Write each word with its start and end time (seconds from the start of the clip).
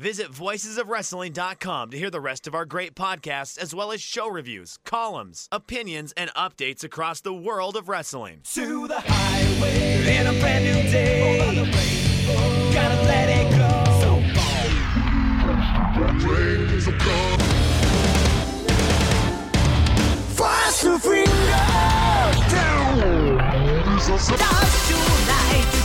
Visit 0.00 0.32
voicesofwrestling.com 0.32 1.90
to 1.92 1.96
hear 1.98 2.10
the 2.10 2.20
rest 2.20 2.48
of 2.48 2.54
our 2.54 2.64
great 2.64 2.96
podcasts, 2.96 3.56
as 3.56 3.72
well 3.72 3.92
as 3.92 4.00
show 4.00 4.28
reviews, 4.28 4.76
columns, 4.84 5.48
opinions, 5.52 6.12
and 6.16 6.34
updates 6.34 6.82
across 6.82 7.20
the 7.20 7.32
world 7.32 7.76
of 7.76 7.88
wrestling. 7.88 8.40
To 8.54 8.88
the 8.88 8.98
highway 8.98 10.16
in 10.16 10.26
a 10.26 10.32
brand 10.40 10.64
new 10.64 10.90
day. 10.90 11.40
Over 11.40 11.70
gotta 12.74 13.02
let 13.04 13.28
it 13.28 13.50
go. 13.56 13.84
Fast 20.34 20.82
to 20.82 20.98
finger 20.98 21.30
down. 22.50 23.38
Stars 24.18 24.88
tonight 24.88 25.83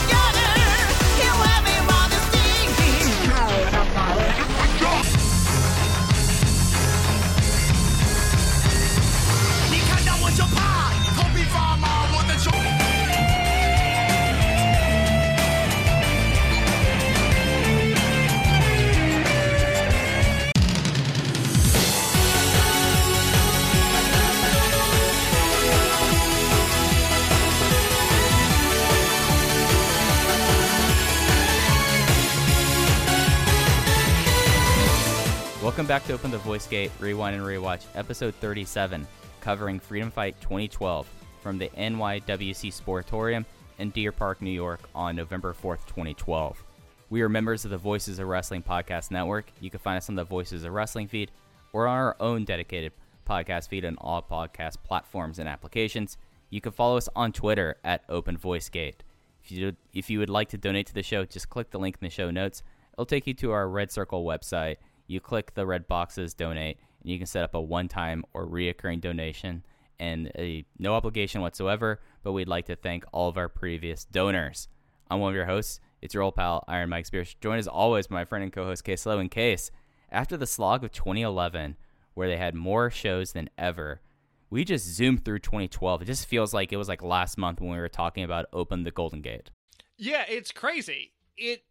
Welcome 35.70 35.86
back 35.86 36.04
to 36.08 36.12
Open 36.14 36.30
the 36.30 36.38
Voice 36.38 36.66
Gate, 36.66 36.90
Rewind 36.98 37.36
and 37.36 37.44
Rewatch, 37.44 37.84
episode 37.94 38.34
37, 38.34 39.06
covering 39.40 39.80
Freedom 39.80 40.10
Fight 40.10 40.40
2012 40.40 41.08
from 41.42 41.58
the 41.58 41.68
NYWC 41.70 42.72
Sportatorium 42.72 43.44
in 43.78 43.90
Deer 43.90 44.12
Park, 44.12 44.42
New 44.42 44.50
York 44.50 44.80
on 44.94 45.16
November 45.16 45.54
4th, 45.54 45.86
2012. 45.86 46.62
We 47.08 47.22
are 47.22 47.28
members 47.28 47.64
of 47.64 47.70
the 47.70 47.78
Voices 47.78 48.18
of 48.18 48.28
Wrestling 48.28 48.62
Podcast 48.62 49.10
Network. 49.10 49.50
You 49.60 49.70
can 49.70 49.80
find 49.80 49.96
us 49.96 50.08
on 50.08 50.14
the 50.14 50.24
Voices 50.24 50.64
of 50.64 50.72
Wrestling 50.72 51.08
feed 51.08 51.30
or 51.72 51.88
on 51.88 51.96
our 51.96 52.16
own 52.20 52.44
dedicated 52.44 52.92
podcast 53.28 53.68
feed 53.68 53.84
on 53.84 53.96
all 53.98 54.22
podcast 54.22 54.76
platforms 54.84 55.38
and 55.38 55.48
applications. 55.48 56.18
You 56.50 56.60
can 56.60 56.72
follow 56.72 56.96
us 56.96 57.08
on 57.16 57.32
Twitter 57.32 57.76
at 57.82 58.04
Open 58.08 58.36
Voice 58.36 58.68
Gate. 58.68 59.02
If 59.42 59.50
you, 59.50 59.76
if 59.94 60.10
you 60.10 60.18
would 60.18 60.30
like 60.30 60.50
to 60.50 60.58
donate 60.58 60.86
to 60.88 60.94
the 60.94 61.02
show, 61.02 61.24
just 61.24 61.48
click 61.48 61.70
the 61.70 61.78
link 61.78 61.96
in 62.00 62.06
the 62.06 62.10
show 62.10 62.30
notes. 62.30 62.62
It'll 62.92 63.06
take 63.06 63.26
you 63.26 63.34
to 63.34 63.52
our 63.52 63.68
Red 63.68 63.90
Circle 63.90 64.24
website. 64.24 64.76
You 65.06 65.20
click 65.20 65.54
the 65.54 65.66
red 65.66 65.88
boxes, 65.88 66.34
donate, 66.34 66.78
and 67.02 67.10
you 67.10 67.18
can 67.18 67.26
set 67.26 67.44
up 67.44 67.54
a 67.54 67.60
one 67.60 67.88
time 67.88 68.24
or 68.32 68.46
reoccurring 68.46 69.00
donation 69.00 69.64
and 69.98 70.32
a, 70.36 70.64
no 70.78 70.94
obligation 70.94 71.40
whatsoever. 71.40 72.00
But 72.22 72.32
we'd 72.32 72.48
like 72.48 72.66
to 72.66 72.76
thank 72.76 73.04
all 73.12 73.28
of 73.28 73.36
our 73.36 73.48
previous 73.48 74.04
donors. 74.04 74.68
I'm 75.10 75.20
one 75.20 75.30
of 75.30 75.36
your 75.36 75.46
hosts. 75.46 75.80
It's 76.00 76.14
your 76.14 76.22
old 76.22 76.36
pal, 76.36 76.64
Iron 76.68 76.88
Mike 76.88 77.06
Spears. 77.06 77.36
Joined 77.40 77.58
as 77.58 77.68
always 77.68 78.06
by 78.06 78.14
my 78.14 78.24
friend 78.24 78.42
and 78.42 78.52
co 78.52 78.64
host, 78.64 78.84
Case 78.84 79.04
Low. 79.04 79.18
In 79.18 79.28
case, 79.28 79.70
after 80.10 80.36
the 80.36 80.46
slog 80.46 80.82
of 80.84 80.92
2011, 80.92 81.76
where 82.14 82.28
they 82.28 82.36
had 82.36 82.54
more 82.54 82.90
shows 82.90 83.32
than 83.32 83.50
ever, 83.58 84.00
we 84.48 84.64
just 84.64 84.86
zoomed 84.86 85.24
through 85.24 85.40
2012. 85.40 86.02
It 86.02 86.06
just 86.06 86.26
feels 86.26 86.54
like 86.54 86.72
it 86.72 86.76
was 86.76 86.88
like 86.88 87.02
last 87.02 87.38
month 87.38 87.60
when 87.60 87.70
we 87.70 87.78
were 87.78 87.88
talking 87.88 88.24
about 88.24 88.46
Open 88.52 88.84
the 88.84 88.90
Golden 88.90 89.20
Gate. 89.20 89.50
Yeah, 89.98 90.24
it's 90.28 90.52
crazy. 90.52 91.12
It 91.36 91.64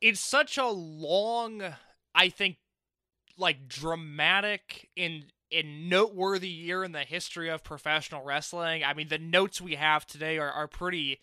it's 0.00 0.20
such 0.20 0.56
a 0.56 0.66
long, 0.66 1.62
I 2.14 2.28
think, 2.28 2.56
like 3.38 3.68
dramatic 3.68 4.90
and 4.96 5.26
and 5.50 5.88
noteworthy 5.88 6.48
year 6.48 6.84
in 6.84 6.92
the 6.92 7.00
history 7.00 7.48
of 7.48 7.64
professional 7.64 8.22
wrestling. 8.22 8.84
I 8.84 8.92
mean, 8.92 9.08
the 9.08 9.18
notes 9.18 9.62
we 9.62 9.76
have 9.76 10.06
today 10.06 10.36
are, 10.36 10.50
are 10.50 10.68
pretty 10.68 11.20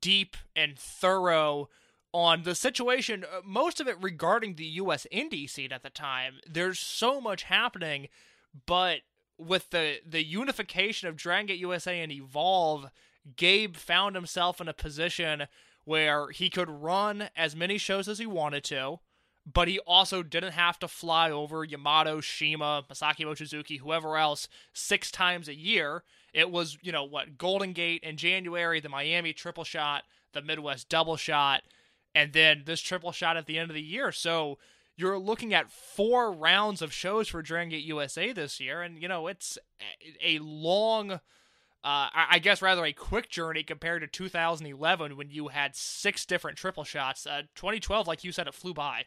deep 0.00 0.36
and 0.56 0.78
thorough 0.78 1.68
on 2.12 2.42
the 2.42 2.54
situation, 2.54 3.24
uh, 3.24 3.40
most 3.44 3.80
of 3.80 3.86
it 3.86 3.96
regarding 4.00 4.54
the 4.54 4.64
U.S. 4.64 5.06
indie 5.12 5.48
scene 5.48 5.72
at 5.72 5.82
the 5.82 5.90
time. 5.90 6.34
There's 6.48 6.78
so 6.78 7.20
much 7.20 7.44
happening, 7.44 8.08
but 8.66 9.00
with 9.38 9.70
the 9.70 9.98
the 10.06 10.24
unification 10.24 11.08
of 11.08 11.16
Dragon 11.16 11.46
Gate 11.46 11.58
USA 11.60 12.00
and 12.00 12.10
Evolve, 12.10 12.90
Gabe 13.36 13.76
found 13.76 14.16
himself 14.16 14.60
in 14.60 14.68
a 14.68 14.72
position 14.72 15.46
where 15.84 16.30
he 16.30 16.50
could 16.50 16.68
run 16.68 17.30
as 17.36 17.56
many 17.56 17.78
shows 17.78 18.08
as 18.08 18.18
he 18.18 18.26
wanted 18.26 18.64
to, 18.64 18.98
but 19.52 19.68
he 19.68 19.78
also 19.80 20.22
didn't 20.22 20.52
have 20.52 20.78
to 20.78 20.88
fly 20.88 21.30
over 21.30 21.64
Yamato, 21.64 22.20
Shima, 22.20 22.84
Masaki 22.90 23.24
Mochizuki, 23.24 23.78
whoever 23.78 24.16
else 24.16 24.48
six 24.72 25.10
times 25.10 25.48
a 25.48 25.54
year. 25.54 26.02
It 26.32 26.50
was, 26.50 26.78
you 26.82 26.92
know, 26.92 27.04
what, 27.04 27.38
Golden 27.38 27.72
Gate 27.72 28.02
in 28.02 28.16
January, 28.16 28.80
the 28.80 28.88
Miami 28.88 29.32
triple 29.32 29.64
shot, 29.64 30.04
the 30.32 30.42
Midwest 30.42 30.88
double 30.88 31.16
shot, 31.16 31.62
and 32.14 32.32
then 32.32 32.62
this 32.66 32.80
triple 32.80 33.12
shot 33.12 33.36
at 33.36 33.46
the 33.46 33.58
end 33.58 33.70
of 33.70 33.74
the 33.74 33.82
year. 33.82 34.12
So 34.12 34.58
you're 34.96 35.18
looking 35.18 35.54
at 35.54 35.70
four 35.70 36.32
rounds 36.32 36.82
of 36.82 36.92
shows 36.92 37.28
for 37.28 37.42
Dragon 37.42 37.70
Gate 37.70 37.84
USA 37.84 38.32
this 38.32 38.60
year, 38.60 38.82
and, 38.82 39.00
you 39.00 39.08
know, 39.08 39.26
it's 39.26 39.58
a 40.22 40.38
long 40.38 41.20
uh, 41.82 42.12
I 42.12 42.40
guess 42.40 42.60
rather 42.60 42.84
a 42.84 42.92
quick 42.92 43.30
journey 43.30 43.62
compared 43.62 44.02
to 44.02 44.06
2011 44.06 45.16
when 45.16 45.30
you 45.30 45.48
had 45.48 45.74
six 45.74 46.26
different 46.26 46.58
triple 46.58 46.84
shots. 46.84 47.26
Uh, 47.26 47.42
2012, 47.54 48.06
like 48.06 48.22
you 48.22 48.32
said, 48.32 48.46
it 48.46 48.52
flew 48.52 48.74
by. 48.74 49.06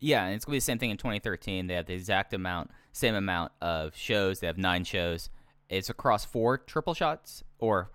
Yeah, 0.00 0.24
and 0.26 0.34
it's 0.34 0.44
gonna 0.44 0.54
be 0.54 0.58
the 0.58 0.62
same 0.62 0.78
thing 0.78 0.90
in 0.90 0.96
2013. 0.96 1.66
They 1.66 1.74
have 1.74 1.86
the 1.86 1.94
exact 1.94 2.34
amount, 2.34 2.70
same 2.92 3.14
amount 3.14 3.52
of 3.60 3.96
shows. 3.96 4.40
They 4.40 4.46
have 4.46 4.58
nine 4.58 4.84
shows. 4.84 5.30
It's 5.68 5.88
across 5.88 6.24
four 6.24 6.58
triple 6.58 6.94
shots 6.94 7.42
or 7.58 7.90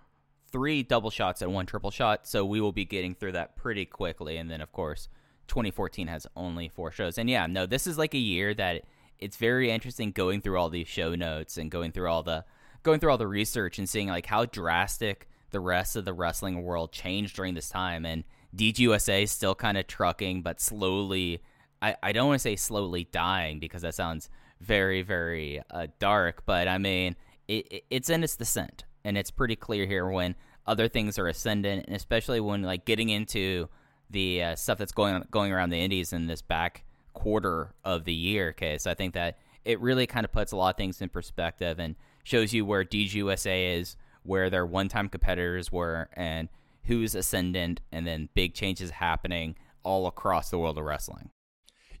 three 0.50 0.82
double 0.82 1.10
shots 1.10 1.42
and 1.42 1.54
one 1.54 1.66
triple 1.66 1.90
shot. 1.90 2.26
So 2.26 2.44
we 2.44 2.60
will 2.60 2.72
be 2.72 2.84
getting 2.84 3.14
through 3.14 3.32
that 3.32 3.56
pretty 3.56 3.86
quickly. 3.86 4.36
And 4.36 4.50
then, 4.50 4.60
of 4.60 4.72
course, 4.72 5.08
2014 5.48 6.08
has 6.08 6.26
only 6.36 6.68
four 6.68 6.90
shows. 6.90 7.18
And 7.18 7.30
yeah, 7.30 7.46
no, 7.46 7.66
this 7.66 7.86
is 7.86 7.98
like 7.98 8.14
a 8.14 8.18
year 8.18 8.54
that 8.54 8.82
it's 9.18 9.36
very 9.36 9.70
interesting 9.70 10.12
going 10.12 10.40
through 10.40 10.58
all 10.58 10.70
these 10.70 10.88
show 10.88 11.14
notes 11.14 11.58
and 11.58 11.70
going 11.70 11.92
through 11.92 12.08
all 12.08 12.22
the 12.22 12.44
going 12.82 12.98
through 12.98 13.10
all 13.10 13.18
the 13.18 13.26
research 13.26 13.78
and 13.78 13.88
seeing 13.88 14.08
like 14.08 14.26
how 14.26 14.46
drastic 14.46 15.28
the 15.50 15.60
rest 15.60 15.96
of 15.96 16.04
the 16.04 16.12
wrestling 16.14 16.62
world 16.62 16.92
changed 16.92 17.36
during 17.36 17.54
this 17.54 17.68
time. 17.68 18.06
And 18.06 18.24
DGUSA 18.56 19.24
is 19.24 19.30
still 19.30 19.54
kind 19.54 19.76
of 19.76 19.86
trucking, 19.86 20.42
but 20.42 20.60
slowly. 20.60 21.42
I, 21.82 21.96
I 22.02 22.12
don't 22.12 22.28
want 22.28 22.40
to 22.40 22.42
say 22.42 22.56
slowly 22.56 23.08
dying 23.10 23.58
because 23.58 23.82
that 23.82 23.94
sounds 23.94 24.28
very 24.60 25.02
very 25.02 25.62
uh, 25.70 25.86
dark, 25.98 26.44
but 26.46 26.68
I 26.68 26.78
mean 26.78 27.16
it, 27.48 27.66
it, 27.70 27.84
it's 27.90 28.10
in 28.10 28.22
its 28.22 28.36
descent, 28.36 28.84
and 29.04 29.16
it's 29.16 29.30
pretty 29.30 29.56
clear 29.56 29.86
here 29.86 30.08
when 30.08 30.34
other 30.66 30.88
things 30.88 31.18
are 31.18 31.26
ascendant, 31.26 31.86
and 31.86 31.96
especially 31.96 32.40
when 32.40 32.62
like 32.62 32.84
getting 32.84 33.08
into 33.08 33.68
the 34.10 34.42
uh, 34.42 34.56
stuff 34.56 34.78
that's 34.78 34.92
going 34.92 35.14
on, 35.14 35.26
going 35.30 35.52
around 35.52 35.70
the 35.70 35.80
Indies 35.80 36.12
in 36.12 36.26
this 36.26 36.42
back 36.42 36.84
quarter 37.12 37.74
of 37.84 38.04
the 38.04 38.14
year. 38.14 38.50
Okay, 38.50 38.78
so 38.78 38.90
I 38.90 38.94
think 38.94 39.14
that 39.14 39.38
it 39.64 39.80
really 39.80 40.06
kind 40.06 40.24
of 40.24 40.32
puts 40.32 40.52
a 40.52 40.56
lot 40.56 40.74
of 40.74 40.76
things 40.76 41.00
in 41.00 41.08
perspective 41.08 41.78
and 41.78 41.96
shows 42.24 42.52
you 42.52 42.64
where 42.64 42.84
DGUSA 42.84 43.78
is, 43.78 43.96
where 44.22 44.50
their 44.50 44.66
one-time 44.66 45.08
competitors 45.08 45.72
were, 45.72 46.08
and 46.14 46.48
who's 46.84 47.14
ascendant, 47.14 47.80
and 47.92 48.06
then 48.06 48.28
big 48.34 48.54
changes 48.54 48.90
happening 48.90 49.56
all 49.82 50.06
across 50.06 50.50
the 50.50 50.58
world 50.58 50.78
of 50.78 50.84
wrestling. 50.84 51.30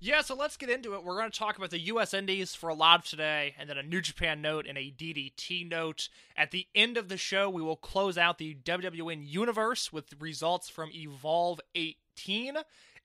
Yeah, 0.02 0.22
so 0.22 0.34
let's 0.34 0.56
get 0.56 0.70
into 0.70 0.94
it. 0.94 1.04
We're 1.04 1.18
going 1.18 1.30
to 1.30 1.38
talk 1.38 1.58
about 1.58 1.68
the 1.68 1.78
U.S. 1.80 2.14
Indies 2.14 2.54
for 2.54 2.70
a 2.70 2.74
lot 2.74 3.00
of 3.00 3.04
today, 3.04 3.54
and 3.58 3.68
then 3.68 3.76
a 3.76 3.82
New 3.82 4.00
Japan 4.00 4.40
note 4.40 4.66
and 4.66 4.78
a 4.78 4.90
DDT 4.90 5.68
note. 5.68 6.08
At 6.38 6.52
the 6.52 6.66
end 6.74 6.96
of 6.96 7.10
the 7.10 7.18
show, 7.18 7.50
we 7.50 7.60
will 7.60 7.76
close 7.76 8.16
out 8.16 8.38
the 8.38 8.56
WWN 8.64 9.28
universe 9.28 9.92
with 9.92 10.14
results 10.18 10.70
from 10.70 10.90
Evolve 10.94 11.60
18. 11.74 12.56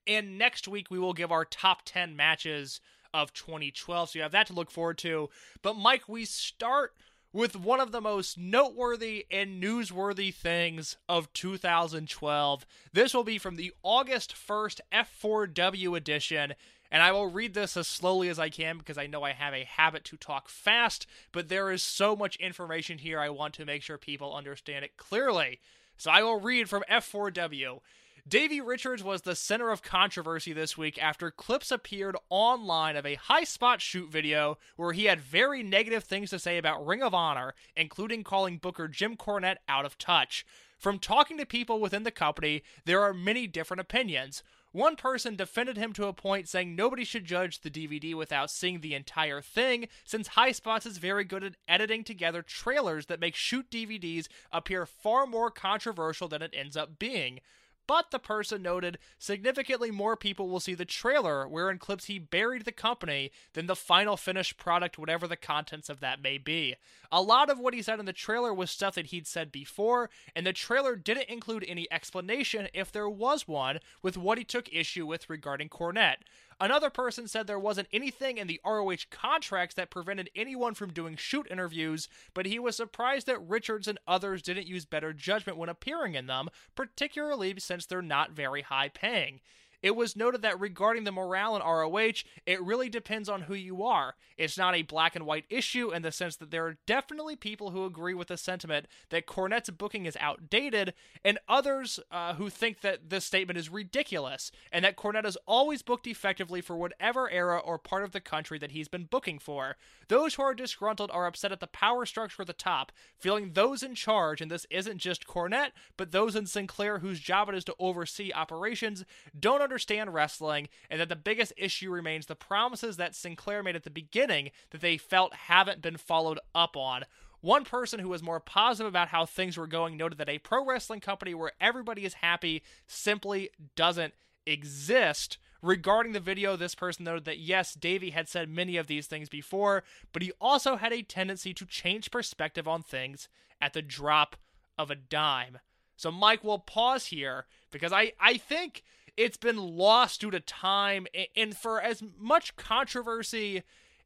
And 0.06 0.38
next 0.38 0.66
week, 0.66 0.86
we 0.90 0.98
will 0.98 1.12
give 1.12 1.30
our 1.30 1.44
top 1.44 1.82
10 1.84 2.16
matches 2.16 2.80
of 3.12 3.34
2012. 3.34 4.08
So 4.08 4.18
you 4.18 4.22
have 4.22 4.32
that 4.32 4.46
to 4.46 4.54
look 4.54 4.70
forward 4.70 4.96
to. 4.98 5.28
But, 5.60 5.76
Mike, 5.76 6.08
we 6.08 6.24
start 6.24 6.94
with 7.30 7.54
one 7.54 7.80
of 7.80 7.92
the 7.92 8.00
most 8.00 8.38
noteworthy 8.38 9.26
and 9.30 9.62
newsworthy 9.62 10.32
things 10.32 10.96
of 11.06 11.30
2012. 11.34 12.64
This 12.94 13.12
will 13.12 13.24
be 13.24 13.36
from 13.36 13.56
the 13.56 13.74
August 13.82 14.34
1st 14.34 14.80
F4W 14.90 15.94
edition. 15.94 16.54
And 16.96 17.02
I 17.02 17.12
will 17.12 17.26
read 17.26 17.52
this 17.52 17.76
as 17.76 17.86
slowly 17.86 18.30
as 18.30 18.38
I 18.38 18.48
can 18.48 18.78
because 18.78 18.96
I 18.96 19.06
know 19.06 19.22
I 19.22 19.32
have 19.32 19.52
a 19.52 19.64
habit 19.64 20.02
to 20.04 20.16
talk 20.16 20.48
fast, 20.48 21.06
but 21.30 21.50
there 21.50 21.70
is 21.70 21.82
so 21.82 22.16
much 22.16 22.36
information 22.36 22.96
here 22.96 23.20
I 23.20 23.28
want 23.28 23.52
to 23.56 23.66
make 23.66 23.82
sure 23.82 23.98
people 23.98 24.34
understand 24.34 24.82
it 24.82 24.96
clearly. 24.96 25.60
So 25.98 26.10
I 26.10 26.22
will 26.22 26.40
read 26.40 26.70
from 26.70 26.84
F4W. 26.90 27.80
Davey 28.26 28.62
Richards 28.62 29.04
was 29.04 29.20
the 29.20 29.36
center 29.36 29.68
of 29.68 29.82
controversy 29.82 30.54
this 30.54 30.78
week 30.78 30.98
after 30.98 31.30
clips 31.30 31.70
appeared 31.70 32.16
online 32.30 32.96
of 32.96 33.04
a 33.04 33.16
high 33.16 33.44
spot 33.44 33.82
shoot 33.82 34.10
video 34.10 34.56
where 34.76 34.92
he 34.92 35.04
had 35.04 35.20
very 35.20 35.62
negative 35.62 36.04
things 36.04 36.30
to 36.30 36.38
say 36.38 36.56
about 36.56 36.86
Ring 36.86 37.02
of 37.02 37.12
Honor, 37.12 37.54
including 37.76 38.24
calling 38.24 38.56
Booker 38.56 38.88
Jim 38.88 39.18
Cornette 39.18 39.58
out 39.68 39.84
of 39.84 39.98
touch. 39.98 40.46
From 40.78 40.98
talking 40.98 41.36
to 41.38 41.46
people 41.46 41.78
within 41.78 42.04
the 42.04 42.10
company, 42.10 42.62
there 42.86 43.02
are 43.02 43.14
many 43.14 43.46
different 43.46 43.80
opinions. 43.82 44.42
One 44.76 44.96
person 44.96 45.36
defended 45.36 45.78
him 45.78 45.94
to 45.94 46.04
a 46.04 46.12
point, 46.12 46.50
saying 46.50 46.76
nobody 46.76 47.02
should 47.02 47.24
judge 47.24 47.62
the 47.62 47.70
DVD 47.70 48.14
without 48.14 48.50
seeing 48.50 48.82
the 48.82 48.92
entire 48.92 49.40
thing, 49.40 49.88
since 50.04 50.28
High 50.28 50.52
Spots 50.52 50.84
is 50.84 50.98
very 50.98 51.24
good 51.24 51.42
at 51.42 51.54
editing 51.66 52.04
together 52.04 52.42
trailers 52.42 53.06
that 53.06 53.18
make 53.18 53.34
shoot 53.34 53.70
DVDs 53.70 54.28
appear 54.52 54.84
far 54.84 55.26
more 55.26 55.50
controversial 55.50 56.28
than 56.28 56.42
it 56.42 56.52
ends 56.54 56.76
up 56.76 56.98
being. 56.98 57.40
But 57.86 58.10
the 58.10 58.18
person 58.18 58.62
noted 58.62 58.98
significantly 59.18 59.90
more 59.90 60.16
people 60.16 60.48
will 60.48 60.60
see 60.60 60.74
the 60.74 60.84
trailer, 60.84 61.46
wherein 61.46 61.78
clips 61.78 62.06
he 62.06 62.18
buried 62.18 62.64
the 62.64 62.72
company, 62.72 63.30
than 63.52 63.66
the 63.66 63.76
final 63.76 64.16
finished 64.16 64.56
product, 64.56 64.98
whatever 64.98 65.28
the 65.28 65.36
contents 65.36 65.88
of 65.88 66.00
that 66.00 66.20
may 66.20 66.38
be. 66.38 66.74
A 67.12 67.22
lot 67.22 67.48
of 67.48 67.58
what 67.60 67.74
he 67.74 67.82
said 67.82 68.00
in 68.00 68.06
the 68.06 68.12
trailer 68.12 68.52
was 68.52 68.70
stuff 68.70 68.96
that 68.96 69.06
he'd 69.06 69.26
said 69.26 69.52
before, 69.52 70.10
and 70.34 70.44
the 70.44 70.52
trailer 70.52 70.96
didn't 70.96 71.28
include 71.28 71.64
any 71.68 71.86
explanation, 71.92 72.68
if 72.74 72.90
there 72.90 73.08
was 73.08 73.46
one, 73.46 73.78
with 74.02 74.16
what 74.16 74.38
he 74.38 74.44
took 74.44 74.72
issue 74.72 75.06
with 75.06 75.30
regarding 75.30 75.68
Cornette. 75.68 76.22
Another 76.58 76.88
person 76.88 77.28
said 77.28 77.46
there 77.46 77.58
wasn't 77.58 77.88
anything 77.92 78.38
in 78.38 78.46
the 78.46 78.60
ROH 78.64 79.04
contracts 79.10 79.74
that 79.74 79.90
prevented 79.90 80.30
anyone 80.34 80.72
from 80.72 80.92
doing 80.92 81.14
shoot 81.14 81.46
interviews, 81.50 82.08
but 82.32 82.46
he 82.46 82.58
was 82.58 82.74
surprised 82.74 83.26
that 83.26 83.46
Richards 83.46 83.86
and 83.86 83.98
others 84.08 84.40
didn't 84.40 84.66
use 84.66 84.86
better 84.86 85.12
judgment 85.12 85.58
when 85.58 85.68
appearing 85.68 86.14
in 86.14 86.26
them, 86.26 86.48
particularly 86.74 87.54
since 87.58 87.84
they're 87.84 88.00
not 88.00 88.30
very 88.30 88.62
high 88.62 88.88
paying. 88.88 89.40
It 89.82 89.96
was 89.96 90.16
noted 90.16 90.42
that 90.42 90.58
regarding 90.60 91.04
the 91.04 91.12
morale 91.12 91.56
in 91.56 91.62
ROH, 91.62 92.22
it 92.46 92.62
really 92.62 92.88
depends 92.88 93.28
on 93.28 93.42
who 93.42 93.54
you 93.54 93.82
are. 93.82 94.14
It's 94.36 94.58
not 94.58 94.74
a 94.74 94.82
black 94.82 95.16
and 95.16 95.26
white 95.26 95.44
issue 95.48 95.92
in 95.92 96.02
the 96.02 96.12
sense 96.12 96.36
that 96.36 96.50
there 96.50 96.66
are 96.66 96.78
definitely 96.86 97.36
people 97.36 97.70
who 97.70 97.84
agree 97.84 98.14
with 98.14 98.28
the 98.28 98.36
sentiment 98.36 98.86
that 99.10 99.26
Cornette's 99.26 99.70
booking 99.70 100.06
is 100.06 100.16
outdated, 100.20 100.94
and 101.24 101.38
others 101.48 102.00
uh, 102.10 102.34
who 102.34 102.50
think 102.50 102.80
that 102.80 103.10
this 103.10 103.24
statement 103.24 103.58
is 103.58 103.68
ridiculous, 103.68 104.50
and 104.72 104.84
that 104.84 104.96
Cornette 104.96 105.26
is 105.26 105.38
always 105.46 105.82
booked 105.82 106.06
effectively 106.06 106.60
for 106.60 106.76
whatever 106.76 107.30
era 107.30 107.58
or 107.58 107.78
part 107.78 108.04
of 108.04 108.12
the 108.12 108.20
country 108.20 108.58
that 108.58 108.72
he's 108.72 108.88
been 108.88 109.04
booking 109.04 109.38
for. 109.38 109.76
Those 110.08 110.34
who 110.34 110.42
are 110.42 110.54
disgruntled 110.54 111.10
are 111.10 111.26
upset 111.26 111.52
at 111.52 111.60
the 111.60 111.66
power 111.66 112.06
structure 112.06 112.42
at 112.42 112.46
the 112.46 112.52
top, 112.52 112.92
feeling 113.18 113.52
those 113.52 113.82
in 113.82 113.94
charge, 113.94 114.40
and 114.40 114.50
this 114.50 114.66
isn't 114.70 114.98
just 114.98 115.26
Cornette, 115.26 115.72
but 115.96 116.12
those 116.12 116.36
in 116.36 116.46
Sinclair 116.46 116.98
whose 116.98 117.20
job 117.20 117.48
it 117.48 117.54
is 117.54 117.64
to 117.64 117.74
oversee 117.78 118.32
operations, 118.32 119.04
don't 119.38 119.62
understand 119.66 120.14
wrestling, 120.14 120.68
and 120.88 121.00
that 121.00 121.08
the 121.08 121.16
biggest 121.16 121.52
issue 121.56 121.90
remains 121.90 122.26
the 122.26 122.36
promises 122.36 122.96
that 122.96 123.16
Sinclair 123.16 123.64
made 123.64 123.74
at 123.74 123.82
the 123.82 123.90
beginning 123.90 124.50
that 124.70 124.80
they 124.80 124.96
felt 124.96 125.34
haven't 125.34 125.82
been 125.82 125.96
followed 125.96 126.38
up 126.54 126.76
on. 126.76 127.04
One 127.40 127.64
person 127.64 127.98
who 127.98 128.08
was 128.08 128.22
more 128.22 128.38
positive 128.38 128.88
about 128.88 129.08
how 129.08 129.26
things 129.26 129.56
were 129.56 129.66
going 129.66 129.96
noted 129.96 130.18
that 130.18 130.28
a 130.28 130.38
pro 130.38 130.64
wrestling 130.64 131.00
company 131.00 131.34
where 131.34 131.50
everybody 131.60 132.04
is 132.04 132.14
happy 132.14 132.62
simply 132.86 133.50
doesn't 133.74 134.14
exist. 134.46 135.38
Regarding 135.62 136.12
the 136.12 136.20
video, 136.20 136.54
this 136.54 136.76
person 136.76 137.04
noted 137.04 137.24
that 137.24 137.38
yes, 137.38 137.74
Davey 137.74 138.10
had 138.10 138.28
said 138.28 138.48
many 138.48 138.76
of 138.76 138.86
these 138.86 139.08
things 139.08 139.28
before, 139.28 139.82
but 140.12 140.22
he 140.22 140.32
also 140.40 140.76
had 140.76 140.92
a 140.92 141.02
tendency 141.02 141.52
to 141.54 141.66
change 141.66 142.12
perspective 142.12 142.68
on 142.68 142.82
things 142.82 143.28
at 143.60 143.72
the 143.72 143.82
drop 143.82 144.36
of 144.78 144.90
a 144.90 144.94
dime. 144.94 145.58
So, 145.96 146.10
Mike, 146.10 146.44
we'll 146.44 146.58
pause 146.58 147.06
here 147.06 147.46
because 147.70 147.92
I, 147.92 148.12
I 148.20 148.36
think 148.36 148.84
it's 149.16 149.36
been 149.36 149.56
lost 149.56 150.20
due 150.20 150.30
to 150.30 150.40
time 150.40 151.06
and 151.36 151.56
for 151.56 151.80
as 151.80 152.02
much 152.18 152.56
controversy 152.56 153.62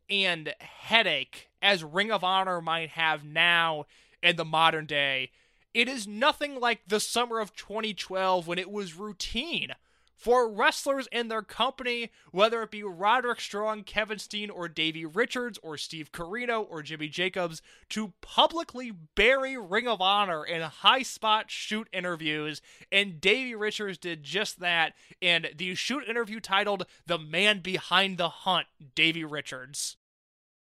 and 0.08 0.54
headache 0.60 1.48
as 1.62 1.84
Ring 1.84 2.10
of 2.10 2.24
Honor 2.24 2.60
might 2.60 2.90
have 2.90 3.24
now 3.24 3.86
in 4.22 4.36
the 4.36 4.44
modern 4.44 4.86
day. 4.86 5.30
It 5.72 5.88
is 5.88 6.06
nothing 6.06 6.58
like 6.58 6.80
the 6.86 7.00
summer 7.00 7.38
of 7.38 7.54
2012 7.54 8.46
when 8.46 8.58
it 8.58 8.70
was 8.70 8.96
routine 8.96 9.72
for 10.20 10.52
wrestlers 10.52 11.08
in 11.10 11.28
their 11.28 11.40
company, 11.40 12.10
whether 12.30 12.62
it 12.62 12.70
be 12.70 12.82
Roderick 12.82 13.40
Strong, 13.40 13.84
Kevin 13.84 14.18
Steen, 14.18 14.50
or 14.50 14.68
Davey 14.68 15.06
Richards, 15.06 15.58
or 15.62 15.78
Steve 15.78 16.12
Corino, 16.12 16.66
or 16.68 16.82
Jimmy 16.82 17.08
Jacobs, 17.08 17.62
to 17.88 18.12
publicly 18.20 18.92
bury 19.14 19.56
Ring 19.56 19.88
of 19.88 20.02
Honor 20.02 20.44
in 20.44 20.60
high 20.60 21.02
spot 21.02 21.50
shoot 21.50 21.88
interviews. 21.90 22.60
And 22.92 23.18
Davey 23.18 23.54
Richards 23.54 23.96
did 23.96 24.22
just 24.22 24.60
that 24.60 24.92
in 25.22 25.46
the 25.56 25.74
shoot 25.74 26.04
interview 26.06 26.38
titled 26.38 26.84
The 27.06 27.18
Man 27.18 27.60
Behind 27.60 28.18
the 28.18 28.28
Hunt, 28.28 28.66
Davey 28.94 29.24
Richards. 29.24 29.96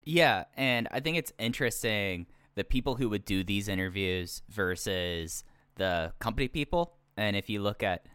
Yeah, 0.04 0.46
and 0.56 0.88
I 0.92 1.02
think 1.02 1.18
it's 1.18 1.34
interesting 1.38 2.26
the 2.56 2.64
people 2.64 2.96
who 2.96 3.10
would 3.10 3.26
do 3.26 3.44
these 3.44 3.68
interviews 3.68 4.44
versus 4.48 5.44
the 5.76 6.14
company 6.20 6.48
people. 6.48 6.94
And 7.18 7.36
if 7.36 7.50
you 7.50 7.62
look 7.62 7.84
at 7.84 8.06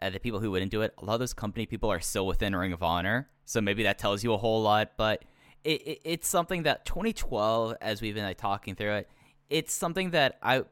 uh, 0.00 0.10
the 0.10 0.20
people 0.20 0.40
who 0.40 0.50
wouldn't 0.50 0.70
do 0.70 0.82
it, 0.82 0.94
a 0.98 1.04
lot 1.04 1.14
of 1.14 1.20
those 1.20 1.34
company 1.34 1.66
people 1.66 1.90
are 1.90 2.00
still 2.00 2.26
within 2.26 2.54
Ring 2.54 2.72
of 2.72 2.82
Honor. 2.82 3.28
So 3.44 3.60
maybe 3.60 3.82
that 3.84 3.98
tells 3.98 4.22
you 4.22 4.32
a 4.32 4.38
whole 4.38 4.62
lot. 4.62 4.92
But 4.96 5.24
it, 5.64 5.82
it, 5.86 6.00
it's 6.04 6.28
something 6.28 6.64
that 6.64 6.84
2012, 6.84 7.76
as 7.80 8.00
we've 8.00 8.14
been 8.14 8.24
like, 8.24 8.38
talking 8.38 8.74
through 8.74 8.94
it, 8.94 9.08
it's 9.50 9.72
something 9.72 10.10
that 10.10 10.38
I 10.42 10.64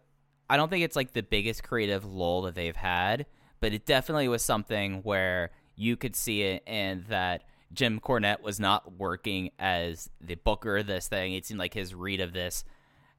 I 0.48 0.56
don't 0.56 0.68
think 0.68 0.84
it's 0.84 0.96
like 0.96 1.12
the 1.12 1.22
biggest 1.22 1.64
creative 1.64 2.04
lull 2.04 2.42
that 2.42 2.54
they've 2.54 2.76
had, 2.76 3.26
but 3.60 3.72
it 3.72 3.84
definitely 3.84 4.28
was 4.28 4.44
something 4.44 5.00
where 5.02 5.50
you 5.74 5.96
could 5.96 6.14
see 6.14 6.42
it 6.42 6.62
and 6.66 7.04
that 7.06 7.42
Jim 7.72 7.98
Cornette 8.00 8.42
was 8.42 8.60
not 8.60 8.96
working 8.96 9.50
as 9.58 10.08
the 10.20 10.36
booker 10.36 10.78
of 10.78 10.86
this 10.86 11.08
thing. 11.08 11.34
It 11.34 11.46
seemed 11.46 11.58
like 11.58 11.74
his 11.74 11.94
read 11.94 12.20
of 12.20 12.32
this 12.32 12.64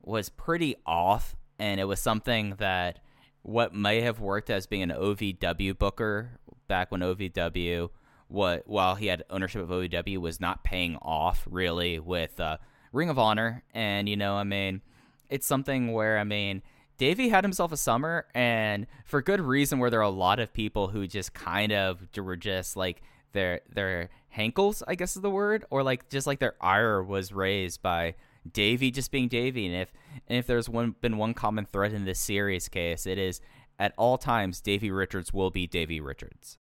was 0.02 0.30
pretty 0.30 0.78
off, 0.86 1.36
and 1.60 1.80
it 1.80 1.84
was 1.84 2.00
something 2.00 2.56
that 2.60 3.00
what 3.48 3.74
may 3.74 4.02
have 4.02 4.20
worked 4.20 4.50
as 4.50 4.68
being 4.68 4.84
an 4.84 4.90
OVW 4.90 5.78
booker 5.78 6.32
back 6.68 6.92
when 6.92 7.00
OVW 7.00 7.90
what 8.28 8.68
while 8.68 8.96
he 8.96 9.08
had 9.08 9.24
ownership 9.30 9.62
of 9.62 9.70
OVW 9.70 10.18
was 10.18 10.42
not 10.42 10.66
paying 10.66 10.98
off 10.98 11.48
really 11.50 11.98
with 11.98 12.42
uh, 12.42 12.58
Ring 12.92 13.10
of 13.10 13.18
Honor. 13.18 13.64
And 13.74 14.10
you 14.10 14.18
know 14.18 14.36
I 14.36 14.44
mean 14.44 14.82
it's 15.30 15.48
something 15.48 15.94
where 15.94 16.20
I 16.20 16.26
mean 16.26 16.62
Davey 16.98 17.30
had 17.30 17.46
himself 17.46 17.72
a 17.72 17.78
summer 17.78 18.26
and 18.36 18.86
for 19.06 19.22
good 19.22 19.40
reason 19.40 19.80
where 19.80 19.90
there 19.90 20.02
are 20.02 20.04
a 20.04 20.10
lot 20.10 20.40
of 20.40 20.52
people 20.52 20.90
who 20.90 21.08
just 21.08 21.34
kind 21.34 21.72
of 21.72 22.06
were 22.18 22.36
just 22.36 22.76
like 22.76 23.02
their 23.32 23.62
their 23.74 24.10
hankles 24.28 24.84
I 24.86 24.96
guess 24.96 25.16
is 25.16 25.22
the 25.22 25.30
word 25.30 25.64
or 25.70 25.84
like 25.84 26.10
just 26.10 26.28
like 26.28 26.40
their 26.40 26.56
ire 26.60 27.02
was 27.02 27.32
raised 27.32 27.82
by 27.82 28.16
Davey 28.54 28.92
just 28.92 29.12
being 29.12 29.28
Davey, 29.28 29.66
And 29.66 29.76
if 29.76 29.92
and 30.28 30.38
if 30.38 30.48
there's 30.48 30.70
one 30.70 30.96
been 31.00 31.18
one 31.18 31.34
common 31.34 31.66
thread 31.66 31.94
in 31.94 32.06
this 32.06 32.20
series 32.20 32.70
case, 32.70 33.06
it 33.06 33.18
is 33.18 33.42
at 33.80 33.94
all 33.98 34.18
times 34.18 34.62
Davey 34.62 34.92
Richards 34.92 35.34
will 35.34 35.52
be 35.52 35.68
Davey 35.68 36.00
Richards. 36.00 36.58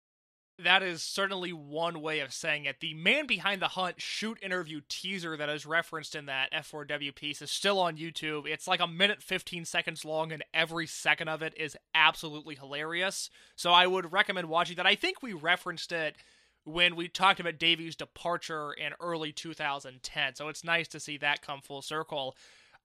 That 0.58 0.82
is 0.82 1.02
certainly 1.02 1.52
one 1.52 2.00
way 2.00 2.20
of 2.20 2.32
saying 2.32 2.64
it. 2.64 2.80
The 2.80 2.94
man 2.94 3.26
behind 3.26 3.60
the 3.60 3.68
hunt 3.68 4.00
shoot 4.00 4.38
interview 4.40 4.80
teaser 4.88 5.36
that 5.36 5.50
is 5.50 5.66
referenced 5.66 6.14
in 6.14 6.24
that 6.26 6.50
F4W 6.50 7.14
piece 7.14 7.42
is 7.42 7.50
still 7.50 7.78
on 7.78 7.98
YouTube. 7.98 8.46
It's 8.46 8.66
like 8.66 8.80
a 8.80 8.86
minute 8.86 9.22
15 9.22 9.66
seconds 9.66 10.02
long, 10.02 10.32
and 10.32 10.42
every 10.54 10.86
second 10.86 11.28
of 11.28 11.42
it 11.42 11.52
is 11.58 11.76
absolutely 11.94 12.54
hilarious. 12.54 13.28
So 13.54 13.70
I 13.70 13.86
would 13.86 14.12
recommend 14.12 14.48
watching 14.48 14.76
that. 14.76 14.86
I 14.86 14.94
think 14.94 15.22
we 15.22 15.34
referenced 15.34 15.92
it 15.92 16.16
when 16.66 16.96
we 16.96 17.08
talked 17.08 17.40
about 17.40 17.58
Davey's 17.58 17.96
departure 17.96 18.72
in 18.72 18.92
early 19.00 19.32
2010. 19.32 20.34
So 20.34 20.48
it's 20.48 20.64
nice 20.64 20.88
to 20.88 21.00
see 21.00 21.16
that 21.18 21.40
come 21.40 21.60
full 21.60 21.80
circle. 21.80 22.36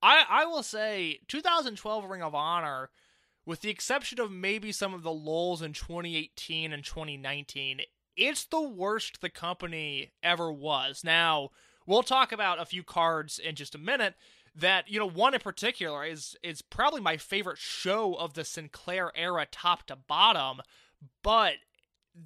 I, 0.02 0.24
I 0.30 0.46
will 0.46 0.64
say 0.64 1.20
2012 1.28 2.06
Ring 2.06 2.22
of 2.22 2.34
Honor 2.36 2.90
with 3.46 3.62
the 3.62 3.70
exception 3.70 4.20
of 4.20 4.32
maybe 4.32 4.72
some 4.72 4.94
of 4.94 5.04
the 5.04 5.12
lulls 5.12 5.62
in 5.62 5.74
2018 5.74 6.72
and 6.72 6.84
2019, 6.84 7.82
it's 8.16 8.46
the 8.46 8.62
worst 8.62 9.22
the 9.22 9.30
company 9.30 10.12
ever 10.22 10.52
was. 10.52 11.04
Now, 11.04 11.50
we'll 11.88 12.04
talk 12.04 12.32
about 12.32 12.62
a 12.62 12.66
few 12.66 12.84
cards 12.84 13.40
in 13.40 13.56
just 13.56 13.74
a 13.74 13.80
minute 13.80 14.16
that, 14.56 14.90
you 14.90 15.00
know, 15.00 15.10
one 15.10 15.34
in 15.34 15.40
particular 15.40 16.06
is 16.06 16.36
is 16.44 16.62
probably 16.62 17.02
my 17.02 17.18
favorite 17.18 17.58
show 17.58 18.14
of 18.14 18.34
the 18.34 18.44
Sinclair 18.44 19.12
era 19.16 19.48
top 19.50 19.88
to 19.88 19.96
bottom, 19.96 20.62
but 21.24 21.56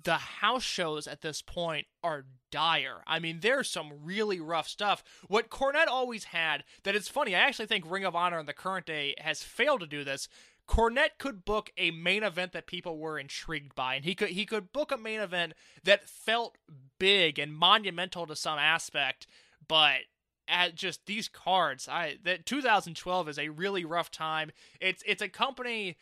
the 0.03 0.17
house 0.17 0.63
shows 0.63 1.07
at 1.07 1.21
this 1.21 1.41
point 1.41 1.87
are 2.03 2.25
dire. 2.51 3.01
I 3.05 3.19
mean, 3.19 3.39
there's 3.41 3.69
some 3.69 3.91
really 4.03 4.39
rough 4.39 4.67
stuff. 4.67 5.03
What 5.27 5.49
Cornette 5.49 5.87
always 5.87 6.25
had, 6.25 6.63
that 6.83 6.95
it's 6.95 7.07
funny, 7.07 7.35
I 7.35 7.39
actually 7.39 7.67
think 7.67 7.89
Ring 7.89 8.05
of 8.05 8.15
Honor 8.15 8.39
in 8.39 8.45
the 8.45 8.53
current 8.53 8.85
day 8.85 9.15
has 9.19 9.43
failed 9.43 9.81
to 9.81 9.87
do 9.87 10.03
this. 10.03 10.27
Cornette 10.67 11.19
could 11.19 11.45
book 11.45 11.71
a 11.77 11.91
main 11.91 12.23
event 12.23 12.51
that 12.53 12.65
people 12.65 12.97
were 12.97 13.19
intrigued 13.19 13.75
by, 13.75 13.95
and 13.95 14.05
he 14.05 14.15
could 14.15 14.29
he 14.29 14.45
could 14.45 14.73
book 14.73 14.91
a 14.91 14.97
main 14.97 15.19
event 15.19 15.53
that 15.83 16.09
felt 16.09 16.57
big 16.97 17.37
and 17.37 17.55
monumental 17.55 18.25
to 18.25 18.35
some 18.35 18.57
aspect, 18.57 19.27
but 19.67 20.01
at 20.47 20.75
just 20.75 21.05
these 21.05 21.27
cards, 21.27 21.87
I 21.87 22.17
that 22.23 22.45
2012 22.45 23.29
is 23.29 23.39
a 23.39 23.49
really 23.49 23.85
rough 23.85 24.11
time. 24.11 24.51
It's 24.79 25.03
it's 25.05 25.21
a 25.21 25.29
company 25.29 25.97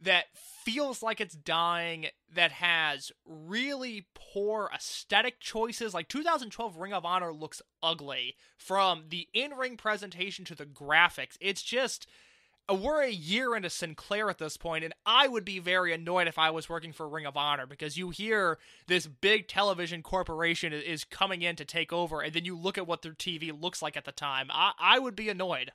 that 0.00 0.26
feels 0.34 1.02
like 1.02 1.20
it's 1.20 1.34
dying 1.34 2.06
that 2.34 2.52
has 2.52 3.12
really 3.24 4.06
poor 4.14 4.70
aesthetic 4.74 5.40
choices 5.40 5.94
like 5.94 6.08
2012 6.08 6.76
ring 6.76 6.92
of 6.92 7.04
honor 7.04 7.32
looks 7.32 7.62
ugly 7.82 8.34
from 8.56 9.04
the 9.08 9.28
in-ring 9.32 9.76
presentation 9.76 10.44
to 10.44 10.54
the 10.54 10.66
graphics 10.66 11.36
it's 11.40 11.62
just 11.62 12.06
we're 12.68 13.02
a 13.02 13.10
year 13.10 13.54
into 13.54 13.70
Sinclair 13.70 14.28
at 14.28 14.38
this 14.38 14.56
point, 14.56 14.82
and 14.82 14.92
I 15.04 15.28
would 15.28 15.44
be 15.44 15.60
very 15.60 15.92
annoyed 15.92 16.26
if 16.26 16.38
I 16.38 16.50
was 16.50 16.68
working 16.68 16.92
for 16.92 17.08
Ring 17.08 17.26
of 17.26 17.36
Honor 17.36 17.64
because 17.64 17.96
you 17.96 18.10
hear 18.10 18.58
this 18.88 19.06
big 19.06 19.46
television 19.46 20.02
corporation 20.02 20.72
is 20.72 21.04
coming 21.04 21.42
in 21.42 21.54
to 21.56 21.64
take 21.64 21.92
over, 21.92 22.20
and 22.20 22.32
then 22.32 22.44
you 22.44 22.58
look 22.58 22.76
at 22.76 22.86
what 22.86 23.02
their 23.02 23.12
TV 23.12 23.52
looks 23.58 23.82
like 23.82 23.96
at 23.96 24.04
the 24.04 24.12
time. 24.12 24.48
I, 24.50 24.72
I 24.80 24.98
would 24.98 25.14
be 25.14 25.28
annoyed. 25.28 25.70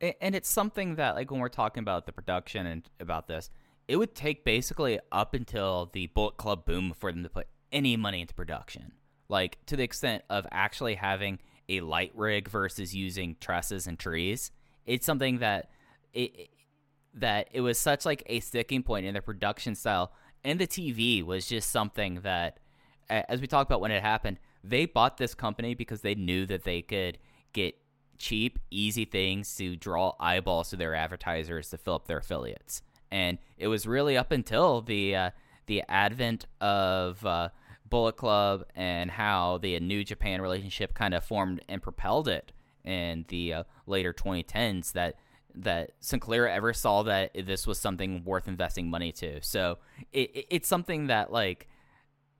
And 0.00 0.34
it's 0.34 0.48
something 0.48 0.96
that, 0.96 1.14
like, 1.14 1.30
when 1.30 1.40
we're 1.40 1.48
talking 1.48 1.80
about 1.80 2.06
the 2.06 2.12
production 2.12 2.66
and 2.66 2.88
about 3.00 3.28
this, 3.28 3.50
it 3.88 3.96
would 3.96 4.14
take 4.14 4.44
basically 4.44 4.98
up 5.10 5.32
until 5.32 5.90
the 5.92 6.08
Bullet 6.08 6.36
Club 6.36 6.66
boom 6.66 6.92
for 6.96 7.10
them 7.10 7.22
to 7.22 7.30
put 7.30 7.46
any 7.72 7.96
money 7.96 8.20
into 8.20 8.34
production. 8.34 8.92
Like, 9.28 9.58
to 9.66 9.76
the 9.76 9.84
extent 9.84 10.22
of 10.28 10.46
actually 10.52 10.96
having 10.96 11.38
a 11.68 11.80
light 11.80 12.12
rig 12.14 12.48
versus 12.48 12.94
using 12.94 13.36
trusses 13.40 13.86
and 13.86 13.98
trees. 13.98 14.50
It's 14.84 15.06
something 15.06 15.38
that 15.38 15.70
it 16.12 16.50
that 17.14 17.48
it 17.52 17.62
was 17.62 17.78
such 17.78 18.04
like 18.04 18.22
a 18.26 18.40
sticking 18.40 18.82
point 18.82 19.06
in 19.06 19.14
their 19.14 19.22
production 19.22 19.74
style 19.74 20.12
and 20.44 20.58
the 20.58 20.66
TV 20.66 21.24
was 21.24 21.46
just 21.46 21.70
something 21.70 22.20
that 22.22 22.58
as 23.08 23.40
we 23.40 23.46
talked 23.46 23.70
about 23.70 23.80
when 23.80 23.90
it 23.90 24.02
happened 24.02 24.38
they 24.62 24.84
bought 24.84 25.16
this 25.16 25.34
company 25.34 25.74
because 25.74 26.02
they 26.02 26.14
knew 26.14 26.44
that 26.46 26.64
they 26.64 26.82
could 26.82 27.18
get 27.52 27.74
cheap 28.18 28.58
easy 28.70 29.04
things 29.04 29.54
to 29.56 29.76
draw 29.76 30.12
eyeballs 30.18 30.70
to 30.70 30.76
their 30.76 30.94
advertisers 30.94 31.70
to 31.70 31.78
fill 31.78 31.94
up 31.94 32.06
their 32.06 32.18
affiliates 32.18 32.82
and 33.10 33.38
it 33.58 33.68
was 33.68 33.86
really 33.86 34.16
up 34.16 34.32
until 34.32 34.80
the 34.80 35.14
uh, 35.14 35.30
the 35.66 35.82
advent 35.88 36.46
of 36.60 37.24
uh, 37.24 37.48
Bullet 37.88 38.16
Club 38.16 38.64
and 38.74 39.10
how 39.10 39.58
the 39.58 39.78
New 39.80 40.04
Japan 40.04 40.40
relationship 40.40 40.94
kind 40.94 41.14
of 41.14 41.24
formed 41.24 41.60
and 41.68 41.82
propelled 41.82 42.28
it 42.28 42.52
in 42.84 43.24
the 43.28 43.52
uh, 43.52 43.64
later 43.86 44.12
2010s 44.12 44.92
that 44.92 45.16
that 45.54 45.92
Sinclair 46.00 46.48
ever 46.48 46.72
saw 46.72 47.02
that 47.04 47.32
this 47.34 47.66
was 47.66 47.80
something 47.80 48.22
worth 48.24 48.46
investing 48.46 48.90
money 48.90 49.10
to. 49.12 49.40
So 49.40 49.78
it, 50.12 50.30
it, 50.36 50.46
it's 50.50 50.68
something 50.68 51.06
that 51.06 51.32
like 51.32 51.68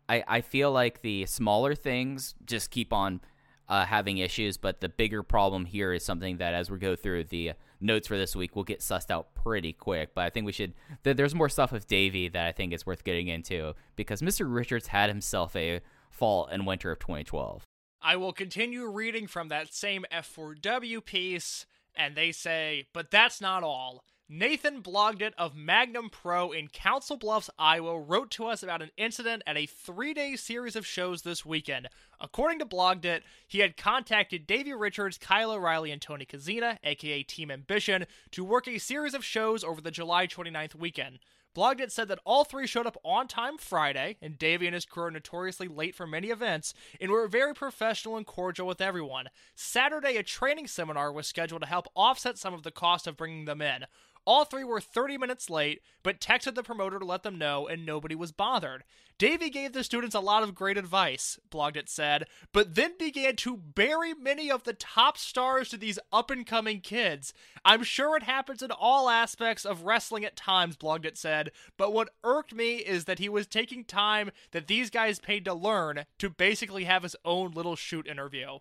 I 0.08 0.22
I 0.26 0.40
feel 0.40 0.72
like 0.72 1.02
the 1.02 1.26
smaller 1.26 1.74
things 1.74 2.34
just 2.44 2.70
keep 2.70 2.92
on 2.92 3.20
uh, 3.68 3.84
having 3.84 4.18
issues, 4.18 4.56
but 4.56 4.80
the 4.80 4.88
bigger 4.88 5.22
problem 5.22 5.64
here 5.64 5.92
is 5.92 6.04
something 6.04 6.36
that 6.38 6.54
as 6.54 6.70
we 6.70 6.78
go 6.78 6.94
through 6.94 7.24
the 7.24 7.52
notes 7.80 8.08
for 8.08 8.16
this 8.16 8.36
week, 8.36 8.54
we'll 8.54 8.64
get 8.64 8.80
sussed 8.80 9.10
out 9.10 9.34
pretty 9.34 9.72
quick. 9.72 10.14
But 10.14 10.24
I 10.24 10.30
think 10.30 10.46
we 10.46 10.52
should. 10.52 10.74
Th- 11.04 11.16
there's 11.16 11.34
more 11.34 11.48
stuff 11.48 11.72
with 11.72 11.86
Davey 11.86 12.28
that 12.28 12.46
I 12.46 12.52
think 12.52 12.72
is 12.72 12.86
worth 12.86 13.04
getting 13.04 13.28
into 13.28 13.74
because 13.96 14.22
Mr. 14.22 14.52
Richards 14.52 14.88
had 14.88 15.08
himself 15.10 15.56
a 15.56 15.80
fall 16.10 16.46
and 16.46 16.66
winter 16.66 16.90
of 16.90 16.98
2012. 16.98 17.64
I 18.00 18.16
will 18.16 18.32
continue 18.32 18.86
reading 18.88 19.26
from 19.26 19.48
that 19.48 19.74
same 19.74 20.04
F4W 20.12 21.04
piece, 21.04 21.66
and 21.94 22.14
they 22.14 22.30
say, 22.30 22.86
but 22.92 23.10
that's 23.10 23.40
not 23.40 23.64
all. 23.64 24.04
Nathan 24.28 24.82
Blogdit 24.82 25.34
of 25.38 25.54
Magnum 25.54 26.10
Pro 26.10 26.50
in 26.50 26.66
Council 26.66 27.16
Bluffs, 27.16 27.48
Iowa, 27.60 28.00
wrote 28.00 28.32
to 28.32 28.46
us 28.46 28.60
about 28.60 28.82
an 28.82 28.90
incident 28.96 29.44
at 29.46 29.56
a 29.56 29.66
three 29.66 30.12
day 30.14 30.34
series 30.34 30.74
of 30.74 30.84
shows 30.84 31.22
this 31.22 31.46
weekend. 31.46 31.88
According 32.20 32.58
to 32.58 32.66
Blogdit, 32.66 33.20
he 33.46 33.60
had 33.60 33.76
contacted 33.76 34.44
Davey 34.44 34.74
Richards, 34.74 35.16
Kyle 35.16 35.52
O'Reilly, 35.52 35.92
and 35.92 36.02
Tony 36.02 36.26
Kozina, 36.26 36.78
aka 36.82 37.22
Team 37.22 37.52
Ambition, 37.52 38.04
to 38.32 38.42
work 38.42 38.66
a 38.66 38.78
series 38.78 39.14
of 39.14 39.24
shows 39.24 39.62
over 39.62 39.80
the 39.80 39.92
July 39.92 40.26
29th 40.26 40.74
weekend. 40.74 41.20
Blogdit 41.56 41.90
said 41.90 42.08
that 42.08 42.18
all 42.26 42.44
three 42.44 42.66
showed 42.66 42.86
up 42.86 42.98
on 43.02 43.28
time 43.28 43.56
Friday, 43.56 44.18
and 44.20 44.38
Davey 44.38 44.66
and 44.66 44.74
his 44.74 44.84
crew 44.84 45.04
are 45.04 45.10
notoriously 45.10 45.68
late 45.68 45.94
for 45.94 46.06
many 46.06 46.28
events, 46.28 46.74
and 47.00 47.10
were 47.10 47.26
very 47.28 47.54
professional 47.54 48.18
and 48.18 48.26
cordial 48.26 48.66
with 48.66 48.82
everyone. 48.82 49.28
Saturday, 49.54 50.18
a 50.18 50.22
training 50.22 50.66
seminar 50.66 51.10
was 51.10 51.26
scheduled 51.26 51.62
to 51.62 51.68
help 51.68 51.86
offset 51.94 52.36
some 52.36 52.52
of 52.52 52.62
the 52.62 52.70
cost 52.70 53.06
of 53.06 53.16
bringing 53.16 53.46
them 53.46 53.62
in. 53.62 53.86
All 54.26 54.44
three 54.44 54.64
were 54.64 54.80
30 54.80 55.18
minutes 55.18 55.48
late, 55.48 55.82
but 56.02 56.20
texted 56.20 56.56
the 56.56 56.64
promoter 56.64 56.98
to 56.98 57.04
let 57.04 57.22
them 57.22 57.38
know, 57.38 57.68
and 57.68 57.86
nobody 57.86 58.16
was 58.16 58.32
bothered. 58.32 58.82
Davey 59.18 59.48
gave 59.48 59.72
the 59.72 59.84
students 59.84 60.14
a 60.16 60.20
lot 60.20 60.42
of 60.42 60.54
great 60.54 60.76
advice, 60.76 61.38
Blogdit 61.48 61.88
said, 61.88 62.26
but 62.52 62.74
then 62.74 62.98
began 62.98 63.36
to 63.36 63.56
bury 63.56 64.12
many 64.12 64.50
of 64.50 64.64
the 64.64 64.74
top 64.74 65.16
stars 65.16 65.68
to 65.70 65.78
these 65.78 65.98
up 66.12 66.30
and 66.30 66.44
coming 66.44 66.80
kids. 66.80 67.32
I'm 67.64 67.82
sure 67.82 68.16
it 68.16 68.24
happens 68.24 68.62
in 68.62 68.72
all 68.72 69.08
aspects 69.08 69.64
of 69.64 69.84
wrestling 69.84 70.24
at 70.24 70.36
times, 70.36 70.76
Blogdit 70.76 71.16
said, 71.16 71.52
but 71.78 71.94
what 71.94 72.10
irked 72.24 72.52
me 72.52 72.76
is 72.76 73.04
that 73.04 73.20
he 73.20 73.28
was 73.28 73.46
taking 73.46 73.84
time 73.84 74.32
that 74.50 74.66
these 74.66 74.90
guys 74.90 75.18
paid 75.20 75.44
to 75.46 75.54
learn 75.54 76.04
to 76.18 76.28
basically 76.28 76.84
have 76.84 77.04
his 77.04 77.16
own 77.24 77.52
little 77.52 77.76
shoot 77.76 78.06
interview. 78.06 78.58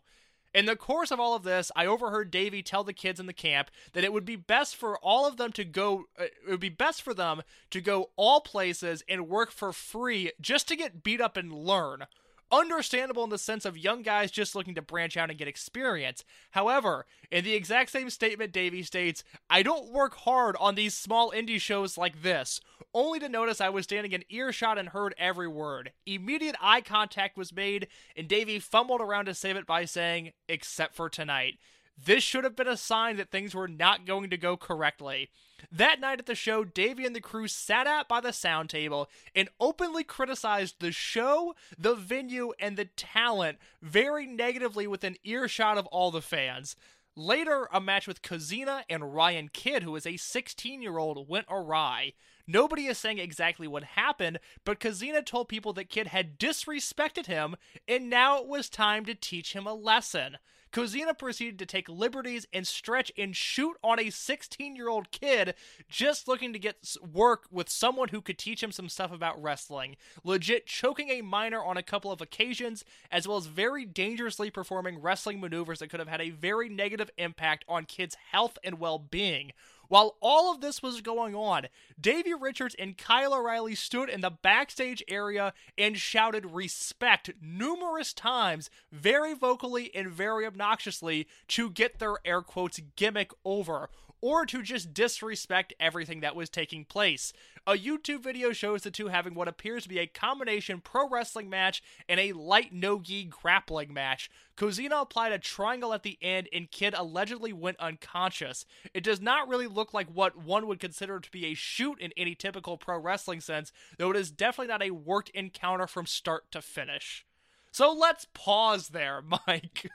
In 0.55 0.67
the 0.67 0.77
course 0.77 1.11
of 1.11 1.19
all 1.19 1.35
of 1.35 1.43
this, 1.43 1.69
I 1.75 1.85
overheard 1.85 2.31
Davey 2.31 2.63
tell 2.63 2.85
the 2.85 2.93
kids 2.93 3.19
in 3.19 3.25
the 3.25 3.33
camp 3.33 3.69
that 3.91 4.05
it 4.05 4.13
would 4.13 4.23
be 4.23 4.37
best 4.37 4.77
for 4.77 4.97
all 4.99 5.27
of 5.27 5.35
them 5.35 5.51
to 5.51 5.65
go, 5.65 6.05
uh, 6.17 6.23
it 6.23 6.49
would 6.49 6.61
be 6.61 6.69
best 6.69 7.01
for 7.01 7.13
them 7.13 7.41
to 7.71 7.81
go 7.81 8.11
all 8.15 8.39
places 8.39 9.03
and 9.09 9.27
work 9.27 9.51
for 9.51 9.73
free 9.73 10.31
just 10.39 10.69
to 10.69 10.77
get 10.77 11.03
beat 11.03 11.19
up 11.19 11.35
and 11.35 11.51
learn. 11.51 12.05
Understandable 12.51 13.23
in 13.23 13.31
the 13.31 13.37
sense 13.37 13.65
of 13.65 13.77
young 13.77 14.03
guys 14.03 14.29
just 14.29 14.55
looking 14.55 14.75
to 14.75 14.81
branch 14.81 15.17
out 15.17 15.29
and 15.29 15.39
get 15.39 15.47
experience. 15.47 16.23
However, 16.51 17.05
in 17.31 17.43
the 17.43 17.55
exact 17.55 17.91
same 17.91 18.09
statement, 18.09 18.51
Davey 18.51 18.83
states, 18.83 19.23
I 19.49 19.63
don't 19.63 19.91
work 19.91 20.15
hard 20.15 20.55
on 20.59 20.75
these 20.75 20.93
small 20.93 21.31
indie 21.31 21.59
shows 21.59 21.97
like 21.97 22.21
this, 22.21 22.61
only 22.93 23.19
to 23.19 23.29
notice 23.29 23.59
I 23.59 23.69
was 23.69 23.85
standing 23.85 24.11
in 24.11 24.23
earshot 24.29 24.77
and 24.77 24.89
heard 24.89 25.15
every 25.17 25.47
word. 25.47 25.91
Immediate 26.05 26.55
eye 26.61 26.81
contact 26.81 27.35
was 27.35 27.51
made, 27.51 27.87
and 28.15 28.27
Davey 28.27 28.59
fumbled 28.59 29.01
around 29.01 29.25
to 29.25 29.33
save 29.33 29.55
it 29.55 29.65
by 29.65 29.85
saying, 29.85 30.31
except 30.47 30.95
for 30.95 31.09
tonight. 31.09 31.55
This 31.97 32.23
should 32.23 32.43
have 32.43 32.55
been 32.55 32.67
a 32.67 32.77
sign 32.77 33.17
that 33.17 33.31
things 33.31 33.55
were 33.55 33.67
not 33.67 34.05
going 34.05 34.29
to 34.29 34.37
go 34.37 34.57
correctly. 34.57 35.29
That 35.71 35.99
night 35.99 36.19
at 36.19 36.25
the 36.25 36.35
show, 36.35 36.63
Davey 36.63 37.05
and 37.05 37.15
the 37.15 37.21
crew 37.21 37.47
sat 37.47 37.87
out 37.87 38.07
by 38.07 38.19
the 38.19 38.33
sound 38.33 38.69
table 38.69 39.09
and 39.33 39.49
openly 39.59 40.03
criticized 40.03 40.75
the 40.79 40.91
show, 40.91 41.55
the 41.77 41.95
venue, 41.95 42.53
and 42.59 42.77
the 42.77 42.85
talent 42.85 43.57
very 43.81 44.25
negatively 44.25 44.87
within 44.87 45.17
earshot 45.23 45.77
of 45.77 45.87
all 45.87 46.11
the 46.11 46.21
fans. 46.21 46.75
Later, 47.15 47.69
a 47.71 47.79
match 47.79 48.07
with 48.07 48.21
Kozina 48.21 48.83
and 48.89 49.15
Ryan 49.15 49.47
Kidd, 49.47 49.83
who 49.83 49.95
is 49.95 50.05
a 50.05 50.17
16 50.17 50.81
year 50.81 50.97
old, 50.97 51.29
went 51.29 51.47
awry. 51.49 52.13
Nobody 52.45 52.87
is 52.87 52.97
saying 52.97 53.19
exactly 53.19 53.67
what 53.67 53.83
happened, 53.83 54.39
but 54.65 54.79
Kozina 54.81 55.25
told 55.25 55.47
people 55.47 55.71
that 55.73 55.89
Kidd 55.89 56.07
had 56.07 56.37
disrespected 56.37 57.25
him, 57.25 57.55
and 57.87 58.09
now 58.09 58.37
it 58.37 58.47
was 58.47 58.69
time 58.69 59.05
to 59.05 59.15
teach 59.15 59.53
him 59.53 59.65
a 59.65 59.73
lesson. 59.73 60.37
Kozina 60.75 61.17
proceeded 61.17 61.57
to 61.59 61.65
take 61.65 61.87
liberties 61.87 62.45
and 62.51 62.67
stretch 62.67 63.09
and 63.17 63.33
shoot 63.33 63.77
on 63.81 63.97
a 63.97 64.09
16 64.09 64.75
year 64.75 64.89
old 64.89 65.09
kid 65.09 65.53
just 65.87 66.27
looking 66.27 66.51
to 66.51 66.59
get 66.59 66.75
work 67.13 67.45
with 67.49 67.69
someone 67.69 68.09
who 68.09 68.19
could 68.19 68.37
teach 68.37 68.61
him 68.61 68.73
some 68.73 68.89
stuff 68.89 69.13
about 69.13 69.41
wrestling. 69.41 69.95
Legit 70.25 70.67
choking 70.67 71.09
a 71.11 71.21
minor 71.21 71.63
on 71.63 71.77
a 71.77 71.83
couple 71.83 72.11
of 72.11 72.19
occasions, 72.19 72.83
as 73.09 73.25
well 73.25 73.37
as 73.37 73.45
very 73.45 73.85
dangerously 73.85 74.51
performing 74.51 75.01
wrestling 75.01 75.39
maneuvers 75.39 75.79
that 75.79 75.89
could 75.89 76.01
have 76.01 76.09
had 76.09 76.19
a 76.19 76.31
very 76.31 76.67
negative 76.67 77.09
impact 77.17 77.63
on 77.69 77.85
kids' 77.85 78.17
health 78.31 78.57
and 78.61 78.77
well 78.77 78.99
being. 78.99 79.53
While 79.87 80.17
all 80.21 80.51
of 80.51 80.61
this 80.61 80.81
was 80.81 81.01
going 81.01 81.35
on, 81.35 81.67
Davey 81.99 82.33
Richards 82.33 82.75
and 82.77 82.97
Kyle 82.97 83.33
O'Reilly 83.33 83.75
stood 83.75 84.09
in 84.09 84.21
the 84.21 84.31
backstage 84.31 85.03
area 85.07 85.53
and 85.77 85.97
shouted 85.97 86.51
respect 86.51 87.31
numerous 87.41 88.13
times, 88.13 88.69
very 88.91 89.33
vocally 89.33 89.93
and 89.93 90.09
very 90.09 90.45
obnoxiously, 90.45 91.27
to 91.49 91.69
get 91.69 91.99
their 91.99 92.15
air 92.25 92.41
quotes 92.41 92.79
gimmick 92.95 93.31
over. 93.43 93.89
Or 94.25 94.43
to 94.47 94.63
just 94.63 94.91
disrespect 94.91 95.75
everything 95.79 96.21
that 96.21 96.35
was 96.35 96.49
taking 96.49 96.83
place. 96.83 97.31
A 97.67 97.73
YouTube 97.73 98.23
video 98.23 98.53
shows 98.53 98.81
the 98.81 98.89
two 98.89 99.09
having 99.09 99.35
what 99.35 99.47
appears 99.47 99.83
to 99.83 99.89
be 99.89 99.99
a 99.99 100.07
combination 100.07 100.81
pro 100.81 101.07
wrestling 101.07 101.47
match 101.47 101.83
and 102.09 102.19
a 102.19 102.33
light 102.33 102.73
no 102.73 102.99
gi 102.99 103.25
grappling 103.25 103.93
match. 103.93 104.31
Kozina 104.57 104.99
applied 104.99 105.31
a 105.31 105.37
triangle 105.37 105.93
at 105.93 106.01
the 106.01 106.17
end, 106.23 106.49
and 106.51 106.71
Kidd 106.71 106.95
allegedly 106.97 107.53
went 107.53 107.79
unconscious. 107.79 108.65
It 108.95 109.03
does 109.03 109.21
not 109.21 109.47
really 109.47 109.67
look 109.67 109.93
like 109.93 110.07
what 110.07 110.35
one 110.35 110.65
would 110.65 110.79
consider 110.79 111.19
to 111.19 111.29
be 111.29 111.45
a 111.45 111.53
shoot 111.53 112.01
in 112.01 112.11
any 112.17 112.33
typical 112.33 112.79
pro 112.79 112.97
wrestling 112.97 113.41
sense, 113.41 113.71
though 113.99 114.09
it 114.09 114.17
is 114.17 114.31
definitely 114.31 114.69
not 114.69 114.81
a 114.81 114.89
worked 114.89 115.29
encounter 115.35 115.85
from 115.85 116.07
start 116.07 116.49
to 116.49 116.63
finish. 116.63 117.27
So 117.75 117.91
let's 117.91 118.25
pause 118.33 118.87
there, 118.87 119.21
Mike. 119.47 119.91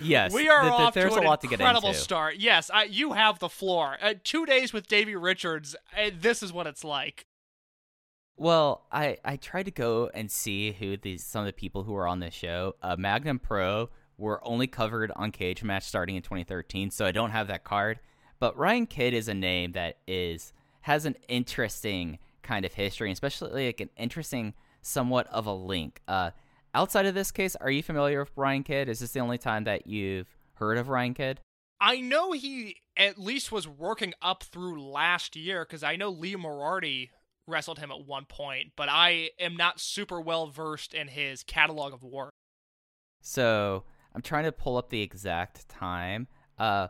Yes, 0.00 0.32
we 0.32 0.48
are 0.48 0.60
th- 0.62 0.72
th- 0.72 0.80
off 0.80 0.94
there's 0.94 1.14
to 1.14 1.18
an 1.18 1.24
a 1.24 1.28
lot 1.28 1.40
to 1.40 1.48
get 1.48 1.58
incredible 1.58 1.88
into. 1.88 1.98
start. 2.00 2.36
Yes, 2.36 2.70
I, 2.72 2.84
you 2.84 3.14
have 3.14 3.40
the 3.40 3.48
floor. 3.48 3.98
Uh, 4.00 4.14
two 4.22 4.46
days 4.46 4.72
with 4.72 4.86
Davey 4.86 5.16
Richards. 5.16 5.74
Uh, 6.00 6.10
this 6.16 6.44
is 6.44 6.52
what 6.52 6.68
it's 6.68 6.84
like. 6.84 7.26
Well, 8.36 8.86
I 8.92 9.16
I 9.24 9.34
tried 9.34 9.64
to 9.64 9.72
go 9.72 10.12
and 10.14 10.30
see 10.30 10.70
who 10.70 10.96
these 10.96 11.24
some 11.24 11.40
of 11.40 11.46
the 11.46 11.52
people 11.52 11.82
who 11.82 11.92
were 11.92 12.06
on 12.06 12.20
this 12.20 12.34
show. 12.34 12.76
Uh, 12.84 12.94
Magnum 12.96 13.40
Pro 13.40 13.90
were 14.16 14.40
only 14.46 14.68
covered 14.68 15.10
on 15.16 15.32
Cage 15.32 15.64
Match 15.64 15.82
starting 15.82 16.14
in 16.14 16.22
2013, 16.22 16.92
so 16.92 17.04
I 17.04 17.10
don't 17.10 17.32
have 17.32 17.48
that 17.48 17.64
card. 17.64 17.98
But 18.38 18.56
Ryan 18.56 18.86
Kidd 18.86 19.12
is 19.12 19.26
a 19.26 19.34
name 19.34 19.72
that 19.72 19.98
is 20.06 20.52
has 20.82 21.04
an 21.04 21.16
interesting 21.26 22.20
kind 22.44 22.64
of 22.64 22.74
history, 22.74 23.10
especially 23.10 23.66
like 23.66 23.80
an 23.80 23.90
interesting 23.96 24.54
somewhat 24.82 25.26
of 25.32 25.46
a 25.46 25.52
link. 25.52 26.00
Uh, 26.06 26.30
outside 26.78 27.06
of 27.06 27.14
this 27.14 27.32
case, 27.32 27.56
are 27.56 27.72
you 27.72 27.82
familiar 27.82 28.20
with 28.20 28.30
Ryan 28.36 28.62
Kidd? 28.62 28.88
Is 28.88 29.00
this 29.00 29.10
the 29.10 29.18
only 29.18 29.36
time 29.36 29.64
that 29.64 29.88
you've 29.88 30.28
heard 30.54 30.78
of 30.78 30.88
Ryan 30.88 31.12
Kidd? 31.12 31.40
I 31.80 32.00
know 32.00 32.30
he 32.30 32.76
at 32.96 33.18
least 33.18 33.50
was 33.50 33.66
working 33.66 34.14
up 34.22 34.44
through 34.44 34.80
last 34.80 35.34
year 35.34 35.64
because 35.64 35.82
I 35.82 35.96
know 35.96 36.10
Lee 36.10 36.36
Moriarty 36.36 37.10
wrestled 37.48 37.80
him 37.80 37.90
at 37.90 38.06
one 38.06 38.26
point, 38.26 38.72
but 38.76 38.88
I 38.88 39.30
am 39.40 39.56
not 39.56 39.80
super 39.80 40.20
well 40.20 40.46
versed 40.46 40.94
in 40.94 41.08
his 41.08 41.42
catalog 41.42 41.92
of 41.92 42.04
work. 42.04 42.30
So 43.20 43.82
I'm 44.14 44.22
trying 44.22 44.44
to 44.44 44.52
pull 44.52 44.76
up 44.76 44.88
the 44.88 45.02
exact 45.02 45.68
time. 45.68 46.28
Uh, 46.58 46.88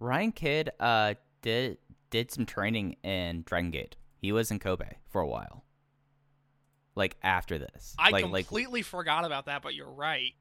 Ryan 0.00 0.32
Kidd 0.32 0.70
uh 0.80 1.14
did 1.42 1.78
did 2.10 2.32
some 2.32 2.44
training 2.44 2.96
in 3.04 3.42
Dragon 3.42 3.70
Gate. 3.70 3.94
He 4.16 4.32
was 4.32 4.50
in 4.50 4.58
Kobe 4.58 4.96
for 5.08 5.20
a 5.20 5.28
while. 5.28 5.64
Like 6.98 7.16
after 7.22 7.58
this, 7.58 7.94
I 7.98 8.10
like, 8.10 8.24
like 8.26 8.46
completely 8.48 8.82
forgot 8.82 9.24
about 9.24 9.46
that, 9.46 9.62
but 9.62 9.74
you're 9.74 9.90
right. 9.90 10.32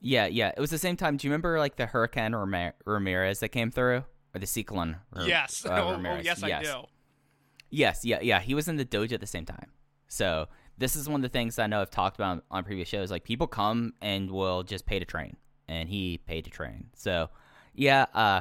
yeah, 0.00 0.26
yeah. 0.26 0.52
It 0.56 0.60
was 0.60 0.70
the 0.70 0.78
same 0.78 0.96
time. 0.96 1.16
Do 1.16 1.26
you 1.26 1.30
remember 1.30 1.58
like 1.58 1.76
the 1.76 1.86
Hurricane 1.86 2.32
Ramir- 2.32 2.74
Ramirez 2.84 3.40
that 3.40 3.50
came 3.50 3.70
through, 3.70 4.04
or 4.34 4.38
the 4.40 4.46
Cyclone? 4.46 4.96
Ra- 5.14 5.24
yes. 5.24 5.64
uh, 5.64 5.68
oh, 5.72 5.88
oh, 5.88 5.92
Ramirez? 5.92 6.24
yes, 6.24 6.42
I 6.42 6.62
do. 6.62 6.82
Yes, 7.70 8.04
yeah, 8.04 8.18
yeah. 8.20 8.40
He 8.40 8.54
was 8.54 8.68
in 8.68 8.76
the 8.76 8.84
dojo 8.84 9.12
at 9.12 9.20
the 9.20 9.26
same 9.26 9.44
time. 9.44 9.70
So 10.08 10.48
this 10.76 10.96
is 10.96 11.08
one 11.08 11.20
of 11.20 11.22
the 11.22 11.28
things 11.28 11.58
I 11.58 11.66
know 11.66 11.80
I've 11.80 11.90
talked 11.90 12.16
about 12.16 12.44
on 12.50 12.64
previous 12.64 12.88
shows. 12.88 13.10
Like 13.10 13.24
people 13.24 13.46
come 13.46 13.94
and 14.02 14.30
will 14.30 14.62
just 14.62 14.86
pay 14.86 14.98
to 14.98 15.04
train, 15.04 15.36
and 15.68 15.88
he 15.88 16.18
paid 16.18 16.44
to 16.44 16.50
train. 16.50 16.88
So 16.96 17.30
yeah, 17.74 18.06
uh, 18.12 18.40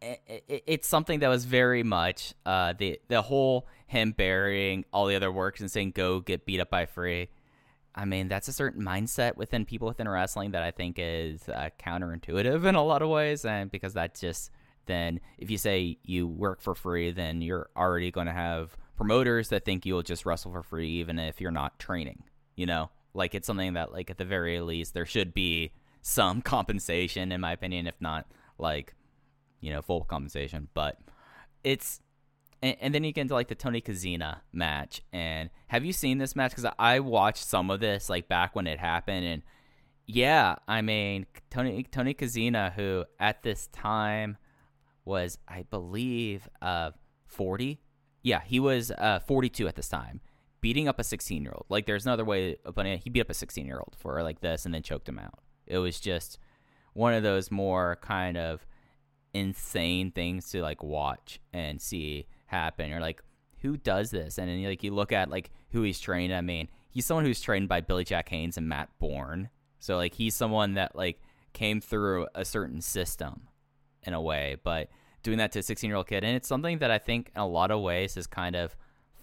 it's 0.00 0.86
something 0.86 1.20
that 1.20 1.28
was 1.28 1.44
very 1.44 1.82
much 1.82 2.32
uh 2.46 2.72
the 2.78 3.00
the 3.08 3.20
whole 3.20 3.66
him 3.88 4.12
burying 4.12 4.84
all 4.92 5.06
the 5.06 5.16
other 5.16 5.32
works 5.32 5.60
and 5.60 5.70
saying 5.70 5.90
go 5.90 6.20
get 6.20 6.46
beat 6.46 6.60
up 6.60 6.70
by 6.70 6.86
free. 6.86 7.28
I 7.94 8.04
mean, 8.04 8.28
that's 8.28 8.46
a 8.46 8.52
certain 8.52 8.84
mindset 8.84 9.36
within 9.36 9.64
people 9.64 9.88
within 9.88 10.08
wrestling 10.08 10.52
that 10.52 10.62
I 10.62 10.70
think 10.70 10.96
is 10.98 11.48
uh, 11.48 11.70
counterintuitive 11.80 12.64
in 12.64 12.76
a 12.76 12.84
lot 12.84 13.02
of 13.02 13.08
ways, 13.08 13.44
and 13.44 13.72
because 13.72 13.94
that 13.94 14.14
just 14.14 14.52
then 14.86 15.20
if 15.36 15.50
you 15.50 15.58
say 15.58 15.98
you 16.04 16.28
work 16.28 16.60
for 16.60 16.74
free, 16.74 17.10
then 17.10 17.42
you're 17.42 17.70
already 17.76 18.10
going 18.12 18.26
to 18.26 18.32
have 18.32 18.76
promoters 18.96 19.48
that 19.48 19.64
think 19.64 19.84
you'll 19.84 20.02
just 20.02 20.24
wrestle 20.24 20.52
for 20.52 20.62
free, 20.62 20.90
even 20.90 21.18
if 21.18 21.40
you're 21.40 21.50
not 21.50 21.78
training. 21.78 22.22
You 22.54 22.66
know, 22.66 22.90
like 23.14 23.34
it's 23.34 23.46
something 23.46 23.72
that 23.72 23.92
like 23.92 24.10
at 24.10 24.18
the 24.18 24.24
very 24.24 24.60
least 24.60 24.94
there 24.94 25.06
should 25.06 25.34
be 25.34 25.72
some 26.02 26.42
compensation, 26.42 27.32
in 27.32 27.40
my 27.40 27.52
opinion, 27.52 27.86
if 27.86 28.00
not 28.00 28.26
like 28.58 28.94
you 29.60 29.72
know 29.72 29.82
full 29.82 30.04
compensation. 30.04 30.68
But 30.74 30.98
it's 31.64 32.00
and, 32.62 32.76
and 32.80 32.94
then 32.94 33.04
you 33.04 33.12
get 33.12 33.22
into 33.22 33.34
like 33.34 33.48
the 33.48 33.54
Tony 33.54 33.80
Kozina 33.80 34.40
match. 34.52 35.02
And 35.12 35.50
have 35.68 35.84
you 35.84 35.92
seen 35.92 36.18
this 36.18 36.36
match? 36.36 36.52
Because 36.52 36.72
I 36.78 37.00
watched 37.00 37.44
some 37.44 37.70
of 37.70 37.80
this 37.80 38.08
like 38.08 38.28
back 38.28 38.54
when 38.54 38.66
it 38.66 38.78
happened, 38.78 39.26
and 39.26 39.42
yeah, 40.06 40.56
I 40.66 40.82
mean 40.82 41.26
Tony 41.50 41.84
Tony 41.84 42.14
Kozina, 42.14 42.72
who 42.72 43.04
at 43.18 43.42
this 43.42 43.68
time 43.68 44.36
was 45.04 45.38
I 45.46 45.64
believe 45.70 46.48
uh 46.62 46.90
40. 47.26 47.80
Yeah, 48.22 48.40
he 48.44 48.60
was 48.60 48.90
uh 48.90 49.20
42 49.20 49.68
at 49.68 49.76
this 49.76 49.88
time, 49.88 50.20
beating 50.60 50.88
up 50.88 50.98
a 50.98 51.04
16 51.04 51.42
year 51.42 51.52
old. 51.54 51.66
Like 51.68 51.86
there's 51.86 52.06
no 52.06 52.12
other 52.14 52.24
way 52.24 52.56
of 52.64 52.74
putting 52.74 52.92
it. 52.92 53.00
He 53.04 53.10
beat 53.10 53.20
up 53.20 53.30
a 53.30 53.34
16 53.34 53.66
year 53.66 53.78
old 53.78 53.94
for 53.98 54.22
like 54.22 54.40
this, 54.40 54.64
and 54.64 54.74
then 54.74 54.82
choked 54.82 55.08
him 55.08 55.18
out. 55.18 55.40
It 55.66 55.78
was 55.78 56.00
just 56.00 56.38
one 56.94 57.14
of 57.14 57.22
those 57.22 57.50
more 57.50 57.98
kind 58.02 58.36
of 58.36 58.66
insane 59.38 60.10
things 60.10 60.50
to 60.50 60.62
like 60.62 60.82
watch 60.82 61.40
and 61.52 61.80
see 61.80 62.26
happen. 62.46 62.90
You're 62.90 63.00
like, 63.00 63.22
who 63.60 63.76
does 63.76 64.10
this? 64.10 64.38
And 64.38 64.48
then 64.48 64.62
like 64.64 64.82
you 64.82 64.92
look 64.92 65.12
at 65.12 65.30
like 65.30 65.50
who 65.70 65.82
he's 65.82 66.00
trained. 66.00 66.34
I 66.34 66.40
mean, 66.40 66.68
he's 66.90 67.06
someone 67.06 67.24
who's 67.24 67.40
trained 67.40 67.68
by 67.68 67.80
Billy 67.80 68.04
Jack 68.04 68.28
Haynes 68.28 68.56
and 68.56 68.68
Matt 68.68 68.90
Bourne. 68.98 69.50
So 69.78 69.96
like 69.96 70.14
he's 70.14 70.34
someone 70.34 70.74
that 70.74 70.96
like 70.96 71.20
came 71.52 71.80
through 71.80 72.26
a 72.34 72.44
certain 72.44 72.80
system 72.80 73.48
in 74.02 74.14
a 74.14 74.20
way, 74.20 74.56
but 74.62 74.88
doing 75.22 75.38
that 75.38 75.52
to 75.52 75.58
a 75.58 75.62
16 75.62 75.88
year 75.88 75.96
old 75.96 76.06
kid, 76.06 76.24
and 76.24 76.36
it's 76.36 76.48
something 76.48 76.78
that 76.78 76.90
I 76.90 76.98
think 76.98 77.30
in 77.34 77.40
a 77.40 77.46
lot 77.46 77.70
of 77.70 77.80
ways 77.80 78.14
has 78.14 78.26
kind 78.26 78.56
of 78.56 78.76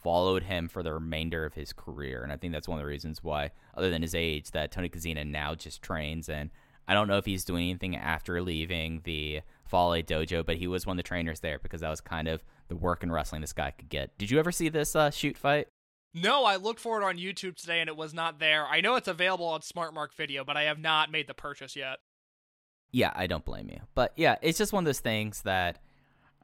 followed 0.06 0.43
him 0.43 0.67
for 0.67 0.84
the 0.84 0.93
remainder 0.93 1.45
of 1.45 1.56
his 1.56 1.73
career. 1.73 2.21
And 2.21 2.32
I 2.32 2.38
think 2.38 2.54
that's 2.54 2.67
one 2.67 2.78
of 2.78 2.84
the 2.84 2.88
reasons 2.88 3.23
why, 3.23 3.51
other 3.75 3.89
than 3.89 4.04
his 4.04 4.13
age, 4.13 4.51
that 4.51 4.71
Tony 4.71 4.88
Kozina 4.88 5.25
now 5.25 5.56
just 5.56 5.82
trains. 5.82 6.30
And 6.30 6.51
I 6.88 6.93
don't 6.93 7.08
know 7.08 7.17
if 7.17 7.25
he's 7.25 7.43
doing 7.43 7.63
anything 7.63 7.95
after 7.95 8.39
leaving 8.41 9.01
the 9.04 9.41
Fale 9.65 10.04
dojo, 10.04 10.45
but 10.45 10.58
he 10.58 10.67
was 10.67 10.86
one 10.86 10.97
of 10.97 11.04
the 11.04 11.08
trainers 11.08 11.39
there 11.39 11.60
because 11.60 11.82
that 11.82 11.89
was 11.89 12.01
kind 12.01 12.28
of 12.28 12.43
the 12.67 12.75
work 12.75 13.04
in 13.04 13.12
wrestling 13.12 13.41
this 13.41 13.54
guy 13.54 13.71
could 13.71 13.89
get. 13.89 14.17
Did 14.17 14.32
you 14.32 14.39
ever 14.39 14.51
see 14.51 14.69
this 14.69 14.95
uh, 14.95 15.12
shoot 15.12 15.38
fight? 15.38 15.67
No, 16.13 16.45
I 16.45 16.56
looked 16.56 16.80
for 16.80 17.01
it 17.01 17.06
on 17.06 17.17
YouTube 17.17 17.58
today 17.58 17.82
and 17.82 17.89
it 17.89 17.97
was 17.97 18.13
not 18.13 18.39
there. 18.39 18.65
I 18.65 18.80
know 18.80 18.95
it's 18.95 19.08
available 19.08 19.47
on 19.47 19.62
Smart 19.62 19.93
Mark 19.93 20.13
Video, 20.15 20.45
but 20.45 20.56
I 20.56 20.63
have 20.63 20.80
not 20.80 21.12
made 21.12 21.28
the 21.28 21.34
purchase 21.34 21.75
yet. 21.75 21.97
Yeah, 22.91 23.12
I 23.13 23.28
don't 23.28 23.43
blame 23.43 23.69
you. 23.69 23.82
But 23.95 24.13
yeah, 24.15 24.38
it's 24.41 24.58
just 24.58 24.71
one 24.71 24.84
of 24.84 24.86
those 24.86 25.01
things 25.01 25.41
that, 25.41 25.80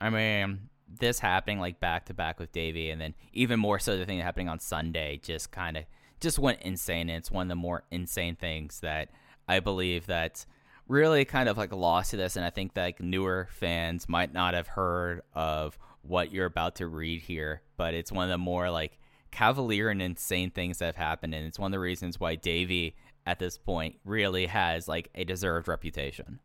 I 0.01 0.09
mean, 0.09 0.69
this 0.99 1.19
happening 1.19 1.59
like 1.59 1.79
back 1.79 2.07
to 2.07 2.13
back 2.13 2.39
with 2.39 2.51
Davey, 2.51 2.89
and 2.89 2.99
then 2.99 3.13
even 3.31 3.59
more 3.59 3.79
so 3.79 3.97
the 3.97 4.05
thing 4.05 4.19
happening 4.19 4.49
on 4.49 4.59
Sunday 4.59 5.21
just 5.23 5.51
kind 5.51 5.77
of 5.77 5.85
just 6.19 6.37
went 6.37 6.61
insane. 6.61 7.09
And 7.09 7.19
it's 7.19 7.31
one 7.31 7.45
of 7.45 7.49
the 7.49 7.55
more 7.55 7.83
insane 7.91 8.35
things 8.35 8.81
that 8.81 9.09
I 9.47 9.61
believe 9.61 10.07
that 10.07 10.45
really 10.91 11.23
kind 11.23 11.47
of 11.47 11.57
like 11.57 11.73
lost 11.73 12.11
to 12.11 12.17
this. 12.17 12.35
And 12.35 12.45
I 12.45 12.49
think 12.49 12.73
that 12.73 12.83
like, 12.83 13.01
newer 13.01 13.47
fans 13.51 14.09
might 14.09 14.33
not 14.33 14.53
have 14.53 14.67
heard 14.67 15.21
of 15.33 15.77
what 16.01 16.31
you're 16.31 16.45
about 16.45 16.75
to 16.75 16.87
read 16.87 17.21
here, 17.21 17.61
but 17.77 17.93
it's 17.93 18.11
one 18.11 18.25
of 18.25 18.29
the 18.29 18.37
more 18.37 18.69
like 18.69 18.99
cavalier 19.31 19.89
and 19.89 20.01
insane 20.01 20.51
things 20.51 20.79
that 20.79 20.87
have 20.87 20.95
happened. 20.97 21.33
And 21.33 21.47
it's 21.47 21.57
one 21.57 21.71
of 21.71 21.71
the 21.71 21.79
reasons 21.79 22.19
why 22.19 22.35
Davey 22.35 22.95
at 23.25 23.39
this 23.39 23.57
point 23.57 23.95
really 24.03 24.47
has 24.47 24.87
like 24.87 25.09
a 25.15 25.23
deserved 25.23 25.67
reputation. 25.67 26.39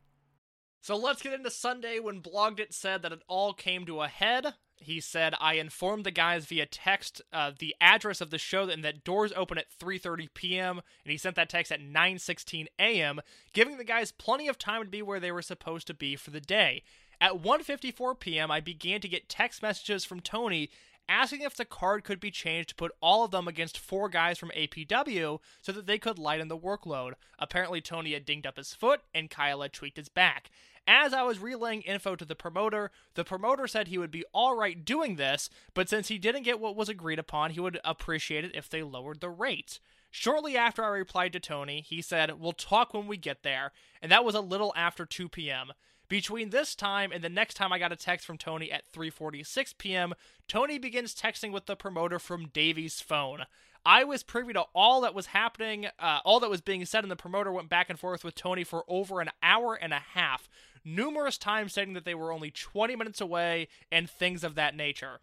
So 0.86 0.96
let's 0.96 1.20
get 1.20 1.32
into 1.32 1.50
Sunday 1.50 1.98
when 1.98 2.22
Blogdit 2.22 2.72
said 2.72 3.02
that 3.02 3.10
it 3.10 3.22
all 3.26 3.52
came 3.52 3.86
to 3.86 4.02
a 4.02 4.06
head. 4.06 4.54
He 4.76 5.00
said, 5.00 5.34
"I 5.40 5.54
informed 5.54 6.04
the 6.04 6.12
guys 6.12 6.46
via 6.46 6.64
text 6.64 7.20
uh, 7.32 7.50
the 7.58 7.74
address 7.80 8.20
of 8.20 8.30
the 8.30 8.38
show 8.38 8.68
and 8.68 8.84
that 8.84 9.02
doors 9.02 9.32
open 9.34 9.58
at 9.58 9.76
3:30 9.80 10.28
p.m. 10.32 10.82
and 11.04 11.10
he 11.10 11.16
sent 11.18 11.34
that 11.34 11.48
text 11.48 11.72
at 11.72 11.80
9:16 11.80 12.68
a.m., 12.78 13.20
giving 13.52 13.78
the 13.78 13.82
guys 13.82 14.12
plenty 14.12 14.46
of 14.46 14.58
time 14.58 14.84
to 14.84 14.88
be 14.88 15.02
where 15.02 15.18
they 15.18 15.32
were 15.32 15.42
supposed 15.42 15.88
to 15.88 15.94
be 15.94 16.14
for 16.14 16.30
the 16.30 16.40
day. 16.40 16.84
At 17.20 17.42
1:54 17.42 18.20
p.m., 18.20 18.52
I 18.52 18.60
began 18.60 19.00
to 19.00 19.08
get 19.08 19.28
text 19.28 19.62
messages 19.62 20.04
from 20.04 20.20
Tony 20.20 20.70
asking 21.08 21.42
if 21.42 21.56
the 21.56 21.64
card 21.64 22.04
could 22.04 22.20
be 22.20 22.30
changed 22.30 22.70
to 22.70 22.74
put 22.74 22.92
all 23.00 23.24
of 23.24 23.30
them 23.30 23.48
against 23.48 23.78
four 23.78 24.08
guys 24.08 24.38
from 24.38 24.50
APW 24.50 25.38
so 25.60 25.72
that 25.72 25.86
they 25.86 25.98
could 25.98 26.18
lighten 26.18 26.48
the 26.48 26.58
workload. 26.58 27.12
Apparently, 27.38 27.80
Tony 27.80 28.12
had 28.12 28.24
dinged 28.24 28.46
up 28.46 28.56
his 28.56 28.74
foot 28.74 29.02
and 29.14 29.30
Kyle 29.30 29.62
had 29.62 29.72
tweaked 29.72 29.96
his 29.96 30.08
back. 30.08 30.50
As 30.86 31.12
I 31.12 31.22
was 31.22 31.40
relaying 31.40 31.82
info 31.82 32.14
to 32.14 32.24
the 32.24 32.36
promoter, 32.36 32.92
the 33.14 33.24
promoter 33.24 33.66
said 33.66 33.88
he 33.88 33.98
would 33.98 34.10
be 34.10 34.24
alright 34.32 34.84
doing 34.84 35.16
this, 35.16 35.50
but 35.74 35.88
since 35.88 36.08
he 36.08 36.18
didn't 36.18 36.44
get 36.44 36.60
what 36.60 36.76
was 36.76 36.88
agreed 36.88 37.18
upon, 37.18 37.50
he 37.50 37.60
would 37.60 37.80
appreciate 37.84 38.44
it 38.44 38.54
if 38.54 38.68
they 38.68 38.82
lowered 38.82 39.20
the 39.20 39.28
rate. 39.28 39.80
Shortly 40.12 40.56
after 40.56 40.84
I 40.84 40.88
replied 40.88 41.32
to 41.32 41.40
Tony, 41.40 41.80
he 41.80 42.00
said, 42.00 42.40
We'll 42.40 42.52
talk 42.52 42.94
when 42.94 43.06
we 43.06 43.16
get 43.16 43.42
there, 43.42 43.72
and 44.00 44.12
that 44.12 44.24
was 44.24 44.34
a 44.34 44.40
little 44.40 44.72
after 44.76 45.04
2 45.04 45.28
p.m. 45.28 45.72
Between 46.08 46.50
this 46.50 46.76
time 46.76 47.10
and 47.10 47.22
the 47.22 47.28
next 47.28 47.54
time 47.54 47.72
I 47.72 47.80
got 47.80 47.92
a 47.92 47.96
text 47.96 48.24
from 48.24 48.38
Tony 48.38 48.70
at 48.70 48.90
3:46 48.92 49.76
p.m., 49.76 50.14
Tony 50.46 50.78
begins 50.78 51.14
texting 51.14 51.50
with 51.50 51.66
the 51.66 51.74
promoter 51.74 52.20
from 52.20 52.46
Davey's 52.46 53.00
phone. 53.00 53.46
I 53.86 54.02
was 54.02 54.24
privy 54.24 54.52
to 54.52 54.64
all 54.74 55.02
that 55.02 55.14
was 55.14 55.26
happening, 55.26 55.86
uh, 56.00 56.18
all 56.24 56.40
that 56.40 56.50
was 56.50 56.60
being 56.60 56.84
said, 56.84 57.04
and 57.04 57.10
the 57.10 57.14
promoter 57.14 57.52
went 57.52 57.68
back 57.68 57.88
and 57.88 57.96
forth 57.96 58.24
with 58.24 58.34
Tony 58.34 58.64
for 58.64 58.84
over 58.88 59.20
an 59.20 59.30
hour 59.44 59.74
and 59.74 59.92
a 59.92 60.02
half, 60.14 60.48
numerous 60.84 61.38
times 61.38 61.70
stating 61.72 61.94
that 61.94 62.04
they 62.04 62.14
were 62.14 62.32
only 62.32 62.50
20 62.50 62.96
minutes 62.96 63.20
away 63.20 63.68
and 63.92 64.10
things 64.10 64.42
of 64.42 64.56
that 64.56 64.74
nature. 64.74 65.20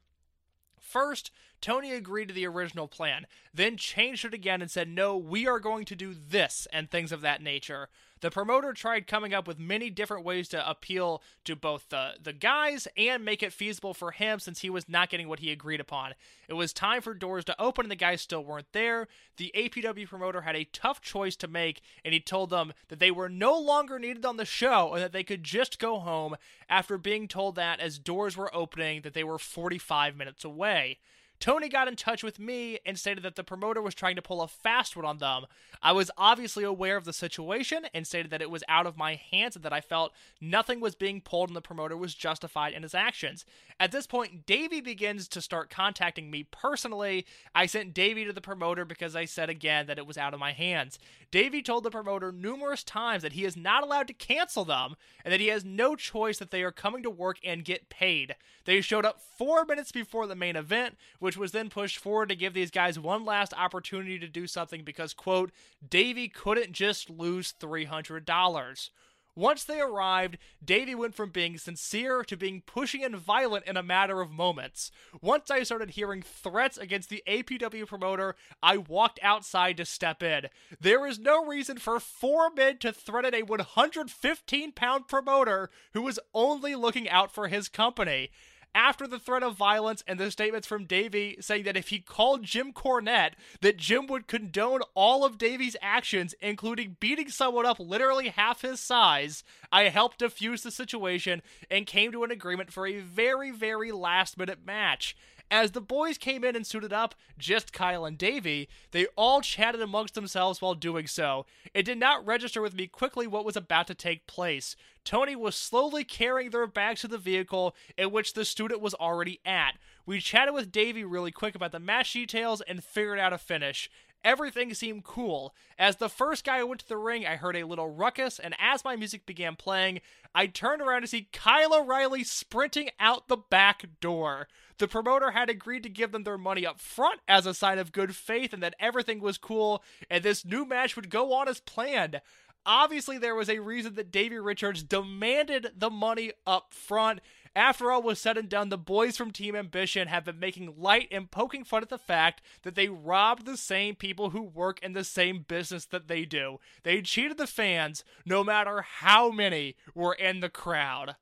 First, 0.80 1.30
Tony 1.60 1.92
agreed 1.92 2.30
to 2.30 2.34
the 2.34 2.48
original 2.48 2.88
plan, 2.88 3.28
then 3.54 3.76
changed 3.76 4.24
it 4.24 4.34
again 4.34 4.62
and 4.62 4.72
said, 4.72 4.88
No, 4.88 5.18
we 5.18 5.46
are 5.46 5.60
going 5.60 5.84
to 5.86 5.96
do 5.96 6.14
this, 6.14 6.66
and 6.72 6.90
things 6.90 7.12
of 7.12 7.20
that 7.20 7.42
nature. 7.42 7.90
The 8.24 8.32
promoter 8.32 8.72
tried 8.72 9.06
coming 9.06 9.34
up 9.34 9.50
with 9.50 9.60
many 9.60 9.90
different 9.90 10.24
ways 10.24 10.48
to 10.48 10.70
appeal 10.70 11.22
to 11.44 11.58
both 11.58 11.90
the, 11.90 12.14
the 12.24 12.32
guys 12.32 12.88
and 12.96 13.26
make 13.26 13.44
it 13.44 13.52
feasible 13.52 13.94
for 13.94 14.12
him 14.12 14.40
since 14.40 14.62
he 14.62 14.70
was 14.70 14.88
not 14.88 15.10
getting 15.10 15.28
what 15.28 15.40
he 15.40 15.52
agreed 15.52 15.82
upon. 15.82 16.14
It 16.48 16.54
was 16.54 16.72
time 16.72 17.02
for 17.02 17.14
doors 17.14 17.44
to 17.44 17.62
open 17.62 17.84
and 17.84 17.92
the 17.92 17.98
guys 17.98 18.22
still 18.22 18.46
weren't 18.46 18.72
there. 18.72 19.10
The 19.36 19.52
APW 19.54 20.08
promoter 20.08 20.40
had 20.40 20.56
a 20.56 20.64
tough 20.64 21.02
choice 21.02 21.36
to 21.36 21.50
make 21.50 21.82
and 22.06 22.14
he 22.14 22.22
told 22.22 22.50
them 22.50 22.72
that 22.88 23.00
they 23.00 23.12
were 23.12 23.28
no 23.28 23.60
longer 23.60 24.00
needed 24.00 24.26
on 24.26 24.38
the 24.38 24.46
show 24.46 24.94
and 24.94 25.04
that 25.04 25.12
they 25.12 25.26
could 25.26 25.44
just 25.44 25.78
go 25.78 26.00
home 26.00 26.38
after 26.70 26.98
being 26.98 27.28
told 27.28 27.56
that 27.56 27.82
as 27.82 28.00
doors 28.00 28.38
were 28.38 28.56
opening 28.56 29.02
that 29.02 29.14
they 29.14 29.26
were 29.26 29.38
45 29.38 30.16
minutes 30.16 30.46
away. 30.46 30.98
Tony 31.44 31.68
got 31.68 31.90
in 31.90 31.98
touch 31.98 32.24
with 32.24 32.40
me 32.40 32.80
and 32.86 32.98
stated 32.98 33.22
that 33.22 33.36
the 33.36 33.44
promoter 33.44 33.82
was 33.82 33.94
trying 33.94 34.16
to 34.16 34.22
pull 34.22 34.42
a 34.42 34.48
fast 34.48 34.96
one 34.96 35.04
on 35.04 35.18
them. 35.18 35.46
I 35.82 35.92
was 35.92 36.10
obviously 36.18 36.64
aware 36.64 36.96
of 36.96 37.04
the 37.04 37.12
situation 37.12 37.86
and 37.94 38.08
stated 38.08 38.32
that 38.32 38.42
it 38.42 38.50
was 38.50 38.64
out 38.70 38.88
of 38.88 38.96
my 38.96 39.16
hands 39.16 39.58
and 39.58 39.66
that 39.66 39.74
I 39.74 39.82
felt 39.82 40.14
nothing 40.40 40.80
was 40.80 40.96
being 40.96 41.20
pulled 41.20 41.50
and 41.50 41.56
the 41.58 41.62
promoter 41.62 41.98
was 41.98 42.16
justified 42.16 42.72
in 42.72 42.84
his 42.84 42.96
actions. 42.96 43.44
At 43.78 43.92
this 43.92 44.08
point, 44.08 44.46
Davey 44.46 44.80
begins 44.80 45.28
to 45.28 45.42
start 45.42 45.70
contacting 45.70 46.32
me 46.32 46.44
personally. 46.50 47.26
I 47.54 47.66
sent 47.66 47.94
Davey 47.94 48.24
to 48.24 48.32
the 48.32 48.40
promoter 48.40 48.86
because 48.86 49.14
I 49.14 49.26
said 49.26 49.50
again 49.50 49.88
that 49.88 49.98
it 49.98 50.08
was 50.08 50.18
out 50.18 50.34
of 50.34 50.40
my 50.40 50.54
hands. 50.54 50.98
Davey 51.30 51.62
told 51.62 51.84
the 51.84 51.92
promoter 51.92 52.32
numerous 52.32 52.86
times 52.86 53.22
that 53.22 53.34
he 53.34 53.44
is 53.44 53.58
not 53.58 53.84
allowed 53.84 54.08
to 54.08 54.14
cancel 54.14 54.64
them 54.64 54.96
and 55.26 55.34
that 55.34 55.42
he 55.42 55.48
has 55.48 55.66
no 55.66 55.98
choice 55.98 56.38
that 56.38 56.52
they 56.52 56.64
are 56.64 56.72
coming 56.72 57.04
to 57.04 57.10
work 57.10 57.38
and 57.44 57.66
get 57.66 57.90
paid. 57.90 58.38
They 58.64 58.80
showed 58.80 59.06
up 59.06 59.20
four 59.20 59.66
minutes 59.66 59.92
before 59.92 60.28
the 60.28 60.36
main 60.36 60.56
event, 60.56 60.96
which 61.20 61.33
was 61.38 61.52
then 61.52 61.70
pushed 61.70 61.98
forward 61.98 62.30
to 62.30 62.36
give 62.36 62.54
these 62.54 62.72
guys 62.72 63.00
one 63.00 63.26
last 63.26 63.54
opportunity 63.54 64.20
to 64.20 64.28
do 64.28 64.48
something 64.48 64.84
because, 64.84 65.14
quote, 65.14 65.52
Davey 65.88 66.28
couldn't 66.28 66.74
just 66.74 67.10
lose 67.10 67.54
$300. 67.60 68.90
Once 69.36 69.64
they 69.64 69.82
arrived, 69.82 70.38
Davey 70.64 70.94
went 70.94 71.16
from 71.16 71.32
being 71.32 71.58
sincere 71.58 72.24
to 72.24 72.38
being 72.38 72.62
pushing 72.62 73.04
and 73.04 73.16
violent 73.16 73.66
in 73.66 73.76
a 73.76 73.84
matter 73.84 74.22
of 74.22 74.30
moments. 74.30 74.92
Once 75.22 75.50
I 75.50 75.64
started 75.64 75.92
hearing 75.92 76.22
threats 76.22 76.78
against 76.78 77.10
the 77.10 77.24
APW 77.28 77.88
promoter, 77.88 78.36
I 78.62 78.78
walked 78.78 79.20
outside 79.24 79.78
to 79.78 79.86
step 79.86 80.22
in. 80.22 80.50
There 80.80 81.08
is 81.08 81.18
no 81.18 81.44
reason 81.46 81.78
for 81.80 82.00
four 82.00 82.52
men 82.52 82.78
to 82.80 82.94
threaten 82.94 83.34
a 83.34 83.42
115 83.42 84.72
pound 84.74 85.08
promoter 85.08 85.72
who 85.94 86.04
was 86.04 86.20
only 86.34 86.76
looking 86.76 87.10
out 87.10 87.32
for 87.32 87.48
his 87.48 87.70
company 87.70 88.30
after 88.76 89.08
the 89.08 89.20
threat 89.20 89.44
of 89.44 89.56
violence 89.56 90.04
and 90.08 90.20
the 90.20 90.32
statements 90.32 90.68
from 90.68 90.86
Davey 90.86 91.38
saying 91.40 91.64
that 91.64 91.78
if 91.78 91.90
he 91.90 92.00
called 92.00 92.44
Jim 92.44 92.74
Cornette, 92.74 93.34
that 93.62 93.78
Jim 93.78 94.08
would 94.08 94.28
condone 94.28 94.82
all 94.94 95.26
of 95.26 95.38
Davey's 95.38 95.76
actions, 95.82 96.36
including 96.42 96.98
beating 97.00 97.30
someone 97.30 97.66
up 97.66 97.80
literally 97.80 98.30
half 98.30 98.62
his 98.62 98.80
size, 98.80 99.44
I 99.72 99.84
helped 99.86 100.20
defuse 100.20 100.64
the 100.64 100.72
situation 100.72 101.42
and 101.70 101.86
came 101.86 102.12
to 102.12 102.24
an 102.24 102.32
agreement 102.32 102.72
for 102.72 102.88
a 102.88 103.00
very, 103.00 103.52
very 103.52 103.92
last 103.92 104.38
minute 104.38 104.60
match. 104.66 105.16
As 105.52 105.72
the 105.72 105.82
boys 105.82 106.18
came 106.18 106.44
in 106.44 106.56
and 106.56 106.66
suited 106.66 106.92
up, 106.92 107.14
just 107.38 107.74
Kyle 107.74 108.06
and 108.06 108.18
Davey, 108.18 108.68
they 108.92 109.06
all 109.16 109.42
chatted 109.42 109.82
amongst 109.82 110.16
themselves 110.16 110.62
while 110.62 110.74
doing 110.74 111.06
so. 111.06 111.46
It 111.74 111.84
did 111.84 112.00
not 112.00 112.26
register 112.26 112.62
with 112.62 112.76
me 112.76 112.88
quickly 112.88 113.28
what 113.28 113.46
was 113.46 113.56
about 113.56 113.86
to 113.88 113.94
take 113.94 114.26
place. 114.26 114.76
Tony 115.06 115.36
was 115.36 115.56
slowly 115.56 116.04
carrying 116.04 116.50
their 116.50 116.66
bags 116.66 117.02
to 117.02 117.08
the 117.08 117.18
vehicle 117.18 117.76
in 117.98 118.12
which 118.12 118.34
the 118.34 118.46
student 118.46 118.82
was 118.82 118.96
already 118.96 119.40
at. 119.46 119.78
We 120.06 120.20
chatted 120.20 120.54
with 120.54 120.72
Davey 120.72 121.04
really 121.04 121.32
quick 121.32 121.56
about 121.56 121.72
the 121.72 121.80
match 121.80 122.14
details 122.14 122.62
and 122.62 122.84
figured 122.84 123.20
out 123.20 123.34
a 123.34 123.38
finish. 123.38 123.90
Everything 124.24 124.74
seemed 124.74 125.04
cool. 125.04 125.54
As 125.78 125.98
the 125.98 126.08
first 126.08 126.46
guy 126.46 126.64
went 126.64 126.80
to 126.82 126.88
the 126.88 126.98
ring, 126.98 127.28
I 127.28 127.36
heard 127.36 127.58
a 127.58 127.66
little 127.66 127.90
ruckus, 127.90 128.40
and 128.40 128.56
as 128.58 128.86
my 128.86 128.96
music 128.96 129.26
began 129.26 129.58
playing, 129.58 130.00
I 130.34 130.48
turned 130.48 130.82
around 130.82 131.02
to 131.02 131.08
see 131.08 131.28
Kyle 131.34 131.74
O'Reilly 131.74 132.24
sprinting 132.24 132.90
out 133.00 133.28
the 133.28 133.36
back 133.36 133.86
door. 134.00 134.48
The 134.84 134.90
promoter 134.90 135.32
had 135.32 135.50
agreed 135.50 135.84
to 135.84 135.90
give 135.90 136.12
them 136.12 136.26
their 136.26 136.38
money 136.38 136.66
up 136.66 136.78
front 136.78 137.22
as 137.26 137.46
a 137.46 137.54
sign 137.54 137.80
of 137.80 137.94
good 137.94 138.18
faith 138.18 138.52
and 138.52 138.62
that 138.64 138.76
everything 138.82 139.22
was 139.22 139.38
cool, 139.38 139.82
and 140.10 140.22
this 140.22 140.44
new 140.44 140.66
match 140.66 140.98
would 140.98 141.10
go 141.10 141.32
on 141.32 141.48
as 141.48 141.62
planned. 141.62 142.20
Obviously, 142.66 143.18
there 143.18 143.34
was 143.34 143.50
a 143.50 143.60
reason 143.60 143.96
that 143.96 144.12
Davey 144.12 144.38
Richards 144.40 144.84
demanded 144.84 145.72
the 145.78 145.90
money 145.90 146.34
up 146.46 146.74
front. 146.74 147.22
After 147.56 147.94
all 147.94 148.02
was 148.02 148.20
said 148.20 148.38
and 148.38 148.50
done, 148.50 148.68
the 148.68 148.78
boys 148.78 149.16
from 149.16 149.32
Team 149.32 149.56
Ambition 149.56 150.10
have 150.10 150.26
been 150.26 150.38
making 150.38 150.74
light 150.78 151.08
and 151.14 151.32
poking 151.32 151.64
fun 151.64 151.82
at 151.82 151.88
the 151.88 151.98
fact 151.98 152.42
that 152.64 152.76
they 152.76 152.90
robbed 152.90 153.46
the 153.46 153.56
same 153.56 153.96
people 153.96 154.32
who 154.32 154.42
work 154.42 154.84
in 154.84 154.92
the 154.92 155.06
same 155.06 155.46
business 155.48 155.86
that 155.86 156.10
they 156.10 156.26
do. 156.26 156.58
They 156.84 157.02
cheated 157.02 157.38
the 157.38 157.48
fans, 157.48 158.04
no 158.26 158.44
matter 158.44 158.82
how 158.82 159.32
many 159.32 159.78
were 159.96 160.14
in 160.14 160.42
the 160.42 160.50
crowd. 160.50 161.16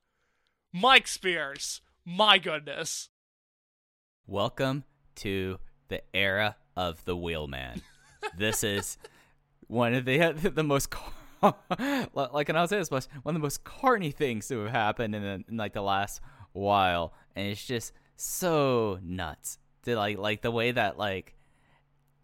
Mike 0.72 1.06
Spears, 1.06 1.80
my 2.04 2.38
goodness. 2.38 3.08
Welcome 4.28 4.84
to 5.16 5.58
the 5.88 6.00
era 6.14 6.56
of 6.76 7.04
the 7.04 7.16
wheelman. 7.16 7.82
this 8.38 8.62
is 8.64 8.96
one 9.66 9.94
of 9.94 10.04
the 10.04 10.22
uh, 10.22 10.32
the 10.54 10.62
most 10.62 10.90
car- 10.90 11.56
like 12.14 12.48
and 12.48 12.56
I'll 12.56 12.68
say 12.68 12.78
this 12.78 12.90
much 12.90 13.06
one 13.24 13.34
of 13.34 13.40
the 13.40 13.44
most 13.44 13.64
carny 13.64 14.12
things 14.12 14.46
to 14.48 14.60
have 14.60 14.70
happened 14.70 15.16
in, 15.16 15.22
the, 15.22 15.44
in 15.48 15.56
like 15.56 15.72
the 15.72 15.82
last 15.82 16.20
while, 16.52 17.12
and 17.34 17.48
it's 17.48 17.66
just 17.66 17.92
so 18.16 18.98
nuts. 19.02 19.58
To 19.84 19.96
like 19.96 20.18
like 20.18 20.42
the 20.42 20.52
way 20.52 20.70
that 20.70 20.96
like 20.96 21.34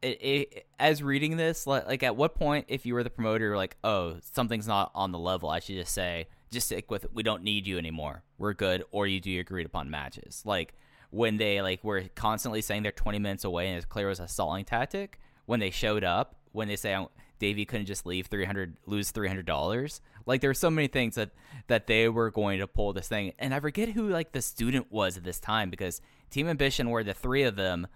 it, 0.01 0.23
it 0.23 0.67
as 0.79 1.03
reading 1.03 1.37
this 1.37 1.67
like, 1.67 1.89
like 1.89 2.03
at 2.05 2.15
what 2.15 2.37
point 2.37 2.67
if 2.69 2.87
you 2.87 2.95
were 2.95 3.03
the 3.03 3.11
promoter 3.11 3.47
you're 3.47 3.57
like 3.57 3.77
oh 3.83 4.19
something's 4.33 4.69
not 4.69 4.93
on 4.95 5.11
the 5.11 5.19
level 5.19 5.51
I 5.51 5.59
should 5.59 5.75
just 5.75 5.93
say 5.93 6.29
just 6.53 6.67
stick 6.67 6.89
with 6.89 7.07
it. 7.07 7.11
we 7.13 7.25
don't 7.25 7.43
need 7.43 7.67
you 7.67 7.77
anymore 7.77 8.23
we're 8.39 8.55
good 8.55 8.85
or 8.93 9.09
you 9.09 9.19
do 9.21 9.29
your 9.29 9.41
agreed 9.41 9.67
upon 9.67 9.91
matches 9.91 10.43
like 10.45 10.73
when 11.11 11.37
they 11.37 11.62
like 11.62 11.83
were 11.83 12.05
constantly 12.14 12.61
saying 12.61 12.83
they're 12.83 12.92
20 12.92 13.18
minutes 13.18 13.44
away 13.44 13.68
and 13.68 13.77
it's 13.77 13.87
clear 13.87 14.07
it 14.07 14.11
was 14.11 14.21
a 14.21 14.29
stalling 14.29 14.64
tactic 14.64 15.18
when 15.47 15.61
they 15.61 15.71
showed 15.71 16.05
up 16.05 16.37
when 16.53 16.68
they 16.68 16.77
say 16.77 17.07
Davey 17.38 17.64
couldn't 17.64 17.87
just 17.87 18.05
leave 18.05 18.27
300 18.27 18.77
lose 18.87 19.12
$300 19.12 20.01
like 20.29 20.42
there 20.42 20.51
were 20.51 20.55
so 20.55 20.71
many 20.71 20.88
things 20.88 21.14
that 21.14 21.31
that 21.68 21.87
they 21.87 22.09
were 22.09 22.31
going 22.31 22.59
to 22.59 22.66
pull 22.66 22.92
this 22.92 23.09
thing. 23.09 23.33
And 23.38 23.55
I 23.55 23.61
forget 23.61 23.88
who 23.88 24.11
like 24.11 24.33
the 24.33 24.42
student 24.42 24.92
was 24.92 25.16
at 25.16 25.25
this 25.25 25.40
time 25.40 25.71
because 25.71 26.03
Team 26.31 26.49
Ambition 26.49 26.90
were 26.90 27.03
the 27.03 27.14
three 27.14 27.44
of 27.44 27.57
them 27.57 27.88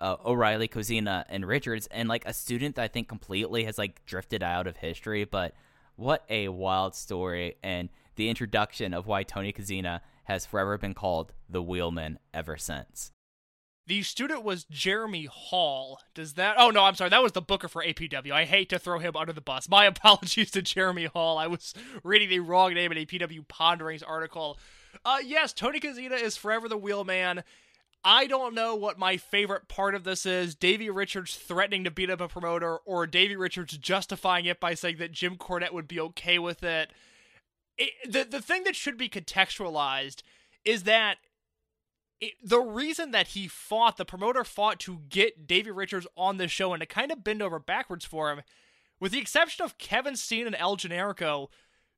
uh, 0.00 0.16
O'Reilly, 0.26 0.68
Kozina, 0.68 1.24
and 1.30 1.46
Richards, 1.46 1.88
and 1.90 2.06
like 2.10 2.26
a 2.26 2.34
student 2.34 2.76
that 2.76 2.82
I 2.82 2.88
think 2.88 3.08
completely 3.08 3.64
has 3.64 3.78
like 3.78 4.04
drifted 4.04 4.42
out 4.42 4.66
of 4.66 4.76
history. 4.76 5.24
But 5.24 5.54
what 5.96 6.24
a 6.28 6.48
wild 6.48 6.94
story, 6.94 7.56
and 7.62 7.88
the 8.16 8.28
introduction 8.28 8.92
of 8.92 9.06
why 9.06 9.22
Tony 9.22 9.50
Kozina 9.50 10.00
has 10.24 10.46
forever 10.46 10.78
been 10.78 10.94
called 10.94 11.32
the 11.48 11.62
Wheelman 11.62 12.18
ever 12.32 12.56
since. 12.56 13.12
The 13.86 14.02
student 14.02 14.44
was 14.44 14.64
Jeremy 14.64 15.24
Hall. 15.24 15.98
Does 16.14 16.34
that? 16.34 16.54
Oh 16.56 16.70
no, 16.70 16.84
I'm 16.84 16.94
sorry. 16.94 17.10
That 17.10 17.22
was 17.22 17.32
the 17.32 17.42
booker 17.42 17.66
for 17.66 17.82
APW. 17.84 18.30
I 18.30 18.44
hate 18.44 18.68
to 18.68 18.78
throw 18.78 19.00
him 19.00 19.16
under 19.16 19.32
the 19.32 19.40
bus. 19.40 19.68
My 19.68 19.84
apologies 19.86 20.52
to 20.52 20.62
Jeremy 20.62 21.06
Hall. 21.06 21.36
I 21.36 21.48
was 21.48 21.74
reading 22.04 22.28
the 22.28 22.40
wrong 22.40 22.74
name 22.74 22.92
in 22.92 22.98
APW 22.98 23.46
Ponderings 23.48 24.02
article. 24.02 24.58
Uh, 25.04 25.18
yes, 25.24 25.52
Tony 25.52 25.80
Kozina 25.80 26.20
is 26.20 26.36
forever 26.36 26.68
the 26.68 26.78
wheelman. 26.78 27.42
I 28.04 28.26
don't 28.26 28.54
know 28.54 28.74
what 28.74 28.98
my 28.98 29.16
favorite 29.16 29.68
part 29.68 29.94
of 29.94 30.04
this 30.04 30.26
is 30.26 30.54
Davey 30.54 30.90
Richards 30.90 31.36
threatening 31.36 31.84
to 31.84 31.90
beat 31.90 32.10
up 32.10 32.20
a 32.20 32.28
promoter, 32.28 32.78
or 32.78 33.06
Davey 33.06 33.36
Richards 33.36 33.76
justifying 33.78 34.44
it 34.44 34.58
by 34.58 34.74
saying 34.74 34.96
that 34.98 35.12
Jim 35.12 35.36
Cornette 35.36 35.72
would 35.72 35.86
be 35.86 36.00
okay 36.00 36.38
with 36.38 36.64
it. 36.64 36.90
The, 38.08 38.24
the 38.24 38.40
thing 38.40 38.64
that 38.64 38.76
should 38.76 38.96
be 38.96 39.08
contextualized 39.08 40.22
is 40.64 40.84
that 40.84 41.18
it, 42.20 42.34
the 42.42 42.60
reason 42.60 43.10
that 43.10 43.28
he 43.28 43.48
fought, 43.48 43.96
the 43.96 44.04
promoter 44.04 44.44
fought 44.44 44.78
to 44.80 45.00
get 45.08 45.46
Davey 45.46 45.70
Richards 45.70 46.06
on 46.16 46.36
the 46.36 46.48
show 46.48 46.72
and 46.72 46.80
to 46.80 46.86
kind 46.86 47.10
of 47.10 47.24
bend 47.24 47.42
over 47.42 47.58
backwards 47.58 48.04
for 48.04 48.30
him, 48.30 48.42
with 49.00 49.12
the 49.12 49.18
exception 49.18 49.64
of 49.64 49.78
Kevin 49.78 50.16
Steen 50.16 50.46
and 50.46 50.56
El 50.56 50.76
Generico, 50.76 51.48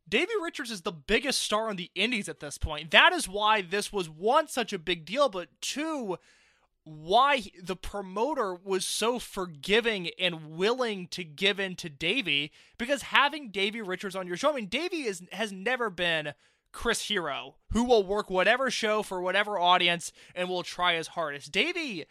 Davey 0.09 0.33
Richards 0.43 0.71
is 0.71 0.83
the 0.83 0.93
biggest 0.93 1.41
star 1.41 1.71
in 1.71 1.77
the 1.77 1.91
Indies 1.95 2.29
at 2.29 2.41
this 2.41 2.59
point. 2.59 2.91
That 2.91 3.13
is 3.13 3.29
why 3.29 3.63
this 3.63 3.93
was 3.93 4.09
one 4.09 4.49
such 4.49 4.73
a 4.73 4.79
big 4.79 5.05
deal, 5.05 5.29
but 5.29 5.49
two, 5.61 6.19
why 6.85 7.45
the 7.63 7.77
promoter 7.77 8.55
was 8.55 8.87
so 8.87 9.19
forgiving 9.19 10.11
and 10.19 10.57
willing 10.57 11.09
to 11.09 11.25
give 11.25 11.59
in 11.59 11.77
to 11.77 11.89
Davey 11.89 12.53
because 12.77 13.03
having 13.03 13.51
Davey 13.51 13.81
Richards 13.81 14.15
on 14.15 14.27
your 14.27 14.37
show, 14.37 14.53
I 14.53 14.57
mean, 14.57 14.67
Davey 14.67 15.05
is 15.05 15.23
has 15.33 15.51
never 15.51 15.89
been 15.89 16.35
Chris 16.73 17.09
Hero, 17.09 17.55
who 17.73 17.85
will 17.85 18.05
work 18.05 18.29
whatever 18.29 18.71
show 18.71 19.03
for 19.03 19.23
whatever 19.23 19.59
audience 19.59 20.13
and 20.35 20.49
will 20.49 20.63
try 20.63 20.95
his 20.97 21.09
hardest. 21.09 21.53
Davey 21.53 22.05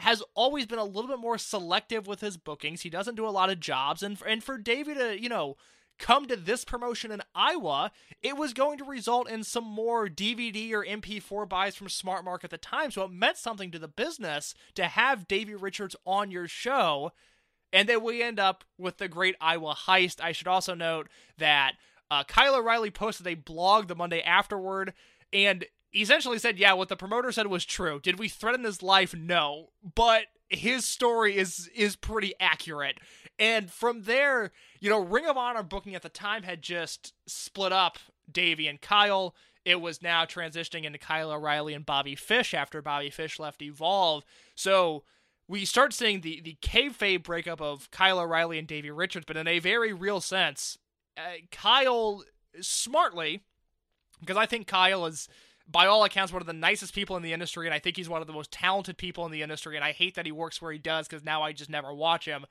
has 0.00 0.22
always 0.34 0.66
been 0.66 0.78
a 0.78 0.84
little 0.84 1.08
bit 1.08 1.18
more 1.18 1.38
selective 1.38 2.06
with 2.06 2.20
his 2.20 2.36
bookings. 2.36 2.82
He 2.82 2.90
doesn't 2.90 3.14
do 3.14 3.26
a 3.26 3.30
lot 3.30 3.50
of 3.50 3.60
jobs, 3.60 4.02
and 4.02 4.20
and 4.26 4.44
for 4.44 4.58
Davey 4.58 4.94
to 4.94 5.20
you 5.20 5.30
know 5.30 5.56
come 5.98 6.26
to 6.26 6.36
this 6.36 6.64
promotion 6.64 7.10
in 7.10 7.22
Iowa, 7.34 7.90
it 8.22 8.36
was 8.36 8.52
going 8.52 8.78
to 8.78 8.84
result 8.84 9.28
in 9.28 9.44
some 9.44 9.64
more 9.64 10.08
DVD 10.08 10.72
or 10.72 10.84
MP4 10.84 11.48
buys 11.48 11.76
from 11.76 11.88
Smart 11.88 12.24
Mark 12.24 12.44
at 12.44 12.50
the 12.50 12.58
time. 12.58 12.90
So 12.90 13.02
it 13.04 13.10
meant 13.10 13.36
something 13.36 13.70
to 13.70 13.78
the 13.78 13.88
business 13.88 14.54
to 14.74 14.84
have 14.84 15.28
Davey 15.28 15.54
Richards 15.54 15.96
on 16.06 16.30
your 16.30 16.48
show. 16.48 17.12
And 17.72 17.88
then 17.88 18.02
we 18.02 18.22
end 18.22 18.38
up 18.38 18.64
with 18.78 18.98
the 18.98 19.08
great 19.08 19.36
Iowa 19.40 19.74
heist. 19.74 20.22
I 20.22 20.32
should 20.32 20.48
also 20.48 20.74
note 20.74 21.08
that 21.36 21.72
uh, 22.10 22.24
Kyle 22.24 22.54
O'Reilly 22.54 22.90
posted 22.90 23.26
a 23.26 23.34
blog 23.34 23.88
the 23.88 23.94
Monday 23.94 24.22
afterward 24.22 24.94
and 25.32 25.66
essentially 25.94 26.38
said, 26.38 26.58
yeah, 26.58 26.72
what 26.72 26.88
the 26.88 26.96
promoter 26.96 27.32
said 27.32 27.46
was 27.46 27.64
true. 27.64 28.00
Did 28.00 28.18
we 28.18 28.28
threaten 28.28 28.64
his 28.64 28.82
life? 28.82 29.14
No. 29.14 29.70
But 29.94 30.24
his 30.48 30.86
story 30.86 31.36
is 31.36 31.68
is 31.74 31.96
pretty 31.96 32.32
accurate. 32.40 32.98
And 33.38 33.70
from 33.70 34.02
there, 34.02 34.50
you 34.80 34.90
know, 34.90 35.00
Ring 35.00 35.26
of 35.26 35.36
Honor 35.36 35.62
booking 35.62 35.94
at 35.94 36.02
the 36.02 36.08
time 36.08 36.42
had 36.42 36.62
just 36.62 37.14
split 37.26 37.72
up 37.72 37.98
Davey 38.30 38.66
and 38.66 38.80
Kyle. 38.80 39.34
It 39.64 39.80
was 39.80 40.02
now 40.02 40.24
transitioning 40.24 40.84
into 40.84 40.98
Kyle 40.98 41.30
O'Reilly 41.30 41.74
and 41.74 41.86
Bobby 41.86 42.14
Fish 42.14 42.52
after 42.52 42.82
Bobby 42.82 43.10
Fish 43.10 43.38
left 43.38 43.62
Evolve. 43.62 44.24
So 44.54 45.04
we 45.46 45.64
start 45.64 45.92
seeing 45.92 46.20
the 46.20 46.40
the 46.40 46.56
kayfabe 46.62 47.22
breakup 47.22 47.60
of 47.60 47.90
Kyle 47.90 48.18
O'Reilly 48.18 48.58
and 48.58 48.66
Davey 48.66 48.90
Richards, 48.90 49.24
but 49.26 49.36
in 49.36 49.46
a 49.46 49.58
very 49.60 49.92
real 49.92 50.20
sense, 50.20 50.78
uh, 51.16 51.38
Kyle 51.52 52.24
smartly, 52.60 53.42
because 54.20 54.36
I 54.36 54.46
think 54.46 54.66
Kyle 54.66 55.06
is 55.06 55.28
by 55.70 55.86
all 55.86 56.04
accounts 56.04 56.32
one 56.32 56.42
of 56.42 56.46
the 56.46 56.52
nicest 56.52 56.94
people 56.94 57.16
in 57.16 57.22
the 57.22 57.32
industry 57.32 57.66
and 57.66 57.74
i 57.74 57.78
think 57.78 57.96
he's 57.96 58.08
one 58.08 58.20
of 58.20 58.26
the 58.26 58.32
most 58.32 58.50
talented 58.50 58.96
people 58.96 59.26
in 59.26 59.32
the 59.32 59.42
industry 59.42 59.76
and 59.76 59.84
i 59.84 59.92
hate 59.92 60.14
that 60.14 60.26
he 60.26 60.32
works 60.32 60.62
where 60.62 60.72
he 60.72 60.78
does 60.78 61.06
because 61.06 61.24
now 61.24 61.42
i 61.42 61.52
just 61.52 61.70
never 61.70 61.92
watch 61.92 62.24
him 62.24 62.46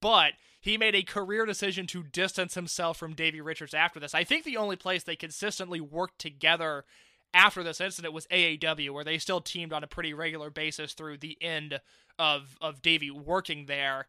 but 0.00 0.32
he 0.60 0.76
made 0.76 0.94
a 0.94 1.02
career 1.02 1.46
decision 1.46 1.86
to 1.86 2.02
distance 2.02 2.54
himself 2.54 2.96
from 2.96 3.14
davey 3.14 3.40
richards 3.40 3.74
after 3.74 4.00
this 4.00 4.14
i 4.14 4.24
think 4.24 4.44
the 4.44 4.56
only 4.56 4.76
place 4.76 5.02
they 5.02 5.16
consistently 5.16 5.80
worked 5.80 6.18
together 6.18 6.84
after 7.32 7.62
this 7.62 7.80
incident 7.80 8.12
was 8.12 8.26
AAW, 8.26 8.90
where 8.90 9.04
they 9.04 9.18
still 9.18 9.40
teamed 9.40 9.72
on 9.72 9.84
a 9.84 9.86
pretty 9.86 10.12
regular 10.12 10.50
basis 10.50 10.92
through 10.92 11.18
the 11.18 11.38
end 11.40 11.80
of 12.18 12.56
of 12.60 12.82
Davey 12.82 13.10
working 13.10 13.66
there. 13.66 14.06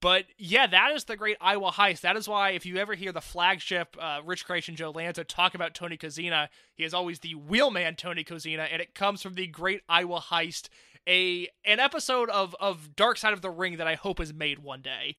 But 0.00 0.26
yeah, 0.36 0.66
that 0.66 0.92
is 0.92 1.04
the 1.04 1.16
great 1.16 1.38
Iowa 1.40 1.70
heist. 1.70 2.02
That 2.02 2.16
is 2.16 2.28
why 2.28 2.50
if 2.50 2.66
you 2.66 2.76
ever 2.76 2.94
hear 2.94 3.12
the 3.12 3.20
flagship 3.20 3.96
uh, 3.98 4.20
Rich 4.24 4.44
Creation 4.44 4.76
Joe 4.76 4.90
Lanza 4.90 5.24
talk 5.24 5.54
about 5.54 5.72
Tony 5.72 5.96
Kozina, 5.96 6.48
he 6.74 6.84
is 6.84 6.92
always 6.92 7.20
the 7.20 7.34
wheelman 7.34 7.96
Tony 7.96 8.22
Kozina, 8.22 8.68
and 8.70 8.82
it 8.82 8.94
comes 8.94 9.22
from 9.22 9.34
the 9.34 9.46
great 9.46 9.80
Iowa 9.88 10.20
heist, 10.20 10.68
a 11.08 11.48
an 11.64 11.80
episode 11.80 12.28
of 12.30 12.54
of 12.60 12.96
Dark 12.96 13.16
Side 13.18 13.32
of 13.32 13.40
the 13.40 13.50
Ring 13.50 13.76
that 13.78 13.86
I 13.86 13.94
hope 13.94 14.20
is 14.20 14.34
made 14.34 14.58
one 14.58 14.82
day. 14.82 15.16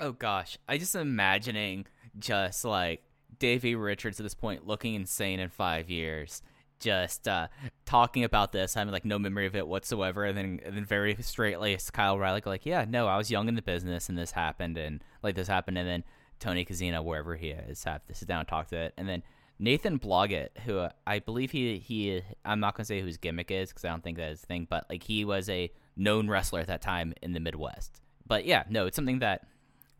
Oh 0.00 0.12
gosh, 0.12 0.58
I 0.68 0.78
just 0.78 0.94
imagining 0.94 1.86
just 2.18 2.64
like 2.64 3.02
Davey 3.38 3.74
Richards 3.74 4.18
at 4.20 4.24
this 4.24 4.34
point 4.34 4.66
looking 4.66 4.94
insane 4.94 5.40
in 5.40 5.48
five 5.48 5.88
years, 5.88 6.42
just 6.80 7.28
uh, 7.28 7.48
talking 7.86 8.24
about 8.24 8.52
this, 8.52 8.74
having 8.74 8.92
like 8.92 9.04
no 9.04 9.18
memory 9.18 9.46
of 9.46 9.54
it 9.54 9.66
whatsoever, 9.66 10.24
and 10.24 10.36
then 10.36 10.60
and 10.64 10.76
then 10.76 10.84
very 10.84 11.16
straightly 11.20 11.78
Kyle 11.92 12.18
Riley 12.18 12.42
like, 12.44 12.66
yeah, 12.66 12.84
no, 12.88 13.06
I 13.06 13.16
was 13.16 13.30
young 13.30 13.48
in 13.48 13.54
the 13.54 13.62
business 13.62 14.08
and 14.08 14.18
this 14.18 14.32
happened 14.32 14.76
and 14.78 15.02
like 15.22 15.36
this 15.36 15.48
happened, 15.48 15.78
and 15.78 15.88
then 15.88 16.04
Tony 16.40 16.64
Kozina, 16.64 17.02
wherever 17.02 17.36
he 17.36 17.50
is, 17.50 17.84
have 17.84 18.04
to 18.06 18.14
sit 18.14 18.28
down 18.28 18.40
and 18.40 18.48
talk 18.48 18.68
to 18.68 18.76
it, 18.76 18.94
and 18.96 19.08
then 19.08 19.22
Nathan 19.58 19.98
Bloggett, 19.98 20.48
who 20.64 20.78
uh, 20.78 20.90
I 21.06 21.20
believe 21.20 21.52
he 21.52 21.78
he 21.78 22.20
I'm 22.44 22.60
not 22.60 22.74
gonna 22.74 22.84
say 22.84 23.00
who 23.00 23.06
his 23.06 23.16
gimmick 23.16 23.50
is 23.50 23.70
because 23.70 23.84
I 23.84 23.90
don't 23.90 24.02
think 24.02 24.18
that 24.18 24.32
is 24.32 24.42
a 24.42 24.46
thing, 24.46 24.66
but 24.68 24.86
like 24.90 25.04
he 25.04 25.24
was 25.24 25.48
a 25.48 25.70
known 25.96 26.28
wrestler 26.28 26.60
at 26.60 26.66
that 26.66 26.82
time 26.82 27.14
in 27.22 27.32
the 27.32 27.40
Midwest. 27.40 28.00
But 28.26 28.44
yeah, 28.44 28.64
no, 28.68 28.86
it's 28.86 28.96
something 28.96 29.20
that 29.20 29.46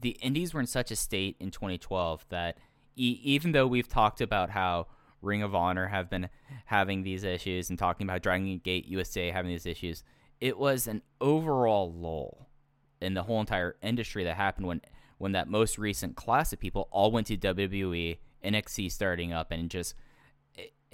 the 0.00 0.10
Indies 0.20 0.54
were 0.54 0.60
in 0.60 0.66
such 0.66 0.90
a 0.90 0.96
state 0.96 1.36
in 1.40 1.50
2012 1.50 2.26
that 2.28 2.58
e- 2.96 3.20
even 3.22 3.52
though 3.52 3.66
we've 3.66 3.88
talked 3.88 4.20
about 4.20 4.50
how 4.50 4.86
Ring 5.22 5.42
of 5.42 5.54
Honor 5.54 5.88
have 5.88 6.10
been 6.10 6.28
having 6.66 7.02
these 7.02 7.24
issues 7.24 7.70
and 7.70 7.78
talking 7.78 8.06
about 8.06 8.22
Dragon 8.22 8.58
Gate 8.62 8.86
USA 8.86 9.30
having 9.30 9.50
these 9.50 9.66
issues, 9.66 10.02
it 10.40 10.58
was 10.58 10.86
an 10.86 11.02
overall 11.20 11.92
lull 11.92 12.48
in 13.00 13.14
the 13.14 13.22
whole 13.22 13.40
entire 13.40 13.76
industry 13.82 14.24
that 14.24 14.36
happened 14.36 14.66
when 14.66 14.80
when 15.18 15.32
that 15.32 15.48
most 15.48 15.78
recent 15.78 16.16
class 16.16 16.52
of 16.52 16.58
people 16.58 16.88
all 16.90 17.12
went 17.12 17.28
to 17.28 17.36
WWE, 17.36 18.18
NXT 18.44 18.90
starting 18.90 19.32
up, 19.32 19.52
and 19.52 19.70
just 19.70 19.94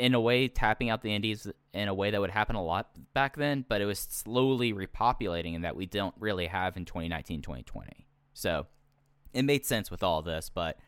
in 0.01 0.15
a 0.15 0.21
way 0.21 0.49
tapping 0.49 0.89
out 0.89 1.03
the 1.03 1.15
indies 1.15 1.47
in 1.75 1.89
a 1.89 1.95
way 1.95 2.11
that 2.11 2.21
would 2.21 2.31
happen 2.31 2.57
a 2.57 2.63
lot 2.63 2.91
back 3.13 3.37
then, 3.37 3.65
but 3.69 3.81
it 3.81 3.85
was 3.85 3.99
slowly 3.99 4.73
repopulating 4.73 5.55
and 5.55 5.65
that 5.65 5.77
we 5.77 5.85
don't 5.85 6.15
really 6.19 6.47
have 6.47 6.77
in 6.77 6.85
2019, 6.85 7.43
2020. 7.43 8.07
So 8.33 8.67
it 9.33 9.45
made 9.45 9.65
sense 9.65 9.91
with 9.91 10.03
all 10.03 10.23
this, 10.23 10.51
but 10.53 10.79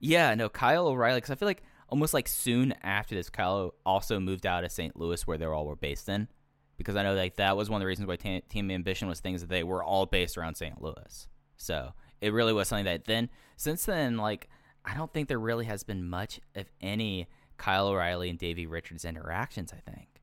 yeah, 0.00 0.34
no, 0.34 0.48
Kyle 0.48 0.86
O'Reilly, 0.86 1.18
because 1.18 1.30
I 1.30 1.34
feel 1.34 1.48
like 1.48 1.62
almost 1.88 2.14
like 2.14 2.28
soon 2.28 2.72
after 2.82 3.14
this, 3.14 3.30
Kyle 3.30 3.74
also 3.84 4.20
moved 4.20 4.46
out 4.46 4.64
of 4.64 4.72
St. 4.72 4.96
Louis 4.96 5.26
where 5.26 5.38
they 5.38 5.46
all 5.46 5.66
were 5.66 5.76
based 5.76 6.08
in, 6.08 6.28
because 6.76 6.96
I 6.96 7.02
know 7.02 7.14
like 7.14 7.36
that 7.36 7.56
was 7.56 7.68
one 7.68 7.80
of 7.80 7.82
the 7.82 7.86
reasons 7.86 8.08
why 8.08 8.16
t- 8.16 8.42
Team 8.48 8.70
Ambition 8.70 9.08
was 9.08 9.20
things 9.20 9.40
that 9.40 9.50
they 9.50 9.64
were 9.64 9.82
all 9.82 10.06
based 10.06 10.38
around 10.38 10.56
St. 10.56 10.80
Louis. 10.80 11.28
So 11.56 11.92
it 12.20 12.32
really 12.32 12.52
was 12.52 12.68
something 12.68 12.84
that 12.84 13.04
then 13.04 13.28
since 13.56 13.84
then, 13.84 14.16
like 14.16 14.48
I 14.84 14.94
don't 14.94 15.12
think 15.12 15.28
there 15.28 15.38
really 15.38 15.66
has 15.66 15.82
been 15.82 16.08
much, 16.08 16.40
if 16.54 16.70
any, 16.80 17.26
Kyle 17.56 17.88
O'Reilly 17.88 18.30
and 18.30 18.38
Davey 18.38 18.66
Richards 18.66 19.04
interactions. 19.04 19.72
I 19.72 19.90
think. 19.90 20.17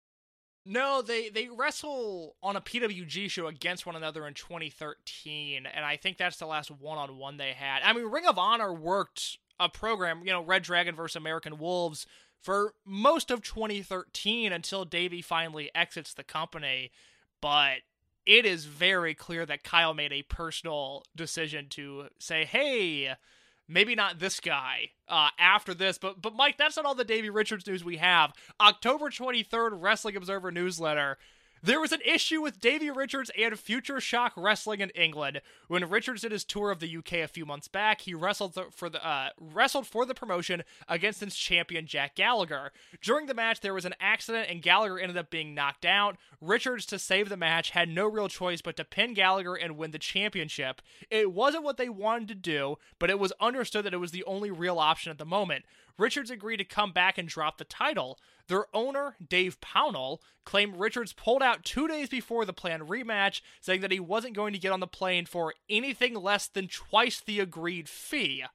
No, 0.66 1.04
they 1.04 1.30
they 1.30 1.48
wrestle 1.48 2.36
on 2.42 2.56
a 2.56 2.62
PWG 2.62 3.30
show 3.30 3.46
against 3.46 3.86
one 3.86 3.96
another 3.96 4.26
in 4.26 4.34
2013, 4.34 5.68
and 5.68 5.86
I 5.86 5.96
think 5.96 6.18
that's 6.18 6.38
the 6.38 6.48
last 6.48 6.72
one-on-one 6.72 7.38
they 7.38 7.54
had. 7.54 7.82
I 7.84 7.94
mean, 7.94 8.06
Ring 8.06 8.26
of 8.26 8.40
Honor 8.40 8.74
worked 8.74 9.38
a 9.60 9.70
program, 9.70 10.22
you 10.26 10.32
know, 10.32 10.42
Red 10.42 10.64
Dragon 10.64 10.96
versus 10.96 11.16
American 11.16 11.60
Wolves 11.60 12.08
for 12.42 12.74
most 12.84 13.30
of 13.30 13.44
2013 13.44 14.52
until 14.52 14.86
Davey 14.86 15.22
finally 15.22 15.70
exits 15.76 16.14
the 16.14 16.24
company, 16.24 16.92
but 17.42 17.78
it 18.26 18.46
is 18.46 18.66
very 18.66 19.14
clear 19.14 19.46
that 19.46 19.64
Kyle 19.64 19.94
made 19.94 20.12
a 20.12 20.24
personal 20.24 21.04
decision 21.16 21.68
to 21.70 22.10
say, 22.18 22.44
"Hey, 22.44 23.14
maybe 23.68 23.96
not 23.96 24.20
this 24.20 24.40
guy 24.40 24.92
uh, 25.08 25.30
after 25.40 25.74
this. 25.74 25.98
But 25.98 26.22
but 26.22 26.36
Mike, 26.36 26.58
that's 26.58 26.78
not 26.78 26.86
all 26.86 26.96
the 26.96 27.04
Davey 27.04 27.30
Richards 27.30 27.68
news 27.68 27.84
we 27.84 27.98
have. 27.98 28.34
October 28.60 29.10
23rd, 29.10 29.72
Wrestling 29.74 30.16
Observer 30.16 30.52
newsletter. 30.52 31.18
There 31.66 31.82
was 31.82 31.92
an 31.92 32.02
issue 32.06 32.44
with 32.44 32.62
Davey 32.62 32.92
Richards 32.92 33.32
and 33.36 33.58
Future 33.58 34.00
Shock 34.00 34.34
Wrestling 34.38 34.82
in 34.82 34.92
England. 34.92 35.42
When 35.68 35.90
Richards 35.90 36.22
did 36.22 36.32
his 36.32 36.44
tour 36.44 36.70
of 36.70 36.80
the 36.80 36.98
UK 36.98 37.14
a 37.14 37.28
few 37.28 37.44
months 37.44 37.68
back, 37.68 38.02
he 38.02 38.14
wrestled 38.14 38.56
for 38.70 38.88
the 38.88 39.04
uh, 39.04 39.30
wrestled 39.40 39.88
for 39.88 40.06
the 40.06 40.14
promotion 40.14 40.62
against 40.88 41.24
its 41.24 41.36
champion 41.36 41.88
Jack 41.88 42.14
Gallagher. 42.14 42.72
During 43.02 43.26
the 43.26 43.34
match, 43.34 43.62
there 43.62 43.74
was 43.74 43.84
an 43.84 43.96
accident 44.00 44.48
and 44.48 44.62
Gallagher 44.62 45.00
ended 45.00 45.18
up 45.18 45.32
being 45.32 45.56
knocked 45.56 45.86
out. 45.86 46.18
Richards, 46.40 46.86
to 46.86 47.00
save 47.00 47.30
the 47.30 47.36
match, 47.36 47.72
had 47.72 47.90
no 47.90 48.06
real 48.06 48.28
choice 48.28 48.62
but 48.62 48.78
to 48.78 48.86
pin 48.86 49.16
Gallagher 49.16 49.56
and 49.56 49.76
win 49.76 49.90
the 49.90 49.98
championship. 49.98 50.84
It 51.10 51.32
wasn't 51.32 51.64
what 51.64 51.78
they 51.78 51.90
wanted 51.90 52.28
to 52.28 52.36
do, 52.36 52.76
but 53.00 53.10
it 53.10 53.18
was 53.18 53.34
understood 53.40 53.86
that 53.86 53.94
it 53.96 53.98
was 53.98 54.12
the 54.12 54.26
only 54.26 54.52
real 54.52 54.78
option 54.78 55.10
at 55.10 55.18
the 55.18 55.26
moment. 55.26 55.66
Richards 55.98 56.30
agreed 56.30 56.58
to 56.58 56.66
come 56.66 56.92
back 56.92 57.18
and 57.18 57.28
drop 57.28 57.58
the 57.58 57.64
title. 57.64 58.20
Their 58.48 58.66
owner, 58.74 59.16
Dave 59.26 59.60
Pownell, 59.60 60.20
claimed 60.44 60.78
Richards 60.78 61.14
pulled 61.14 61.42
out 61.42 61.64
two 61.64 61.88
days 61.88 62.10
before 62.10 62.46
the 62.46 62.54
planned 62.54 62.84
rematch, 62.84 63.42
saying 63.62 63.82
that 63.82 63.92
he 63.92 64.00
wasn't 64.00 64.36
going 64.36 64.54
to 64.54 64.60
get 64.60 64.72
on 64.72 64.80
the 64.80 64.88
plane 64.88 65.26
for 65.26 65.54
anything 65.70 66.14
less 66.14 66.48
than 66.48 66.68
twice 66.68 67.20
the 67.20 67.40
agreed 67.40 67.90
fee. 67.90 68.46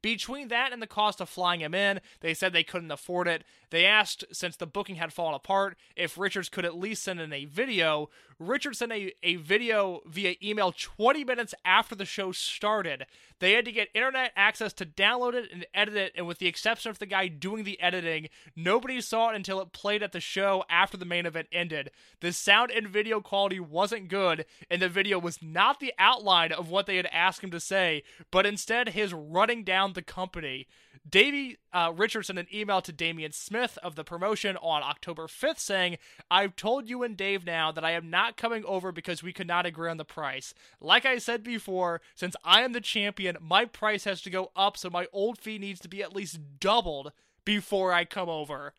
Between 0.00 0.48
that 0.48 0.72
and 0.72 0.80
the 0.80 0.86
cost 0.86 1.20
of 1.20 1.28
flying 1.28 1.60
him 1.60 1.74
in, 1.74 2.00
they 2.20 2.34
said 2.34 2.52
they 2.52 2.62
couldn't 2.62 2.90
afford 2.90 3.26
it. 3.26 3.42
They 3.70 3.84
asked, 3.84 4.24
since 4.32 4.56
the 4.56 4.66
booking 4.66 4.96
had 4.96 5.12
fallen 5.12 5.34
apart, 5.34 5.76
if 5.96 6.18
Richards 6.18 6.48
could 6.48 6.64
at 6.64 6.78
least 6.78 7.02
send 7.02 7.20
in 7.20 7.32
a 7.32 7.44
video. 7.44 8.08
Richards 8.38 8.78
sent 8.78 8.92
a, 8.92 9.12
a 9.22 9.36
video 9.36 10.00
via 10.06 10.36
email 10.42 10.72
20 10.72 11.24
minutes 11.24 11.54
after 11.64 11.94
the 11.94 12.04
show 12.04 12.32
started. 12.32 13.04
They 13.40 13.52
had 13.52 13.64
to 13.66 13.72
get 13.72 13.88
internet 13.94 14.32
access 14.36 14.72
to 14.74 14.86
download 14.86 15.34
it 15.34 15.50
and 15.52 15.66
edit 15.74 15.96
it, 15.96 16.12
and 16.16 16.26
with 16.26 16.38
the 16.38 16.46
exception 16.46 16.90
of 16.90 16.98
the 16.98 17.06
guy 17.06 17.28
doing 17.28 17.64
the 17.64 17.80
editing, 17.80 18.28
nobody 18.56 19.00
saw 19.00 19.30
it 19.30 19.36
until 19.36 19.60
it 19.60 19.72
played 19.72 20.02
at 20.02 20.12
the 20.12 20.20
show 20.20 20.64
after 20.70 20.96
the 20.96 21.04
main 21.04 21.26
event 21.26 21.48
ended. 21.52 21.90
The 22.20 22.32
sound 22.32 22.70
and 22.70 22.88
video 22.88 23.20
quality 23.20 23.60
wasn't 23.60 24.08
good, 24.08 24.46
and 24.70 24.80
the 24.80 24.88
video 24.88 25.18
was 25.18 25.42
not 25.42 25.80
the 25.80 25.92
outline 25.98 26.52
of 26.52 26.70
what 26.70 26.86
they 26.86 26.96
had 26.96 27.08
asked 27.12 27.42
him 27.42 27.50
to 27.50 27.60
say, 27.60 28.02
but 28.30 28.46
instead 28.46 28.90
his 28.90 29.12
running 29.12 29.64
down 29.64 29.92
the 29.92 30.02
company. 30.02 30.66
Davey 31.08 31.58
uh, 31.72 31.92
Richardson 31.94 32.38
an 32.38 32.46
email 32.52 32.80
to 32.82 32.92
Damian 32.92 33.32
Smith 33.32 33.57
of 33.58 33.94
the 33.94 34.04
promotion 34.04 34.56
on 34.58 34.82
October 34.82 35.26
5th 35.26 35.58
saying, 35.58 35.98
I've 36.30 36.56
told 36.56 36.88
you 36.88 37.02
and 37.02 37.16
Dave 37.16 37.44
now 37.44 37.72
that 37.72 37.84
I 37.84 37.92
am 37.92 38.10
not 38.10 38.36
coming 38.36 38.64
over 38.64 38.92
because 38.92 39.22
we 39.22 39.32
could 39.32 39.46
not 39.46 39.66
agree 39.66 39.90
on 39.90 39.96
the 39.96 40.04
price. 40.04 40.54
Like 40.80 41.04
I 41.04 41.18
said 41.18 41.42
before, 41.42 42.00
since 42.14 42.36
I 42.44 42.62
am 42.62 42.72
the 42.72 42.80
champion, 42.80 43.36
my 43.40 43.64
price 43.64 44.04
has 44.04 44.22
to 44.22 44.30
go 44.30 44.50
up, 44.56 44.76
so 44.76 44.90
my 44.90 45.06
old 45.12 45.38
fee 45.38 45.58
needs 45.58 45.80
to 45.80 45.88
be 45.88 46.02
at 46.02 46.14
least 46.14 46.40
doubled 46.60 47.12
before 47.44 47.92
I 47.92 48.04
come 48.04 48.28
over. 48.28 48.74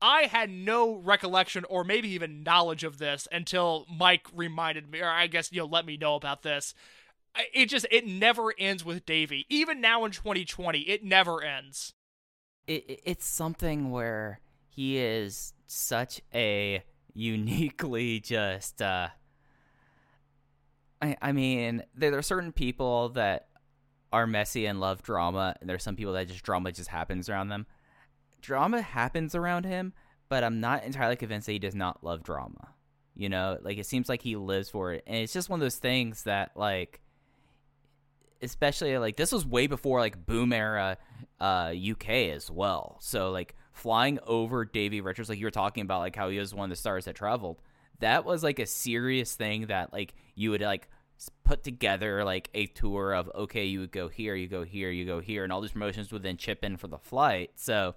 I 0.00 0.22
had 0.22 0.50
no 0.50 0.94
recollection 0.94 1.64
or 1.68 1.84
maybe 1.84 2.08
even 2.10 2.42
knowledge 2.42 2.84
of 2.84 2.98
this 2.98 3.26
until 3.32 3.86
Mike 3.90 4.26
reminded 4.32 4.90
me, 4.90 5.00
or 5.00 5.08
I 5.08 5.26
guess 5.26 5.52
you 5.52 5.60
know 5.60 5.66
let 5.66 5.86
me 5.86 5.96
know 5.96 6.14
about 6.14 6.42
this. 6.42 6.74
It 7.52 7.66
just 7.66 7.86
it 7.90 8.06
never 8.06 8.54
ends 8.58 8.84
with 8.84 9.06
Davey. 9.06 9.44
Even 9.48 9.80
now 9.80 10.04
in 10.04 10.12
2020, 10.12 10.80
it 10.80 11.04
never 11.04 11.42
ends. 11.42 11.94
It, 12.68 12.84
it- 12.88 13.00
it's 13.04 13.26
something 13.26 13.90
where 13.90 14.40
he 14.68 14.98
is 14.98 15.54
such 15.66 16.20
a 16.34 16.84
uniquely 17.14 18.20
just 18.20 18.80
uh 18.80 19.08
I, 21.02 21.16
I 21.22 21.32
mean 21.32 21.82
there 21.94 22.16
are 22.16 22.22
certain 22.22 22.52
people 22.52 23.10
that 23.10 23.48
are 24.12 24.26
messy 24.26 24.66
and 24.66 24.80
love 24.80 25.02
drama 25.02 25.54
and 25.60 25.68
there's 25.68 25.82
some 25.82 25.96
people 25.96 26.12
that 26.14 26.28
just 26.28 26.42
drama 26.44 26.72
just 26.72 26.88
happens 26.88 27.28
around 27.28 27.48
them. 27.48 27.66
Drama 28.40 28.80
happens 28.82 29.34
around 29.34 29.64
him 29.66 29.92
but 30.30 30.44
i'm 30.44 30.60
not 30.60 30.84
entirely 30.84 31.16
convinced 31.16 31.46
that 31.46 31.52
he 31.52 31.58
does 31.58 31.74
not 31.74 32.04
love 32.04 32.22
drama 32.22 32.68
you 33.16 33.28
know? 33.28 33.58
Like 33.62 33.78
it 33.78 33.86
seems 33.86 34.08
like 34.08 34.22
he 34.22 34.36
lives 34.36 34.70
for 34.70 34.92
it 34.92 35.02
and 35.06 35.16
it's 35.18 35.32
just 35.32 35.48
one 35.50 35.58
of 35.58 35.64
those 35.64 35.76
things 35.78 36.22
that 36.24 36.52
like 36.56 37.00
especially 38.42 38.96
like 38.98 39.16
this 39.16 39.32
was 39.32 39.44
way 39.46 39.66
before 39.66 40.00
like 40.00 40.26
boom 40.26 40.52
era 40.52 40.96
uh 41.40 41.72
UK 41.90 42.08
as 42.34 42.50
well. 42.50 42.98
So 43.00 43.30
like 43.30 43.54
flying 43.72 44.18
over 44.26 44.64
Davey 44.64 45.00
Richards 45.00 45.28
like 45.28 45.38
you 45.38 45.46
were 45.46 45.50
talking 45.50 45.82
about 45.82 46.00
like 46.00 46.16
how 46.16 46.28
he 46.28 46.38
was 46.38 46.54
one 46.54 46.64
of 46.64 46.70
the 46.70 46.76
stars 46.76 47.04
that 47.06 47.14
traveled. 47.14 47.60
That 48.00 48.24
was 48.24 48.42
like 48.42 48.58
a 48.58 48.66
serious 48.66 49.34
thing 49.34 49.66
that 49.66 49.92
like 49.92 50.14
you 50.34 50.50
would 50.50 50.60
like 50.60 50.88
put 51.44 51.64
together 51.64 52.24
like 52.24 52.48
a 52.54 52.66
tour 52.66 53.12
of 53.12 53.30
okay, 53.34 53.64
you 53.64 53.80
would 53.80 53.92
go 53.92 54.08
here, 54.08 54.34
you 54.34 54.48
go 54.48 54.62
here, 54.62 54.90
you 54.90 55.04
go 55.04 55.20
here 55.20 55.44
and 55.44 55.52
all 55.52 55.60
these 55.60 55.72
promotions 55.72 56.12
would 56.12 56.22
then 56.22 56.36
chip 56.36 56.64
in 56.64 56.76
for 56.76 56.88
the 56.88 56.98
flight. 56.98 57.50
So 57.56 57.94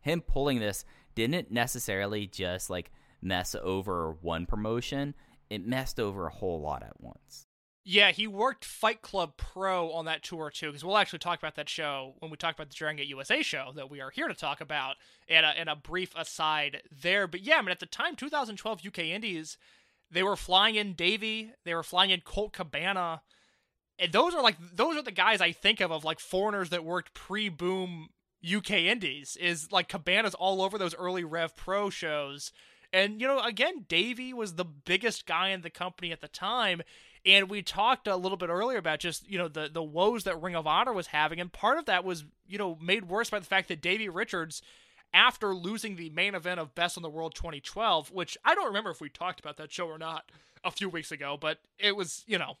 him 0.00 0.20
pulling 0.20 0.58
this 0.58 0.84
didn't 1.14 1.50
necessarily 1.50 2.26
just 2.26 2.70
like 2.70 2.90
mess 3.20 3.54
over 3.62 4.12
one 4.20 4.46
promotion. 4.46 5.14
It 5.50 5.66
messed 5.66 6.00
over 6.00 6.26
a 6.26 6.32
whole 6.32 6.60
lot 6.60 6.82
at 6.82 7.00
once. 7.00 7.46
Yeah, 7.84 8.12
he 8.12 8.28
worked 8.28 8.64
Fight 8.64 9.02
Club 9.02 9.36
Pro 9.36 9.90
on 9.90 10.04
that 10.04 10.22
tour 10.22 10.50
too, 10.50 10.68
because 10.68 10.84
we'll 10.84 10.96
actually 10.96 11.18
talk 11.18 11.40
about 11.40 11.56
that 11.56 11.68
show 11.68 12.14
when 12.20 12.30
we 12.30 12.36
talk 12.36 12.54
about 12.54 12.68
the 12.68 12.76
Dragon 12.76 12.98
Gate 12.98 13.08
USA 13.08 13.42
show 13.42 13.72
that 13.74 13.90
we 13.90 14.00
are 14.00 14.10
here 14.10 14.28
to 14.28 14.34
talk 14.34 14.60
about, 14.60 14.96
and 15.28 15.44
a, 15.44 15.48
and 15.48 15.68
a 15.68 15.74
brief 15.74 16.14
aside 16.14 16.82
there. 16.92 17.26
But 17.26 17.40
yeah, 17.40 17.56
I 17.56 17.62
mean, 17.62 17.70
at 17.70 17.80
the 17.80 17.86
time, 17.86 18.14
2012 18.14 18.82
UK 18.86 18.98
Indies, 19.00 19.58
they 20.10 20.22
were 20.22 20.36
flying 20.36 20.76
in 20.76 20.92
Davey, 20.92 21.52
they 21.64 21.74
were 21.74 21.82
flying 21.82 22.10
in 22.10 22.20
Colt 22.20 22.52
Cabana, 22.52 23.22
and 23.98 24.12
those 24.12 24.32
are 24.34 24.42
like 24.42 24.56
those 24.74 24.96
are 24.96 25.02
the 25.02 25.10
guys 25.10 25.40
I 25.40 25.50
think 25.50 25.80
of 25.80 25.90
of 25.90 26.04
like 26.04 26.20
foreigners 26.20 26.70
that 26.70 26.84
worked 26.84 27.14
pre-boom 27.14 28.10
UK 28.44 28.70
Indies. 28.72 29.36
Is 29.40 29.72
like 29.72 29.88
Cabana's 29.88 30.34
all 30.34 30.62
over 30.62 30.78
those 30.78 30.94
early 30.94 31.24
Rev 31.24 31.56
Pro 31.56 31.90
shows. 31.90 32.52
And 32.92 33.20
you 33.20 33.26
know, 33.26 33.40
again, 33.40 33.86
Davey 33.88 34.32
was 34.32 34.54
the 34.54 34.64
biggest 34.64 35.26
guy 35.26 35.48
in 35.48 35.62
the 35.62 35.70
company 35.70 36.12
at 36.12 36.20
the 36.20 36.28
time, 36.28 36.82
and 37.24 37.48
we 37.48 37.62
talked 37.62 38.06
a 38.06 38.16
little 38.16 38.36
bit 38.36 38.48
earlier 38.48 38.78
about 38.78 39.00
just 39.00 39.28
you 39.28 39.38
know 39.38 39.48
the 39.48 39.68
the 39.72 39.82
woes 39.82 40.24
that 40.24 40.40
Ring 40.40 40.56
of 40.56 40.66
Honor 40.66 40.92
was 40.92 41.08
having, 41.08 41.40
and 41.40 41.52
part 41.52 41.78
of 41.78 41.86
that 41.86 42.04
was 42.04 42.24
you 42.46 42.58
know 42.58 42.78
made 42.80 43.08
worse 43.08 43.30
by 43.30 43.38
the 43.38 43.46
fact 43.46 43.68
that 43.68 43.80
Davey 43.80 44.08
Richards, 44.08 44.62
after 45.12 45.54
losing 45.54 45.96
the 45.96 46.10
main 46.10 46.34
event 46.34 46.60
of 46.60 46.74
Best 46.74 46.96
in 46.96 47.02
the 47.02 47.10
World 47.10 47.34
2012, 47.34 48.10
which 48.10 48.36
I 48.44 48.54
don't 48.54 48.66
remember 48.66 48.90
if 48.90 49.00
we 49.00 49.08
talked 49.08 49.40
about 49.40 49.56
that 49.56 49.72
show 49.72 49.86
or 49.86 49.98
not 49.98 50.30
a 50.64 50.70
few 50.70 50.88
weeks 50.88 51.12
ago, 51.12 51.36
but 51.40 51.58
it 51.78 51.96
was 51.96 52.24
you 52.26 52.38
know 52.38 52.56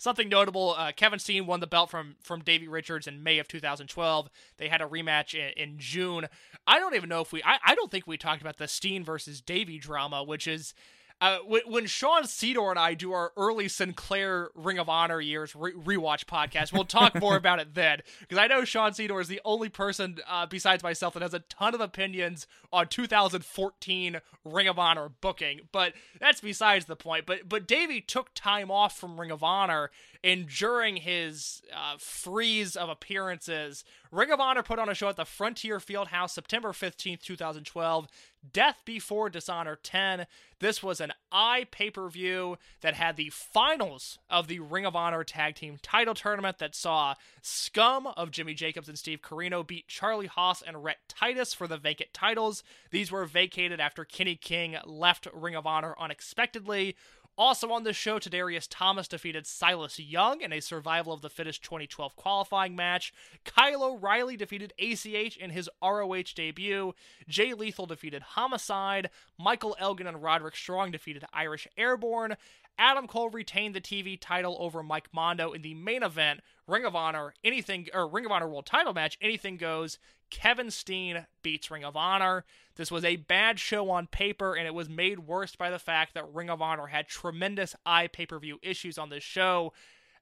Something 0.00 0.30
notable: 0.30 0.74
uh, 0.78 0.92
Kevin 0.92 1.18
Steen 1.18 1.44
won 1.44 1.60
the 1.60 1.66
belt 1.66 1.90
from 1.90 2.16
from 2.22 2.40
Davey 2.40 2.66
Richards 2.66 3.06
in 3.06 3.22
May 3.22 3.38
of 3.38 3.46
2012. 3.48 4.30
They 4.56 4.68
had 4.68 4.80
a 4.80 4.86
rematch 4.86 5.34
in, 5.34 5.50
in 5.62 5.78
June. 5.78 6.26
I 6.66 6.78
don't 6.78 6.94
even 6.94 7.10
know 7.10 7.20
if 7.20 7.34
we. 7.34 7.42
I, 7.42 7.58
I 7.62 7.74
don't 7.74 7.90
think 7.90 8.06
we 8.06 8.16
talked 8.16 8.40
about 8.40 8.56
the 8.56 8.66
Steen 8.66 9.04
versus 9.04 9.42
Davey 9.42 9.78
drama, 9.78 10.24
which 10.24 10.48
is. 10.48 10.72
Uh, 11.20 11.38
when, 11.46 11.60
when 11.66 11.86
Sean 11.86 12.22
Sedor 12.22 12.70
and 12.70 12.78
I 12.78 12.94
do 12.94 13.12
our 13.12 13.32
early 13.36 13.68
Sinclair 13.68 14.50
Ring 14.54 14.78
of 14.78 14.88
Honor 14.88 15.20
years 15.20 15.54
re- 15.54 15.72
rewatch 15.72 16.24
podcast, 16.24 16.72
we'll 16.72 16.84
talk 16.84 17.20
more 17.20 17.36
about 17.40 17.60
it 17.60 17.74
then. 17.74 18.00
Because 18.20 18.38
I 18.38 18.46
know 18.46 18.64
Sean 18.64 18.92
Sedor 18.92 19.20
is 19.20 19.28
the 19.28 19.40
only 19.44 19.68
person 19.68 20.16
uh, 20.26 20.46
besides 20.46 20.82
myself 20.82 21.14
that 21.14 21.22
has 21.22 21.34
a 21.34 21.40
ton 21.40 21.74
of 21.74 21.80
opinions 21.80 22.46
on 22.72 22.88
2014 22.88 24.20
Ring 24.44 24.68
of 24.68 24.78
Honor 24.78 25.10
booking. 25.20 25.60
But 25.72 25.92
that's 26.18 26.40
besides 26.40 26.86
the 26.86 26.96
point. 26.96 27.26
But 27.26 27.48
but 27.48 27.66
Davey 27.68 28.00
took 28.00 28.32
time 28.34 28.70
off 28.70 28.98
from 28.98 29.20
Ring 29.20 29.30
of 29.30 29.42
Honor, 29.42 29.90
and 30.22 30.46
during 30.48 30.96
his 30.96 31.62
uh, 31.74 31.96
freeze 31.98 32.76
of 32.76 32.88
appearances, 32.88 33.84
Ring 34.10 34.30
of 34.30 34.40
Honor 34.40 34.62
put 34.62 34.78
on 34.78 34.88
a 34.88 34.94
show 34.94 35.08
at 35.08 35.16
the 35.16 35.24
Frontier 35.24 35.78
Fieldhouse 35.78 36.30
September 36.30 36.72
15th, 36.72 37.22
2012. 37.22 38.06
Death 38.52 38.80
Before 38.84 39.28
Dishonor 39.28 39.78
10. 39.82 40.26
This 40.60 40.82
was 40.82 41.00
an 41.00 41.12
eye 41.30 41.66
pay 41.70 41.90
per 41.90 42.08
view 42.08 42.56
that 42.80 42.94
had 42.94 43.16
the 43.16 43.30
finals 43.30 44.18
of 44.28 44.46
the 44.46 44.60
Ring 44.60 44.86
of 44.86 44.96
Honor 44.96 45.24
Tag 45.24 45.54
Team 45.54 45.78
title 45.82 46.14
tournament 46.14 46.58
that 46.58 46.74
saw 46.74 47.14
Scum 47.42 48.06
of 48.08 48.30
Jimmy 48.30 48.54
Jacobs 48.54 48.88
and 48.88 48.98
Steve 48.98 49.20
Corino 49.22 49.66
beat 49.66 49.88
Charlie 49.88 50.26
Haas 50.26 50.62
and 50.62 50.82
Rhett 50.82 50.98
Titus 51.08 51.54
for 51.54 51.66
the 51.66 51.78
vacant 51.78 52.12
titles. 52.12 52.62
These 52.90 53.12
were 53.12 53.24
vacated 53.24 53.80
after 53.80 54.04
Kenny 54.04 54.36
King 54.36 54.76
left 54.84 55.26
Ring 55.32 55.54
of 55.54 55.66
Honor 55.66 55.94
unexpectedly. 55.98 56.96
Also 57.40 57.72
on 57.72 57.84
the 57.84 57.94
show, 57.94 58.18
Tadarius 58.18 58.66
Thomas 58.68 59.08
defeated 59.08 59.46
Silas 59.46 59.98
Young 59.98 60.42
in 60.42 60.52
a 60.52 60.60
survival 60.60 61.14
of 61.14 61.22
the 61.22 61.30
fittest 61.30 61.62
2012 61.62 62.14
qualifying 62.14 62.76
match. 62.76 63.14
Kyle 63.46 63.82
O'Reilly 63.82 64.36
defeated 64.36 64.74
ACH 64.78 65.38
in 65.38 65.48
his 65.48 65.66
ROH 65.82 66.34
debut. 66.34 66.92
Jay 67.30 67.54
Lethal 67.54 67.86
defeated 67.86 68.20
Homicide. 68.20 69.08
Michael 69.38 69.74
Elgin 69.80 70.06
and 70.06 70.22
Roderick 70.22 70.54
Strong 70.54 70.90
defeated 70.90 71.24
Irish 71.32 71.66
Airborne. 71.78 72.36
Adam 72.80 73.06
Cole 73.06 73.28
retained 73.28 73.74
the 73.74 73.80
TV 73.80 74.18
title 74.18 74.56
over 74.58 74.82
Mike 74.82 75.10
Mondo 75.12 75.52
in 75.52 75.60
the 75.60 75.74
main 75.74 76.02
event, 76.02 76.40
Ring 76.66 76.86
of 76.86 76.96
Honor, 76.96 77.34
anything 77.44 77.88
or 77.92 78.08
Ring 78.08 78.24
of 78.24 78.32
Honor 78.32 78.48
World 78.48 78.64
Title 78.64 78.94
match, 78.94 79.18
anything 79.20 79.58
goes. 79.58 79.98
Kevin 80.30 80.70
Steen 80.70 81.26
beats 81.42 81.70
Ring 81.70 81.84
of 81.84 81.94
Honor. 81.94 82.46
This 82.76 82.90
was 82.90 83.04
a 83.04 83.16
bad 83.16 83.58
show 83.58 83.90
on 83.90 84.06
paper, 84.06 84.54
and 84.54 84.66
it 84.66 84.72
was 84.72 84.88
made 84.88 85.18
worse 85.20 85.54
by 85.56 85.68
the 85.68 85.78
fact 85.78 86.14
that 86.14 86.32
Ring 86.32 86.48
of 86.48 86.62
Honor 86.62 86.86
had 86.86 87.06
tremendous 87.06 87.76
eye 87.84 88.06
pay 88.06 88.24
per 88.24 88.38
view 88.38 88.58
issues 88.62 88.96
on 88.96 89.10
this 89.10 89.24
show. 89.24 89.74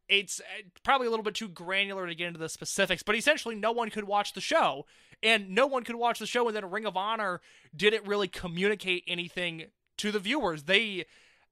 It's 0.09 0.41
uh, 0.41 0.63
probably 0.83 1.07
a 1.07 1.11
little 1.11 1.23
bit 1.23 1.37
too 1.37 1.49
granular 1.49 2.09
to 2.09 2.15
get 2.15 2.27
into 2.27 2.41
the 2.41 2.49
specifics, 2.49 3.05
but 3.05 3.15
essentially, 3.15 3.55
no 3.55 3.71
one 3.71 3.91
could 3.91 4.05
watch 4.05 4.33
the 4.33 4.41
show, 4.41 4.85
and 5.23 5.51
no 5.51 5.69
one 5.69 5.85
could 5.85 5.97
watch 5.97 6.19
the 6.19 6.27
show, 6.27 6.49
and 6.49 6.57
then 6.57 6.69
Ring 6.69 6.87
of 6.87 6.97
Honor 6.97 7.41
didn't 7.77 8.05
really 8.05 8.27
communicate 8.27 9.05
anything 9.07 9.67
to 9.99 10.11
the 10.11 10.19
viewers. 10.19 10.65
They 10.65 11.05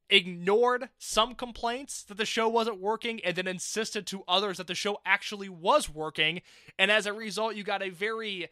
ignored 0.09 0.89
some 0.99 1.35
complaints 1.35 2.03
that 2.05 2.17
the 2.17 2.25
show 2.25 2.49
wasn't 2.49 2.81
working 2.81 3.21
and 3.25 3.37
then 3.37 3.47
insisted 3.47 4.07
to 4.07 4.23
others 4.29 4.59
that 4.59 4.67
the 4.67 4.75
show 4.75 4.99
actually 5.05 5.49
was 5.49 5.89
working 5.91 6.41
and 6.79 6.91
as 6.91 7.07
a 7.07 7.13
result 7.13 7.57
you 7.57 7.65
got 7.65 7.83
a 7.83 7.91
very 7.91 8.49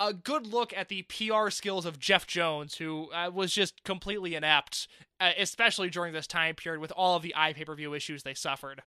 a 0.00 0.12
good 0.12 0.46
look 0.46 0.72
at 0.76 0.88
the 0.88 1.02
PR 1.02 1.50
skills 1.50 1.84
of 1.84 1.98
Jeff 1.98 2.26
Jones 2.26 2.76
who 2.76 3.10
uh, 3.12 3.30
was 3.32 3.52
just 3.52 3.84
completely 3.84 4.34
inept 4.34 4.88
uh, 5.20 5.30
especially 5.38 5.88
during 5.88 6.12
this 6.12 6.26
time 6.26 6.54
period 6.54 6.80
with 6.80 6.92
all 6.96 7.16
of 7.16 7.22
the 7.22 7.34
eye 7.36 7.52
pay-per-view 7.52 7.94
issues 7.94 8.22
they 8.22 8.34
suffered 8.34 8.82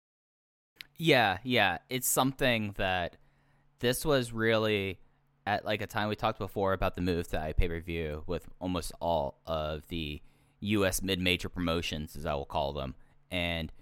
Yeah, 0.98 1.38
yeah. 1.42 1.78
It's 1.90 2.08
something 2.08 2.74
that 2.78 3.16
this 3.80 4.04
was 4.04 4.32
really 4.32 4.98
at 5.46 5.64
like 5.64 5.80
a 5.80 5.86
time 5.86 6.08
we 6.08 6.16
talked 6.16 6.38
before 6.38 6.72
about 6.72 6.96
the 6.96 7.02
move 7.02 7.28
to 7.28 7.40
eye 7.40 7.52
pay 7.52 7.68
per 7.68 7.80
view 7.80 8.24
with 8.26 8.48
almost 8.60 8.92
all 9.00 9.40
of 9.46 9.86
the 9.88 10.20
US 10.60 11.02
mid 11.02 11.20
major 11.20 11.48
promotions, 11.48 12.16
as 12.16 12.26
I 12.26 12.34
will 12.34 12.46
call 12.46 12.72
them. 12.72 12.94
And 13.30 13.72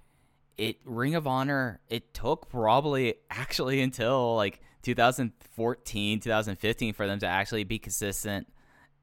it 0.57 0.79
Ring 0.85 1.15
of 1.15 1.27
Honor, 1.27 1.81
it 1.89 2.15
took 2.15 2.49
probably 2.49 3.15
actually 3.31 3.81
until 3.81 4.37
like 4.37 4.61
2014, 4.83 6.21
2015 6.21 6.95
for 6.95 7.07
them 7.07 7.19
to 7.21 7.27
actually 7.27 7.65
be 7.65 7.79
consistent 7.79 8.47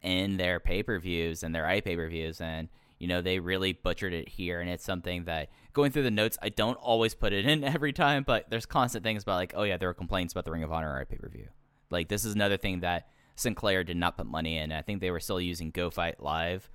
in 0.01 0.37
their 0.37 0.59
pay 0.59 0.83
per 0.83 0.99
views 0.99 1.43
and 1.43 1.53
their 1.53 1.65
eye 1.65 1.81
pay 1.81 1.95
per 1.95 2.07
views. 2.07 2.41
And, 2.41 2.69
you 2.99 3.07
know, 3.07 3.21
they 3.21 3.39
really 3.39 3.73
butchered 3.73 4.13
it 4.13 4.29
here. 4.29 4.61
And 4.61 4.69
it's 4.69 4.85
something 4.85 5.25
that 5.25 5.49
going 5.73 5.91
through 5.91 6.03
the 6.03 6.11
notes, 6.11 6.37
I 6.41 6.49
don't 6.49 6.75
always 6.75 7.15
put 7.15 7.33
it 7.33 7.45
in 7.45 7.63
every 7.63 7.93
time, 7.93 8.23
but 8.23 8.49
there's 8.49 8.65
constant 8.65 9.03
things 9.03 9.23
about 9.23 9.35
like, 9.35 9.53
oh, 9.55 9.63
yeah, 9.63 9.77
there 9.77 9.89
were 9.89 9.93
complaints 9.93 10.33
about 10.33 10.45
the 10.45 10.51
Ring 10.51 10.63
of 10.63 10.71
Honor 10.71 10.97
eye 10.99 11.03
pay 11.03 11.17
per 11.17 11.29
view. 11.29 11.47
Like, 11.89 12.07
this 12.07 12.23
is 12.23 12.35
another 12.35 12.57
thing 12.57 12.81
that 12.81 13.09
Sinclair 13.35 13.83
did 13.83 13.97
not 13.97 14.17
put 14.17 14.27
money 14.27 14.57
in. 14.57 14.71
I 14.71 14.81
think 14.81 15.01
they 15.01 15.11
were 15.11 15.19
still 15.19 15.41
using 15.41 15.71
Go 15.71 15.89
Fight 15.89 16.21
Live 16.21 16.69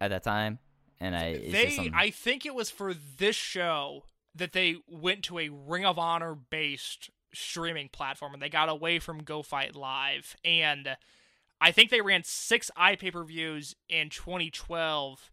at 0.00 0.10
that 0.10 0.22
time. 0.22 0.58
And 1.00 1.16
I, 1.16 1.34
they 1.34 1.90
I 1.92 2.10
think 2.10 2.46
it 2.46 2.54
was 2.54 2.70
for 2.70 2.94
this 2.94 3.36
show 3.36 4.04
that 4.34 4.52
they 4.52 4.76
went 4.88 5.24
to 5.24 5.38
a 5.38 5.48
Ring 5.48 5.84
of 5.84 5.98
Honor 5.98 6.34
based 6.34 7.10
streaming 7.32 7.88
platform 7.88 8.32
and 8.32 8.42
they 8.42 8.48
got 8.48 8.68
away 8.68 8.98
from 9.00 9.22
Go 9.22 9.42
Fight 9.42 9.74
Live 9.74 10.36
and 10.44 10.96
I 11.60 11.72
think 11.72 11.90
they 11.90 12.00
ran 12.00 12.22
six 12.24 12.70
eye 12.76 12.96
pay 12.96 13.10
per 13.10 13.24
views 13.24 13.74
in 13.88 14.08
2012 14.08 15.30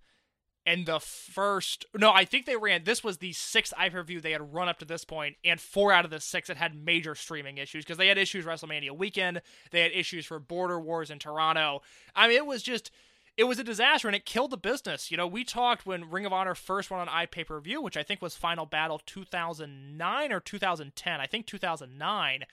and 0.66 0.86
the 0.86 1.00
first 1.00 1.86
no 1.98 2.12
i 2.12 2.24
think 2.24 2.46
they 2.46 2.56
ran 2.56 2.84
this 2.84 3.04
was 3.04 3.18
the 3.18 3.34
sixth 3.34 3.74
i-per-view 3.78 4.22
they 4.22 4.32
had 4.32 4.54
run 4.54 4.70
up 4.70 4.78
to 4.78 4.86
this 4.86 5.04
point 5.04 5.36
and 5.44 5.60
four 5.60 5.92
out 5.92 6.06
of 6.06 6.12
the 6.12 6.20
six 6.20 6.48
had 6.48 6.58
had 6.58 6.76
major 6.76 7.16
streaming 7.16 7.58
issues 7.58 7.84
because 7.84 7.98
they 7.98 8.08
had 8.08 8.18
issues 8.18 8.46
wrestlemania 8.46 8.92
weekend 8.92 9.42
they 9.72 9.82
had 9.82 9.92
issues 9.92 10.26
for 10.26 10.40
border 10.40 10.80
wars 10.80 11.10
in 11.10 11.18
toronto 11.18 11.82
i 12.16 12.28
mean 12.28 12.38
it 12.38 12.46
was 12.46 12.62
just 12.62 12.92
it 13.38 13.46
was 13.46 13.60
a 13.60 13.64
disaster 13.64 14.08
and 14.08 14.16
it 14.16 14.26
killed 14.26 14.52
the 14.52 14.58
business 14.58 15.10
you 15.12 15.18
know 15.18 15.28
we 15.28 15.44
talked 15.44 15.86
when 15.86 16.10
ring 16.10 16.26
of 16.26 16.34
honor 16.34 16.56
first 16.56 16.92
went 16.92 17.02
on 17.02 17.10
i-pay-per-view 17.10 17.82
which 17.82 17.98
i 17.98 18.04
think 18.04 18.22
was 18.22 18.36
final 18.36 18.66
battle 18.66 19.00
2009 19.06 20.32
or 20.32 20.40
2010 20.40 21.20
i 21.20 21.26
think 21.26 21.46
2009 21.46 22.46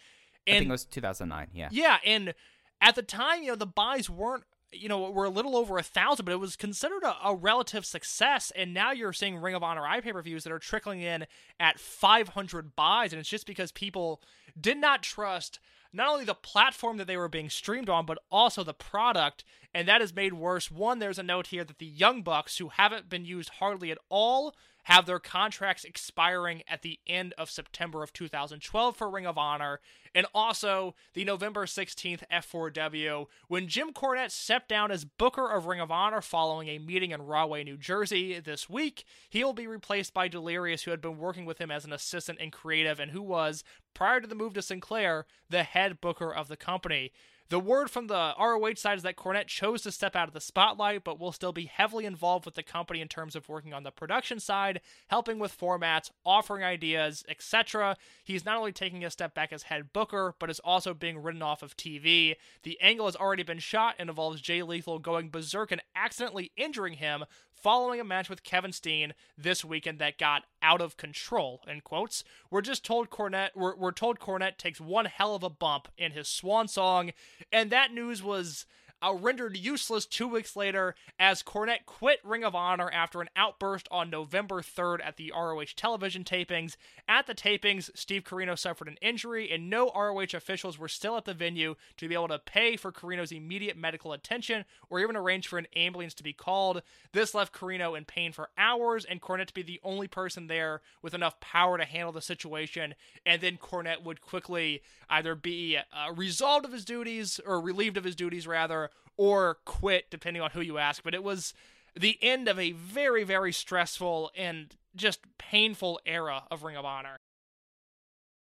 and 0.48 0.56
I 0.56 0.58
think 0.60 0.68
it 0.68 0.72
was 0.72 0.84
2009. 0.86 1.48
Yeah. 1.52 1.68
yeah, 1.70 1.98
and 2.04 2.34
at 2.80 2.94
the 2.94 3.02
time, 3.02 3.42
you 3.42 3.50
know, 3.50 3.56
the 3.56 3.66
buys 3.66 4.08
weren't, 4.08 4.44
you 4.72 4.88
know, 4.88 5.10
were 5.10 5.24
a 5.24 5.30
little 5.30 5.56
over 5.56 5.78
a 5.78 5.82
thousand, 5.82 6.24
but 6.24 6.32
it 6.32 6.40
was 6.40 6.56
considered 6.56 7.02
a, 7.02 7.16
a 7.24 7.34
relative 7.34 7.84
success. 7.84 8.52
And 8.54 8.74
now 8.74 8.92
you're 8.92 9.12
seeing 9.12 9.36
Ring 9.36 9.54
of 9.54 9.62
Honor 9.62 9.82
iPay 9.82 10.12
per 10.12 10.22
views 10.22 10.44
that 10.44 10.52
are 10.52 10.58
trickling 10.58 11.00
in 11.00 11.26
at 11.60 11.78
500 11.78 12.76
buys, 12.76 13.12
and 13.12 13.20
it's 13.20 13.28
just 13.28 13.46
because 13.46 13.72
people 13.72 14.22
did 14.58 14.78
not 14.78 15.02
trust 15.02 15.60
not 15.92 16.08
only 16.08 16.24
the 16.24 16.34
platform 16.34 16.96
that 16.98 17.06
they 17.06 17.16
were 17.16 17.28
being 17.28 17.50
streamed 17.50 17.88
on, 17.88 18.06
but 18.06 18.18
also 18.30 18.62
the 18.62 18.74
product, 18.74 19.44
and 19.74 19.88
that 19.88 20.02
is 20.02 20.14
made 20.14 20.34
worse. 20.34 20.70
One, 20.70 20.98
there's 20.98 21.18
a 21.18 21.22
note 21.22 21.48
here 21.48 21.64
that 21.64 21.78
the 21.78 21.86
Young 21.86 22.22
Bucks, 22.22 22.58
who 22.58 22.68
haven't 22.68 23.08
been 23.08 23.24
used 23.24 23.50
hardly 23.58 23.90
at 23.90 23.98
all, 24.08 24.54
have 24.88 25.04
their 25.04 25.18
contracts 25.18 25.84
expiring 25.84 26.62
at 26.66 26.80
the 26.80 26.98
end 27.06 27.34
of 27.36 27.50
September 27.50 28.02
of 28.02 28.10
2012 28.14 28.96
for 28.96 29.10
Ring 29.10 29.26
of 29.26 29.36
Honor, 29.36 29.80
and 30.14 30.26
also 30.34 30.94
the 31.12 31.24
November 31.24 31.66
16th 31.66 32.22
F4W 32.32 33.26
when 33.48 33.68
Jim 33.68 33.92
Cornette 33.92 34.30
stepped 34.30 34.66
down 34.66 34.90
as 34.90 35.04
Booker 35.04 35.46
of 35.50 35.66
Ring 35.66 35.80
of 35.80 35.90
Honor 35.90 36.22
following 36.22 36.68
a 36.68 36.78
meeting 36.78 37.10
in 37.10 37.26
Rahway, 37.26 37.64
New 37.64 37.76
Jersey 37.76 38.40
this 38.40 38.70
week. 38.70 39.04
He'll 39.28 39.52
be 39.52 39.66
replaced 39.66 40.14
by 40.14 40.26
Delirious, 40.26 40.84
who 40.84 40.90
had 40.90 41.02
been 41.02 41.18
working 41.18 41.44
with 41.44 41.58
him 41.58 41.70
as 41.70 41.84
an 41.84 41.92
assistant 41.92 42.38
and 42.40 42.50
creative, 42.50 42.98
and 42.98 43.10
who 43.10 43.20
was, 43.20 43.64
prior 43.92 44.22
to 44.22 44.26
the 44.26 44.34
move 44.34 44.54
to 44.54 44.62
Sinclair, 44.62 45.26
the 45.50 45.64
head 45.64 46.00
booker 46.00 46.34
of 46.34 46.48
the 46.48 46.56
company. 46.56 47.12
The 47.50 47.58
word 47.58 47.90
from 47.90 48.08
the 48.08 48.34
ROH 48.38 48.74
side 48.74 48.98
is 48.98 49.02
that 49.04 49.16
Cornette 49.16 49.46
chose 49.46 49.80
to 49.82 49.92
step 49.92 50.14
out 50.14 50.28
of 50.28 50.34
the 50.34 50.40
spotlight, 50.40 51.02
but 51.02 51.18
will 51.18 51.32
still 51.32 51.52
be 51.52 51.64
heavily 51.64 52.04
involved 52.04 52.44
with 52.44 52.56
the 52.56 52.62
company 52.62 53.00
in 53.00 53.08
terms 53.08 53.34
of 53.34 53.48
working 53.48 53.72
on 53.72 53.84
the 53.84 53.90
production 53.90 54.38
side, 54.38 54.82
helping 55.06 55.38
with 55.38 55.58
formats, 55.58 56.10
offering 56.26 56.62
ideas, 56.62 57.24
etc. 57.26 57.96
He's 58.22 58.44
not 58.44 58.58
only 58.58 58.72
taking 58.72 59.02
a 59.02 59.10
step 59.10 59.34
back 59.34 59.50
as 59.50 59.64
head 59.64 59.94
booker, 59.94 60.34
but 60.38 60.50
is 60.50 60.60
also 60.60 60.92
being 60.92 61.22
written 61.22 61.40
off 61.40 61.62
of 61.62 61.74
TV. 61.74 62.34
The 62.64 62.78
angle 62.82 63.06
has 63.06 63.16
already 63.16 63.44
been 63.44 63.60
shot 63.60 63.94
and 63.98 64.10
involves 64.10 64.42
Jay 64.42 64.62
Lethal 64.62 64.98
going 64.98 65.30
berserk 65.30 65.72
and 65.72 65.80
accidentally 65.96 66.52
injuring 66.54 66.94
him 66.94 67.24
following 67.62 68.00
a 68.00 68.04
match 68.04 68.28
with 68.28 68.42
Kevin 68.42 68.72
Steen 68.72 69.14
this 69.36 69.64
weekend 69.64 69.98
that 69.98 70.18
got 70.18 70.44
out 70.62 70.80
of 70.80 70.96
control. 70.96 71.60
In 71.66 71.80
quotes, 71.80 72.24
we're 72.50 72.62
just 72.62 72.84
told 72.84 73.10
Cornette 73.10 73.50
we're, 73.54 73.76
we're 73.76 73.92
told 73.92 74.18
Cornette 74.18 74.56
takes 74.56 74.80
one 74.80 75.06
hell 75.06 75.34
of 75.34 75.42
a 75.42 75.50
bump 75.50 75.88
in 75.96 76.12
his 76.12 76.28
swan 76.28 76.68
song, 76.68 77.12
and 77.52 77.70
that 77.70 77.92
news 77.92 78.22
was 78.22 78.66
uh, 79.02 79.14
rendered 79.14 79.56
useless 79.56 80.06
two 80.06 80.26
weeks 80.26 80.56
later 80.56 80.94
as 81.18 81.42
Cornette 81.42 81.86
quit 81.86 82.20
Ring 82.24 82.44
of 82.44 82.54
Honor 82.54 82.90
after 82.90 83.20
an 83.20 83.28
outburst 83.36 83.88
on 83.90 84.10
November 84.10 84.60
3rd 84.60 84.98
at 85.04 85.16
the 85.16 85.32
ROH 85.34 85.74
television 85.76 86.24
tapings. 86.24 86.76
At 87.08 87.26
the 87.26 87.34
tapings, 87.34 87.90
Steve 87.94 88.24
Corino 88.24 88.58
suffered 88.58 88.88
an 88.88 88.98
injury, 89.00 89.50
and 89.50 89.70
no 89.70 89.90
ROH 89.94 90.34
officials 90.34 90.78
were 90.78 90.88
still 90.88 91.16
at 91.16 91.24
the 91.24 91.34
venue 91.34 91.76
to 91.96 92.08
be 92.08 92.14
able 92.14 92.28
to 92.28 92.38
pay 92.38 92.76
for 92.76 92.92
Corino's 92.92 93.32
immediate 93.32 93.76
medical 93.76 94.12
attention 94.12 94.64
or 94.90 95.00
even 95.00 95.16
arrange 95.16 95.46
for 95.46 95.58
an 95.58 95.66
ambulance 95.76 96.14
to 96.14 96.22
be 96.22 96.32
called. 96.32 96.82
This 97.12 97.34
left 97.34 97.54
Corino 97.54 97.96
in 97.96 98.04
pain 98.04 98.32
for 98.32 98.50
hours, 98.58 99.04
and 99.04 99.20
Cornette 99.20 99.48
to 99.48 99.54
be 99.54 99.62
the 99.62 99.80
only 99.82 100.08
person 100.08 100.46
there 100.46 100.82
with 101.02 101.14
enough 101.14 101.40
power 101.40 101.78
to 101.78 101.84
handle 101.84 102.12
the 102.12 102.20
situation. 102.20 102.94
And 103.24 103.40
then 103.40 103.56
Cornette 103.56 104.02
would 104.02 104.20
quickly 104.20 104.82
either 105.08 105.34
be 105.34 105.76
uh, 105.76 106.12
resolved 106.14 106.64
of 106.64 106.72
his 106.72 106.84
duties 106.84 107.40
or 107.46 107.60
relieved 107.60 107.96
of 107.96 108.04
his 108.04 108.16
duties, 108.16 108.46
rather, 108.46 108.87
or 109.16 109.58
quit, 109.64 110.10
depending 110.10 110.42
on 110.42 110.50
who 110.50 110.60
you 110.60 110.78
ask. 110.78 111.02
But 111.02 111.14
it 111.14 111.22
was 111.22 111.54
the 111.98 112.18
end 112.22 112.48
of 112.48 112.58
a 112.58 112.72
very, 112.72 113.24
very 113.24 113.52
stressful 113.52 114.30
and 114.36 114.74
just 114.94 115.20
painful 115.38 116.00
era 116.06 116.44
of 116.50 116.62
Ring 116.62 116.76
of 116.76 116.84
Honor. 116.84 117.16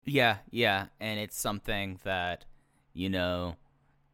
Yeah, 0.04 0.38
yeah, 0.50 0.88
and 1.00 1.20
it's 1.20 1.40
something 1.40 2.00
that 2.04 2.46
you 2.94 3.10
know, 3.10 3.56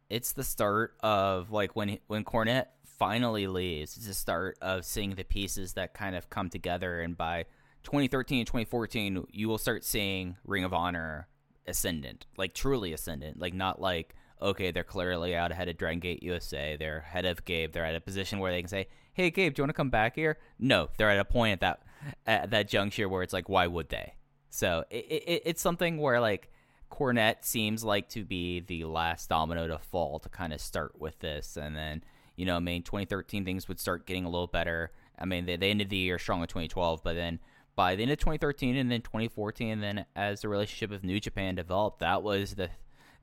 it's 0.08 0.32
the 0.32 0.44
start 0.44 0.94
of 1.00 1.50
like 1.50 1.74
when 1.74 1.98
when 2.06 2.24
Cornette 2.24 2.66
finally 2.84 3.46
leaves. 3.46 3.96
It's 3.96 4.06
the 4.06 4.14
start 4.14 4.58
of 4.60 4.84
seeing 4.84 5.14
the 5.14 5.24
pieces 5.24 5.74
that 5.74 5.94
kind 5.94 6.14
of 6.14 6.30
come 6.30 6.50
together, 6.50 7.00
and 7.00 7.16
by 7.16 7.46
2013 7.84 8.40
and 8.40 8.46
2014, 8.46 9.26
you 9.30 9.48
will 9.48 9.58
start 9.58 9.84
seeing 9.84 10.36
Ring 10.44 10.64
of 10.64 10.74
Honor 10.74 11.28
ascendant, 11.66 12.26
like 12.36 12.54
truly 12.54 12.92
ascendant, 12.92 13.38
like 13.38 13.54
not 13.54 13.80
like 13.80 14.14
okay, 14.40 14.70
they're 14.70 14.84
clearly 14.84 15.34
out 15.34 15.52
ahead 15.52 15.68
of 15.68 15.76
Dragon 15.76 16.00
Gate 16.00 16.22
USA, 16.22 16.76
they're 16.76 16.98
ahead 16.98 17.24
of 17.24 17.44
Gabe, 17.44 17.72
they're 17.72 17.84
at 17.84 17.94
a 17.94 18.00
position 18.00 18.38
where 18.38 18.52
they 18.52 18.60
can 18.60 18.68
say, 18.68 18.86
"Hey, 19.12 19.30
Gabe, 19.30 19.54
do 19.54 19.60
you 19.60 19.64
want 19.64 19.70
to 19.70 19.74
come 19.74 19.90
back 19.90 20.14
here?" 20.14 20.38
No, 20.58 20.88
they're 20.96 21.10
at 21.10 21.18
a 21.18 21.24
point 21.24 21.52
at 21.54 21.60
that 21.60 21.82
at 22.26 22.50
that 22.50 22.68
juncture 22.68 23.08
where 23.08 23.22
it's 23.22 23.32
like, 23.32 23.48
why 23.48 23.66
would 23.66 23.88
they? 23.88 24.14
So 24.50 24.84
it, 24.90 25.04
it, 25.04 25.42
it's 25.44 25.62
something 25.62 25.98
where 25.98 26.20
like 26.20 26.50
Cornette 26.90 27.44
seems 27.44 27.84
like 27.84 28.08
to 28.10 28.24
be 28.24 28.60
the 28.60 28.84
last 28.84 29.28
domino 29.28 29.66
to 29.66 29.78
fall 29.78 30.18
to 30.20 30.28
kind 30.28 30.52
of 30.52 30.60
start 30.60 31.00
with 31.00 31.18
this, 31.20 31.56
and 31.56 31.76
then 31.76 32.02
you 32.36 32.46
know, 32.46 32.56
I 32.56 32.60
mean, 32.60 32.84
2013 32.84 33.44
things 33.44 33.66
would 33.66 33.80
start 33.80 34.06
getting 34.06 34.24
a 34.24 34.30
little 34.30 34.46
better. 34.46 34.92
I 35.18 35.24
mean, 35.24 35.46
they, 35.46 35.56
they 35.56 35.70
ended 35.70 35.90
the 35.90 35.96
year 35.96 36.20
strong 36.20 36.40
in 36.40 36.46
2012, 36.46 37.02
but 37.02 37.14
then 37.14 37.40
by 37.74 37.96
the 37.96 38.02
end 38.02 38.12
of 38.12 38.18
2013 38.18 38.76
and 38.76 38.90
then 38.90 39.02
2014, 39.02 39.70
and 39.70 39.82
then 39.82 40.06
as 40.14 40.42
the 40.42 40.48
relationship 40.48 40.90
with 40.90 41.02
New 41.02 41.18
Japan 41.18 41.56
developed, 41.56 41.98
that 41.98 42.22
was 42.22 42.54
the 42.54 42.70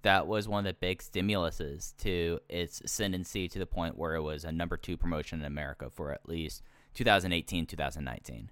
that 0.05 0.27
was 0.27 0.47
one 0.47 0.59
of 0.59 0.65
the 0.65 0.79
big 0.79 0.99
stimuluses 0.99 1.97
to 1.97 2.39
its 2.47 2.79
ascendancy 2.81 3.47
to 3.47 3.57
the 3.57 3.65
point 3.65 3.97
where 3.97 4.13
it 4.13 4.21
was 4.21 4.43
a 4.43 4.51
number 4.51 4.77
two 4.77 4.95
promotion 4.95 5.39
in 5.39 5.45
America 5.45 5.89
for 5.89 6.11
at 6.11 6.29
least 6.29 6.61
2018 6.93 7.65
2019. 7.65 8.51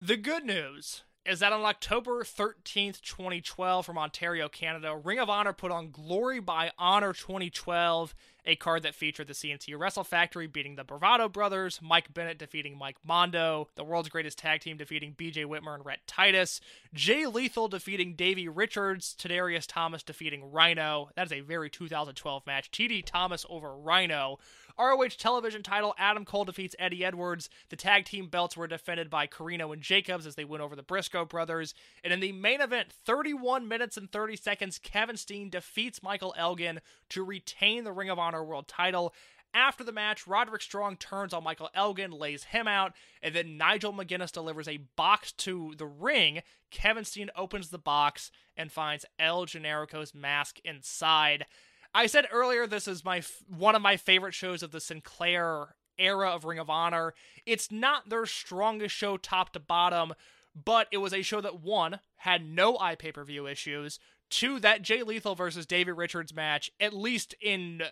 The 0.00 0.16
good 0.16 0.44
news 0.44 1.04
is 1.24 1.38
that 1.38 1.52
on 1.52 1.62
October 1.64 2.24
13th, 2.24 3.00
2012, 3.02 3.86
from 3.86 3.96
Ontario, 3.96 4.48
Canada, 4.48 4.96
Ring 4.96 5.20
of 5.20 5.30
Honor 5.30 5.52
put 5.52 5.70
on 5.70 5.92
Glory 5.92 6.40
by 6.40 6.72
Honor 6.78 7.12
2012, 7.12 8.14
a 8.48 8.56
card 8.56 8.82
that 8.82 8.94
featured 8.94 9.28
the 9.28 9.34
CNC 9.34 9.78
Wrestle 9.78 10.02
Factory 10.02 10.46
beating 10.46 10.74
the 10.74 10.82
Bravado 10.82 11.28
Brothers, 11.28 11.80
Mike 11.82 12.14
Bennett 12.14 12.38
defeating 12.38 12.78
Mike 12.78 12.96
Mondo, 13.04 13.68
the 13.76 13.84
world's 13.84 14.08
greatest 14.08 14.38
tag 14.38 14.62
team 14.62 14.78
defeating 14.78 15.14
BJ 15.16 15.44
Whitmer 15.44 15.74
and 15.74 15.84
Rhett 15.84 16.06
Titus, 16.06 16.60
Jay 16.94 17.26
Lethal 17.26 17.68
defeating 17.68 18.14
Davey 18.14 18.48
Richards, 18.48 19.14
Tadarius 19.18 19.66
Thomas 19.68 20.02
defeating 20.02 20.50
Rhino. 20.50 21.10
That 21.14 21.26
is 21.26 21.32
a 21.32 21.40
very 21.40 21.68
2012 21.68 22.46
match. 22.46 22.70
TD 22.70 23.04
Thomas 23.04 23.44
over 23.50 23.76
Rhino. 23.76 24.38
ROH 24.78 25.08
television 25.18 25.64
title, 25.64 25.94
Adam 25.98 26.24
Cole 26.24 26.44
defeats 26.44 26.76
Eddie 26.78 27.04
Edwards. 27.04 27.50
The 27.68 27.74
tag 27.76 28.04
team 28.04 28.28
belts 28.28 28.56
were 28.56 28.68
defended 28.68 29.10
by 29.10 29.26
Corino 29.26 29.72
and 29.72 29.82
Jacobs 29.82 30.24
as 30.24 30.36
they 30.36 30.44
win 30.44 30.60
over 30.60 30.76
the 30.76 30.84
Briscoe 30.84 31.24
brothers. 31.24 31.74
And 32.04 32.12
in 32.12 32.20
the 32.20 32.30
main 32.30 32.60
event, 32.60 32.92
31 33.04 33.66
minutes 33.66 33.96
and 33.96 34.10
30 34.10 34.36
seconds, 34.36 34.78
Kevin 34.78 35.16
Steen 35.16 35.50
defeats 35.50 36.00
Michael 36.00 36.32
Elgin 36.38 36.80
to 37.08 37.24
retain 37.24 37.82
the 37.82 37.92
Ring 37.92 38.08
of 38.08 38.20
Honor 38.20 38.37
World 38.44 38.68
title. 38.68 39.14
After 39.54 39.82
the 39.82 39.92
match, 39.92 40.26
Roderick 40.26 40.60
Strong 40.60 40.96
turns 40.96 41.32
on 41.32 41.42
Michael 41.42 41.70
Elgin, 41.74 42.10
lays 42.10 42.44
him 42.44 42.68
out, 42.68 42.92
and 43.22 43.34
then 43.34 43.56
Nigel 43.56 43.92
McGuinness 43.92 44.30
delivers 44.30 44.68
a 44.68 44.80
box 44.94 45.32
to 45.32 45.74
the 45.78 45.86
ring. 45.86 46.42
Kevin 46.70 47.04
Steen 47.04 47.30
opens 47.34 47.70
the 47.70 47.78
box 47.78 48.30
and 48.56 48.70
finds 48.70 49.06
El 49.18 49.46
Generico's 49.46 50.14
mask 50.14 50.58
inside. 50.64 51.46
I 51.94 52.06
said 52.06 52.26
earlier 52.30 52.66
this 52.66 52.86
is 52.86 53.04
my 53.04 53.18
f- 53.18 53.42
one 53.48 53.74
of 53.74 53.80
my 53.80 53.96
favorite 53.96 54.34
shows 54.34 54.62
of 54.62 54.70
the 54.70 54.80
Sinclair 54.80 55.74
era 55.98 56.28
of 56.28 56.44
Ring 56.44 56.58
of 56.58 56.68
Honor. 56.68 57.14
It's 57.46 57.72
not 57.72 58.10
their 58.10 58.26
strongest 58.26 58.94
show 58.94 59.16
top 59.16 59.52
to 59.54 59.60
bottom, 59.60 60.12
but 60.54 60.88
it 60.92 60.98
was 60.98 61.14
a 61.14 61.22
show 61.22 61.40
that 61.40 61.60
one 61.60 62.00
had 62.16 62.44
no 62.44 62.78
eye 62.78 62.94
pay 62.94 63.12
per 63.12 63.24
view 63.24 63.46
issues. 63.46 63.98
Two, 64.30 64.60
that 64.60 64.82
Jay 64.82 65.02
Lethal 65.02 65.34
versus 65.34 65.64
David 65.64 65.96
Richards 65.96 66.34
match, 66.34 66.70
at 66.78 66.92
least 66.92 67.34
in 67.40 67.82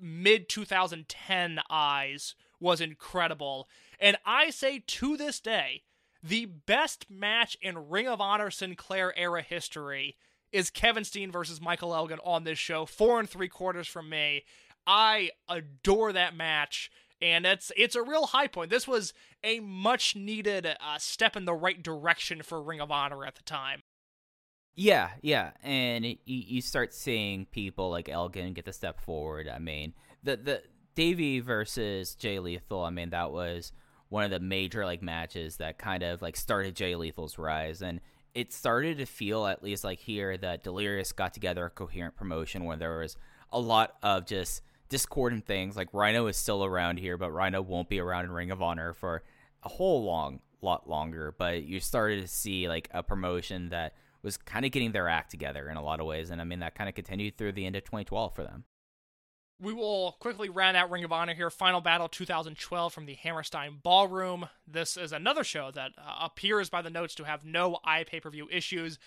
mid 0.00 0.48
2010 0.48 1.60
eyes, 1.70 2.34
was 2.60 2.80
incredible. 2.80 3.68
And 4.00 4.16
I 4.24 4.50
say 4.50 4.82
to 4.86 5.16
this 5.16 5.40
day, 5.40 5.82
the 6.22 6.46
best 6.46 7.10
match 7.10 7.56
in 7.60 7.88
Ring 7.88 8.08
of 8.08 8.20
Honor 8.20 8.50
Sinclair 8.50 9.16
era 9.16 9.42
history 9.42 10.16
is 10.52 10.70
Kevin 10.70 11.04
Steen 11.04 11.30
versus 11.30 11.60
Michael 11.60 11.94
Elgin 11.94 12.18
on 12.24 12.44
this 12.44 12.58
show. 12.58 12.86
Four 12.86 13.20
and 13.20 13.28
three 13.28 13.48
quarters 13.48 13.86
from 13.86 14.08
me. 14.08 14.44
I 14.86 15.30
adore 15.48 16.12
that 16.12 16.34
match, 16.34 16.90
and 17.20 17.44
it's 17.44 17.70
it's 17.76 17.94
a 17.94 18.02
real 18.02 18.26
high 18.26 18.46
point. 18.46 18.70
This 18.70 18.88
was 18.88 19.12
a 19.44 19.60
much 19.60 20.16
needed 20.16 20.66
uh, 20.66 20.98
step 20.98 21.36
in 21.36 21.44
the 21.44 21.54
right 21.54 21.82
direction 21.82 22.42
for 22.42 22.62
Ring 22.62 22.80
of 22.80 22.90
Honor 22.90 23.24
at 23.26 23.34
the 23.34 23.42
time. 23.42 23.82
Yeah, 24.76 25.10
yeah, 25.22 25.50
and 25.62 26.04
it, 26.04 26.18
you, 26.24 26.60
start 26.60 26.94
seeing 26.94 27.46
people 27.46 27.90
like 27.90 28.08
Elgin 28.08 28.52
get 28.52 28.64
the 28.64 28.72
step 28.72 29.00
forward. 29.00 29.48
I 29.48 29.58
mean, 29.58 29.92
the 30.22 30.36
the 30.36 30.62
Davey 30.94 31.40
versus 31.40 32.14
Jay 32.14 32.38
Lethal. 32.38 32.84
I 32.84 32.90
mean, 32.90 33.10
that 33.10 33.32
was 33.32 33.72
one 34.08 34.24
of 34.24 34.30
the 34.30 34.38
major 34.40 34.84
like 34.84 35.02
matches 35.02 35.56
that 35.56 35.78
kind 35.78 36.04
of 36.04 36.22
like 36.22 36.36
started 36.36 36.76
Jay 36.76 36.94
Lethal's 36.94 37.38
rise, 37.38 37.82
and 37.82 38.00
it 38.34 38.52
started 38.52 38.98
to 38.98 39.06
feel 39.06 39.46
at 39.46 39.64
least 39.64 39.82
like 39.82 39.98
here 39.98 40.36
that 40.36 40.62
Delirious 40.62 41.10
got 41.10 41.34
together 41.34 41.66
a 41.66 41.70
coherent 41.70 42.14
promotion 42.14 42.64
where 42.64 42.76
there 42.76 42.98
was 43.00 43.16
a 43.50 43.58
lot 43.58 43.96
of 44.02 44.26
just 44.26 44.62
discordant 44.88 45.44
things. 45.44 45.76
Like 45.76 45.88
Rhino 45.92 46.26
is 46.28 46.36
still 46.36 46.64
around 46.64 46.98
here, 46.98 47.16
but 47.16 47.32
Rhino 47.32 47.60
won't 47.62 47.88
be 47.88 47.98
around 47.98 48.26
in 48.26 48.32
Ring 48.32 48.52
of 48.52 48.62
Honor 48.62 48.92
for 48.92 49.24
a 49.64 49.68
whole 49.68 50.04
long 50.04 50.40
lot 50.62 50.88
longer. 50.88 51.34
But 51.36 51.64
you 51.64 51.80
started 51.80 52.22
to 52.22 52.28
see 52.28 52.68
like 52.68 52.88
a 52.92 53.02
promotion 53.02 53.70
that 53.70 53.94
was 54.28 54.36
kind 54.36 54.66
of 54.66 54.72
getting 54.72 54.92
their 54.92 55.08
act 55.08 55.30
together 55.30 55.70
in 55.70 55.78
a 55.78 55.82
lot 55.82 56.00
of 56.00 56.06
ways, 56.06 56.28
and 56.28 56.38
I 56.38 56.44
mean 56.44 56.58
that 56.58 56.74
kind 56.74 56.86
of 56.86 56.94
continued 56.94 57.38
through 57.38 57.52
the 57.52 57.64
end 57.64 57.76
of 57.76 57.84
2012 57.84 58.34
for 58.34 58.42
them. 58.42 58.64
We 59.58 59.72
will 59.72 60.16
quickly 60.20 60.50
round 60.50 60.76
out 60.76 60.90
Ring 60.90 61.02
of 61.02 61.12
Honor 61.12 61.34
here. 61.34 61.48
Final 61.48 61.80
Battle 61.80 62.08
2012 62.08 62.92
from 62.92 63.06
the 63.06 63.14
Hammerstein 63.14 63.78
Ballroom. 63.82 64.50
This 64.66 64.98
is 64.98 65.12
another 65.12 65.42
show 65.42 65.70
that 65.72 65.92
uh, 65.98 66.18
appears 66.20 66.68
by 66.68 66.82
the 66.82 66.90
notes 66.90 67.14
to 67.16 67.24
have 67.24 67.42
no 67.42 67.78
eye 67.82 68.04
pay 68.04 68.20
per 68.20 68.28
view 68.28 68.48
issues. 68.52 68.98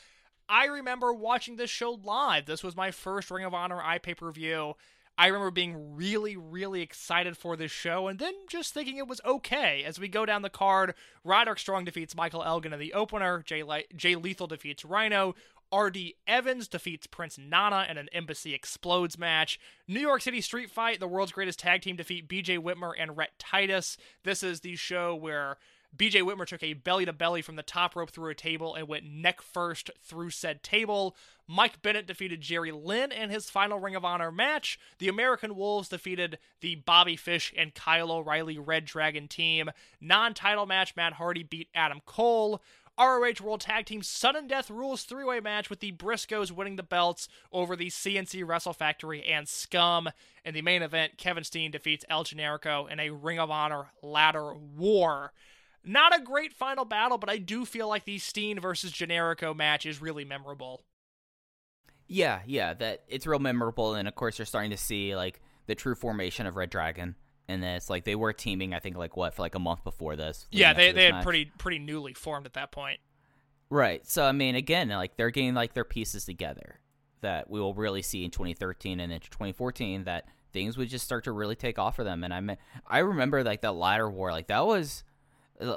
I 0.49 0.65
remember 0.65 1.13
watching 1.13 1.55
this 1.55 1.69
show 1.69 1.91
live. 2.03 2.47
This 2.47 2.63
was 2.63 2.75
my 2.75 2.89
first 2.89 3.29
Ring 3.29 3.45
of 3.45 3.53
Honor 3.53 3.79
iPay 3.79 4.17
per 4.17 4.31
view. 4.31 4.73
I 5.21 5.27
remember 5.27 5.51
being 5.51 5.95
really, 5.95 6.35
really 6.35 6.81
excited 6.81 7.37
for 7.37 7.55
this 7.55 7.69
show 7.69 8.07
and 8.07 8.17
then 8.17 8.33
just 8.49 8.73
thinking 8.73 8.97
it 8.97 9.07
was 9.07 9.21
okay. 9.23 9.83
As 9.83 9.99
we 9.99 10.07
go 10.07 10.25
down 10.25 10.41
the 10.41 10.49
card, 10.49 10.95
Roderick 11.23 11.59
Strong 11.59 11.85
defeats 11.85 12.15
Michael 12.15 12.43
Elgin 12.43 12.73
in 12.73 12.79
the 12.79 12.93
opener, 12.93 13.43
Jay, 13.45 13.61
Le- 13.61 13.83
Jay 13.95 14.15
Lethal 14.15 14.47
defeats 14.47 14.83
Rhino, 14.83 15.35
RD 15.71 16.13
Evans 16.25 16.67
defeats 16.67 17.05
Prince 17.05 17.37
Nana 17.37 17.85
in 17.87 17.99
an 17.99 18.09
Embassy 18.11 18.55
Explodes 18.55 19.19
match. 19.19 19.59
New 19.87 19.99
York 19.99 20.23
City 20.23 20.41
Street 20.41 20.71
Fight, 20.71 20.99
the 20.99 21.07
world's 21.07 21.33
greatest 21.33 21.59
tag 21.59 21.83
team, 21.83 21.97
defeat 21.97 22.27
BJ 22.27 22.57
Whitmer 22.57 22.93
and 22.97 23.15
Rhett 23.15 23.37
Titus. 23.37 23.97
This 24.23 24.41
is 24.41 24.61
the 24.61 24.75
show 24.75 25.13
where 25.13 25.57
BJ 25.95 26.21
Whitmer 26.21 26.47
took 26.47 26.63
a 26.63 26.73
belly 26.73 27.05
to 27.05 27.13
belly 27.13 27.41
from 27.41 27.57
the 27.57 27.63
top 27.63 27.95
rope 27.95 28.11
through 28.11 28.29
a 28.29 28.35
table 28.35 28.75
and 28.75 28.87
went 28.87 29.05
neck 29.05 29.41
first 29.41 29.91
through 30.01 30.29
said 30.29 30.63
table. 30.63 31.15
Mike 31.47 31.81
Bennett 31.81 32.07
defeated 32.07 32.39
Jerry 32.39 32.71
Lynn 32.71 33.11
in 33.11 33.29
his 33.29 33.49
final 33.49 33.77
Ring 33.77 33.95
of 33.95 34.05
Honor 34.05 34.31
match. 34.31 34.79
The 34.99 35.09
American 35.09 35.55
Wolves 35.55 35.89
defeated 35.89 36.39
the 36.61 36.75
Bobby 36.75 37.17
Fish 37.17 37.53
and 37.57 37.75
Kyle 37.75 38.11
O'Reilly 38.11 38.57
Red 38.57 38.85
Dragon 38.85 39.27
team. 39.27 39.69
Non 39.99 40.33
title 40.33 40.65
match, 40.65 40.95
Matt 40.95 41.13
Hardy 41.13 41.43
beat 41.43 41.67
Adam 41.75 42.01
Cole. 42.05 42.61
ROH 42.97 43.43
World 43.43 43.61
Tag 43.61 43.85
Team 43.85 44.03
Sudden 44.03 44.47
Death 44.47 44.69
Rules 44.69 45.03
three 45.03 45.23
way 45.23 45.39
match 45.39 45.69
with 45.69 45.79
the 45.79 45.91
Briscoes 45.91 46.51
winning 46.51 46.75
the 46.75 46.83
belts 46.83 47.27
over 47.51 47.75
the 47.75 47.87
CNC 47.87 48.47
Wrestle 48.47 48.73
Factory 48.73 49.23
and 49.23 49.47
Scum. 49.47 50.09
In 50.45 50.53
the 50.53 50.61
main 50.61 50.81
event, 50.81 51.17
Kevin 51.17 51.43
Steen 51.43 51.71
defeats 51.71 52.05
El 52.09 52.23
Generico 52.23 52.89
in 52.89 52.99
a 52.99 53.09
Ring 53.09 53.39
of 53.39 53.49
Honor 53.49 53.87
ladder 54.03 54.53
war. 54.53 55.33
Not 55.83 56.15
a 56.15 56.21
great 56.21 56.53
final 56.53 56.85
battle, 56.85 57.17
but 57.17 57.29
I 57.29 57.37
do 57.37 57.65
feel 57.65 57.87
like 57.87 58.05
the 58.05 58.19
Steen 58.19 58.59
versus 58.59 58.91
Generico 58.91 59.55
match 59.55 59.85
is 59.85 60.01
really 60.01 60.25
memorable. 60.25 60.83
Yeah, 62.07 62.41
yeah, 62.45 62.73
that 62.75 63.03
it's 63.07 63.25
real 63.25 63.39
memorable, 63.39 63.95
and 63.95 64.07
of 64.07 64.15
course 64.15 64.37
you're 64.37 64.45
starting 64.45 64.71
to 64.71 64.77
see 64.77 65.15
like 65.15 65.41
the 65.67 65.75
true 65.75 65.95
formation 65.95 66.45
of 66.45 66.55
Red 66.55 66.69
Dragon 66.69 67.15
in 67.47 67.61
this. 67.61 67.89
Like 67.89 68.03
they 68.03 68.15
were 68.15 68.33
teaming, 68.33 68.73
I 68.73 68.79
think, 68.79 68.97
like 68.97 69.15
what 69.15 69.33
for 69.33 69.41
like 69.41 69.55
a 69.55 69.59
month 69.59 69.83
before 69.83 70.15
this. 70.15 70.47
Yeah, 70.51 70.73
they, 70.73 70.91
they 70.91 71.05
had 71.05 71.15
match. 71.15 71.23
pretty 71.23 71.45
pretty 71.57 71.79
newly 71.79 72.13
formed 72.13 72.45
at 72.45 72.53
that 72.53 72.71
point. 72.71 72.99
Right. 73.69 74.05
So 74.05 74.25
I 74.25 74.33
mean, 74.33 74.55
again, 74.55 74.89
like 74.89 75.15
they're 75.15 75.29
getting 75.29 75.53
like 75.53 75.73
their 75.73 75.85
pieces 75.85 76.25
together 76.25 76.79
that 77.21 77.49
we 77.49 77.59
will 77.59 77.73
really 77.73 78.01
see 78.01 78.25
in 78.25 78.31
2013 78.31 78.99
and 78.99 79.13
into 79.13 79.29
2014 79.29 80.03
that 80.05 80.27
things 80.51 80.77
would 80.77 80.89
just 80.89 81.05
start 81.05 81.23
to 81.23 81.31
really 81.31 81.55
take 81.55 81.79
off 81.79 81.95
for 81.95 82.03
them. 82.03 82.23
And 82.23 82.33
I 82.33 82.41
mean, 82.41 82.57
I 82.85 82.99
remember 82.99 83.43
like 83.43 83.61
that 83.61 83.75
ladder 83.75 84.09
war, 84.09 84.31
like 84.31 84.47
that 84.47 84.65
was 84.65 85.03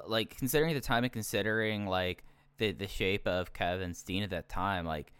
like 0.06 0.36
considering 0.36 0.74
the 0.74 0.80
time 0.80 1.04
and 1.04 1.12
considering 1.12 1.86
like 1.86 2.24
the 2.58 2.72
the 2.72 2.88
shape 2.88 3.26
of 3.26 3.52
Kevin 3.52 3.94
Steen 3.94 4.22
at 4.22 4.30
that 4.30 4.48
time, 4.48 4.84
like 4.84 5.12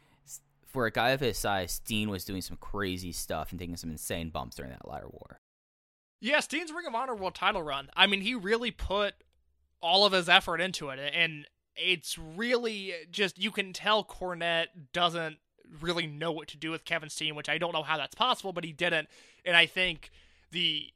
for 0.67 0.87
a 0.87 0.91
guy 0.91 1.11
of 1.11 1.21
his 1.21 1.39
size, 1.39 1.73
Steen 1.73 2.11
was 2.11 2.25
doing 2.25 2.43
some 2.43 2.57
crazy 2.57 3.13
stuff 3.13 3.51
and 3.51 3.61
taking 3.61 3.77
some 3.77 3.91
insane 3.91 4.31
bumps 4.31 4.57
during 4.57 4.73
that 4.73 4.89
ladder 4.89 5.09
war. 5.09 5.41
Yeah, 6.21 6.41
Steen's 6.41 6.73
Ring 6.73 6.87
of 6.87 6.95
Honor 6.95 7.15
World 7.15 7.35
Title 7.35 7.63
run. 7.63 7.91
I 7.95 8.07
mean, 8.07 8.23
he 8.23 8.35
really 8.35 8.71
put 8.71 9.15
all 9.81 10.07
of 10.07 10.13
his 10.13 10.29
effort 10.29 10.61
into 10.61 10.89
it, 10.89 10.99
and 10.99 11.47
it's 11.77 12.19
really 12.19 12.95
just 13.11 13.39
you 13.39 13.51
can 13.51 13.73
tell 13.73 14.05
Cornette 14.05 14.69
doesn't 14.93 15.37
really 15.81 16.07
know 16.07 16.33
what 16.33 16.49
to 16.49 16.57
do 16.57 16.71
with 16.71 16.85
Kevin 16.85 17.11
Steen, 17.11 17.35
which 17.35 17.49
I 17.49 17.59
don't 17.59 17.73
know 17.73 17.83
how 17.83 17.97
that's 17.97 18.15
possible, 18.15 18.53
but 18.53 18.65
he 18.65 18.73
didn't. 18.73 19.09
And 19.45 19.57
I 19.57 19.67
think 19.67 20.11
the 20.51 20.89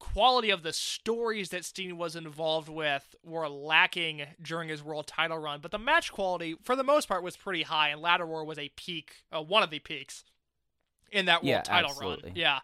quality 0.00 0.50
of 0.50 0.64
the 0.64 0.72
stories 0.72 1.50
that 1.50 1.64
Steen 1.64 1.96
was 1.96 2.16
involved 2.16 2.68
with 2.68 3.14
were 3.22 3.48
lacking 3.48 4.22
during 4.42 4.68
his 4.68 4.82
world 4.82 5.06
title 5.06 5.38
run, 5.38 5.60
but 5.60 5.70
the 5.70 5.78
match 5.78 6.10
quality, 6.10 6.56
for 6.64 6.74
the 6.74 6.82
most 6.82 7.06
part, 7.06 7.22
was 7.22 7.36
pretty 7.36 7.62
high, 7.62 7.90
and 7.90 8.00
Ladder 8.00 8.26
War 8.26 8.44
was 8.44 8.58
a 8.58 8.70
peak, 8.76 9.22
uh, 9.30 9.40
one 9.40 9.62
of 9.62 9.70
the 9.70 9.78
peaks 9.78 10.24
in 11.12 11.26
that 11.26 11.42
world 11.44 11.48
Yeah, 11.50 11.60
title 11.62 11.90
absolutely. 11.90 12.30
run. 12.30 12.36
Yeah. 12.36 12.58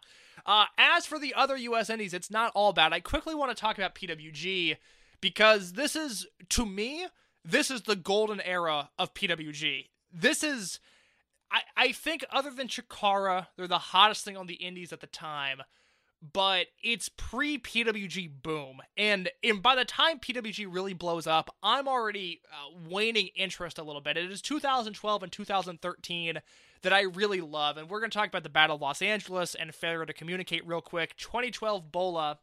Uh, 0.44 0.64
as 0.78 1.06
for 1.06 1.18
the 1.18 1.34
other 1.34 1.56
U.S. 1.56 1.90
Indies, 1.90 2.14
it's 2.14 2.30
not 2.30 2.52
all 2.54 2.72
bad. 2.72 2.92
I 2.92 3.00
quickly 3.00 3.34
want 3.34 3.50
to 3.54 3.60
talk 3.60 3.78
about 3.78 3.94
PWG 3.94 4.76
because 5.20 5.72
this 5.74 5.94
is, 5.96 6.26
to 6.50 6.64
me, 6.66 7.06
this 7.44 7.70
is 7.70 7.82
the 7.82 7.96
golden 7.96 8.40
era 8.40 8.90
of 8.98 9.14
PWG. 9.14 9.86
This 10.12 10.42
is, 10.42 10.78
I, 11.50 11.60
I 11.76 11.92
think, 11.92 12.24
other 12.30 12.50
than 12.50 12.68
Chikara, 12.68 13.48
they're 13.56 13.66
the 13.66 13.78
hottest 13.78 14.24
thing 14.24 14.36
on 14.36 14.46
the 14.46 14.54
Indies 14.54 14.92
at 14.92 15.00
the 15.00 15.06
time. 15.06 15.62
But 16.32 16.68
it's 16.82 17.08
pre 17.08 17.58
PWG 17.58 18.42
boom, 18.42 18.80
and 18.96 19.30
and 19.44 19.62
by 19.62 19.74
the 19.76 19.84
time 19.84 20.18
PWG 20.18 20.66
really 20.68 20.94
blows 20.94 21.26
up, 21.26 21.54
I'm 21.62 21.86
already 21.86 22.40
uh, 22.50 22.74
waning 22.88 23.28
interest 23.36 23.78
a 23.78 23.82
little 23.82 24.00
bit. 24.00 24.16
It 24.16 24.30
is 24.30 24.40
2012 24.40 25.22
and 25.22 25.30
2013 25.30 26.40
that 26.82 26.92
I 26.92 27.02
really 27.02 27.40
love, 27.40 27.76
and 27.76 27.88
we're 27.88 28.00
going 28.00 28.10
to 28.10 28.18
talk 28.18 28.28
about 28.28 28.42
the 28.44 28.48
Battle 28.48 28.76
of 28.76 28.82
Los 28.82 29.02
Angeles 29.02 29.54
and 29.54 29.74
failure 29.74 30.06
to 30.06 30.12
communicate 30.12 30.66
real 30.66 30.80
quick. 30.80 31.16
2012 31.16 31.92
Bola 31.92 32.38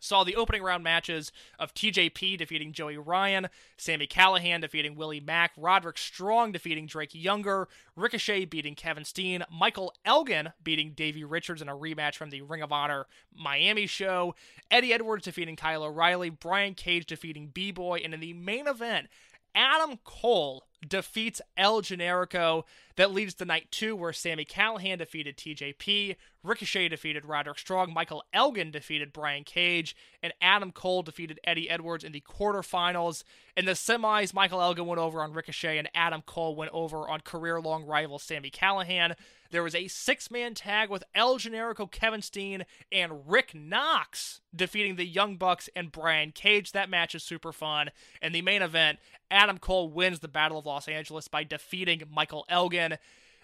saw 0.00 0.24
the 0.24 0.34
opening 0.34 0.62
round 0.62 0.82
matches 0.82 1.30
of 1.58 1.72
TJP 1.74 2.38
defeating 2.38 2.72
Joey 2.72 2.96
Ryan, 2.96 3.48
Sami 3.76 4.06
Callihan 4.06 4.60
defeating 4.60 4.96
Willie 4.96 5.20
Mack, 5.20 5.52
Roderick 5.56 5.98
Strong 5.98 6.52
defeating 6.52 6.86
Drake 6.86 7.10
Younger, 7.12 7.68
Ricochet 7.94 8.46
beating 8.46 8.74
Kevin 8.74 9.04
Steen, 9.04 9.44
Michael 9.52 9.94
Elgin 10.04 10.52
beating 10.64 10.92
Davey 10.92 11.22
Richards 11.22 11.62
in 11.62 11.68
a 11.68 11.76
rematch 11.76 12.16
from 12.16 12.30
the 12.30 12.42
Ring 12.42 12.62
of 12.62 12.72
Honor 12.72 13.06
Miami 13.32 13.86
show, 13.86 14.34
Eddie 14.70 14.92
Edwards 14.92 15.24
defeating 15.24 15.56
Kyle 15.56 15.84
O'Reilly, 15.84 16.30
Brian 16.30 16.74
Cage 16.74 17.06
defeating 17.06 17.48
B-Boy, 17.52 18.00
and 18.02 18.14
in 18.14 18.20
the 18.20 18.32
main 18.32 18.66
event, 18.66 19.08
Adam 19.54 19.98
Cole 20.04 20.64
defeats 20.86 21.40
El 21.56 21.82
Generico. 21.82 22.64
That 22.96 23.12
leads 23.12 23.34
to 23.34 23.44
night 23.44 23.68
two, 23.70 23.96
where 23.96 24.12
Sami 24.12 24.44
Callihan 24.44 24.98
defeated 24.98 25.36
TJP, 25.36 26.16
Ricochet 26.42 26.88
defeated 26.88 27.24
Roderick 27.24 27.58
Strong, 27.58 27.92
Michael 27.94 28.24
Elgin 28.32 28.70
defeated 28.70 29.12
Brian 29.12 29.44
Cage, 29.44 29.96
and 30.22 30.32
Adam 30.40 30.72
Cole 30.72 31.02
defeated 31.02 31.40
Eddie 31.44 31.70
Edwards 31.70 32.04
in 32.04 32.12
the 32.12 32.20
quarterfinals. 32.20 33.24
In 33.56 33.64
the 33.64 33.72
semis, 33.72 34.34
Michael 34.34 34.60
Elgin 34.60 34.86
went 34.86 35.00
over 35.00 35.22
on 35.22 35.32
Ricochet, 35.32 35.78
and 35.78 35.88
Adam 35.94 36.22
Cole 36.22 36.56
went 36.56 36.72
over 36.72 37.08
on 37.08 37.20
career 37.20 37.60
long 37.60 37.84
rival 37.84 38.18
Sami 38.18 38.50
Callihan. 38.50 39.14
There 39.50 39.62
was 39.62 39.74
a 39.74 39.88
six 39.88 40.30
man 40.30 40.54
tag 40.54 40.90
with 40.90 41.04
El 41.14 41.38
Generico, 41.38 41.90
Kevin 41.90 42.22
Steen, 42.22 42.64
and 42.92 43.28
Rick 43.28 43.54
Knox 43.54 44.40
defeating 44.54 44.96
the 44.96 45.06
Young 45.06 45.36
Bucks 45.36 45.68
and 45.74 45.92
Brian 45.92 46.32
Cage. 46.32 46.72
That 46.72 46.90
match 46.90 47.14
is 47.14 47.22
super 47.22 47.52
fun. 47.52 47.90
And 48.22 48.34
the 48.34 48.42
main 48.42 48.62
event, 48.62 48.98
Adam 49.30 49.58
Cole 49.58 49.90
wins 49.90 50.20
the 50.20 50.28
Battle 50.28 50.58
of 50.58 50.66
Los 50.66 50.88
Angeles 50.88 51.28
by 51.28 51.44
defeating 51.44 52.02
Michael 52.10 52.44
Elgin. 52.48 52.98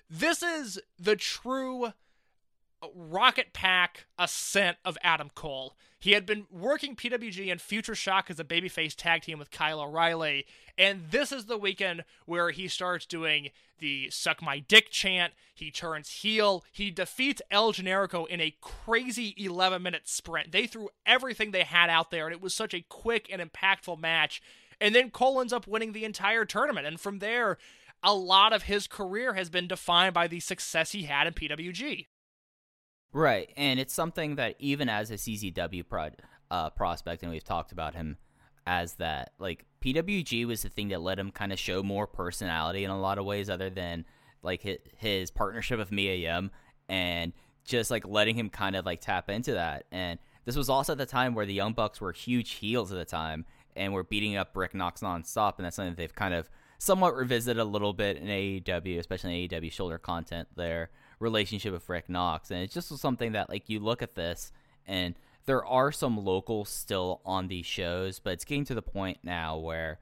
This 0.09 0.43
is 0.43 0.79
the 0.99 1.17
true 1.17 1.93
Rocket 2.95 3.53
Pack 3.53 4.07
ascent 4.19 4.77
of 4.85 4.99
Adam 5.03 5.31
Cole. 5.35 5.77
He 5.99 6.13
had 6.13 6.27
been 6.27 6.47
working 6.51 6.95
PWG 6.95 7.51
and 7.51 7.61
Future 7.61 7.95
Shock 7.95 8.31
as 8.31 8.39
a 8.39 8.45
babyface 8.45 8.95
tag 8.95 9.23
team 9.23 9.39
with 9.39 9.51
Kyle 9.51 9.81
O'Reilly, 9.81 10.47
and 10.77 11.11
this 11.11 11.33
is 11.33 11.47
the 11.47 11.57
weekend 11.59 12.05
where 12.27 12.51
he 12.51 12.69
starts 12.69 13.07
doing 13.07 13.51
the 13.79 14.11
suck 14.11 14.43
my 14.43 14.59
dick 14.59 14.91
chant. 14.91 15.33
He 15.55 15.71
turns 15.71 16.11
heel. 16.11 16.65
He 16.71 16.91
defeats 16.91 17.43
El 17.51 17.73
Generico 17.73 18.27
in 18.29 18.41
a 18.41 18.57
crazy 18.61 19.35
11 19.37 19.83
minute 19.83 20.07
sprint. 20.09 20.53
They 20.53 20.67
threw 20.67 20.91
everything 21.05 21.51
they 21.51 21.65
had 21.65 21.91
out 21.91 22.11
there, 22.11 22.27
and 22.27 22.35
it 22.35 22.43
was 22.43 22.55
such 22.55 22.75
a 22.75 22.85
quick 22.89 23.29
and 23.33 23.41
impactful 23.41 23.99
match. 23.99 24.43
And 24.81 24.95
then 24.95 25.11
Cole 25.11 25.41
ends 25.41 25.53
up 25.53 25.67
winning 25.67 25.93
the 25.93 26.05
entire 26.05 26.45
tournament, 26.45 26.87
and 26.87 27.01
from 27.01 27.21
there, 27.21 27.57
a 28.03 28.15
lot 28.15 28.53
of 28.53 28.65
his 28.65 28.87
career 28.87 29.35
has 29.35 29.49
been 29.49 29.67
defined 29.67 30.13
by 30.13 30.27
the 30.27 30.41
success 30.41 30.93
he 30.93 31.05
had 31.05 31.27
in 31.27 31.33
PWG. 31.33 32.07
Right, 33.13 33.51
and 33.57 33.81
it's 33.81 33.95
something 33.95 34.37
that 34.37 34.57
even 34.59 34.89
as 34.89 35.11
a 35.11 35.15
CZW 35.15 35.89
pro- 35.89 36.11
uh, 36.51 36.71
prospect, 36.71 37.23
and 37.23 37.33
we've 37.33 37.45
talked 37.45 37.73
about 37.73 37.95
him 37.95 38.19
as 38.67 38.95
that, 38.95 39.33
like 39.39 39.65
PWG 39.81 40.47
was 40.47 40.63
the 40.63 40.69
thing 40.69 40.89
that 40.89 41.01
let 41.01 41.19
him 41.19 41.31
kind 41.31 41.53
of 41.53 41.59
show 41.59 41.83
more 41.83 42.07
personality 42.07 42.85
in 42.85 42.91
a 42.91 43.01
lot 43.01 43.19
of 43.19 43.25
ways, 43.25 43.49
other 43.49 43.71
than 43.71 44.05
like 44.43 44.63
his, 44.63 44.79
his 44.97 45.31
partnership 45.31 45.79
with 45.79 45.93
Mia 45.93 46.15
Yim 46.15 46.51
and 46.89 47.33
just 47.65 47.91
like 47.91 48.07
letting 48.07 48.37
him 48.37 48.49
kind 48.49 48.77
of 48.77 48.87
like 48.87 49.01
tap 49.01 49.29
into 49.29 49.53
that. 49.53 49.85
And 49.91 50.19
this 50.45 50.57
was 50.57 50.69
also 50.69 50.93
at 50.93 50.99
the 50.99 51.07
time 51.07 51.35
where 51.35 51.47
the 51.47 51.55
Young 51.55 51.73
Bucks 51.73 52.01
were 52.01 52.13
huge 52.13 52.53
heels 52.53 52.93
at 52.93 52.99
the 52.99 53.05
time 53.05 53.45
and 53.75 53.93
were 53.93 54.05
beating 54.05 54.37
up 54.37 54.57
Rick 54.57 54.75
Knox 54.75 55.01
nonstop, 55.01 55.55
and 55.59 55.67
that's 55.67 55.77
something 55.77 55.93
that 55.93 55.97
they've 55.97 56.15
kind 56.15 56.33
of 56.35 56.49
somewhat 56.79 57.15
revisited 57.15 57.61
a 57.61 57.65
little 57.65 57.93
bit 57.93 58.17
in 58.17 58.29
AEW, 58.29 58.99
especially 58.99 59.45
in 59.45 59.51
AEW 59.51 59.73
shoulder 59.73 59.99
content. 59.99 60.49
Their 60.57 60.91
relationship 61.19 61.73
with 61.73 61.89
Rick 61.89 62.09
Knox, 62.09 62.51
and 62.51 62.61
it's 62.61 62.75
just 62.75 62.97
something 62.99 63.33
that 63.33 63.49
like 63.49 63.69
you 63.69 63.81
look 63.81 64.03
at 64.03 64.15
this 64.15 64.53
and 64.87 65.15
there 65.47 65.65
are 65.65 65.93
some 65.93 66.25
locals 66.25 66.69
still 66.69 67.21
on 67.25 67.49
these 67.49 67.67
shows, 67.67 68.19
but 68.19 68.33
it's 68.33 68.45
getting 68.45 68.65
to 68.67 68.75
the 68.75 68.83
point 68.83 69.19
now 69.23 69.57
where, 69.57 70.01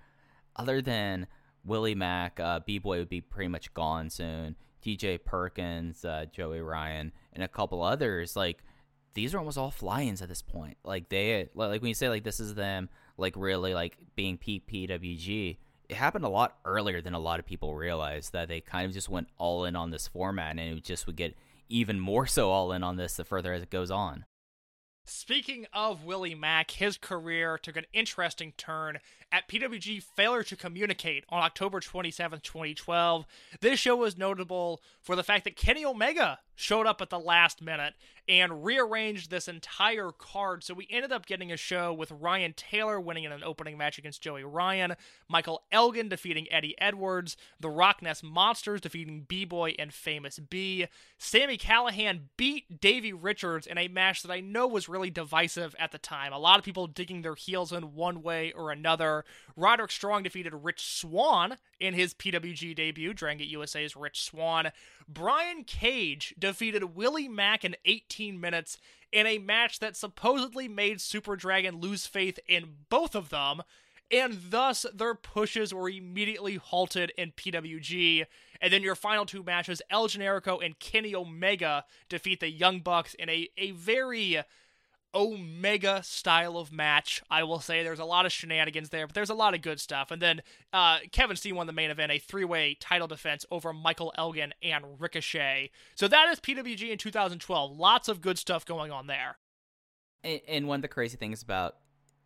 other 0.57 0.81
than 0.81 1.27
Willie 1.65 1.95
Mack, 1.95 2.41
uh, 2.41 2.61
B 2.65 2.79
Boy 2.79 2.99
would 2.99 3.09
be 3.09 3.21
pretty 3.21 3.49
much 3.49 3.73
gone 3.75 4.11
soon. 4.11 4.57
TJ 4.83 5.25
Perkins, 5.25 6.05
uh, 6.05 6.27
Joey 6.31 6.61
Ryan, 6.61 7.13
and 7.33 7.43
a 7.43 7.49
couple 7.49 7.83
others. 7.83 8.37
Like 8.37 8.63
these 9.15 9.35
are 9.35 9.39
almost 9.39 9.59
all 9.59 9.71
fly-ins 9.71 10.23
at 10.23 10.29
this 10.29 10.43
point. 10.43 10.77
Like 10.85 11.09
they, 11.09 11.49
like 11.55 11.81
when 11.81 11.89
you 11.89 11.95
say 11.95 12.09
like 12.09 12.25
this 12.25 12.41
is 12.41 12.55
them, 12.55 12.89
like 13.17 13.35
really 13.37 13.75
like 13.75 13.99
being 14.17 14.37
peak 14.37 14.67
PWG. 14.67 15.59
It 15.89 15.97
happened 15.97 16.25
a 16.25 16.31
lot 16.31 16.57
earlier 16.65 17.01
than 17.01 17.15
a 17.15 17.19
lot 17.19 17.39
of 17.39 17.47
people 17.47 17.75
realize 17.75 18.31
that 18.31 18.49
they 18.49 18.61
kind 18.61 18.87
of 18.87 18.93
just 18.93 19.09
went 19.09 19.29
all 19.39 19.65
in 19.65 19.77
on 19.77 19.91
this 19.91 20.09
format, 20.09 20.59
and 20.59 20.61
it 20.61 20.85
just 20.85 21.07
would 21.07 21.17
get 21.17 21.37
even 21.69 22.01
more 22.01 22.27
so 22.27 22.51
all 22.51 22.73
in 22.73 22.83
on 22.83 22.97
this 22.97 23.15
the 23.15 23.25
further 23.25 23.53
as 23.53 23.63
it 23.63 23.71
goes 23.71 23.91
on. 23.91 24.25
Speaking 25.07 25.67
of 25.75 26.05
Willie 26.05 26.35
Mack, 26.35 26.71
his 26.71 26.97
career 26.97 27.59
took 27.59 27.77
an 27.77 27.85
interesting 27.93 28.55
turn 28.57 29.01
at 29.33 29.49
PWG 29.49 30.03
Failure 30.03 30.43
to 30.45 30.57
Communicate 30.57 31.25
on 31.29 31.43
October 31.43 31.81
27, 31.81 32.41
2012. 32.41 33.27
This 33.61 33.79
show 33.79 33.97
was 33.97 34.19
notable 34.19 34.83
for 35.01 35.17
the 35.17 35.23
fact 35.23 35.45
that 35.45 35.57
Kenny 35.57 35.85
Omega 35.85 36.41
showed 36.57 36.87
up 36.87 37.01
at 37.01 37.11
the 37.11 37.19
last 37.19 37.61
minute 37.61 37.95
and 38.27 38.65
rearranged 38.65 39.31
this 39.31 39.49
entire 39.49 40.11
card. 40.11 40.65
So 40.65 40.73
we 40.73 40.89
ended 40.91 41.13
up 41.13 41.27
getting 41.27 41.53
a 41.53 41.57
show 41.57 41.93
with 41.93 42.11
Ryan 42.11 42.55
Taylor 42.57 42.99
winning 42.99 43.25
in 43.25 43.33
an 43.33 43.45
opening 43.45 43.77
match 43.77 43.99
against 43.99 44.23
Joey 44.23 44.45
Ryan, 44.45 44.95
Michael 45.29 45.63
Elgin 45.71 46.09
defeating 46.09 46.51
Eddie 46.51 46.75
Edwards, 46.81 47.37
the 47.61 47.69
Rock 47.69 48.01
Ness 48.01 48.23
Monsters 48.23 48.81
defeating 48.81 49.27
B 49.29 49.45
Boy 49.45 49.75
and 49.79 49.93
Famous 49.93 50.39
B. 50.39 50.87
Sami 51.19 51.59
Callihan 51.59 52.21
beat 52.37 52.81
Davey 52.81 53.13
Richards 53.13 53.67
in 53.67 53.77
a 53.77 53.89
match 53.89 54.23
that 54.23 54.33
I 54.33 54.41
know 54.41 54.67
was 54.67 54.89
really 54.89 55.11
divisive 55.11 55.75
at 55.79 55.93
the 55.93 55.99
time. 55.99 56.33
A 56.33 56.39
lot 56.39 56.59
of 56.59 56.65
people 56.65 56.87
digging 56.87 57.23
their 57.23 57.35
heels 57.35 57.73
in 57.73 57.95
one 57.95 58.23
way 58.23 58.53
or 58.53 58.71
another. 58.71 59.14
Roderick 59.57 59.91
Strong 59.91 60.25
defeated 60.25 60.55
Rich 60.55 60.85
Swann 60.85 61.57
in 61.79 61.95
his 61.95 62.15
PWG 62.15 62.75
debut, 62.75 63.13
Dragon 63.13 63.39
Gate 63.39 63.49
USA's 63.49 63.95
Rich 63.95 64.23
Swann. 64.23 64.73
Brian 65.07 65.65
Cage 65.65 66.35
defeated 66.39 66.97
Willie 66.97 67.29
Mack 67.29 67.65
in 67.65 67.77
18 67.85 68.41
minutes 68.41 68.79
in 69.13 69.27
a 69.27 69.39
match 69.39 69.79
that 69.79 69.97
supposedly 69.97 70.67
made 70.67 71.01
Super 71.01 71.37
Dragon 71.37 71.77
lose 71.77 72.07
faith 72.07 72.39
in 72.49 72.75
both 72.89 73.15
of 73.15 73.29
them, 73.29 73.63
and 74.11 74.39
thus 74.51 74.85
their 74.93 75.15
pushes 75.15 75.73
were 75.73 75.89
immediately 75.89 76.57
halted 76.57 77.13
in 77.17 77.33
PWG. 77.33 78.27
And 78.61 78.73
then 78.73 78.83
your 78.83 78.95
final 78.95 79.25
two 79.25 79.43
matches, 79.43 79.81
El 79.91 80.09
Generico 80.09 80.65
and 80.65 80.79
Kenny 80.79 81.15
Omega 81.15 81.85
defeat 82.09 82.41
the 82.41 82.51
Young 82.51 82.81
Bucks 82.81 83.15
in 83.15 83.29
a, 83.29 83.49
a 83.57 83.71
very 83.73 84.43
Omega 85.15 86.03
style 86.03 86.59
of 86.59 86.73
match. 86.73 87.23
I 87.31 87.45
will 87.45 87.61
say 87.61 87.83
there's 87.83 87.99
a 87.99 88.05
lot 88.05 88.27
of 88.27 88.33
shenanigans 88.33 88.91
there, 88.91 89.07
but 89.07 89.15
there's 89.15 89.31
a 89.31 89.35
lot 89.35 89.55
of 89.55 89.63
good 89.63 89.81
stuff. 89.81 90.11
And 90.11 90.21
then 90.21 90.43
uh, 90.73 90.99
Kevin 91.13 91.37
Steen 91.37 91.55
won 91.55 91.67
the 91.67 91.73
main 91.73 91.91
event, 91.91 92.13
a 92.13 92.19
three 92.19 92.45
way 92.45 92.77
title 92.81 93.07
defense 93.07 93.47
over 93.51 93.73
Michael 93.73 94.13
Elgin 94.17 94.53
and 94.63 94.85
Ricochet. 94.99 95.71
So 95.95 96.09
that 96.09 96.29
is 96.31 96.41
PWG 96.41 96.91
in 96.91 96.99
2012. 96.99 97.79
Lots 97.79 98.09
of 98.09 98.21
good 98.21 98.39
stuff 98.39 98.65
going 98.65 98.91
on 98.91 99.07
there. 99.07 99.39
And, 100.23 100.41
and 100.49 100.69
one 100.69 100.79
of 100.79 100.83
the 100.83 100.89
crazy 100.89 101.17
things 101.17 101.43
about 101.43 101.77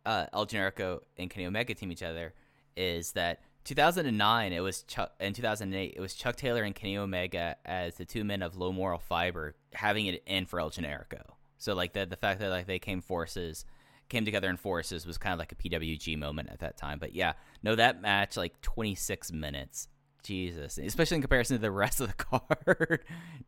uh, 0.05 0.25
El 0.33 0.47
Generico 0.47 0.99
and 1.17 1.29
Kenny 1.29 1.45
Omega 1.45 1.73
team 1.75 1.91
each 1.91 2.03
other 2.03 2.33
is 2.75 3.11
that 3.11 3.41
2009 3.65 4.53
it 4.53 4.61
was 4.61 4.83
Chuck 4.83 5.11
in 5.19 5.33
2008 5.33 5.93
it 5.95 5.99
was 5.99 6.13
Chuck 6.13 6.35
Taylor 6.37 6.63
and 6.63 6.73
Kenny 6.73 6.97
Omega 6.97 7.57
as 7.65 7.95
the 7.95 8.05
two 8.05 8.23
men 8.23 8.41
of 8.41 8.55
low 8.55 8.71
moral 8.71 8.99
fiber 8.99 9.55
having 9.73 10.05
it 10.05 10.23
in 10.25 10.45
for 10.45 10.59
El 10.59 10.71
Generico. 10.71 11.21
So 11.59 11.75
like 11.75 11.93
the 11.93 12.05
the 12.05 12.15
fact 12.15 12.39
that 12.39 12.49
like 12.49 12.65
they 12.65 12.79
came 12.79 13.01
forces 13.01 13.65
came 14.09 14.25
together 14.25 14.49
in 14.49 14.57
forces 14.57 15.05
was 15.05 15.19
kind 15.19 15.33
of 15.33 15.39
like 15.39 15.51
a 15.51 15.55
PWG 15.55 16.17
moment 16.17 16.49
at 16.51 16.59
that 16.59 16.77
time. 16.77 16.97
But 16.99 17.13
yeah, 17.13 17.33
no, 17.61 17.75
that 17.75 18.01
match 18.01 18.35
like 18.35 18.59
26 18.61 19.31
minutes. 19.31 19.87
Jesus, 20.21 20.77
especially 20.77 21.15
in 21.15 21.21
comparison 21.21 21.55
to 21.55 21.61
the 21.61 21.71
rest 21.71 22.01
of 22.01 22.07
the 22.07 22.13
card. 22.25 23.05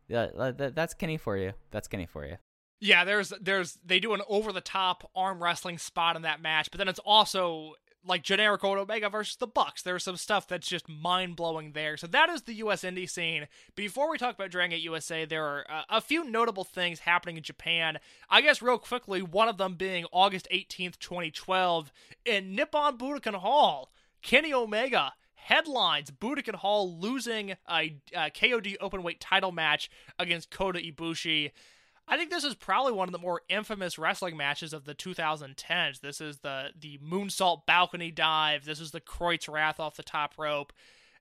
yeah, 0.08 0.28
uh, 0.36 0.52
that, 0.52 0.74
that's 0.74 0.94
Kenny 0.94 1.18
for 1.18 1.36
you. 1.36 1.52
That's 1.70 1.86
Kenny 1.86 2.06
for 2.06 2.24
you. 2.24 2.38
Yeah, 2.80 3.04
there's 3.04 3.30
there's 3.40 3.78
they 3.84 4.00
do 4.00 4.14
an 4.14 4.22
over 4.26 4.52
the 4.52 4.62
top 4.62 5.08
arm 5.14 5.42
wrestling 5.42 5.76
spot 5.76 6.16
in 6.16 6.22
that 6.22 6.40
match, 6.40 6.70
but 6.70 6.78
then 6.78 6.88
it's 6.88 6.98
also 7.00 7.74
like 8.06 8.22
generic 8.22 8.64
Omega 8.64 9.08
versus 9.08 9.36
the 9.36 9.46
Bucks. 9.46 9.82
There's 9.82 10.04
some 10.04 10.16
stuff 10.16 10.46
that's 10.48 10.68
just 10.68 10.88
mind 10.88 11.36
blowing 11.36 11.72
there. 11.72 11.96
So 11.96 12.06
that 12.08 12.28
is 12.28 12.42
the 12.42 12.54
U.S. 12.54 12.82
indie 12.82 13.08
scene. 13.08 13.46
Before 13.74 14.10
we 14.10 14.18
talk 14.18 14.34
about 14.34 14.50
Dragon 14.50 14.70
Gate 14.70 14.82
USA, 14.82 15.24
there 15.24 15.44
are 15.44 15.66
uh, 15.68 15.82
a 15.88 16.00
few 16.00 16.24
notable 16.24 16.64
things 16.64 17.00
happening 17.00 17.36
in 17.36 17.42
Japan. 17.42 17.98
I 18.28 18.40
guess 18.40 18.62
real 18.62 18.78
quickly, 18.78 19.22
one 19.22 19.48
of 19.48 19.58
them 19.58 19.74
being 19.74 20.06
August 20.12 20.48
18th, 20.52 20.98
2012, 20.98 21.92
in 22.24 22.54
Nippon 22.54 22.98
Budokan 22.98 23.36
Hall. 23.36 23.92
Kenny 24.22 24.52
Omega 24.52 25.14
headlines 25.34 26.10
Budokan 26.10 26.56
Hall 26.56 26.96
losing 26.98 27.52
a, 27.68 27.96
a 28.14 28.30
KOD 28.30 28.76
openweight 28.78 29.16
title 29.20 29.52
match 29.52 29.90
against 30.18 30.50
Kota 30.50 30.78
Ibushi. 30.78 31.50
I 32.12 32.18
think 32.18 32.28
this 32.28 32.44
is 32.44 32.54
probably 32.54 32.92
one 32.92 33.08
of 33.08 33.12
the 33.12 33.18
more 33.18 33.40
infamous 33.48 33.98
wrestling 33.98 34.36
matches 34.36 34.74
of 34.74 34.84
the 34.84 34.94
2010s. 34.94 36.02
This 36.02 36.20
is 36.20 36.40
the 36.40 36.68
the 36.78 36.98
moonsault 36.98 37.64
balcony 37.64 38.10
dive. 38.10 38.66
This 38.66 38.80
is 38.80 38.90
the 38.90 39.00
Croyt's 39.00 39.48
Rad 39.48 39.76
off 39.78 39.96
the 39.96 40.02
top 40.02 40.34
rope. 40.36 40.74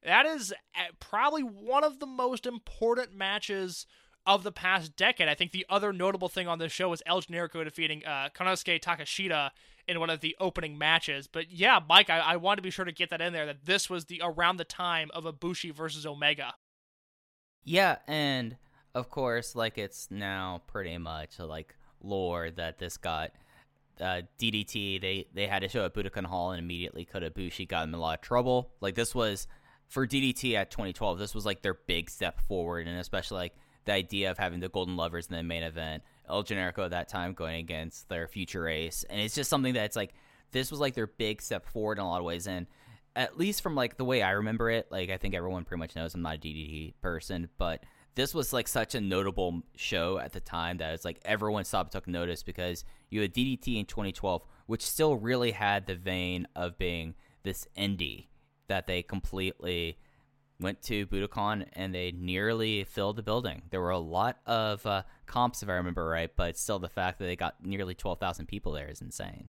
That 0.03 0.25
is 0.25 0.51
uh, 0.75 0.91
probably 0.99 1.43
one 1.43 1.85
of 1.85 1.99
the 1.99 2.05
most 2.05 2.45
important 2.45 3.15
matches 3.15 3.85
of 4.25 4.43
the 4.43 4.51
past 4.51 4.97
decade. 4.97 5.29
I 5.29 5.33
think 5.33 5.53
the 5.53 5.65
other 5.69 5.93
notable 5.93 6.27
thing 6.27 6.49
on 6.49 6.59
this 6.59 6.73
show 6.73 6.89
was 6.89 7.01
El 7.05 7.21
Generico 7.21 7.63
defeating 7.63 8.03
uh, 8.05 8.27
Konosuke 8.35 8.81
Takeshita 8.81 9.51
in 9.87 9.97
one 10.01 10.09
of 10.09 10.19
the 10.19 10.35
opening 10.41 10.77
matches. 10.77 11.25
But 11.25 11.49
yeah, 11.49 11.79
Mike, 11.87 12.09
I, 12.09 12.19
I 12.19 12.35
want 12.35 12.57
to 12.57 12.61
be 12.61 12.69
sure 12.69 12.83
to 12.83 12.91
get 12.91 13.11
that 13.11 13.21
in 13.21 13.31
there 13.31 13.45
that 13.45 13.63
this 13.63 13.89
was 13.89 14.07
the 14.07 14.21
around 14.21 14.57
the 14.57 14.65
time 14.65 15.09
of 15.13 15.23
Ibushi 15.23 15.73
versus 15.73 16.05
Omega. 16.05 16.55
Yeah, 17.63 17.99
and 18.09 18.57
of 18.93 19.09
course, 19.09 19.55
like 19.55 19.77
it's 19.77 20.09
now 20.11 20.61
pretty 20.67 20.97
much 20.97 21.39
like 21.39 21.75
lore 22.01 22.51
that 22.51 22.79
this 22.79 22.97
got 22.97 23.31
uh, 23.99 24.21
DDT. 24.39 25.01
They 25.01 25.27
they 25.33 25.47
had 25.47 25.61
to 25.61 25.69
show 25.69 25.85
at 25.85 25.93
Budokan 25.93 26.25
Hall, 26.25 26.51
and 26.51 26.59
immediately 26.59 27.05
Kota 27.05 27.29
Ibushi 27.29 27.67
got 27.67 27.87
in 27.87 27.93
a 27.93 27.99
lot 27.99 28.19
of 28.19 28.21
trouble. 28.21 28.71
Like 28.81 28.95
this 28.95 29.15
was 29.15 29.47
for 29.87 30.07
DDT 30.07 30.55
at 30.55 30.71
2012. 30.71 31.19
This 31.19 31.35
was 31.35 31.45
like 31.45 31.61
their 31.61 31.75
big 31.87 32.09
step 32.09 32.41
forward, 32.41 32.87
and 32.87 32.99
especially 32.99 33.37
like 33.37 33.55
the 33.85 33.93
idea 33.93 34.31
of 34.31 34.37
having 34.37 34.59
the 34.59 34.69
Golden 34.69 34.95
Lovers 34.95 35.27
in 35.27 35.35
the 35.35 35.43
main 35.43 35.63
event. 35.63 36.03
El 36.29 36.43
Generico 36.43 36.85
at 36.85 36.91
that 36.91 37.09
time 37.09 37.33
going 37.33 37.57
against 37.57 38.07
their 38.07 38.27
future 38.27 38.67
ace, 38.67 39.03
and 39.09 39.19
it's 39.19 39.35
just 39.35 39.49
something 39.49 39.73
that's 39.73 39.95
like 39.95 40.13
this 40.51 40.71
was 40.71 40.79
like 40.79 40.93
their 40.93 41.07
big 41.07 41.41
step 41.41 41.65
forward 41.65 41.97
in 41.97 42.03
a 42.03 42.09
lot 42.09 42.19
of 42.19 42.25
ways, 42.25 42.47
and 42.47 42.67
at 43.15 43.37
least 43.37 43.61
from 43.61 43.75
like 43.75 43.97
the 43.97 44.05
way 44.05 44.21
I 44.21 44.31
remember 44.31 44.69
it, 44.69 44.87
like 44.91 45.09
I 45.09 45.17
think 45.17 45.35
everyone 45.35 45.65
pretty 45.65 45.79
much 45.79 45.95
knows 45.95 46.13
I'm 46.13 46.21
not 46.21 46.35
a 46.35 46.39
DDT 46.39 46.93
person, 47.01 47.49
but 47.57 47.83
this 48.15 48.33
was 48.33 48.53
like 48.53 48.67
such 48.67 48.95
a 48.95 49.01
notable 49.01 49.63
show 49.75 50.17
at 50.19 50.33
the 50.33 50.39
time 50.39 50.77
that 50.77 50.93
it's 50.93 51.05
like 51.05 51.19
everyone 51.23 51.63
stopped 51.63 51.93
took 51.93 52.07
notice 52.07 52.43
because 52.43 52.83
you 53.09 53.21
had 53.21 53.33
DDT 53.33 53.79
in 53.79 53.85
2012, 53.85 54.43
which 54.65 54.85
still 54.85 55.15
really 55.15 55.51
had 55.51 55.85
the 55.85 55.95
vein 55.95 56.47
of 56.55 56.77
being 56.77 57.15
this 57.43 57.67
indie 57.77 58.27
that 58.67 58.87
they 58.87 59.01
completely 59.01 59.97
went 60.59 60.81
to 60.83 61.07
Budokan 61.07 61.65
and 61.73 61.93
they 61.93 62.11
nearly 62.11 62.83
filled 62.83 63.15
the 63.15 63.23
building. 63.23 63.63
There 63.71 63.81
were 63.81 63.89
a 63.89 63.97
lot 63.97 64.39
of 64.45 64.85
uh, 64.85 65.03
comps, 65.25 65.63
if 65.63 65.69
I 65.69 65.73
remember 65.73 66.07
right, 66.07 66.29
but 66.35 66.57
still 66.57 66.79
the 66.79 66.87
fact 66.87 67.19
that 67.19 67.25
they 67.25 67.35
got 67.35 67.65
nearly 67.65 67.95
12,000 67.95 68.45
people 68.45 68.73
there 68.73 68.87
is 68.87 69.01
insane. 69.01 69.47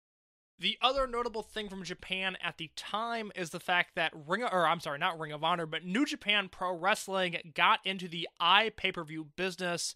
The 0.59 0.79
other 0.81 1.07
notable 1.07 1.43
thing 1.43 1.69
from 1.69 1.85
Japan 1.85 2.39
at 2.43 2.57
the 2.57 2.71
time 2.77 3.31
is 3.35 3.51
the 3.51 3.61
fact 3.61 3.95
that 3.95 4.13
Ring 4.27 4.43
or 4.43 4.67
I'm 4.67 4.81
sorry, 4.81 4.99
not 4.99 5.19
Ring 5.19 5.33
of 5.33 5.45
Honor, 5.45 5.67
but 5.67 5.85
New 5.85 6.07
Japan 6.07 6.49
Pro 6.51 6.75
Wrestling 6.75 7.53
got 7.55 7.81
into 7.85 8.09
the 8.09 8.27
i 8.41 8.71
pay-per-view 8.75 9.27
business. 9.37 9.95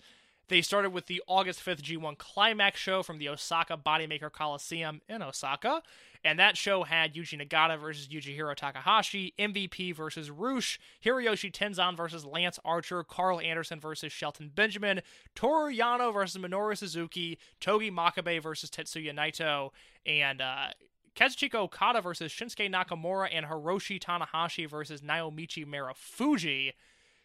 They 0.49 0.61
started 0.61 0.91
with 0.91 1.07
the 1.07 1.23
August 1.27 1.65
5th 1.65 1.81
G1 1.81 2.19
Climax 2.19 2.79
show 2.79 3.03
from 3.03 3.19
the 3.19 3.29
Osaka 3.31 3.79
Bodymaker 3.79 4.31
Coliseum 4.31 5.01
in 5.09 5.23
Osaka. 5.23 5.83
And 6.25 6.39
that 6.39 6.57
show 6.57 6.83
had 6.83 7.15
Yuji 7.15 7.41
Nagata 7.41 7.81
versus 7.81 8.09
Yujiro 8.09 8.55
Takahashi, 8.55 9.33
MVP 9.39 9.95
versus 9.95 10.31
Rush, 10.31 10.79
Hiroshi 11.05 11.51
Tenzan 11.51 11.97
versus 11.97 12.27
Lance 12.27 12.59
Archer, 12.65 13.03
Karl 13.05 13.41
Anderson 13.41 13.81
versus 13.81 14.13
Shelton 14.13 14.51
Benjamin, 14.55 15.01
Toru 15.35 15.73
Yano 15.75 16.13
versus 16.13 16.41
Minoru 16.41 16.77
Suzuki, 16.77 17.39
Togi 17.59 17.91
Makabe 17.91 18.43
versus 18.43 18.71
Tetsuya 18.71 19.15
Naito, 19.15 19.71
and 20.05 20.43
uh, 20.43 20.69
Kazuchika 21.17 21.55
Okada 21.55 22.03
versus 22.03 22.31
Shinsuke 22.31 22.71
Nakamura, 22.71 23.29
and 23.33 23.47
Hiroshi 23.47 23.99
Tanahashi 23.99 24.69
versus 24.69 25.01
Naomichi 25.01 25.67
Marufuji. 25.67 26.73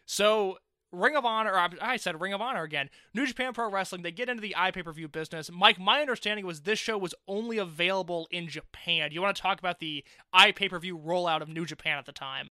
So 0.06 0.58
Ring 0.96 1.16
of 1.16 1.24
Honor, 1.24 1.54
I 1.80 1.96
said 1.96 2.20
Ring 2.20 2.32
of 2.32 2.40
Honor 2.40 2.62
again. 2.62 2.88
New 3.14 3.26
Japan 3.26 3.52
Pro 3.52 3.70
Wrestling, 3.70 4.02
they 4.02 4.12
get 4.12 4.28
into 4.28 4.40
the 4.40 4.56
i 4.56 4.70
pay 4.70 4.82
per 4.82 4.92
view 4.92 5.08
business. 5.08 5.50
Mike, 5.52 5.78
my 5.78 6.00
understanding 6.00 6.46
was 6.46 6.62
this 6.62 6.78
show 6.78 6.96
was 6.96 7.14
only 7.28 7.58
available 7.58 8.26
in 8.30 8.48
Japan. 8.48 9.10
Do 9.10 9.14
you 9.14 9.22
want 9.22 9.36
to 9.36 9.42
talk 9.42 9.58
about 9.58 9.78
the 9.78 10.04
i 10.32 10.52
pay 10.52 10.68
per 10.68 10.78
view 10.78 10.98
rollout 10.98 11.42
of 11.42 11.48
New 11.48 11.66
Japan 11.66 11.98
at 11.98 12.06
the 12.06 12.12
time? 12.12 12.48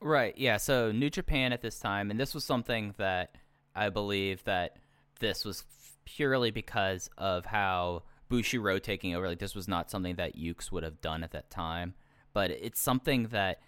Right. 0.00 0.36
Yeah. 0.36 0.58
So 0.58 0.92
New 0.92 1.10
Japan 1.10 1.52
at 1.52 1.62
this 1.62 1.78
time, 1.78 2.10
and 2.10 2.20
this 2.20 2.34
was 2.34 2.44
something 2.44 2.94
that 2.98 3.36
I 3.74 3.88
believe 3.88 4.44
that 4.44 4.76
this 5.20 5.44
was 5.44 5.64
purely 6.04 6.50
because 6.50 7.08
of 7.16 7.46
how 7.46 8.02
Bushiroad 8.30 8.82
taking 8.82 9.14
over. 9.14 9.28
Like 9.28 9.38
this 9.38 9.54
was 9.54 9.68
not 9.68 9.90
something 9.90 10.16
that 10.16 10.36
Yuke's 10.36 10.70
would 10.70 10.82
have 10.82 11.00
done 11.00 11.24
at 11.24 11.32
that 11.32 11.50
time, 11.50 11.94
but 12.32 12.50
it's 12.50 12.80
something 12.80 13.28
that 13.28 13.60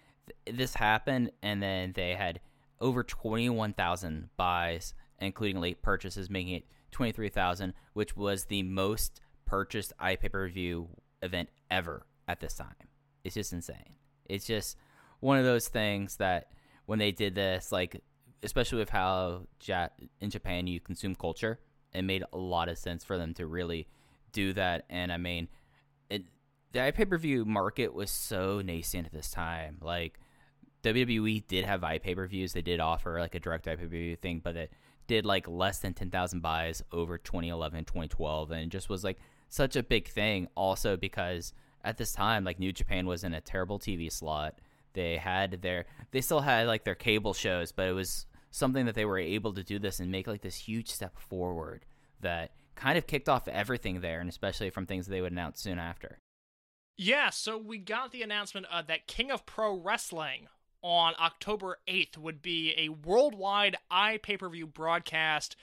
th- 0.45 0.57
this 0.57 0.75
happened, 0.75 1.31
and 1.41 1.61
then 1.63 1.93
they 1.95 2.13
had 2.13 2.39
over 2.79 3.03
twenty 3.03 3.49
one 3.49 3.73
thousand 3.73 4.29
buys, 4.37 4.93
including 5.19 5.59
late 5.59 5.81
purchases, 5.81 6.29
making 6.29 6.53
it 6.53 6.65
twenty 6.91 7.11
three 7.11 7.29
thousand, 7.29 7.73
which 7.93 8.15
was 8.15 8.45
the 8.45 8.63
most 8.63 9.21
purchased 9.45 9.93
iPay 9.99 10.31
per 10.31 10.47
view 10.49 10.89
event 11.21 11.49
ever 11.71 12.05
at 12.27 12.39
this 12.39 12.53
time. 12.53 12.75
It's 13.23 13.35
just 13.35 13.53
insane. 13.53 13.95
It's 14.25 14.45
just 14.45 14.77
one 15.19 15.37
of 15.37 15.45
those 15.45 15.67
things 15.67 16.17
that 16.17 16.51
when 16.85 16.99
they 16.99 17.11
did 17.11 17.35
this, 17.35 17.71
like 17.71 18.01
especially 18.43 18.77
with 18.79 18.89
how 18.89 19.47
ja- 19.63 19.89
in 20.21 20.29
Japan 20.29 20.67
you 20.67 20.79
consume 20.79 21.15
culture, 21.15 21.59
it 21.93 22.03
made 22.03 22.23
a 22.31 22.37
lot 22.37 22.69
of 22.69 22.77
sense 22.77 23.03
for 23.03 23.17
them 23.17 23.33
to 23.35 23.45
really 23.47 23.87
do 24.31 24.53
that. 24.53 24.85
And 24.89 25.11
I 25.11 25.17
mean, 25.17 25.47
it, 26.09 26.23
the 26.71 26.91
pay 26.93 27.05
per 27.05 27.17
view 27.17 27.45
market 27.45 27.93
was 27.93 28.11
so 28.11 28.61
nascent 28.61 29.07
at 29.07 29.13
this 29.13 29.31
time. 29.31 29.77
Like 29.81 30.19
WWE 30.93 31.47
did 31.47 31.65
have 31.65 31.81
iPay 31.81 32.15
per 32.15 32.27
views; 32.27 32.53
they 32.53 32.61
did 32.61 32.79
offer 32.79 33.19
like 33.19 33.35
a 33.35 33.39
direct 33.39 33.65
iPay 33.65 33.79
per 33.79 33.87
view 33.87 34.15
thing, 34.15 34.41
but 34.43 34.55
it 34.55 34.71
did 35.07 35.25
like 35.25 35.47
less 35.47 35.79
than 35.79 35.93
ten 35.93 36.09
thousand 36.09 36.41
buys 36.41 36.83
over 36.91 37.17
2011, 37.17 37.85
2012, 37.85 38.51
and 38.51 38.61
it 38.61 38.69
just 38.69 38.89
was 38.89 39.03
like 39.03 39.17
such 39.49 39.75
a 39.75 39.83
big 39.83 40.07
thing. 40.07 40.47
Also 40.55 40.97
because 40.97 41.53
at 41.83 41.97
this 41.97 42.11
time, 42.11 42.43
like 42.43 42.59
New 42.59 42.71
Japan 42.71 43.05
was 43.05 43.23
in 43.23 43.33
a 43.33 43.41
terrible 43.41 43.79
TV 43.79 44.11
slot. 44.11 44.59
They 44.93 45.17
had 45.17 45.61
their, 45.61 45.85
they 46.11 46.21
still 46.21 46.41
had 46.41 46.67
like 46.67 46.83
their 46.83 46.95
cable 46.95 47.33
shows, 47.33 47.71
but 47.71 47.87
it 47.87 47.93
was 47.93 48.25
something 48.51 48.85
that 48.85 48.95
they 48.95 49.05
were 49.05 49.19
able 49.19 49.53
to 49.53 49.63
do 49.63 49.79
this 49.79 49.99
and 49.99 50.11
make 50.11 50.27
like 50.27 50.41
this 50.41 50.55
huge 50.55 50.89
step 50.89 51.17
forward 51.17 51.85
that 52.19 52.51
kind 52.75 52.97
of 52.97 53.07
kicked 53.07 53.29
off 53.29 53.47
everything 53.47 54.01
there, 54.01 54.19
and 54.19 54.29
especially 54.29 54.69
from 54.69 54.85
things 54.85 55.07
they 55.07 55.21
would 55.21 55.31
announce 55.31 55.61
soon 55.61 55.79
after. 55.79 56.19
Yeah, 56.97 57.29
so 57.29 57.57
we 57.57 57.77
got 57.77 58.11
the 58.11 58.23
announcement 58.23 58.65
uh, 58.71 58.81
that 58.83 59.07
King 59.07 59.29
of 59.29 59.45
Pro 59.45 59.77
Wrestling 59.77 60.47
on 60.81 61.13
October 61.19 61.79
8th 61.87 62.17
would 62.17 62.41
be 62.41 62.73
a 62.77 62.89
worldwide 62.89 63.75
i 63.89 64.17
pay 64.17 64.37
per 64.37 64.49
view 64.49 64.67
broadcast. 64.67 65.55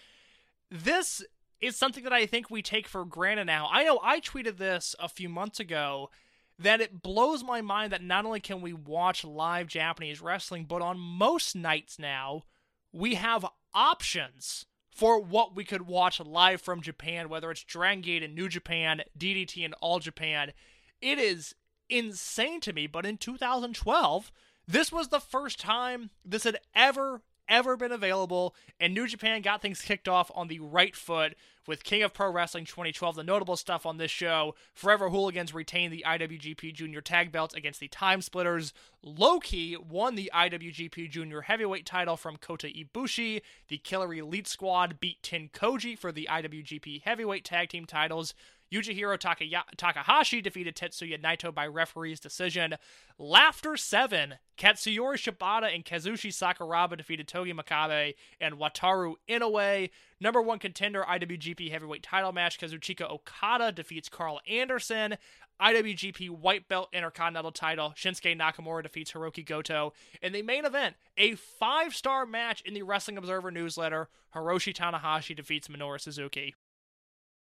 This 0.71 1.25
is 1.61 1.77
something 1.77 2.05
that 2.05 2.13
I 2.13 2.27
think 2.27 2.51
we 2.51 2.63
take 2.63 2.89
for 2.89 3.05
granted 3.05 3.47
now. 3.47 3.69
I 3.73 3.85
know 3.85 4.01
I 4.03 4.21
tweeted 4.21 4.59
this 4.59 4.95
a 4.99 5.09
few 5.09 5.29
months 5.29 5.61
ago 5.61 6.11
that 6.59 6.81
it 6.81 7.03
blows 7.03 7.43
my 7.43 7.61
mind 7.61 7.93
that 7.93 8.03
not 8.03 8.25
only 8.25 8.41
can 8.41 8.61
we 8.61 8.73
watch 8.73 9.25
live 9.25 9.67
Japanese 9.67 10.21
wrestling, 10.21 10.65
but 10.65 10.83
on 10.83 10.99
most 10.99 11.57
nights 11.57 11.99
now, 11.99 12.45
we 12.93 13.15
have 13.15 13.47
options 13.75 14.67
for 14.95 15.21
what 15.21 15.57
we 15.57 15.65
could 15.65 15.83
watch 15.83 16.21
live 16.21 16.61
from 16.61 16.81
Japan, 16.81 17.29
whether 17.29 17.51
it's 17.51 17.65
Dragon 17.65 18.01
Gate 18.01 18.23
in 18.23 18.35
New 18.35 18.49
Japan, 18.49 19.03
DDT 19.19 19.65
in 19.65 19.73
All 19.75 19.99
Japan. 19.99 20.53
It 21.01 21.19
is 21.19 21.55
insane 21.91 22.61
to 22.61 22.73
me, 22.73 22.87
but 22.87 23.05
in 23.05 23.17
2012, 23.17 24.31
this 24.67 24.91
was 24.91 25.09
the 25.09 25.21
first 25.21 25.61
time 25.61 26.11
this 26.25 26.45
had 26.45 26.59
ever, 26.75 27.23
ever 27.49 27.77
been 27.77 27.93
available, 27.93 28.55
and 28.81 28.95
New 28.95 29.07
Japan 29.07 29.43
got 29.43 29.63
things 29.63 29.81
kicked 29.81 30.09
off 30.09 30.31
on 30.35 30.49
the 30.49 30.61
right 30.61 30.97
foot 30.97 31.35
with 31.67 31.85
King 31.85 32.03
of 32.03 32.13
Pro 32.13 32.31
Wrestling 32.31 32.65
2012. 32.65 33.17
The 33.17 33.23
notable 33.23 33.57
stuff 33.57 33.87
on 33.87 33.97
this 33.97 34.11
show 34.11 34.55
Forever 34.73 35.11
Hooligans 35.11 35.55
retained 35.55 35.93
the 35.93 36.05
IWGP 36.07 36.75
Junior 36.75 37.01
Tag 37.01 37.33
Belts 37.33 37.55
against 37.55 37.81
the 37.81 37.89
Time 37.89 38.23
Splitters. 38.23 38.73
Low 39.03 39.39
Ki 39.39 39.77
won 39.77 40.15
the 40.15 40.31
IWGP 40.35 41.11
Junior 41.11 41.43
Heavyweight 41.43 41.87
title 41.87 42.17
from 42.17 42.37
Kota 42.37 42.69
Ibushi. 42.69 43.43
The 43.69 43.79
Killer 43.79 44.13
Elite 44.15 44.49
Squad 44.49 45.01
beat 45.01 45.23
TenKoji 45.23 45.99
for 45.99 46.13
the 46.13 46.29
IWGP 46.31 47.03
Heavyweight 47.03 47.45
Tag 47.45 47.69
Team 47.69 47.85
titles. 47.85 48.35
Yujiro 48.73 49.19
Takaya- 49.19 49.65
Takahashi 49.77 50.41
defeated 50.41 50.75
Tetsuya 50.77 51.21
Naito 51.21 51.55
by 51.55 51.67
referee's 51.67 52.21
decision. 52.21 52.77
Laughter 53.19 53.77
7, 53.77 54.39
Katsuyori 54.59 55.17
Shibata 55.17 55.73
and 55.75 55.85
Kazushi 55.85 56.31
Sakuraba 56.31 56.97
defeated 56.97 57.29
Togi 57.29 57.53
Makabe 57.53 58.15
and 58.41 58.57
Wataru 58.57 59.15
Inoue. 59.29 59.91
Number 60.21 60.43
one 60.43 60.59
contender 60.59 61.05
IWGP 61.09 61.71
Heavyweight 61.71 62.03
title 62.03 62.33
match, 62.33 62.59
Kazuchika 62.59 63.09
Okada 63.11 63.71
defeats 63.73 64.09
Karl 64.09 64.41
Anderson. 64.49 65.17
IWGP 65.61 66.31
White 66.31 66.67
Belt 66.69 66.89
Intercontinental 66.93 67.53
title, 67.53 67.95
Shinsuke 67.97 68.37
Nakamura 68.37 68.83
defeats 68.83 69.13
Hiroki 69.13 69.47
Goto. 69.47 69.93
In 70.21 70.33
the 70.33 70.43
main 70.43 70.65
event, 70.65 70.97
a 71.17 71.37
five 71.37 71.95
star 71.95 72.27
match 72.27 72.61
in 72.63 72.75
the 72.75 72.83
Wrestling 72.83 73.19
Observer 73.19 73.53
newsletter, 73.53 74.09
Hiroshi 74.35 74.75
Tanahashi 74.75 75.37
defeats 75.37 75.69
Minoru 75.69 76.01
Suzuki. 76.01 76.57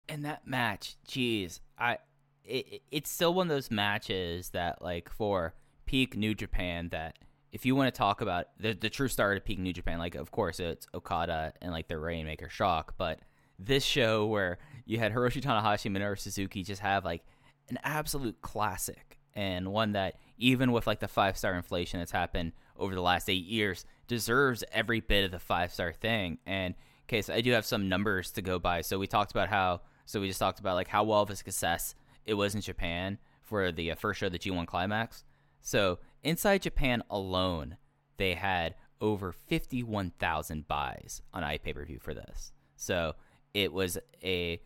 And 0.07 0.25
that 0.25 0.47
match, 0.47 0.95
geez, 1.07 1.61
I 1.77 1.97
it, 2.43 2.81
it's 2.91 3.09
still 3.09 3.33
one 3.33 3.47
of 3.47 3.55
those 3.55 3.71
matches 3.71 4.49
that 4.51 4.81
like 4.81 5.09
for 5.09 5.55
peak 5.85 6.15
New 6.15 6.33
Japan 6.35 6.89
that 6.89 7.17
if 7.51 7.65
you 7.65 7.75
want 7.75 7.93
to 7.93 7.97
talk 7.97 8.21
about 8.21 8.47
the 8.59 8.73
the 8.73 8.89
true 8.89 9.07
start 9.07 9.37
of 9.37 9.45
peak 9.45 9.59
New 9.59 9.73
Japan, 9.73 9.99
like 9.99 10.15
of 10.15 10.31
course 10.31 10.59
it's 10.59 10.87
Okada 10.93 11.53
and 11.61 11.71
like 11.71 11.87
the 11.87 11.97
Rainmaker 11.97 12.49
Shock, 12.49 12.95
but 12.97 13.19
this 13.57 13.83
show 13.83 14.25
where 14.25 14.57
you 14.85 14.99
had 14.99 15.13
Hiroshi 15.13 15.41
Tanahashi, 15.41 15.85
and 15.85 15.95
Minoru 15.95 16.19
Suzuki 16.19 16.63
just 16.63 16.81
have 16.81 17.05
like 17.05 17.23
an 17.69 17.79
absolute 17.83 18.41
classic 18.41 19.19
and 19.33 19.71
one 19.71 19.93
that 19.93 20.15
even 20.37 20.71
with 20.71 20.87
like 20.87 20.99
the 20.99 21.07
five 21.07 21.37
star 21.37 21.55
inflation 21.55 21.99
that's 21.99 22.11
happened 22.11 22.53
over 22.77 22.93
the 22.93 23.01
last 23.01 23.29
eight 23.29 23.45
years 23.45 23.85
deserves 24.07 24.63
every 24.71 24.99
bit 24.99 25.25
of 25.25 25.31
the 25.31 25.39
five 25.39 25.73
star 25.73 25.93
thing. 25.93 26.37
And 26.45 26.75
okay, 27.07 27.21
so 27.21 27.33
I 27.33 27.41
do 27.41 27.51
have 27.51 27.65
some 27.65 27.89
numbers 27.89 28.31
to 28.31 28.41
go 28.41 28.59
by. 28.59 28.81
So 28.81 28.99
we 28.99 29.07
talked 29.07 29.31
about 29.31 29.49
how 29.49 29.81
so 30.05 30.21
we 30.21 30.27
just 30.27 30.39
talked 30.39 30.59
about 30.59 30.75
like 30.75 30.87
how 30.87 31.03
well 31.03 31.21
of 31.21 31.29
a 31.29 31.35
success 31.35 31.95
it 32.25 32.35
was 32.35 32.55
in 32.55 32.61
Japan 32.61 33.17
for 33.41 33.71
the 33.71 33.91
uh, 33.91 33.95
first 33.95 34.19
show, 34.19 34.29
the 34.29 34.39
G1 34.39 34.67
Climax. 34.67 35.23
So 35.61 35.99
inside 36.23 36.61
Japan 36.61 37.03
alone, 37.09 37.77
they 38.17 38.35
had 38.35 38.75
over 39.01 39.31
51,000 39.31 40.67
buys 40.67 41.23
on 41.33 41.41
iPay 41.43 41.75
per 41.75 41.85
view 41.85 41.99
for 41.99 42.13
this. 42.13 42.53
So 42.75 43.15
it 43.53 43.73
was 43.73 43.97
a 44.23 44.61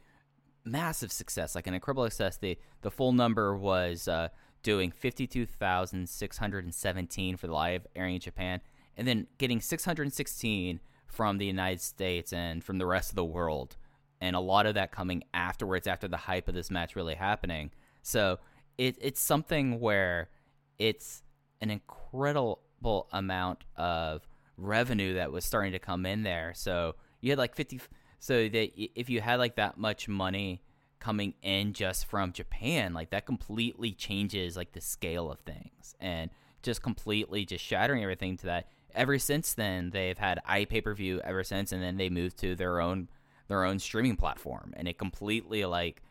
massive 0.65 1.11
success, 1.11 1.55
like 1.55 1.67
an 1.67 1.73
incredible 1.73 2.05
success. 2.05 2.37
The 2.37 2.57
the 2.81 2.91
full 2.91 3.11
number 3.11 3.53
was 3.55 4.07
uh, 4.07 4.29
doing 4.63 4.91
52,617 4.91 7.37
for 7.37 7.47
the 7.47 7.53
live 7.53 7.85
airing 7.95 8.15
in 8.15 8.21
Japan, 8.21 8.61
and 8.97 9.07
then 9.07 9.27
getting 9.37 9.61
616 9.61 10.79
from 11.07 11.37
the 11.37 11.45
United 11.45 11.81
States 11.81 12.33
and 12.33 12.63
from 12.63 12.77
the 12.77 12.85
rest 12.85 13.09
of 13.09 13.15
the 13.15 13.25
world 13.25 13.77
and 14.21 14.35
a 14.35 14.39
lot 14.39 14.65
of 14.65 14.75
that 14.75 14.91
coming 14.91 15.23
afterwards 15.33 15.87
after 15.87 16.07
the 16.07 16.17
hype 16.17 16.47
of 16.47 16.55
this 16.55 16.69
match 16.69 16.95
really 16.95 17.15
happening. 17.15 17.71
So 18.01 18.39
it, 18.77 18.97
it's 19.01 19.21
something 19.21 19.79
where 19.79 20.29
it's 20.77 21.23
an 21.61 21.69
incredible 21.69 23.07
amount 23.11 23.63
of 23.75 24.27
revenue 24.57 25.15
that 25.15 25.31
was 25.31 25.45
starting 25.45 25.71
to 25.73 25.79
come 25.79 26.05
in 26.05 26.23
there. 26.23 26.53
So 26.55 26.95
you 27.21 27.31
had 27.31 27.39
like 27.39 27.55
50 27.55 27.81
so 28.19 28.49
that 28.49 28.71
if 28.99 29.09
you 29.09 29.21
had 29.21 29.39
like 29.39 29.55
that 29.55 29.77
much 29.77 30.07
money 30.07 30.61
coming 30.99 31.33
in 31.41 31.73
just 31.73 32.05
from 32.05 32.33
Japan, 32.33 32.93
like 32.93 33.11
that 33.11 33.25
completely 33.25 33.93
changes 33.93 34.57
like 34.57 34.73
the 34.73 34.81
scale 34.81 35.31
of 35.31 35.39
things 35.39 35.95
and 35.99 36.29
just 36.61 36.81
completely 36.81 37.45
just 37.45 37.63
shattering 37.63 38.03
everything 38.03 38.37
to 38.37 38.45
that. 38.47 38.67
Ever 38.93 39.17
since 39.19 39.53
then, 39.53 39.91
they've 39.91 40.17
had 40.17 40.41
iPay 40.49 40.83
per 40.83 40.93
view 40.93 41.21
ever 41.23 41.43
since, 41.43 41.71
and 41.71 41.81
then 41.81 41.97
they 41.97 42.09
moved 42.09 42.37
to 42.39 42.55
their 42.55 42.81
own 42.81 43.07
their 43.49 43.65
own 43.65 43.79
streaming 43.79 44.15
platform, 44.15 44.73
and 44.77 44.87
it 44.87 44.97
completely 44.97 45.65
like 45.65 46.01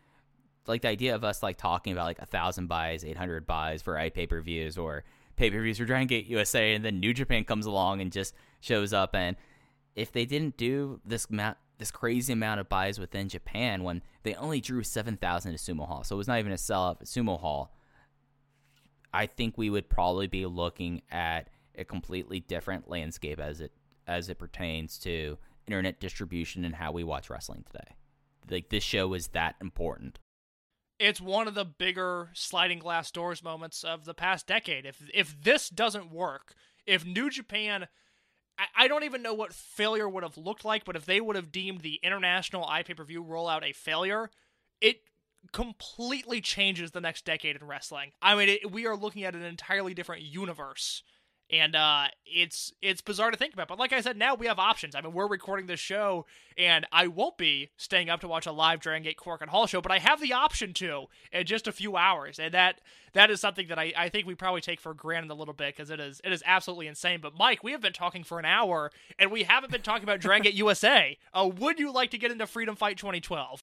like 0.67 0.83
the 0.83 0.89
idea 0.89 1.15
of 1.15 1.25
us 1.25 1.43
like 1.43 1.57
talking 1.57 1.95
about 1.95 2.05
like 2.05 2.19
a 2.19 2.27
thousand 2.27 2.67
buys, 2.67 3.05
eight 3.05 3.17
hundred 3.17 3.47
buys 3.47 3.81
for 3.81 3.95
iPay 3.95 4.29
per 4.29 4.43
views 4.43 4.77
or 4.77 5.05
pay 5.37 5.51
per 5.51 5.63
views 5.63 5.79
for 5.79 5.87
Dragon 5.87 6.07
Gate 6.07 6.27
USA, 6.27 6.75
and 6.75 6.85
then 6.85 7.01
New 7.01 7.15
Japan 7.15 7.45
comes 7.45 7.65
along 7.65 8.03
and 8.03 8.13
just 8.13 8.35
shows 8.61 8.93
up. 8.93 9.15
And 9.15 9.37
if 9.97 10.13
they 10.13 10.27
didn't 10.27 10.59
do 10.59 11.01
this 11.07 11.31
ma- 11.31 11.55
this 11.79 11.91
crazy 11.91 12.33
amount 12.33 12.61
of 12.61 12.69
buys 12.69 12.99
within 12.99 13.29
Japan 13.29 13.85
when 13.85 14.03
they 14.25 14.35
only 14.35 14.61
drew 14.61 14.83
seven 14.83 15.17
thousand 15.17 15.57
to 15.57 15.59
Sumo 15.59 15.87
Hall, 15.87 16.05
so 16.05 16.17
it 16.17 16.19
was 16.19 16.29
not 16.29 16.39
even 16.39 16.53
a 16.53 16.57
sellout 16.57 17.01
at 17.01 17.07
Sumo 17.07 17.41
Hall. 17.41 17.73
I 19.15 19.27
think 19.27 19.57
we 19.57 19.71
would 19.71 19.89
probably 19.89 20.27
be 20.27 20.45
looking 20.45 21.01
at 21.11 21.49
a 21.77 21.85
completely 21.85 22.41
different 22.41 22.91
landscape 22.91 23.41
as 23.41 23.61
it 23.61 23.73
as 24.07 24.29
it 24.29 24.39
pertains 24.39 24.99
to 24.99 25.39
internet 25.69 26.01
distribution 26.01 26.65
and 26.65 26.75
how 26.75 26.91
we 26.91 27.05
watch 27.05 27.29
wrestling 27.29 27.65
today. 27.71 27.95
Like 28.51 28.71
this 28.71 28.83
show 28.83 29.13
is 29.13 29.29
that 29.29 29.57
important. 29.61 30.19
It's 30.99 31.21
one 31.21 31.47
of 31.47 31.55
the 31.55 31.67
bigger 31.67 32.31
sliding 32.33 32.79
glass 32.79 33.11
doors 33.11 33.45
moments 33.45 33.85
of 33.85 34.07
the 34.07 34.15
past 34.15 34.47
decade. 34.47 34.87
If 34.87 35.03
if 35.13 35.41
this 35.41 35.69
doesn't 35.69 36.11
work, 36.11 36.55
if 36.87 37.05
New 37.05 37.29
Japan 37.31 37.87
I, 38.77 38.89
don't 38.89 39.05
even 39.05 39.23
know 39.23 39.35
what 39.35 39.53
failure 39.53 40.09
would 40.09 40.25
have 40.25 40.37
looked 40.37 40.65
like, 40.65 40.85
but 40.85 40.97
if 40.97 41.07
they 41.07 41.21
would 41.21 41.37
have 41.37 41.53
deemed 41.53 41.83
the 41.83 42.01
international 42.03 42.65
iPay 42.65 42.97
per 42.97 43.05
view 43.05 43.23
rollout 43.23 43.63
a 43.63 43.73
failure, 43.73 44.31
it 44.81 45.03
completely 45.53 46.41
changes 46.41 46.91
the 46.91 47.01
next 47.01 47.25
decade 47.25 47.57
in 47.57 47.67
wrestling. 47.67 48.13
I 48.21 48.35
mean, 48.35 48.49
it, 48.49 48.73
we 48.73 48.87
are 48.87 48.97
looking 48.97 49.25
at 49.25 49.37
an 49.37 49.43
entirely 49.43 49.95
different 49.95 50.23
universe 50.23 51.03
and 51.51 51.75
uh, 51.75 52.09
it's 52.27 52.73
it's 52.83 53.01
bizarre 53.01 53.31
to 53.31 53.37
think 53.37 53.55
about. 53.55 53.69
But 53.69 53.79
like 53.79 53.93
I 53.93 54.01
said, 54.01 54.17
now 54.17 54.35
we 54.35 54.47
have 54.47 54.59
options. 54.59 54.95
I 54.95 55.01
mean, 55.01 55.13
we're 55.13 55.29
recording 55.29 55.67
this 55.67 55.81
show, 55.81 56.27
and 56.57 56.87
I 56.93 57.07
won't 57.07 57.39
be 57.39 57.71
staying 57.77 58.11
up 58.11 58.21
to 58.21 58.29
watch 58.29 58.47
a 58.47 58.53
live 58.53 58.81
Dragon 58.81 59.03
Gate 59.03 59.17
Korakuen 59.17 59.49
Hall 59.49 59.67
show, 59.67 59.81
but 59.81 59.93
I 59.93 59.99
have 59.99 60.21
the 60.21 60.33
option 60.33 60.73
to 60.75 61.07
in 61.33 61.47
just 61.47 61.67
a 61.67 61.73
few 61.73 61.97
hours, 61.97 62.39
and 62.39 62.53
that 62.53 62.81
that 63.15 63.31
is 63.31 63.41
something 63.41 63.69
that 63.69 63.79
I, 63.79 63.93
I 63.97 64.09
think 64.09 64.27
we 64.27 64.35
probably 64.35 64.61
take 64.61 64.81
for 64.81 64.95
granted 64.95 65.31
a 65.31 65.35
little 65.35 65.55
bit 65.55 65.75
because 65.75 65.91
it 65.91 66.01
is 66.01 66.21
it 66.25 66.33
is 66.33 66.43
absolutely 66.45 66.87
insane. 66.87 67.21
But 67.23 67.37
Mike, 67.39 67.65
we 67.65 67.73
have 67.73 67.81
been 67.81 67.93
talking 67.93 68.25
for 68.25 68.39
an 68.39 68.45
hour, 68.45 68.91
and 69.19 69.31
we 69.31 69.45
haven't 69.45 69.73
been 69.73 69.83
talking 69.83 70.05
about 70.05 70.21
Dragon 70.21 70.45
Gate 70.45 70.55
USA. 70.59 71.17
Uh, 71.33 71.51
would 71.59 71.79
you 71.79 71.93
like 71.93 72.11
to 72.11 72.19
get 72.19 72.31
into 72.31 72.47
Freedom 72.47 72.77
Fight 72.77 72.99
2012? 72.99 73.63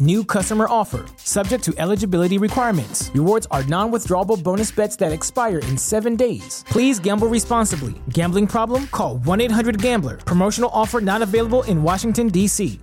New 0.00 0.24
customer 0.24 0.66
offer, 0.68 1.04
subject 1.16 1.62
to 1.64 1.74
eligibility 1.78 2.38
requirements. 2.38 3.10
Rewards 3.14 3.46
are 3.50 3.64
non 3.64 3.90
withdrawable 3.90 4.42
bonus 4.42 4.70
bets 4.70 4.96
that 4.96 5.12
expire 5.12 5.58
in 5.58 5.78
seven 5.78 6.16
days. 6.16 6.64
Please 6.68 6.98
gamble 6.98 7.28
responsibly. 7.28 7.94
Gambling 8.10 8.46
problem? 8.46 8.86
Call 8.88 9.18
1 9.18 9.40
800 9.40 9.80
Gambler. 9.80 10.16
Promotional 10.18 10.70
offer 10.72 11.00
not 11.00 11.22
available 11.22 11.62
in 11.64 11.82
Washington, 11.82 12.28
D.C. 12.28 12.80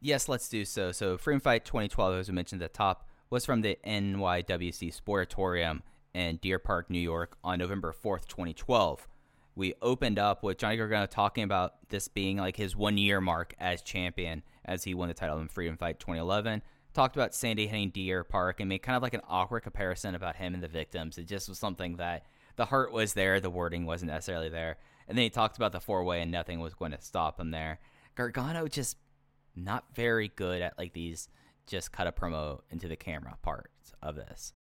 Yes, 0.00 0.28
let's 0.28 0.48
do 0.48 0.64
so. 0.64 0.92
So, 0.92 1.18
Freedom 1.18 1.40
Fight 1.40 1.64
2012, 1.64 2.14
as 2.16 2.28
we 2.28 2.34
mentioned 2.34 2.62
at 2.62 2.72
the 2.72 2.76
top, 2.76 3.08
was 3.30 3.44
from 3.44 3.62
the 3.62 3.78
NYWC 3.84 4.94
Sportatorium 4.94 5.82
in 6.14 6.36
Deer 6.36 6.58
Park, 6.58 6.90
New 6.90 7.00
York 7.00 7.36
on 7.42 7.58
November 7.58 7.92
4th, 7.92 8.26
2012. 8.26 9.08
We 9.54 9.74
opened 9.80 10.18
up 10.18 10.42
with 10.42 10.58
Johnny 10.58 10.76
Gargano 10.76 11.06
talking 11.06 11.44
about 11.44 11.88
this 11.88 12.08
being 12.08 12.36
like 12.36 12.56
his 12.56 12.76
one 12.76 12.98
year 12.98 13.20
mark 13.20 13.54
as 13.58 13.80
champion 13.80 14.42
as 14.66 14.84
he 14.84 14.94
won 14.94 15.08
the 15.08 15.14
title 15.14 15.38
in 15.38 15.48
Freedom 15.48 15.76
Fight 15.76 15.98
2011. 15.98 16.62
Talked 16.92 17.16
about 17.16 17.34
Sandy 17.34 17.66
hitting 17.66 17.90
Deer 17.90 18.24
Park 18.24 18.60
and 18.60 18.68
made 18.68 18.82
kind 18.82 18.96
of 18.96 19.02
like 19.02 19.14
an 19.14 19.20
awkward 19.28 19.60
comparison 19.60 20.14
about 20.14 20.36
him 20.36 20.54
and 20.54 20.62
the 20.62 20.68
victims. 20.68 21.18
It 21.18 21.26
just 21.26 21.48
was 21.48 21.58
something 21.58 21.96
that 21.96 22.24
the 22.56 22.66
heart 22.66 22.92
was 22.92 23.14
there, 23.14 23.40
the 23.40 23.50
wording 23.50 23.86
wasn't 23.86 24.10
necessarily 24.10 24.48
there. 24.48 24.76
And 25.08 25.16
then 25.16 25.22
he 25.22 25.30
talked 25.30 25.56
about 25.56 25.72
the 25.72 25.80
four 25.80 26.04
way 26.04 26.20
and 26.20 26.30
nothing 26.30 26.60
was 26.60 26.74
going 26.74 26.92
to 26.92 27.00
stop 27.00 27.38
him 27.38 27.50
there. 27.50 27.78
Gargano 28.14 28.66
just 28.66 28.96
not 29.54 29.84
very 29.94 30.28
good 30.28 30.62
at 30.62 30.78
like 30.78 30.92
these 30.92 31.28
just 31.66 31.92
cut 31.92 32.06
a 32.06 32.12
promo 32.12 32.60
into 32.70 32.88
the 32.88 32.96
camera 32.96 33.36
parts 33.42 33.92
of 34.02 34.16
this. 34.16 34.52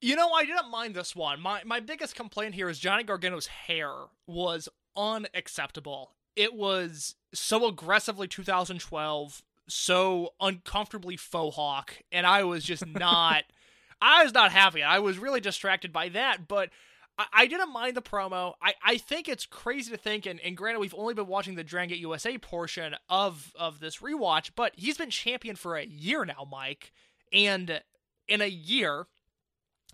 You 0.00 0.16
know, 0.16 0.30
I 0.32 0.44
didn't 0.44 0.70
mind 0.70 0.94
this 0.94 1.16
one. 1.16 1.40
My 1.40 1.62
my 1.64 1.80
biggest 1.80 2.14
complaint 2.14 2.54
here 2.54 2.68
is 2.68 2.78
Johnny 2.78 3.02
Gargano's 3.02 3.46
hair 3.46 3.90
was 4.26 4.68
unacceptable. 4.96 6.12
It 6.34 6.54
was 6.54 7.14
so 7.32 7.66
aggressively 7.66 8.28
2012, 8.28 9.42
so 9.68 10.30
uncomfortably 10.40 11.16
faux 11.16 11.56
hawk, 11.56 11.94
and 12.12 12.26
I 12.26 12.44
was 12.44 12.64
just 12.64 12.86
not 12.86 13.44
I 14.00 14.24
was 14.24 14.34
not 14.34 14.52
happy. 14.52 14.82
I 14.82 14.98
was 14.98 15.18
really 15.18 15.40
distracted 15.40 15.92
by 15.92 16.10
that, 16.10 16.48
but 16.48 16.70
I, 17.18 17.26
I 17.32 17.46
didn't 17.46 17.72
mind 17.72 17.96
the 17.96 18.02
promo. 18.02 18.54
I, 18.62 18.74
I 18.84 18.98
think 18.98 19.28
it's 19.28 19.46
crazy 19.46 19.90
to 19.90 19.96
think, 19.96 20.26
and, 20.26 20.40
and 20.40 20.56
granted, 20.56 20.80
we've 20.80 20.94
only 20.96 21.14
been 21.14 21.26
watching 21.26 21.54
the 21.54 21.64
Dragon 21.64 21.90
Gate 21.90 22.00
USA 22.00 22.38
portion 22.38 22.94
of, 23.08 23.52
of 23.58 23.80
this 23.80 23.98
rewatch, 23.98 24.50
but 24.54 24.72
he's 24.76 24.98
been 24.98 25.10
champion 25.10 25.56
for 25.56 25.76
a 25.76 25.86
year 25.86 26.24
now, 26.24 26.46
Mike. 26.50 26.92
And 27.32 27.80
in 28.28 28.40
a 28.40 28.48
year, 28.48 29.06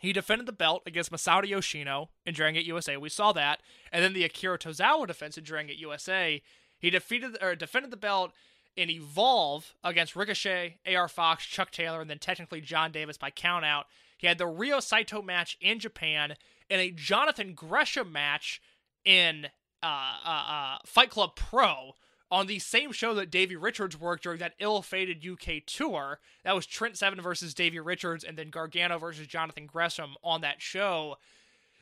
he 0.00 0.12
defended 0.12 0.46
the 0.46 0.52
belt 0.52 0.82
against 0.84 1.12
Masato 1.12 1.48
Yoshino 1.48 2.10
in 2.26 2.34
Dragon 2.34 2.54
Gate 2.54 2.66
USA. 2.66 2.96
We 2.96 3.08
saw 3.08 3.32
that. 3.32 3.60
And 3.92 4.02
then 4.02 4.14
the 4.14 4.24
Akira 4.24 4.58
Tozawa 4.58 5.06
defense 5.06 5.38
in 5.38 5.44
Dragon 5.44 5.68
Gate 5.68 5.78
USA. 5.78 6.42
He 6.78 6.90
defeated 6.90 7.38
or 7.40 7.54
defended 7.54 7.92
the 7.92 7.96
belt 7.96 8.32
in 8.76 8.90
Evolve 8.90 9.74
against 9.84 10.16
Ricochet, 10.16 10.78
AR 10.86 11.08
Fox, 11.08 11.44
Chuck 11.44 11.70
Taylor, 11.70 12.00
and 12.00 12.10
then 12.10 12.18
technically 12.18 12.60
John 12.60 12.92
Davis 12.92 13.18
by 13.18 13.30
countout. 13.30 13.84
He 14.16 14.26
had 14.26 14.38
the 14.38 14.46
Ryo 14.46 14.80
Saito 14.80 15.20
match 15.20 15.56
in 15.60 15.78
Japan 15.78 16.34
and 16.70 16.80
a 16.80 16.90
Jonathan 16.90 17.54
Gresham 17.54 18.12
match 18.12 18.62
in 19.04 19.46
uh, 19.82 20.16
uh, 20.24 20.44
uh, 20.48 20.76
Fight 20.86 21.10
Club 21.10 21.34
Pro 21.34 21.92
on 22.30 22.46
the 22.46 22.58
same 22.58 22.92
show 22.92 23.14
that 23.14 23.30
Davey 23.30 23.56
Richards 23.56 23.98
worked 23.98 24.22
during 24.22 24.38
that 24.38 24.54
ill-fated 24.58 25.26
UK 25.26 25.64
tour. 25.66 26.18
That 26.44 26.54
was 26.54 26.64
Trent 26.64 26.96
Seven 26.96 27.20
versus 27.20 27.52
Davey 27.52 27.78
Richards, 27.78 28.24
and 28.24 28.38
then 28.38 28.48
Gargano 28.48 28.98
versus 28.98 29.26
Jonathan 29.26 29.66
Gresham 29.66 30.14
on 30.24 30.40
that 30.40 30.62
show. 30.62 31.16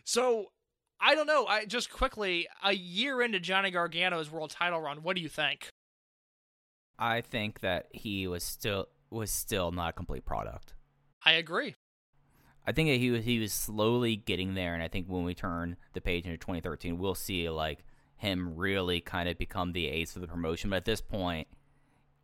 So 0.02 0.46
I 1.00 1.14
don't 1.14 1.26
know. 1.26 1.46
I 1.46 1.66
just 1.66 1.92
quickly 1.92 2.48
a 2.64 2.72
year 2.72 3.22
into 3.22 3.38
Johnny 3.38 3.70
Gargano's 3.70 4.30
world 4.30 4.50
title 4.50 4.80
run. 4.80 5.02
What 5.02 5.14
do 5.14 5.22
you 5.22 5.28
think? 5.28 5.70
I 7.00 7.22
think 7.22 7.60
that 7.60 7.88
he 7.92 8.28
was 8.28 8.44
still 8.44 8.88
was 9.10 9.30
still 9.30 9.72
not 9.72 9.88
a 9.88 9.92
complete 9.92 10.24
product. 10.24 10.74
I 11.24 11.32
agree. 11.32 11.74
I 12.66 12.72
think 12.72 12.90
that 12.90 12.98
he 12.98 13.10
was 13.10 13.24
he 13.24 13.38
was 13.38 13.52
slowly 13.52 14.16
getting 14.16 14.54
there, 14.54 14.74
and 14.74 14.82
I 14.82 14.88
think 14.88 15.06
when 15.08 15.24
we 15.24 15.34
turn 15.34 15.76
the 15.94 16.00
page 16.02 16.26
into 16.26 16.36
2013, 16.36 16.98
we'll 16.98 17.14
see 17.14 17.48
like 17.48 17.84
him 18.16 18.54
really 18.54 19.00
kind 19.00 19.28
of 19.28 19.38
become 19.38 19.72
the 19.72 19.88
ace 19.88 20.14
of 20.14 20.20
the 20.20 20.28
promotion. 20.28 20.68
But 20.68 20.76
at 20.76 20.84
this 20.84 21.00
point, 21.00 21.48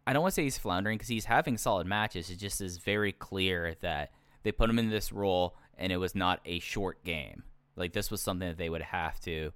I 0.07 0.12
don't 0.12 0.22
want 0.22 0.33
to 0.33 0.35
say 0.37 0.45
he's 0.45 0.59
floundering 0.59 0.99
because 0.99 1.09
he's 1.09 1.24
having 1.24 1.57
solid 1.57 1.87
matches. 1.87 2.29
It 2.29 2.37
just 2.37 2.61
is 2.61 2.77
very 2.77 3.12
clear 3.12 3.74
that 3.81 4.12
they 4.43 4.53
put 4.53 4.68
him 4.68 4.79
in 4.79 4.91
this 4.91 5.11
role, 5.11 5.57
and 5.79 5.91
it 5.91 5.97
was 5.97 6.14
not 6.14 6.41
a 6.45 6.59
short 6.59 7.03
game. 7.03 7.45
Like 7.77 7.95
this 7.95 8.11
was 8.11 8.20
something 8.20 8.47
that 8.47 8.59
they 8.59 8.68
would 8.68 8.83
have 8.83 9.18
to, 9.20 9.53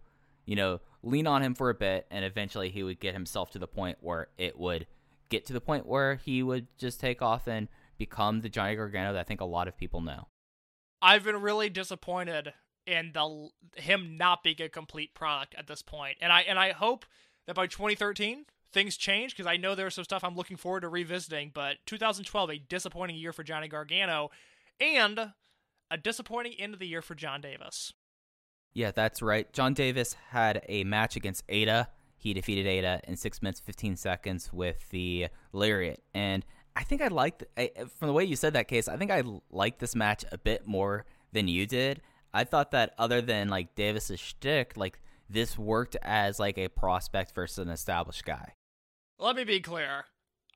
you 0.47 0.57
know, 0.57 0.81
lean 1.03 1.27
on 1.27 1.43
him 1.43 1.55
for 1.55 1.69
a 1.69 1.75
bit, 1.75 2.07
and 2.11 2.25
eventually 2.25 2.71
he 2.71 2.83
would 2.83 3.01
get 3.01 3.13
himself 3.13 3.51
to 3.51 3.59
the 3.59 3.69
point 3.69 3.99
where 4.01 4.29
it 4.39 4.59
would 4.59 4.87
get 5.31 5.47
to 5.47 5.53
the 5.53 5.61
point 5.61 5.87
where 5.87 6.17
he 6.17 6.43
would 6.43 6.67
just 6.77 7.01
take 7.01 7.23
off 7.23 7.47
and 7.47 7.69
become 7.97 8.41
the 8.41 8.49
Johnny 8.49 8.77
Gargano 8.77 9.13
that 9.13 9.21
I 9.21 9.25
think 9.25 9.41
a 9.41 9.47
lot 9.47 9.69
of 9.69 9.77
people 9.77 10.01
know. 10.01 10.29
I've 11.01 11.25
been 11.25 11.41
really 11.41 11.71
disappointed 11.71 12.53
in 12.87 13.13
the 13.15 13.49
him 13.77 14.17
not 14.19 14.43
being 14.43 14.61
a 14.61 14.69
complete 14.69 15.15
product 15.15 15.55
at 15.57 15.67
this 15.67 15.83
point, 15.83 16.19
and 16.21 16.33
I 16.33 16.43
and 16.43 16.59
I 16.59 16.73
hope 16.73 17.07
that 17.47 17.55
by 17.57 17.67
2013 17.67 18.45
things 18.73 18.97
change 18.97 19.35
because 19.35 19.47
I 19.47 19.57
know 19.57 19.75
there's 19.75 19.95
some 19.95 20.05
stuff 20.05 20.23
I'm 20.23 20.37
looking 20.37 20.57
forward 20.57 20.81
to 20.81 20.89
revisiting. 20.89 21.51
But 21.53 21.79
2012, 21.87 22.51
a 22.51 22.59
disappointing 22.59 23.17
year 23.17 23.33
for 23.33 23.43
Johnny 23.43 23.69
Gargano, 23.69 24.31
and 24.81 25.33
a 25.91 25.97
disappointing 25.97 26.55
end 26.59 26.75
of 26.75 26.81
the 26.81 26.87
year 26.87 27.03
for 27.03 27.15
John 27.15 27.41
Davis. 27.41 27.93
Yeah, 28.73 28.93
that's 28.93 29.21
right. 29.21 29.53
John 29.53 29.75
Davis 29.75 30.15
had 30.29 30.63
a 30.69 30.85
match 30.85 31.17
against 31.17 31.47
Eita. 31.49 31.89
He 32.21 32.35
defeated 32.35 32.67
Eita 32.67 33.03
in 33.05 33.17
six 33.17 33.41
minutes, 33.41 33.61
15 33.61 33.97
seconds 33.97 34.53
with 34.53 34.91
the 34.91 35.29
lariat. 35.55 36.03
And 36.13 36.45
I 36.77 36.83
think 36.83 37.01
I 37.01 37.09
liked, 37.09 37.45
I, 37.57 37.71
from 37.99 38.09
the 38.09 38.13
way 38.13 38.25
you 38.25 38.37
said 38.37 38.53
that 38.53 38.69
case, 38.69 38.89
I 38.89 38.99
think 38.99 39.11
I 39.11 39.23
liked 39.51 39.79
this 39.79 39.97
match 39.97 40.27
a 40.31 40.37
bit 40.37 40.67
more 40.67 41.07
than 41.33 41.49
you 41.49 41.67
did. 41.67 42.03
I 42.35 42.45
thought 42.45 42.73
that 42.73 42.93
other 42.99 43.23
than 43.23 43.49
like 43.49 43.75
Davis's 43.75 44.21
shtick, 44.21 44.77
like 44.77 45.01
this 45.31 45.59
worked 45.59 45.97
as 46.03 46.39
like 46.39 46.59
a 46.59 46.69
prospect 46.69 47.35
versus 47.35 47.57
an 47.57 47.71
established 47.71 48.27
guy. 48.27 48.53
Let 49.19 49.35
me 49.35 49.45
be 49.45 49.61
clear. 49.61 50.05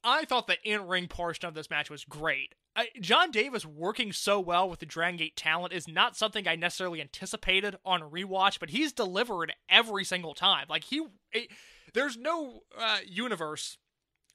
I 0.04 0.26
thought 0.26 0.46
the 0.46 0.62
in-ring 0.62 1.08
portion 1.08 1.48
of 1.48 1.54
this 1.54 1.70
match 1.70 1.90
was 1.90 2.04
great. 2.04 2.54
I, 2.76 2.88
John 3.00 3.30
Davis 3.30 3.64
working 3.64 4.12
so 4.12 4.38
well 4.38 4.68
with 4.68 4.80
the 4.80 4.86
Dragon 4.86 5.16
Gate 5.16 5.36
talent 5.36 5.72
is 5.72 5.88
not 5.88 6.16
something 6.16 6.46
I 6.46 6.56
necessarily 6.56 7.00
anticipated 7.00 7.76
on 7.84 8.10
rewatch, 8.10 8.60
but 8.60 8.70
he's 8.70 8.92
delivered 8.92 9.52
every 9.68 10.04
single 10.04 10.34
time. 10.34 10.66
Like 10.68 10.84
he, 10.84 11.06
it, 11.32 11.48
there's 11.94 12.16
no 12.16 12.60
uh, 12.78 12.98
universe 13.06 13.78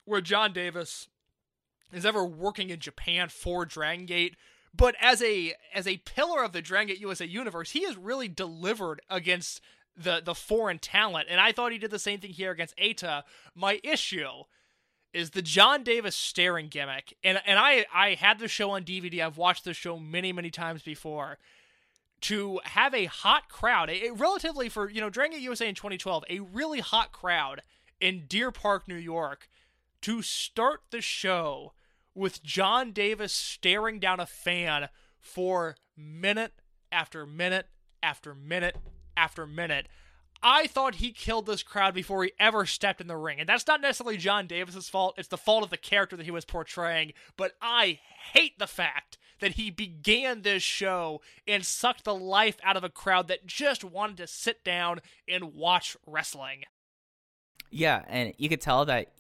where 0.05 0.21
John 0.21 0.53
Davis 0.53 1.07
is 1.91 2.05
ever 2.05 2.25
working 2.25 2.69
in 2.69 2.79
Japan 2.79 3.29
for 3.29 3.65
Dragon 3.65 4.05
Gate, 4.05 4.35
but 4.73 4.95
as 5.01 5.21
a 5.21 5.53
as 5.73 5.87
a 5.87 5.97
pillar 5.97 6.43
of 6.43 6.53
the 6.53 6.61
Dragon 6.61 6.87
Gate 6.87 7.01
USA 7.01 7.25
universe, 7.25 7.71
he 7.71 7.83
has 7.85 7.97
really 7.97 8.27
delivered 8.27 9.01
against 9.09 9.61
the 9.97 10.21
the 10.23 10.35
foreign 10.35 10.79
talent, 10.79 11.27
and 11.29 11.41
I 11.41 11.51
thought 11.51 11.71
he 11.71 11.77
did 11.77 11.91
the 11.91 11.99
same 11.99 12.19
thing 12.19 12.31
here 12.31 12.51
against 12.51 12.77
Eita. 12.77 13.23
My 13.55 13.79
issue 13.83 14.43
is 15.13 15.31
the 15.31 15.41
John 15.41 15.83
Davis 15.83 16.15
staring 16.15 16.67
gimmick, 16.67 17.15
and 17.23 17.41
and 17.45 17.57
I 17.57 17.85
I 17.93 18.13
had 18.13 18.39
the 18.39 18.47
show 18.47 18.71
on 18.71 18.83
DVD. 18.83 19.25
I've 19.25 19.37
watched 19.37 19.65
the 19.65 19.73
show 19.73 19.97
many 19.97 20.31
many 20.31 20.49
times 20.49 20.81
before. 20.81 21.37
To 22.23 22.59
have 22.65 22.93
a 22.93 23.05
hot 23.05 23.47
crowd, 23.47 23.89
a, 23.89 24.07
a 24.07 24.13
relatively 24.13 24.67
for 24.67 24.89
you 24.89 24.99
know 25.01 25.09
Dragon 25.09 25.37
Gate 25.37 25.43
USA 25.43 25.69
in 25.69 25.75
2012, 25.75 26.25
a 26.29 26.39
really 26.39 26.81
hot 26.81 27.11
crowd 27.11 27.61
in 28.01 28.25
Deer 28.27 28.51
Park, 28.51 28.87
New 28.87 28.95
York, 28.95 29.49
to 30.01 30.21
start 30.21 30.81
the 30.91 31.01
show 31.01 31.73
with 32.13 32.43
John 32.43 32.91
Davis 32.91 33.31
staring 33.31 33.99
down 33.99 34.19
a 34.19 34.25
fan 34.25 34.89
for 35.19 35.75
minute 35.95 36.53
after 36.91 37.25
minute 37.25 37.67
after 38.03 38.35
minute 38.35 38.75
after 39.15 39.47
minute. 39.47 39.87
I 40.41 40.67
thought 40.67 40.95
he 40.95 41.11
killed 41.11 41.45
this 41.45 41.63
crowd 41.63 41.93
before 41.93 42.23
he 42.23 42.31
ever 42.39 42.65
stepped 42.65 43.01
in 43.01 43.07
the 43.07 43.17
ring. 43.17 43.39
And 43.39 43.49
that's 43.49 43.67
not 43.67 43.81
necessarily 43.81 44.17
John 44.17 44.47
Davis's 44.47 44.87
fault. 44.87 45.15
It's 45.17 45.27
the 45.27 45.37
fault 45.37 45.63
of 45.63 45.69
the 45.69 45.77
character 45.77 46.15
that 46.15 46.25
he 46.25 46.31
was 46.31 46.45
portraying. 46.45 47.13
But 47.35 47.53
I 47.61 47.99
hate 48.33 48.57
the 48.57 48.67
fact 48.67 49.17
that 49.39 49.53
he 49.53 49.69
began 49.69 50.41
this 50.41 50.63
show 50.63 51.21
and 51.47 51.65
sucked 51.65 52.03
the 52.03 52.15
life 52.15 52.57
out 52.63 52.77
of 52.77 52.83
a 52.83 52.89
crowd 52.89 53.27
that 53.27 53.45
just 53.45 53.83
wanted 53.83 54.17
to 54.17 54.27
sit 54.27 54.63
down 54.63 54.99
and 55.27 55.53
watch 55.53 55.97
wrestling. 56.05 56.63
Yeah, 57.69 58.03
and 58.07 58.33
you 58.37 58.49
could 58.49 58.61
tell 58.61 58.85
that 58.85 59.11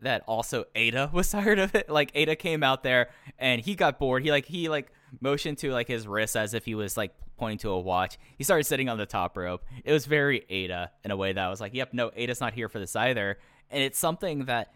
that 0.00 0.22
also 0.26 0.64
Eita 0.74 1.12
was 1.12 1.30
tired 1.30 1.58
of 1.58 1.74
it. 1.74 1.88
Like 1.88 2.12
Eita 2.12 2.38
came 2.38 2.62
out 2.62 2.82
there 2.82 3.10
and 3.38 3.60
he 3.60 3.74
got 3.74 3.98
bored. 3.98 4.22
He 4.22 4.30
like 4.30 4.46
he 4.46 4.68
like 4.68 4.92
motioned 5.20 5.58
to 5.58 5.72
like 5.72 5.88
his 5.88 6.06
wrist 6.06 6.36
as 6.36 6.54
if 6.54 6.64
he 6.64 6.74
was 6.74 6.96
like 6.96 7.14
pointing 7.36 7.58
to 7.58 7.70
a 7.70 7.80
watch. 7.80 8.18
He 8.36 8.44
started 8.44 8.64
sitting 8.64 8.88
on 8.88 8.98
the 8.98 9.06
top 9.06 9.36
rope. 9.36 9.64
It 9.84 9.92
was 9.92 10.06
very 10.06 10.44
Eita 10.50 10.88
in 11.04 11.10
a 11.10 11.16
way 11.16 11.32
that 11.32 11.44
I 11.44 11.50
was 11.50 11.60
like, 11.60 11.74
"Yep, 11.74 11.92
no, 11.92 12.10
Eita's 12.10 12.40
not 12.40 12.54
here 12.54 12.68
for 12.68 12.78
this 12.78 12.96
either." 12.96 13.38
And 13.70 13.82
it's 13.82 13.98
something 13.98 14.46
that 14.46 14.72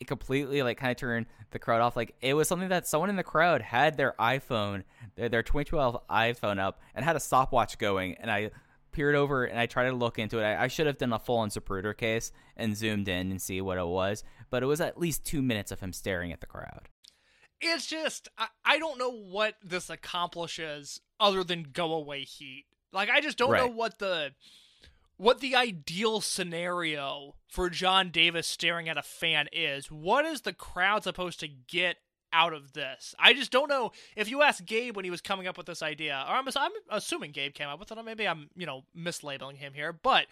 it 0.00 0.06
completely 0.06 0.62
like 0.62 0.78
kind 0.78 0.90
of 0.90 0.96
turned 0.96 1.26
the 1.50 1.58
crowd 1.58 1.80
off. 1.80 1.96
Like 1.96 2.14
it 2.20 2.34
was 2.34 2.48
something 2.48 2.70
that 2.70 2.86
someone 2.86 3.10
in 3.10 3.16
the 3.16 3.22
crowd 3.22 3.60
had 3.60 3.96
their 3.96 4.14
iPhone, 4.18 4.84
their, 5.14 5.28
their 5.28 5.42
2012 5.42 6.00
iPhone 6.08 6.58
up, 6.58 6.80
and 6.94 7.04
had 7.04 7.16
a 7.16 7.20
stopwatch 7.20 7.78
going. 7.78 8.16
And 8.18 8.30
I 8.30 8.50
peered 8.92 9.14
over 9.14 9.44
and 9.44 9.58
I 9.58 9.66
tried 9.66 9.90
to 9.90 9.92
look 9.92 10.18
into 10.18 10.38
it. 10.38 10.44
I, 10.44 10.64
I 10.64 10.68
should 10.68 10.86
have 10.86 10.98
done 10.98 11.12
a 11.12 11.18
full 11.18 11.38
on 11.38 11.50
Zapruder 11.50 11.96
case 11.96 12.32
and 12.56 12.76
zoomed 12.76 13.08
in 13.08 13.30
and 13.30 13.40
see 13.40 13.60
what 13.60 13.78
it 13.78 13.86
was, 13.86 14.24
but 14.50 14.62
it 14.62 14.66
was 14.66 14.80
at 14.80 14.98
least 14.98 15.24
two 15.24 15.42
minutes 15.42 15.70
of 15.70 15.80
him 15.80 15.92
staring 15.92 16.32
at 16.32 16.40
the 16.40 16.46
crowd. 16.46 16.88
It's 17.60 17.86
just 17.86 18.28
I, 18.38 18.46
I 18.64 18.78
don't 18.78 18.98
know 18.98 19.10
what 19.12 19.54
this 19.62 19.90
accomplishes 19.90 21.00
other 21.18 21.44
than 21.44 21.68
go 21.72 21.92
away 21.92 22.22
heat. 22.22 22.64
Like 22.92 23.10
I 23.10 23.20
just 23.20 23.38
don't 23.38 23.52
know 23.52 23.68
what 23.68 23.98
the 23.98 24.32
what 25.16 25.40
the 25.40 25.54
ideal 25.54 26.22
scenario 26.22 27.34
for 27.46 27.68
John 27.68 28.10
Davis 28.10 28.46
staring 28.46 28.88
at 28.88 28.96
a 28.96 29.02
fan 29.02 29.48
is. 29.52 29.90
What 29.90 30.24
is 30.24 30.40
the 30.40 30.54
crowd 30.54 31.04
supposed 31.04 31.40
to 31.40 31.48
get 31.48 31.96
out 32.32 32.54
of 32.54 32.72
this? 32.72 33.14
I 33.18 33.34
just 33.34 33.50
don't 33.50 33.68
know. 33.68 33.92
If 34.16 34.30
you 34.30 34.40
ask 34.40 34.64
Gabe 34.64 34.96
when 34.96 35.04
he 35.04 35.10
was 35.10 35.20
coming 35.20 35.46
up 35.46 35.58
with 35.58 35.66
this 35.66 35.82
idea, 35.82 36.24
or 36.26 36.36
I'm, 36.36 36.48
I'm 36.56 36.72
assuming 36.88 37.32
Gabe 37.32 37.52
came 37.52 37.68
up 37.68 37.78
with 37.78 37.92
it, 37.92 37.98
or 37.98 38.02
maybe 38.02 38.26
I'm 38.26 38.48
you 38.56 38.64
know 38.64 38.84
mislabeling 38.96 39.56
him 39.56 39.74
here, 39.74 39.92
but 39.92 40.26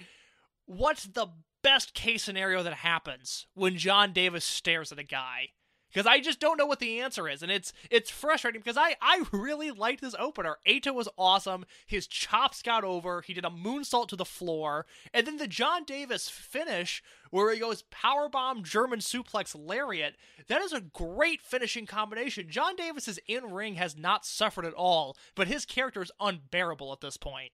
what's 0.64 1.04
the 1.04 1.26
best 1.62 1.92
case 1.92 2.22
scenario 2.22 2.62
that 2.62 2.74
happens 2.74 3.46
when 3.54 3.76
John 3.76 4.14
Davis 4.14 4.44
stares 4.44 4.90
at 4.90 4.98
a 4.98 5.04
guy? 5.04 5.48
Because 5.92 6.06
I 6.06 6.20
just 6.20 6.38
don't 6.38 6.58
know 6.58 6.66
what 6.66 6.80
the 6.80 7.00
answer 7.00 7.28
is, 7.28 7.42
and 7.42 7.50
it's 7.50 7.72
it's 7.90 8.10
frustrating 8.10 8.60
because 8.60 8.76
I 8.76 8.96
I 9.00 9.24
really 9.32 9.70
liked 9.70 10.00
this 10.02 10.14
opener. 10.18 10.58
Eita 10.66 10.94
was 10.94 11.08
awesome. 11.16 11.64
His 11.86 12.06
chops 12.06 12.62
got 12.62 12.84
over. 12.84 13.22
He 13.22 13.32
did 13.32 13.44
a 13.44 13.50
moonsault 13.50 14.08
to 14.08 14.16
the 14.16 14.24
floor, 14.24 14.84
and 15.14 15.26
then 15.26 15.38
the 15.38 15.48
John 15.48 15.84
Davis 15.84 16.28
finish 16.28 17.02
where 17.30 17.52
he 17.52 17.60
goes 17.60 17.84
powerbomb 17.90 18.64
German 18.64 19.00
suplex 19.00 19.54
lariat. 19.58 20.16
That 20.48 20.62
is 20.62 20.72
a 20.72 20.80
great 20.80 21.40
finishing 21.42 21.86
combination. 21.86 22.48
John 22.50 22.76
Davis's 22.76 23.18
in 23.26 23.50
ring 23.50 23.74
has 23.74 23.96
not 23.96 24.24
suffered 24.24 24.64
at 24.64 24.74
all, 24.74 25.16
but 25.34 25.48
his 25.48 25.64
character 25.66 26.02
is 26.02 26.12
unbearable 26.20 26.92
at 26.92 27.00
this 27.00 27.16
point. 27.16 27.52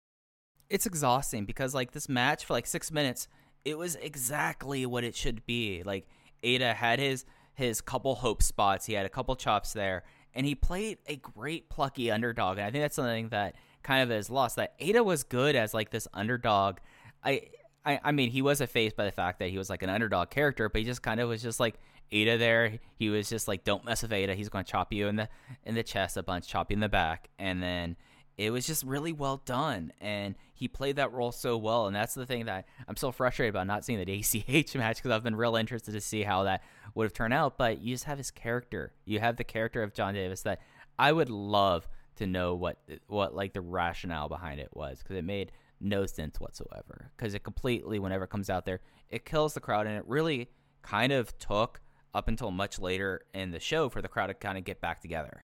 it's 0.69 0.85
exhausting 0.85 1.45
because 1.45 1.75
like 1.75 1.91
this 1.91 2.09
match 2.09 2.45
for 2.45 2.53
like 2.53 2.65
six 2.67 2.91
minutes, 2.91 3.27
it 3.65 3.77
was 3.77 3.95
exactly 3.97 4.85
what 4.85 5.03
it 5.03 5.15
should 5.15 5.45
be. 5.45 5.83
Like 5.83 6.07
Eita 6.43 6.73
had 6.73 6.99
his 6.99 7.25
his 7.53 7.81
couple 7.81 8.15
hope 8.15 8.41
spots, 8.41 8.85
he 8.85 8.93
had 8.93 9.05
a 9.05 9.09
couple 9.09 9.35
chops 9.35 9.73
there, 9.73 10.03
and 10.33 10.45
he 10.45 10.55
played 10.55 10.97
a 11.07 11.15
great 11.15 11.69
plucky 11.69 12.11
underdog. 12.11 12.57
And 12.57 12.65
I 12.65 12.71
think 12.71 12.83
that's 12.83 12.95
something 12.95 13.29
that 13.29 13.55
kind 13.83 14.03
of 14.03 14.11
is 14.11 14.29
lost. 14.29 14.55
That 14.55 14.79
Eita 14.79 15.03
was 15.03 15.23
good 15.23 15.55
as 15.55 15.73
like 15.73 15.91
this 15.91 16.07
underdog. 16.13 16.77
I 17.23 17.43
I, 17.85 17.99
I 18.03 18.11
mean, 18.11 18.29
he 18.29 18.41
was 18.41 18.61
a 18.61 18.67
face 18.67 18.93
by 18.93 19.05
the 19.05 19.11
fact 19.11 19.39
that 19.39 19.49
he 19.49 19.57
was 19.57 19.69
like 19.69 19.83
an 19.83 19.89
underdog 19.89 20.29
character, 20.29 20.69
but 20.69 20.79
he 20.79 20.85
just 20.85 21.01
kind 21.01 21.19
of 21.19 21.27
was 21.27 21.41
just 21.43 21.59
like 21.59 21.75
Eita 22.11 22.39
there. 22.39 22.79
He 22.95 23.09
was 23.09 23.29
just 23.29 23.47
like, 23.47 23.63
"Don't 23.63 23.83
mess 23.85 24.03
with 24.03 24.11
Eita. 24.11 24.35
He's 24.35 24.49
going 24.49 24.63
to 24.65 24.71
chop 24.71 24.93
you 24.93 25.07
in 25.07 25.15
the 25.17 25.29
in 25.65 25.75
the 25.75 25.83
chest 25.83 26.17
a 26.17 26.23
bunch, 26.23 26.47
chop 26.47 26.71
you 26.71 26.75
in 26.75 26.79
the 26.79 26.89
back," 26.89 27.29
and 27.37 27.61
then 27.61 27.97
it 28.37 28.51
was 28.51 28.65
just 28.65 28.83
really 28.83 29.13
well 29.13 29.41
done 29.45 29.93
and 30.01 30.35
he 30.53 30.67
played 30.67 30.95
that 30.95 31.11
role 31.11 31.31
so 31.31 31.57
well 31.57 31.87
and 31.87 31.95
that's 31.95 32.13
the 32.13 32.25
thing 32.25 32.45
that 32.45 32.65
i'm 32.87 32.95
so 32.95 33.11
frustrated 33.11 33.53
about 33.53 33.67
not 33.67 33.83
seeing 33.83 34.03
the 34.03 34.13
ACH 34.59 34.75
match 34.75 34.97
because 34.97 35.11
i've 35.11 35.23
been 35.23 35.35
real 35.35 35.55
interested 35.55 35.91
to 35.91 36.01
see 36.01 36.23
how 36.23 36.43
that 36.43 36.63
would 36.95 37.05
have 37.05 37.13
turned 37.13 37.33
out 37.33 37.57
but 37.57 37.81
you 37.81 37.93
just 37.93 38.03
have 38.05 38.17
his 38.17 38.31
character. 38.31 38.93
You 39.05 39.19
have 39.19 39.37
the 39.37 39.43
character 39.43 39.83
of 39.83 39.93
john 39.93 40.13
davis 40.13 40.41
that 40.43 40.59
i 40.97 41.11
would 41.11 41.29
love 41.29 41.87
to 42.15 42.27
know 42.27 42.55
what 42.55 42.77
what 43.07 43.35
like 43.35 43.53
the 43.53 43.61
rationale 43.61 44.29
behind 44.29 44.59
it 44.59 44.69
was 44.73 44.99
because 44.99 45.15
it 45.15 45.25
made 45.25 45.51
no 45.79 46.05
sense 46.05 46.39
whatsoever. 46.39 47.11
Because 47.15 47.33
it 47.33 47.43
completely 47.43 47.99
whenever 47.99 48.23
it 48.23 48.29
comes 48.29 48.49
out 48.49 48.65
there 48.65 48.79
it 49.09 49.25
kills 49.25 49.53
the 49.53 49.59
crowd 49.59 49.85
and 49.85 49.97
it 49.97 50.05
really 50.07 50.49
kind 50.81 51.11
of 51.11 51.37
took 51.37 51.81
up 52.13 52.27
until 52.27 52.51
much 52.51 52.79
later 52.79 53.21
in 53.33 53.51
the 53.51 53.59
show 53.59 53.89
for 53.89 54.01
the 54.01 54.07
crowd 54.07 54.27
to 54.27 54.33
kind 54.33 54.57
of 54.57 54.63
get 54.63 54.81
back 54.81 55.01
together. 55.01 55.41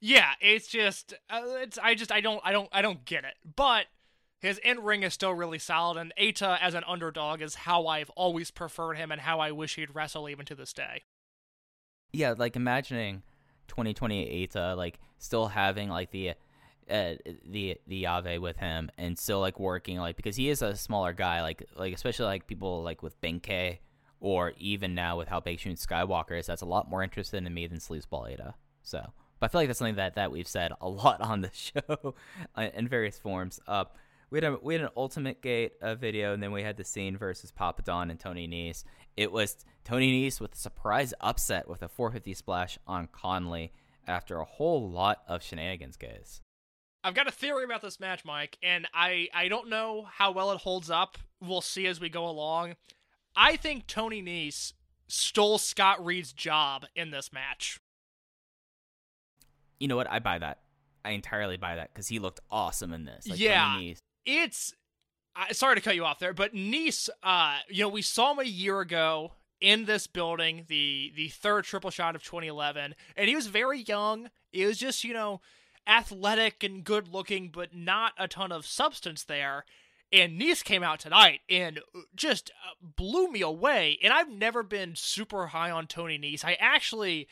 Yeah, 0.00 0.32
it's 0.40 0.68
just 0.68 1.14
uh, 1.30 1.42
it's 1.62 1.78
I 1.78 1.94
just 1.94 2.12
I 2.12 2.20
don't 2.20 2.40
I 2.44 2.52
don't 2.52 2.68
I 2.72 2.82
don't 2.82 3.04
get 3.04 3.24
it. 3.24 3.34
But 3.56 3.86
his 4.40 4.58
in 4.58 4.80
ring 4.80 5.02
is 5.02 5.14
still 5.14 5.32
really 5.34 5.58
solid, 5.58 5.98
and 5.98 6.12
Eita 6.18 6.58
as 6.60 6.74
an 6.74 6.84
underdog 6.86 7.42
is 7.42 7.54
how 7.54 7.86
I've 7.86 8.10
always 8.10 8.50
preferred 8.50 8.94
him 8.94 9.10
and 9.10 9.20
how 9.20 9.40
I 9.40 9.50
wish 9.52 9.76
he'd 9.76 9.94
wrestle 9.94 10.28
even 10.28 10.46
to 10.46 10.54
this 10.54 10.72
day. 10.72 11.02
yeah, 12.12 12.34
like 12.36 12.56
imagining 12.56 13.22
2020 13.68 14.46
Eita 14.46 14.76
like 14.76 14.98
still 15.18 15.48
having 15.48 15.88
like 15.88 16.10
the 16.10 16.30
uh, 16.90 17.14
the 17.46 17.76
the 17.86 18.06
Ave 18.06 18.38
with 18.38 18.56
him 18.56 18.90
and 18.96 19.18
still 19.18 19.40
like 19.40 19.60
working 19.60 19.98
like 19.98 20.16
because 20.16 20.36
he 20.36 20.48
is 20.48 20.62
a 20.62 20.74
smaller 20.74 21.12
guy 21.12 21.42
like 21.42 21.62
like 21.76 21.92
especially 21.92 22.24
like 22.24 22.46
people 22.46 22.82
like 22.82 23.02
with 23.02 23.20
Benkei 23.20 23.78
or 24.20 24.52
even 24.58 24.94
now 24.94 25.18
with 25.18 25.28
how 25.28 25.38
big 25.40 25.60
Shun 25.60 25.74
Skywalker 25.74 26.38
is 26.38 26.46
that's 26.46 26.62
a 26.62 26.66
lot 26.66 26.88
more 26.88 27.02
interested 27.02 27.44
in 27.44 27.54
me 27.54 27.66
than 27.66 27.78
Sleazeball 27.78 28.30
Eita. 28.30 28.54
So, 28.82 29.12
but 29.38 29.46
I 29.46 29.48
feel 29.48 29.60
like 29.60 29.68
that's 29.68 29.78
something 29.78 29.96
that 29.96 30.14
that 30.14 30.32
we've 30.32 30.48
said 30.48 30.72
a 30.80 30.88
lot 30.88 31.20
on 31.20 31.42
the 31.42 31.50
show 31.52 32.14
uh, 32.56 32.68
in 32.74 32.88
various 32.88 33.18
forms. 33.18 33.60
Uh, 33.66 33.84
we 34.30 34.38
had 34.38 34.44
a 34.44 34.58
we 34.62 34.74
had 34.74 34.82
an 34.82 34.90
Ultimate 34.96 35.40
Gate 35.42 35.72
uh, 35.80 35.94
video, 35.94 36.32
and 36.34 36.42
then 36.42 36.52
we 36.52 36.62
had 36.62 36.76
the 36.76 36.84
scene 36.84 37.16
versus 37.16 37.52
Papadon 37.52 38.10
and 38.10 38.18
Tony 38.20 38.46
Nese. 38.46 38.84
It 39.16 39.32
was 39.32 39.56
Tony 39.84 40.26
Nese 40.28 40.40
with 40.40 40.54
a 40.54 40.58
surprise 40.58 41.14
upset 41.20 41.68
with 41.68 41.82
a 41.82 41.88
450 41.88 42.34
splash 42.34 42.78
on 42.86 43.08
Konley 43.08 43.70
after 44.06 44.38
a 44.38 44.44
whole 44.44 44.90
lot 44.90 45.22
of 45.28 45.42
shenanigans, 45.42 45.96
guys. 45.96 46.40
I've 47.04 47.14
got 47.14 47.28
a 47.28 47.32
theory 47.32 47.64
about 47.64 47.80
this 47.82 48.00
match, 48.00 48.24
Mike, 48.24 48.58
and 48.62 48.86
I 48.92 49.28
I 49.32 49.48
don't 49.48 49.68
know 49.68 50.06
how 50.10 50.32
well 50.32 50.52
it 50.52 50.58
holds 50.58 50.90
up. 50.90 51.16
We'll 51.40 51.60
see 51.60 51.86
as 51.86 52.00
we 52.00 52.08
go 52.08 52.28
along. 52.28 52.76
I 53.36 53.56
think 53.56 53.86
Tony 53.86 54.22
Nese 54.22 54.72
stole 55.06 55.58
Scott 55.58 56.04
Reed's 56.04 56.32
job 56.32 56.84
in 56.96 57.10
this 57.10 57.32
match. 57.32 57.78
You 59.78 59.88
know 59.88 59.96
what? 59.96 60.10
I 60.10 60.18
buy 60.18 60.38
that. 60.38 60.58
I 61.04 61.10
entirely 61.12 61.56
buy 61.56 61.76
that 61.76 61.92
because 61.94 62.08
he 62.08 62.18
looked 62.18 62.40
awesome 62.50 62.92
in 62.92 63.04
this. 63.04 63.26
Like, 63.28 63.38
Yeah. 63.38 63.74
Tony 63.74 63.92
Nese. 63.94 63.98
It's 64.28 64.74
I, 65.34 65.52
sorry 65.52 65.76
to 65.76 65.80
cut 65.80 65.94
you 65.94 66.04
off 66.04 66.18
there, 66.18 66.34
but 66.34 66.52
Nese, 66.52 67.08
uh, 67.22 67.58
you 67.70 67.82
know, 67.82 67.88
we 67.88 68.02
saw 68.02 68.32
him 68.32 68.40
a 68.40 68.44
year 68.44 68.80
ago 68.80 69.32
in 69.58 69.86
this 69.86 70.06
building, 70.06 70.66
the 70.68 71.12
the 71.16 71.28
third 71.28 71.64
triple 71.64 71.90
shot 71.90 72.14
of 72.14 72.22
2011, 72.22 72.94
and 73.16 73.28
he 73.28 73.34
was 73.34 73.46
very 73.46 73.80
young. 73.80 74.30
It 74.52 74.66
was 74.66 74.76
just 74.76 75.02
you 75.02 75.14
know 75.14 75.40
athletic 75.86 76.62
and 76.62 76.84
good 76.84 77.08
looking, 77.08 77.50
but 77.50 77.74
not 77.74 78.12
a 78.18 78.28
ton 78.28 78.52
of 78.52 78.66
substance 78.66 79.24
there. 79.24 79.64
And 80.12 80.38
Nese 80.40 80.62
came 80.62 80.82
out 80.82 81.00
tonight 81.00 81.40
and 81.48 81.80
just 82.14 82.50
uh, 82.66 82.74
blew 82.96 83.30
me 83.30 83.40
away. 83.40 83.98
And 84.02 84.12
I've 84.12 84.30
never 84.30 84.62
been 84.62 84.94
super 84.94 85.48
high 85.48 85.70
on 85.70 85.86
Tony 85.86 86.18
Nese. 86.18 86.44
I 86.44 86.56
actually, 86.60 87.28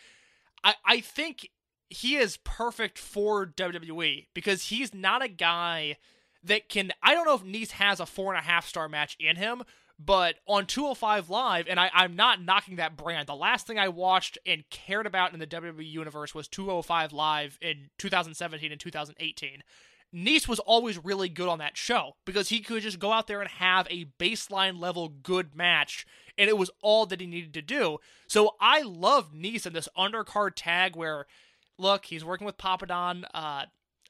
I 0.65 0.75
I 0.85 1.01
think 1.01 1.51
he 1.91 2.17
is 2.17 2.39
perfect 2.39 2.99
for 2.99 3.47
WWE 3.47 4.27
because 4.33 4.65
he's 4.65 4.95
not 4.95 5.23
a 5.23 5.29
guy 5.29 5.97
that 6.47 6.69
can. 6.69 6.93
I 7.03 7.15
don't 7.15 7.27
know 7.27 7.35
if 7.35 7.45
Nese 7.45 7.73
has 7.73 8.01
a 8.01 8.07
four 8.07 8.33
and 8.33 8.41
a 8.41 8.45
half 8.45 8.67
star 8.67 8.89
match 8.89 9.17
in 9.21 9.37
him, 9.37 9.63
but 9.99 10.37
on 10.47 10.67
205 10.67 11.31
Live, 11.31 11.67
and 11.69 11.81
I, 11.81 11.91
I'm 11.95 12.17
not 12.17 12.43
knocking 12.43 12.77
that 12.77 12.97
brand. 12.97 13.27
The 13.29 13.35
last 13.35 13.67
thing 13.67 13.79
I 13.79 13.89
watched 13.89 14.39
and 14.45 14.69
cared 14.71 15.07
about 15.07 15.33
in 15.33 15.39
the 15.39 15.47
WWE 15.47 15.89
universe 15.89 16.35
was 16.35 16.49
205 16.49 17.13
Live 17.13 17.59
in 17.63 17.91
2017 17.99 18.71
and 18.73 18.81
2018. 18.81 19.63
Nese 20.15 20.49
was 20.49 20.61
always 20.61 21.03
really 21.05 21.29
good 21.29 21.49
on 21.49 21.59
that 21.59 21.77
show 21.77 22.17
because 22.25 22.49
he 22.49 22.61
could 22.61 22.83
just 22.83 22.99
go 22.99 23.13
out 23.13 23.27
there 23.27 23.41
and 23.41 23.51
have 23.51 23.87
a 23.91 24.07
baseline 24.19 24.79
level 24.79 25.09
good 25.09 25.55
match, 25.55 26.07
and 26.39 26.49
it 26.49 26.57
was 26.59 26.71
all 26.81 27.07
that 27.07 27.21
he 27.21 27.27
needed 27.27 27.55
to 27.55 27.63
do. 27.63 27.99
So 28.27 28.55
I 28.61 28.83
love 28.83 29.33
Nese 29.35 29.67
in 29.67 29.73
this 29.73 29.89
undercard 29.97 30.53
tag 30.57 30.95
where, 30.95 31.27
look, 31.79 32.07
he's 32.07 32.25
working 32.25 32.47
with 32.47 32.59
Papadon. 32.59 33.25
Uh, 33.35 33.65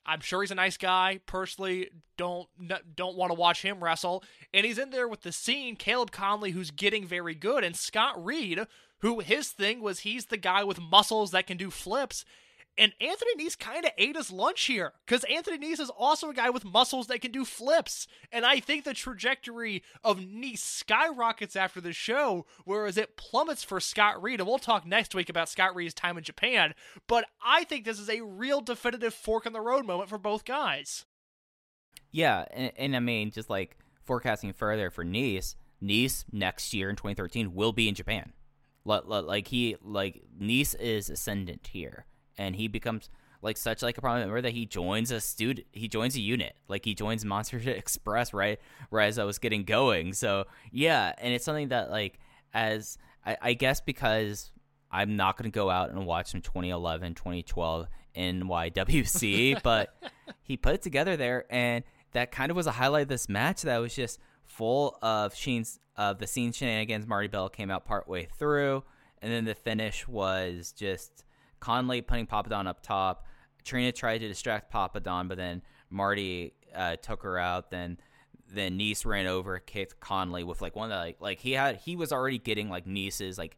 I'm 0.07 0.21
sure 0.21 0.41
he's 0.43 0.51
a 0.51 0.55
nice 0.57 0.77
guy. 0.77 1.21
Personally, 1.27 1.91
don't 2.17 2.49
don't 2.95 3.17
want 3.17 3.31
to 3.31 3.39
watch 3.39 3.63
him 3.63 3.83
wrestle. 3.83 4.23
And 4.55 4.65
he's 4.65 4.79
in 4.79 4.91
there 4.91 5.09
with 5.09 5.23
the 5.23 5.33
scene, 5.33 5.77
Caleb 5.77 6.13
Konley, 6.13 6.53
who's 6.53 6.71
getting 6.71 7.07
very 7.07 7.35
good, 7.35 7.65
and 7.65 7.77
Scott 7.77 8.25
Reed, 8.25 8.61
who 9.01 9.21
his 9.21 9.49
thing 9.49 9.83
was 9.83 10.01
he's 10.01 10.27
the 10.27 10.37
guy 10.37 10.65
with 10.65 10.81
muscles 10.81 11.33
that 11.33 11.47
can 11.47 11.57
do 11.57 11.71
flips. 11.71 12.25
And 12.79 12.93
Anthony 13.01 13.31
Nese 13.39 13.59
kind 13.59 13.87
of 13.87 13.93
ate 13.97 14.17
his 14.17 14.31
lunch 14.31 14.65
here 14.65 14.93
because 15.07 15.25
Anthony 15.25 15.59
Nese 15.59 15.81
is 15.81 15.91
also 15.91 16.29
a 16.29 16.35
guy 16.35 16.51
with 16.51 16.65
muscles 16.65 17.07
that 17.07 17.23
can 17.23 17.33
do 17.33 17.47
flips. 17.47 18.07
And 18.31 18.45
I 18.45 18.61
think 18.61 18.85
the 18.85 18.93
trajectory 18.93 19.83
of 20.05 20.19
Nese 20.19 20.59
skyrockets 20.59 21.57
after 21.57 21.81
the 21.81 21.95
show, 21.95 22.45
whereas 22.65 22.99
it 22.99 23.17
plummets 23.17 23.65
for 23.65 23.81
Scott 23.81 24.23
Reed. 24.23 24.41
And 24.41 24.49
we'll 24.49 24.59
talk 24.59 24.87
next 24.87 25.15
week 25.15 25.31
about 25.31 25.49
Scott 25.49 25.75
Reed's 25.75 25.95
time 25.95 26.19
in 26.19 26.25
Japan. 26.25 26.75
But 27.07 27.25
I 27.45 27.65
think 27.65 27.85
this 27.85 27.99
is 27.99 28.11
a 28.11 28.21
real 28.21 28.61
definitive 28.61 29.15
fork 29.15 29.47
in 29.47 29.55
the 29.55 29.61
road 29.63 29.87
moment 29.87 30.11
for 30.11 30.19
both 30.19 30.45
guys. 30.45 31.07
Yeah, 32.11 32.45
and, 32.53 32.73
and 32.77 32.97
I 32.97 33.01
mean, 33.01 33.31
just 33.31 33.49
like 33.49 33.79
forecasting 34.05 34.53
further 34.53 34.91
for 34.91 35.05
Nese, 35.05 35.55
Nese 35.83 36.25
next 36.31 36.75
year 36.75 36.91
in 36.91 36.97
2013 36.97 37.55
will 37.55 37.73
be 37.73 37.89
in 37.89 37.95
Japan. 37.95 38.35
Like 38.85 39.49
he, 39.49 39.77
like 39.83 40.23
Nese 40.39 40.79
is 40.79 41.09
ascendant 41.09 41.69
here 41.73 42.05
and 42.39 42.57
he 42.57 42.69
becomes 42.69 43.09
like 43.43 43.57
such 43.57 43.83
like 43.83 43.99
a 43.99 44.01
prominent 44.01 44.29
member 44.29 44.43
that 44.43 44.53
he 44.53 44.67
joins 44.67 45.11
a 45.11 45.21
student 45.21 45.67
he 45.73 45.89
joins 45.89 46.17
a 46.17 46.21
unit. 46.21 46.55
Like 46.69 46.85
he 46.85 46.95
joins 46.95 47.25
monster 47.25 47.59
express 47.65 48.33
right 48.33 48.59
right 48.91 49.07
as 49.07 49.19
i 49.19 49.25
was 49.25 49.39
getting 49.39 49.65
going. 49.65 50.13
So 50.13 50.47
yeah 50.73 51.13
and 51.19 51.33
it's 51.33 51.45
something 51.45 51.69
that 51.69 51.91
like 51.91 52.19
as 52.55 52.99
i, 53.25 53.37
I 53.43 53.53
guess 53.53 53.81
because 53.81 54.51
i'm 54.91 55.17
not 55.17 55.37
going 55.37 55.51
to 55.51 55.55
go 55.55 55.69
out 55.69 55.91
and 55.91 56.07
watch 56.07 56.31
some 56.31 56.41
2011 56.41 57.15
2012 57.15 57.87
nywc 58.17 59.63
but 59.65 59.95
he 60.43 60.57
put 60.57 60.75
it 60.75 60.83
together 60.83 61.17
there 61.17 61.45
and 61.51 61.85
that 62.13 62.31
kind 62.31 62.51
of 62.51 62.57
was 62.57 62.67
a 62.67 62.73
highlight 62.73 63.03
of 63.03 63.09
this 63.09 63.29
match 63.29 63.63
that 63.63 63.79
was 63.79 63.95
just 63.95 64.19
full 64.45 64.97
of 65.03 65.35
scenes 65.35 65.81
of 65.97 66.19
the 66.19 66.27
scene 66.27 66.53
shenanigans 66.53 67.07
marty 67.07 67.29
bell 67.29 67.49
came 67.49 67.71
out 67.71 67.85
partway 67.85 68.27
through 68.39 68.83
and 69.21 69.31
then 69.33 69.45
the 69.45 69.55
finish 69.55 70.07
was 70.09 70.73
just 70.73 71.25
Konley 71.61 72.07
putting 72.07 72.27
Papadon 72.27 72.67
up 72.67 72.83
top. 72.83 73.27
Trina 73.65 73.93
tried 73.93 74.19
to 74.19 74.29
distract 74.29 74.73
Papadon, 74.73 75.29
but 75.29 75.37
then 75.37 75.63
Marty 75.91 76.55
uh, 76.75 76.97
took 76.97 77.23
her 77.23 77.39
out. 77.39 77.71
Then 77.71 77.99
then 78.49 78.79
Nese 78.79 79.05
ran 79.05 79.27
over, 79.27 79.59
kicked 79.59 79.99
Konley 80.01 80.45
with 80.45 80.63
like 80.63 80.77
one 80.77 80.91
of 80.91 80.97
the, 80.97 81.03
like 81.03 81.17
like 81.21 81.41
he 81.41 81.53
had 81.53 81.77
he 81.77 81.97
was 81.97 82.13
already 82.13 82.39
getting 82.39 82.69
like 82.69 82.87
Nese's 82.87 83.39
like 83.39 83.57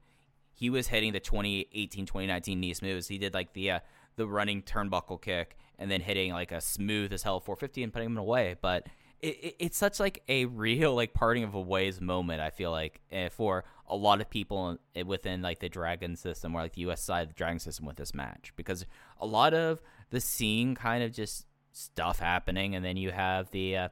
he 0.55 0.71
was 0.71 0.89
hitting 0.89 1.13
the 1.13 1.21
2018 1.21 2.07
2019 2.07 2.63
Nese 2.63 2.83
moves. 2.83 3.09
He 3.09 3.19
did 3.19 3.35
like 3.35 3.53
the 3.53 3.73
uh, 3.73 3.81
the 4.17 4.27
running 4.27 4.63
turnbuckle 4.63 5.21
kick 5.21 5.57
and 5.79 5.91
then 5.91 6.01
hitting 6.01 6.33
like 6.33 6.53
a 6.53 6.61
smooth 6.61 7.13
as 7.13 7.23
hell 7.23 7.41
450 7.41 7.83
and 7.85 7.93
putting 7.93 8.09
him 8.09 8.17
away. 8.17 8.57
But 8.61 8.87
it, 9.21 9.45
it, 9.45 9.57
it's 9.59 9.79
such 9.79 10.01
like 10.01 10.23
a 10.29 10.45
real 10.47 10.95
like 10.95 11.15
parting 11.15 11.45
of 11.45 11.55
a 11.55 11.61
ways 11.61 12.01
moment. 12.01 12.41
I 12.41 12.51
feel 12.51 12.71
like 12.71 13.01
eh, 13.11 13.29
for 13.29 13.65
a 13.89 13.97
lot 13.97 14.21
of 14.21 14.31
people 14.31 14.79
within 15.07 15.43
like 15.43 15.59
the 15.61 15.69
Dragon 15.69 16.17
system 16.17 16.55
or 16.55 16.63
like 16.63 16.75
the 16.75 16.83
US 16.83 17.03
side 17.03 17.23
of 17.23 17.29
the 17.29 17.35
Dragon 17.35 17.59
system 17.59 17.87
with 17.87 17.97
this 17.97 18.15
match 18.15 18.53
because 18.57 18.85
a 19.21 19.27
lot 19.27 19.55
of 19.55 19.81
the 20.11 20.21
scene 20.21 20.75
kind 20.75 21.03
of 21.03 21.13
just 21.13 21.47
stuff 21.73 22.19
happening 22.19 22.75
and 22.75 22.85
then 22.85 22.97
you 22.97 23.11
have 23.11 23.51
the 23.51 23.77
uh, 23.77 23.89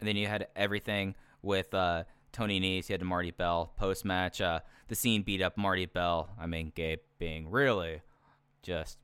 and 0.00 0.08
then 0.08 0.16
you 0.16 0.26
had 0.26 0.46
everything 0.56 1.14
with 1.42 1.72
uh, 1.74 2.04
Tony 2.32 2.60
Nese, 2.60 2.88
you 2.88 2.94
had 2.94 3.02
Marty 3.02 3.30
Bell 3.30 3.72
post 3.76 4.04
match. 4.04 4.40
Uh, 4.40 4.60
the 4.88 4.94
scene 4.94 5.22
beat 5.22 5.40
up 5.40 5.56
Marty 5.56 5.86
Bell. 5.86 6.30
I 6.38 6.46
mean, 6.46 6.72
Gabe 6.74 6.98
being 7.18 7.50
really 7.50 8.02
just 8.62 8.98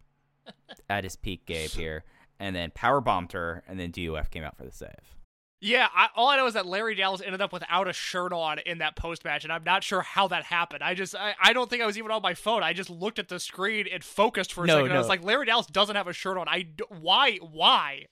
at 0.90 1.04
his 1.04 1.16
peak, 1.16 1.46
Gabe 1.46 1.70
here, 1.70 2.04
and 2.38 2.56
then 2.56 2.72
power 2.74 3.00
bombed 3.00 3.32
her, 3.32 3.62
and 3.68 3.78
then 3.78 3.92
DUF 3.92 4.30
came 4.30 4.42
out 4.42 4.56
for 4.56 4.64
the 4.64 4.72
save. 4.72 5.19
Yeah, 5.62 5.88
I, 5.94 6.08
all 6.16 6.28
I 6.28 6.36
know 6.36 6.46
is 6.46 6.54
that 6.54 6.64
Larry 6.64 6.94
Dallas 6.94 7.20
ended 7.20 7.42
up 7.42 7.52
without 7.52 7.86
a 7.86 7.92
shirt 7.92 8.32
on 8.32 8.60
in 8.60 8.78
that 8.78 8.96
post 8.96 9.24
match, 9.26 9.44
and 9.44 9.52
I'm 9.52 9.62
not 9.62 9.84
sure 9.84 10.00
how 10.00 10.26
that 10.28 10.44
happened. 10.44 10.82
I 10.82 10.94
just, 10.94 11.14
I, 11.14 11.34
I 11.42 11.52
don't 11.52 11.68
think 11.68 11.82
I 11.82 11.86
was 11.86 11.98
even 11.98 12.10
on 12.10 12.22
my 12.22 12.32
phone. 12.32 12.62
I 12.62 12.72
just 12.72 12.88
looked 12.88 13.18
at 13.18 13.28
the 13.28 13.38
screen 13.38 13.86
and 13.92 14.02
focused 14.02 14.54
for 14.54 14.64
a 14.64 14.66
No, 14.66 14.74
second. 14.74 14.86
And 14.86 14.94
I 14.94 14.98
was 14.98 15.08
like, 15.08 15.22
Larry 15.22 15.44
Dallas 15.44 15.66
doesn't 15.66 15.96
have 15.96 16.08
a 16.08 16.14
shirt 16.14 16.38
on. 16.38 16.48
I, 16.48 16.68
why, 16.88 17.36
why? 17.36 18.06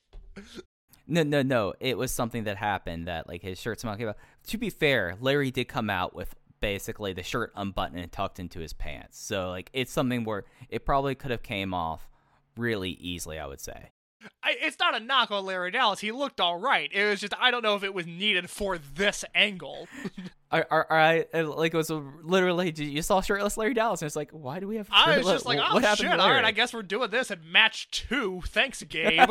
No, 1.07 1.23
no, 1.23 1.41
no. 1.41 1.73
It 1.79 1.97
was 1.97 2.11
something 2.11 2.43
that 2.43 2.57
happened 2.57 3.07
that 3.07 3.27
like 3.27 3.41
his 3.41 3.59
shirt 3.59 3.79
somehow 3.79 3.97
came 3.97 4.09
out. 4.09 4.17
To 4.47 4.57
be 4.59 4.69
fair, 4.69 5.15
Larry 5.19 5.49
did 5.49 5.67
come 5.67 5.89
out 5.89 6.13
with 6.13 6.35
basically 6.61 7.13
the 7.13 7.23
shirt 7.23 7.51
unbuttoned 7.55 7.99
and 7.99 8.11
tucked 8.11 8.39
into 8.39 8.59
his 8.59 8.73
pants. 8.73 9.19
So 9.19 9.49
like 9.49 9.71
it's 9.73 9.91
something 9.91 10.23
where 10.23 10.43
it 10.69 10.85
probably 10.85 11.15
could 11.15 11.31
have 11.31 11.41
came 11.41 11.73
off 11.73 12.07
really 12.55 12.91
easily. 12.91 13.39
I 13.39 13.47
would 13.47 13.59
say. 13.59 13.89
I, 14.43 14.55
it's 14.61 14.79
not 14.79 14.95
a 14.95 14.99
knock 14.99 15.31
on 15.31 15.45
Larry 15.45 15.71
Dallas. 15.71 15.99
He 15.99 16.11
looked 16.11 16.41
all 16.41 16.57
right. 16.57 16.89
It 16.91 17.09
was 17.09 17.19
just 17.19 17.33
I 17.39 17.51
don't 17.51 17.63
know 17.63 17.75
if 17.75 17.83
it 17.83 17.93
was 17.93 18.05
needed 18.05 18.49
for 18.49 18.77
this 18.77 19.23
angle. 19.33 19.87
Are, 20.51 20.65
are, 20.71 20.87
are 20.89 20.99
I 20.99 21.41
like 21.41 21.75
it 21.75 21.77
was 21.77 21.91
literally 21.91 22.73
you 22.75 23.03
saw 23.03 23.21
shirtless 23.21 23.55
Larry 23.55 23.75
Dallas 23.75 24.01
and 24.01 24.07
it's 24.07 24.15
like 24.15 24.31
why 24.31 24.59
do 24.59 24.67
we 24.67 24.77
have? 24.77 24.89
I 24.91 25.19
was 25.19 25.27
just 25.27 25.45
like, 25.45 25.59
oh, 25.59 25.75
what 25.75 25.83
oh 25.83 25.87
happened 25.87 26.09
shit! 26.09 26.19
All 26.19 26.31
right? 26.31 26.43
I 26.43 26.49
guess 26.49 26.73
we're 26.73 26.81
doing 26.81 27.11
this 27.11 27.29
at 27.29 27.43
match 27.43 27.91
two. 27.91 28.41
Thanks, 28.47 28.81
Gabe. 28.81 29.29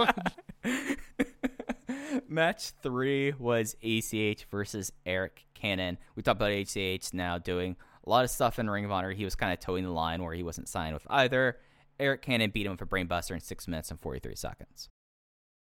Match 2.29 2.71
three 2.83 3.33
was 3.33 3.75
ACH 3.83 4.45
versus 4.49 4.93
Arik 5.05 5.45
Cannon. 5.55 5.99
We 6.15 6.23
talked 6.23 6.41
about 6.41 6.53
ACH 6.53 7.13
now 7.13 7.39
doing 7.39 7.75
a 8.07 8.11
lot 8.11 8.25
of 8.25 8.31
stuff 8.31 8.59
in 8.59 8.71
Ring 8.71 8.85
of 8.85 8.93
Honor. 8.93 9.11
He 9.13 9.25
was 9.25 9.35
kind 9.35 9.53
of 9.53 9.61
towing 9.61 9.85
the 9.85 9.91
line 9.91 10.23
where 10.23 10.35
he 10.35 10.43
wasn't 10.43 10.69
signed 10.69 10.95
with 10.95 11.07
either. 11.11 11.59
Arik 12.01 12.23
Cannon 12.23 12.51
beat 12.51 12.67
him 12.67 12.73
with 12.73 12.83
a 12.83 12.87
brainbuster 12.87 13.33
in 13.33 13.41
six 13.41 13.67
minutes 13.67 13.91
and 13.91 14.01
43 14.01 14.35
seconds. 14.35 14.89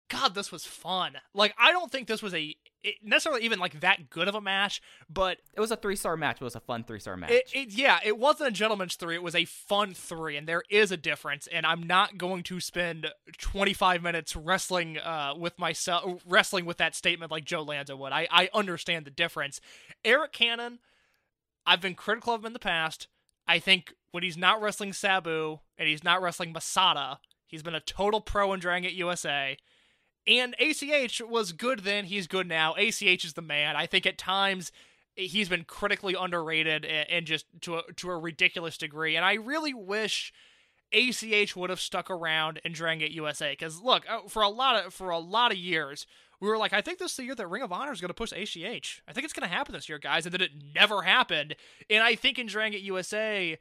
God, 0.10 0.34
this 0.34 0.52
was 0.52 0.66
fun. 0.66 1.14
Like 1.34 1.54
I 1.58 1.72
don't 1.72 1.92
think 1.92 2.08
this 2.08 2.24
was 2.24 2.34
a 2.34 2.56
it, 2.82 2.96
necessarily 3.04 3.44
even 3.44 3.60
like 3.60 3.82
that 3.82 4.10
good 4.10 4.28
of 4.28 4.36
a 4.36 4.42
match, 4.42 4.82
but 5.10 5.38
It 5.54 5.60
was 5.60 5.70
a 5.70 5.76
three 5.76 5.96
star 5.96 6.18
match. 6.18 6.38
It 6.42 6.44
was 6.44 6.56
a 6.56 6.60
fun 6.60 6.84
three 6.84 7.00
star 7.00 7.16
match. 7.16 7.32
It, 7.32 7.50
it, 7.54 7.74
yeah, 7.74 8.00
it 8.04 8.18
wasn't 8.18 8.50
a 8.50 8.52
gentleman's 8.52 8.96
three. 8.96 9.16
It 9.16 9.24
was 9.24 9.36
a 9.36 9.46
fun 9.46 9.94
three, 9.94 10.36
and 10.36 10.48
there 10.48 10.64
is 10.70 10.92
a 10.92 10.98
difference. 10.98 11.48
And 11.48 11.66
I'm 11.66 11.84
not 11.84 12.18
going 12.18 12.44
to 12.44 12.60
spend 12.60 13.08
25 13.38 14.02
minutes 14.02 14.36
wrestling 14.36 14.98
uh, 14.98 15.34
with 15.38 15.60
myself, 15.60 16.22
wrestling 16.26 16.66
with 16.66 16.78
that 16.78 16.96
statement 16.96 17.32
like 17.32 17.46
Joe 17.46 17.62
Lanza 17.62 17.96
would. 17.96 18.12
I, 18.12 18.28
I 18.32 18.50
understand 18.54 19.06
the 19.06 19.12
difference. 19.12 19.62
Arik 20.04 20.32
Cannon, 20.32 20.80
I've 21.68 21.82
been 21.82 21.96
critical 21.96 22.34
of 22.34 22.42
him 22.42 22.48
in 22.48 22.54
the 22.54 22.60
past. 22.60 23.08
I 23.46 23.60
think 23.60 23.94
when 24.12 24.24
he's 24.24 24.38
not 24.38 24.62
wrestling 24.62 24.94
Sabu 24.94 25.60
and 25.78 25.88
he's 25.88 26.04
not 26.04 26.22
wrestling 26.22 26.54
Masada, 26.54 27.20
he's 27.48 27.64
been 27.64 27.76
a 27.76 27.80
total 27.80 28.22
pro 28.22 28.54
in 28.54 28.60
Dragon 28.60 28.84
Gate 28.84 28.98
USA. 28.98 29.58
And 30.28 30.56
ACH 30.60 31.22
was 31.22 31.54
good 31.54 31.80
then, 31.80 32.06
he's 32.06 32.28
good 32.28 32.48
now. 32.48 32.76
ACH 32.76 33.26
is 33.26 33.34
the 33.34 33.42
man. 33.42 33.76
I 33.76 33.86
think 33.86 34.06
at 34.06 34.18
times 34.18 34.72
he's 35.16 35.50
been 35.50 35.64
critically 35.64 36.16
underrated 36.18 36.86
and, 36.86 37.26
just 37.26 37.46
to 37.62 37.78
a, 37.78 37.94
to 37.98 38.10
a 38.10 38.18
ridiculous 38.18 38.78
degree. 38.78 39.16
And 39.16 39.26
I 39.26 39.34
really 39.34 39.74
wish 39.74 40.34
ACH 40.92 41.56
would 41.56 41.70
have 41.70 41.80
stuck 41.80 42.10
around 42.10 42.60
in 42.64 42.74
Dragon 42.74 43.00
Gate 43.00 43.12
USA 43.12 43.52
because 43.52 43.82
look, 43.82 44.04
uh, 44.10 44.22
for 44.28 44.42
a 44.42 44.50
lot 44.50 44.86
of 44.86 44.94
for 44.94 45.10
a 45.10 45.20
lot 45.20 45.52
of 45.52 45.58
years, 45.58 46.06
we 46.40 46.48
were 46.48 46.58
like, 46.58 46.74
I 46.74 46.82
think 46.82 47.00
this 47.00 47.12
is 47.12 47.18
the 47.18 47.26
year 47.26 47.36
that 47.36 47.48
Ring 47.48 47.64
of 47.64 47.72
Honor 47.72 47.92
is 47.92 48.02
going 48.02 48.10
to 48.10 48.14
push 48.14 48.32
ACH. 48.32 49.04
I 49.08 49.14
think 49.14 49.26
it's 49.26 49.34
going 49.34 49.48
to 49.48 49.54
happen 49.54 49.74
this 49.74 49.90
year, 49.90 50.00
guys, 50.00 50.26
and 50.26 50.34
then 50.34 50.42
it 50.42 50.52
never 50.74 51.02
happened. 51.02 51.56
And 51.90 52.02
I 52.02 52.16
think 52.16 52.40
in 52.40 52.48
Dragon 52.48 52.74
Gate 52.74 52.84
USA, 52.84 53.58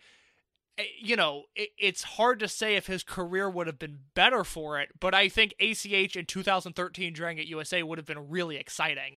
you 1.00 1.16
know, 1.16 1.44
it's 1.54 2.02
hard 2.02 2.40
to 2.40 2.48
say 2.48 2.76
if 2.76 2.86
his 2.86 3.02
career 3.02 3.50
would 3.50 3.66
have 3.66 3.78
been 3.78 3.98
better 4.14 4.44
for 4.44 4.80
it, 4.80 4.90
but 5.00 5.14
I 5.14 5.28
think 5.28 5.54
ACH 5.60 6.16
in 6.16 6.26
2013 6.26 7.12
Dragon 7.12 7.36
Gate 7.38 7.48
USA 7.48 7.82
would 7.82 7.98
have 7.98 8.06
been 8.06 8.28
really 8.28 8.56
exciting. 8.56 9.16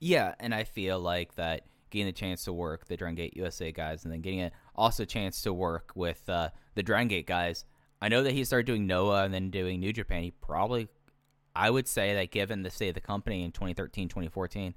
Yeah, 0.00 0.34
and 0.38 0.54
I 0.54 0.64
feel 0.64 1.00
like 1.00 1.34
that 1.34 1.62
getting 1.90 2.06
the 2.06 2.12
chance 2.12 2.44
to 2.44 2.52
work 2.52 2.86
the 2.86 2.96
Dragon 2.96 3.16
Gate 3.16 3.36
USA 3.36 3.72
guys 3.72 4.04
and 4.04 4.12
then 4.12 4.20
getting 4.20 4.42
a, 4.42 4.50
also 4.74 5.02
a 5.02 5.06
chance 5.06 5.42
to 5.42 5.52
work 5.52 5.92
with 5.94 6.28
uh, 6.28 6.50
the 6.74 6.82
Dragon 6.82 7.08
Gate 7.08 7.26
guys. 7.26 7.64
I 8.00 8.08
know 8.08 8.22
that 8.22 8.32
he 8.32 8.44
started 8.44 8.66
doing 8.66 8.86
Noah 8.86 9.24
and 9.24 9.34
then 9.34 9.50
doing 9.50 9.80
New 9.80 9.92
Japan. 9.92 10.22
He 10.22 10.30
probably, 10.30 10.88
I 11.54 11.70
would 11.70 11.88
say 11.88 12.14
that 12.14 12.30
given 12.30 12.62
the 12.62 12.70
state 12.70 12.90
of 12.90 12.94
the 12.94 13.00
company 13.00 13.42
in 13.42 13.52
2013, 13.52 14.08
2014, 14.08 14.74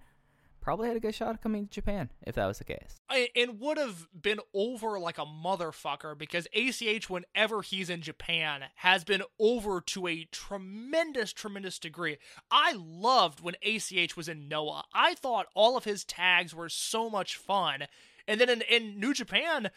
probably 0.62 0.88
had 0.88 0.96
a 0.96 1.02
good 1.02 1.16
shot 1.16 1.34
at 1.34 1.42
coming 1.42 1.66
to 1.66 1.72
Japan 1.72 2.10
if 2.26 2.36
that 2.36 2.46
was 2.46 2.60
the 2.60 2.64
case. 2.64 3.02
And 3.36 3.60
would 3.60 3.78
have 3.78 4.08
been 4.20 4.40
over 4.54 5.00
like 5.00 5.18
a 5.18 5.26
motherfucker 5.26 6.18
because 6.18 6.48
ACH, 6.54 7.10
whenever 7.10 7.62
he's 7.62 7.90
in 7.90 8.02
Japan, 8.02 8.64
has 8.76 9.04
been 9.04 9.24
over 9.40 9.82
to 9.82 10.08
a 10.08 10.28
tremendous, 10.32 11.34
tremendous 11.34 11.80
degree. 11.80 12.18
I 12.50 12.74
loved 12.78 13.42
when 13.42 13.56
ACH 13.64 14.16
was 14.16 14.30
in 14.30 14.48
Noah. 14.48 14.86
I 14.94 15.16
thought 15.16 15.48
all 15.56 15.76
of 15.76 15.84
his 15.84 16.06
tags 16.06 16.56
were 16.56 16.70
so 16.70 17.10
much 17.10 17.36
fun. 17.36 17.88
And 18.28 18.40
then 18.40 18.50
in, 18.50 18.62
in 18.62 19.00
New 19.00 19.14
Japan, 19.14 19.72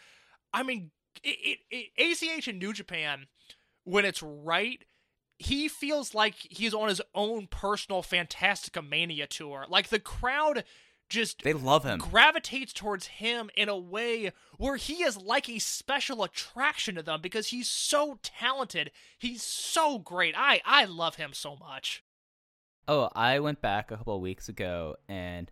I 0.52 0.62
mean, 0.62 0.90
it, 1.22 1.58
it, 1.70 1.90
it, 1.96 2.22
ACH 2.38 2.46
in 2.46 2.58
New 2.58 2.72
Japan, 2.72 3.26
when 3.84 4.04
it's 4.04 4.22
right, 4.22 4.84
he 5.38 5.68
feels 5.68 6.14
like 6.14 6.34
he's 6.36 6.74
on 6.74 6.88
his 6.88 7.02
own 7.14 7.46
personal 7.48 8.02
Fantastica 8.02 8.86
Mania 8.86 9.26
tour. 9.26 9.66
Like 9.68 9.88
the 9.88 9.98
crowd 9.98 10.64
just 11.08 11.42
They 11.42 11.52
love 11.52 11.84
him. 11.84 11.98
gravitates 11.98 12.72
towards 12.72 13.06
him 13.06 13.50
in 13.56 13.68
a 13.68 13.76
way 13.76 14.32
where 14.56 14.76
he 14.76 15.02
is 15.02 15.16
like 15.16 15.48
a 15.48 15.58
special 15.58 16.22
attraction 16.22 16.94
to 16.94 17.02
them 17.02 17.20
because 17.20 17.48
he's 17.48 17.68
so 17.68 18.18
talented. 18.22 18.90
He's 19.18 19.42
so 19.42 19.98
great. 19.98 20.34
I 20.36 20.60
I 20.64 20.86
love 20.86 21.16
him 21.16 21.32
so 21.34 21.56
much. 21.56 22.02
Oh, 22.88 23.10
I 23.14 23.40
went 23.40 23.60
back 23.60 23.90
a 23.90 23.96
couple 23.96 24.14
of 24.16 24.20
weeks 24.22 24.48
ago, 24.48 24.96
and 25.08 25.50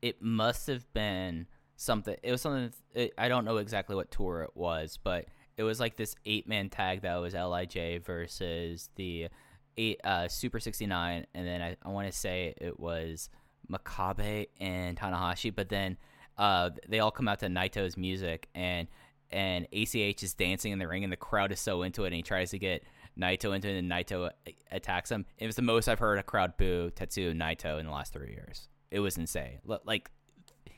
it 0.00 0.22
must 0.22 0.66
have 0.66 0.90
been 0.92 1.46
something. 1.76 2.16
It 2.22 2.30
was 2.32 2.40
something. 2.42 2.72
It, 2.94 3.12
I 3.18 3.28
don't 3.28 3.44
know 3.44 3.58
exactly 3.58 3.94
what 3.96 4.10
tour 4.10 4.42
it 4.42 4.50
was, 4.54 4.98
but 5.02 5.26
it 5.60 5.64
was 5.64 5.78
like 5.78 5.96
this 5.96 6.14
eight 6.24 6.48
man 6.48 6.70
tag 6.70 7.02
that 7.02 7.16
was 7.16 7.34
Lij 7.34 8.02
versus 8.02 8.88
the 8.96 9.28
eight 9.76 10.00
uh, 10.04 10.26
Super 10.26 10.58
sixty 10.58 10.86
nine, 10.86 11.26
and 11.34 11.46
then 11.46 11.60
I, 11.60 11.76
I 11.82 11.90
want 11.90 12.10
to 12.10 12.18
say 12.18 12.54
it 12.56 12.80
was 12.80 13.28
Makabe 13.70 14.48
and 14.58 14.96
Tanahashi, 14.96 15.54
but 15.54 15.68
then 15.68 15.98
uh, 16.38 16.70
they 16.88 17.00
all 17.00 17.10
come 17.10 17.28
out 17.28 17.40
to 17.40 17.48
Naito's 17.48 17.98
music, 17.98 18.48
and 18.54 18.88
and 19.30 19.66
ACH 19.70 20.22
is 20.22 20.32
dancing 20.32 20.72
in 20.72 20.78
the 20.78 20.88
ring, 20.88 21.04
and 21.04 21.12
the 21.12 21.18
crowd 21.18 21.52
is 21.52 21.60
so 21.60 21.82
into 21.82 22.04
it, 22.04 22.06
and 22.06 22.16
he 22.16 22.22
tries 22.22 22.52
to 22.52 22.58
get 22.58 22.82
Naito 23.18 23.54
into 23.54 23.68
it, 23.68 23.78
and 23.78 23.90
Naito 23.90 24.30
attacks 24.72 25.10
him. 25.10 25.26
It 25.36 25.44
was 25.44 25.56
the 25.56 25.62
most 25.62 25.88
I've 25.88 25.98
heard 25.98 26.18
a 26.18 26.22
crowd 26.22 26.56
boo 26.56 26.90
Tetsuya 26.96 27.34
Naito 27.34 27.78
in 27.78 27.84
the 27.84 27.92
last 27.92 28.14
three 28.14 28.30
years. 28.30 28.66
It 28.90 29.00
was 29.00 29.18
insane. 29.18 29.58
Like 29.84 30.10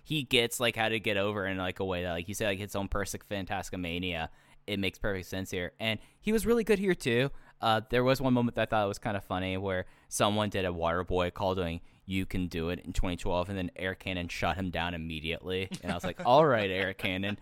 he 0.02 0.24
gets 0.24 0.58
like 0.58 0.74
how 0.74 0.88
to 0.88 0.98
get 0.98 1.16
over 1.16 1.46
in 1.46 1.56
like 1.56 1.78
a 1.78 1.84
way 1.84 2.02
that 2.02 2.10
like 2.10 2.26
you 2.26 2.34
said 2.34 2.48
like 2.48 2.58
his 2.58 2.74
own 2.74 2.88
perfect 2.88 3.28
Fantastica 3.28 3.78
Mania. 3.78 4.28
It 4.66 4.78
makes 4.78 4.98
perfect 4.98 5.26
sense 5.26 5.50
here, 5.50 5.72
and 5.80 5.98
he 6.20 6.32
was 6.32 6.46
really 6.46 6.64
good 6.64 6.78
here 6.78 6.94
too. 6.94 7.30
Uh, 7.60 7.80
there 7.90 8.02
was 8.02 8.20
one 8.20 8.34
moment 8.34 8.56
that 8.56 8.62
I 8.62 8.66
thought 8.66 8.88
was 8.88 8.98
kind 8.98 9.16
of 9.16 9.24
funny 9.24 9.56
where 9.56 9.86
someone 10.08 10.50
did 10.50 10.64
a 10.64 10.72
water 10.72 11.04
boy 11.04 11.30
call 11.30 11.54
doing 11.54 11.80
"You 12.06 12.26
Can 12.26 12.48
Do 12.48 12.70
It" 12.70 12.80
in 12.80 12.92
2012, 12.92 13.48
and 13.48 13.56
then 13.56 13.70
Arik 13.78 14.00
Cannon 14.00 14.28
shut 14.28 14.56
him 14.56 14.70
down 14.70 14.94
immediately. 14.94 15.68
And 15.82 15.92
I 15.92 15.94
was 15.94 16.04
like, 16.04 16.20
"All 16.26 16.44
right, 16.44 16.68
Arik 16.70 16.98
Cannon, 16.98 17.38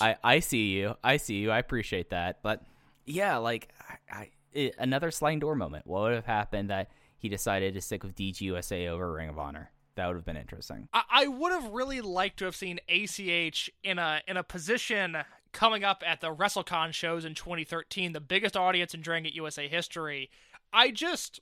I 0.00 0.16
I 0.22 0.40
see 0.40 0.68
you, 0.70 0.94
I 1.02 1.16
see 1.16 1.36
you, 1.36 1.50
I 1.50 1.58
appreciate 1.58 2.10
that." 2.10 2.42
But 2.42 2.62
yeah, 3.06 3.38
like 3.38 3.68
I, 3.88 4.20
I 4.20 4.30
it, 4.52 4.74
another 4.78 5.10
sliding 5.10 5.40
door 5.40 5.54
moment. 5.54 5.86
What 5.86 6.02
would 6.02 6.14
have 6.14 6.26
happened 6.26 6.70
that 6.70 6.90
he 7.18 7.28
decided 7.28 7.74
to 7.74 7.80
stick 7.80 8.02
with 8.02 8.14
DGUSA 8.14 8.88
over 8.88 9.12
Ring 9.12 9.28
of 9.28 9.38
Honor? 9.38 9.70
That 9.96 10.06
would 10.06 10.16
have 10.16 10.24
been 10.24 10.36
interesting. 10.36 10.88
I, 10.92 11.02
I 11.10 11.26
would 11.26 11.52
have 11.52 11.72
really 11.72 12.00
liked 12.00 12.38
to 12.38 12.44
have 12.44 12.56
seen 12.56 12.80
ACH 12.88 13.70
in 13.82 13.98
a 13.98 14.22
in 14.26 14.36
a 14.36 14.42
position 14.42 15.16
coming 15.52 15.84
up 15.84 16.02
at 16.06 16.20
the 16.20 16.34
WrestleCon 16.34 16.92
shows 16.92 17.24
in 17.24 17.34
2013, 17.34 18.12
the 18.12 18.20
biggest 18.20 18.56
audience 18.56 18.94
in 18.94 19.00
Dragon 19.00 19.30
USA 19.34 19.68
history. 19.68 20.30
I 20.72 20.90
just 20.90 21.40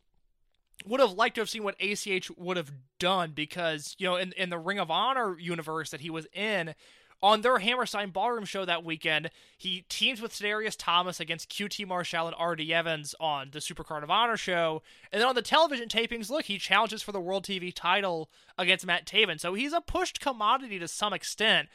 would 0.86 1.00
have 1.00 1.12
liked 1.12 1.34
to 1.34 1.40
have 1.40 1.50
seen 1.50 1.64
what 1.64 1.80
ACH 1.80 2.30
would 2.36 2.56
have 2.56 2.72
done 2.98 3.32
because 3.34 3.96
you 3.98 4.06
know 4.06 4.16
in 4.16 4.32
in 4.32 4.50
the 4.50 4.58
Ring 4.58 4.78
of 4.78 4.90
Honor 4.90 5.38
universe 5.38 5.90
that 5.90 6.00
he 6.00 6.10
was 6.10 6.26
in. 6.32 6.74
On 7.20 7.40
their 7.40 7.58
Hammerstein 7.58 8.10
Ballroom 8.10 8.44
show 8.44 8.64
that 8.64 8.84
weekend, 8.84 9.30
he 9.56 9.84
teams 9.88 10.22
with 10.22 10.32
Tadarius 10.32 10.76
Thomas 10.78 11.18
against 11.18 11.50
QT 11.50 11.84
Marshall 11.84 12.28
and 12.28 12.36
R.D. 12.38 12.72
Evans 12.72 13.12
on 13.18 13.48
the 13.50 13.58
Supercard 13.58 14.04
of 14.04 14.10
Honor 14.10 14.36
show. 14.36 14.82
And 15.10 15.20
then 15.20 15.28
on 15.28 15.34
the 15.34 15.42
television 15.42 15.88
tapings, 15.88 16.30
look, 16.30 16.44
he 16.44 16.58
challenges 16.58 17.02
for 17.02 17.10
the 17.10 17.20
World 17.20 17.42
TV 17.42 17.72
title 17.74 18.30
against 18.56 18.86
Matt 18.86 19.04
Taven. 19.04 19.40
So 19.40 19.54
he's 19.54 19.72
a 19.72 19.80
pushed 19.80 20.20
commodity 20.20 20.78
to 20.78 20.86
some 20.86 21.12
extent. 21.12 21.68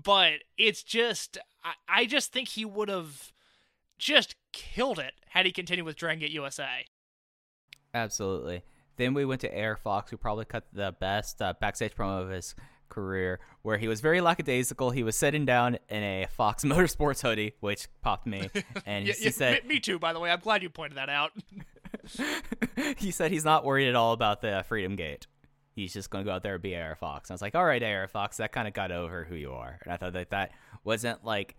But 0.00 0.44
it's 0.56 0.84
just, 0.84 1.38
I, 1.64 1.72
I 1.88 2.06
just 2.06 2.32
think 2.32 2.48
he 2.48 2.64
would 2.64 2.88
have 2.88 3.32
just 3.98 4.34
killed 4.52 4.98
it 4.98 5.14
had 5.30 5.46
he 5.46 5.52
continued 5.52 5.86
with 5.86 5.96
Dragon 5.96 6.20
Gate 6.20 6.30
USA. 6.30 6.84
Absolutely. 7.92 8.62
Then 8.96 9.14
we 9.14 9.24
went 9.24 9.40
to 9.42 9.60
AR 9.60 9.76
Fox, 9.76 10.10
who 10.10 10.16
probably 10.16 10.44
cut 10.44 10.64
the 10.72 10.94
best 11.00 11.40
uh, 11.42 11.54
backstage 11.60 11.94
promo 11.94 12.22
of 12.22 12.30
his 12.30 12.54
career, 12.88 13.40
where 13.62 13.78
he 13.78 13.88
was 13.88 14.00
very 14.00 14.20
lackadaisical. 14.20 14.90
He 14.90 15.02
was 15.02 15.16
sitting 15.16 15.44
down 15.44 15.78
in 15.88 16.02
a 16.02 16.26
Fox 16.30 16.64
Motorsports 16.64 17.22
hoodie, 17.22 17.54
which 17.60 17.88
popped 18.02 18.26
me, 18.26 18.50
and 18.86 19.06
Yeah, 19.06 19.14
he 19.14 19.24
yeah, 19.24 19.30
said 19.30 19.62
me, 19.64 19.74
me 19.74 19.80
too, 19.80 19.98
by 19.98 20.12
the 20.12 20.20
way. 20.20 20.30
I'm 20.30 20.40
glad 20.40 20.62
you 20.62 20.70
pointed 20.70 20.98
that 20.98 21.08
out. 21.08 21.32
he 22.98 23.10
said 23.10 23.30
he's 23.30 23.44
not 23.44 23.64
worried 23.64 23.88
at 23.88 23.94
all 23.94 24.12
about 24.12 24.42
the 24.42 24.64
Freedom 24.68 24.94
Gate. 24.96 25.26
He's 25.74 25.92
just 25.92 26.10
going 26.10 26.24
to 26.24 26.28
go 26.28 26.34
out 26.34 26.42
there 26.42 26.54
and 26.54 26.62
be 26.62 26.76
AR 26.76 26.94
Fox. 26.94 27.28
And 27.28 27.34
I 27.34 27.36
was 27.36 27.42
like, 27.42 27.54
all 27.54 27.64
right, 27.64 27.82
AR 27.82 28.06
Fox, 28.06 28.36
that 28.36 28.52
kind 28.52 28.68
of 28.68 28.74
got 28.74 28.92
over 28.92 29.24
who 29.24 29.34
you 29.34 29.52
are. 29.52 29.78
And 29.82 29.92
I 29.92 29.96
thought 29.96 30.12
that 30.12 30.30
that 30.30 30.52
wasn't 30.84 31.24
like 31.24 31.56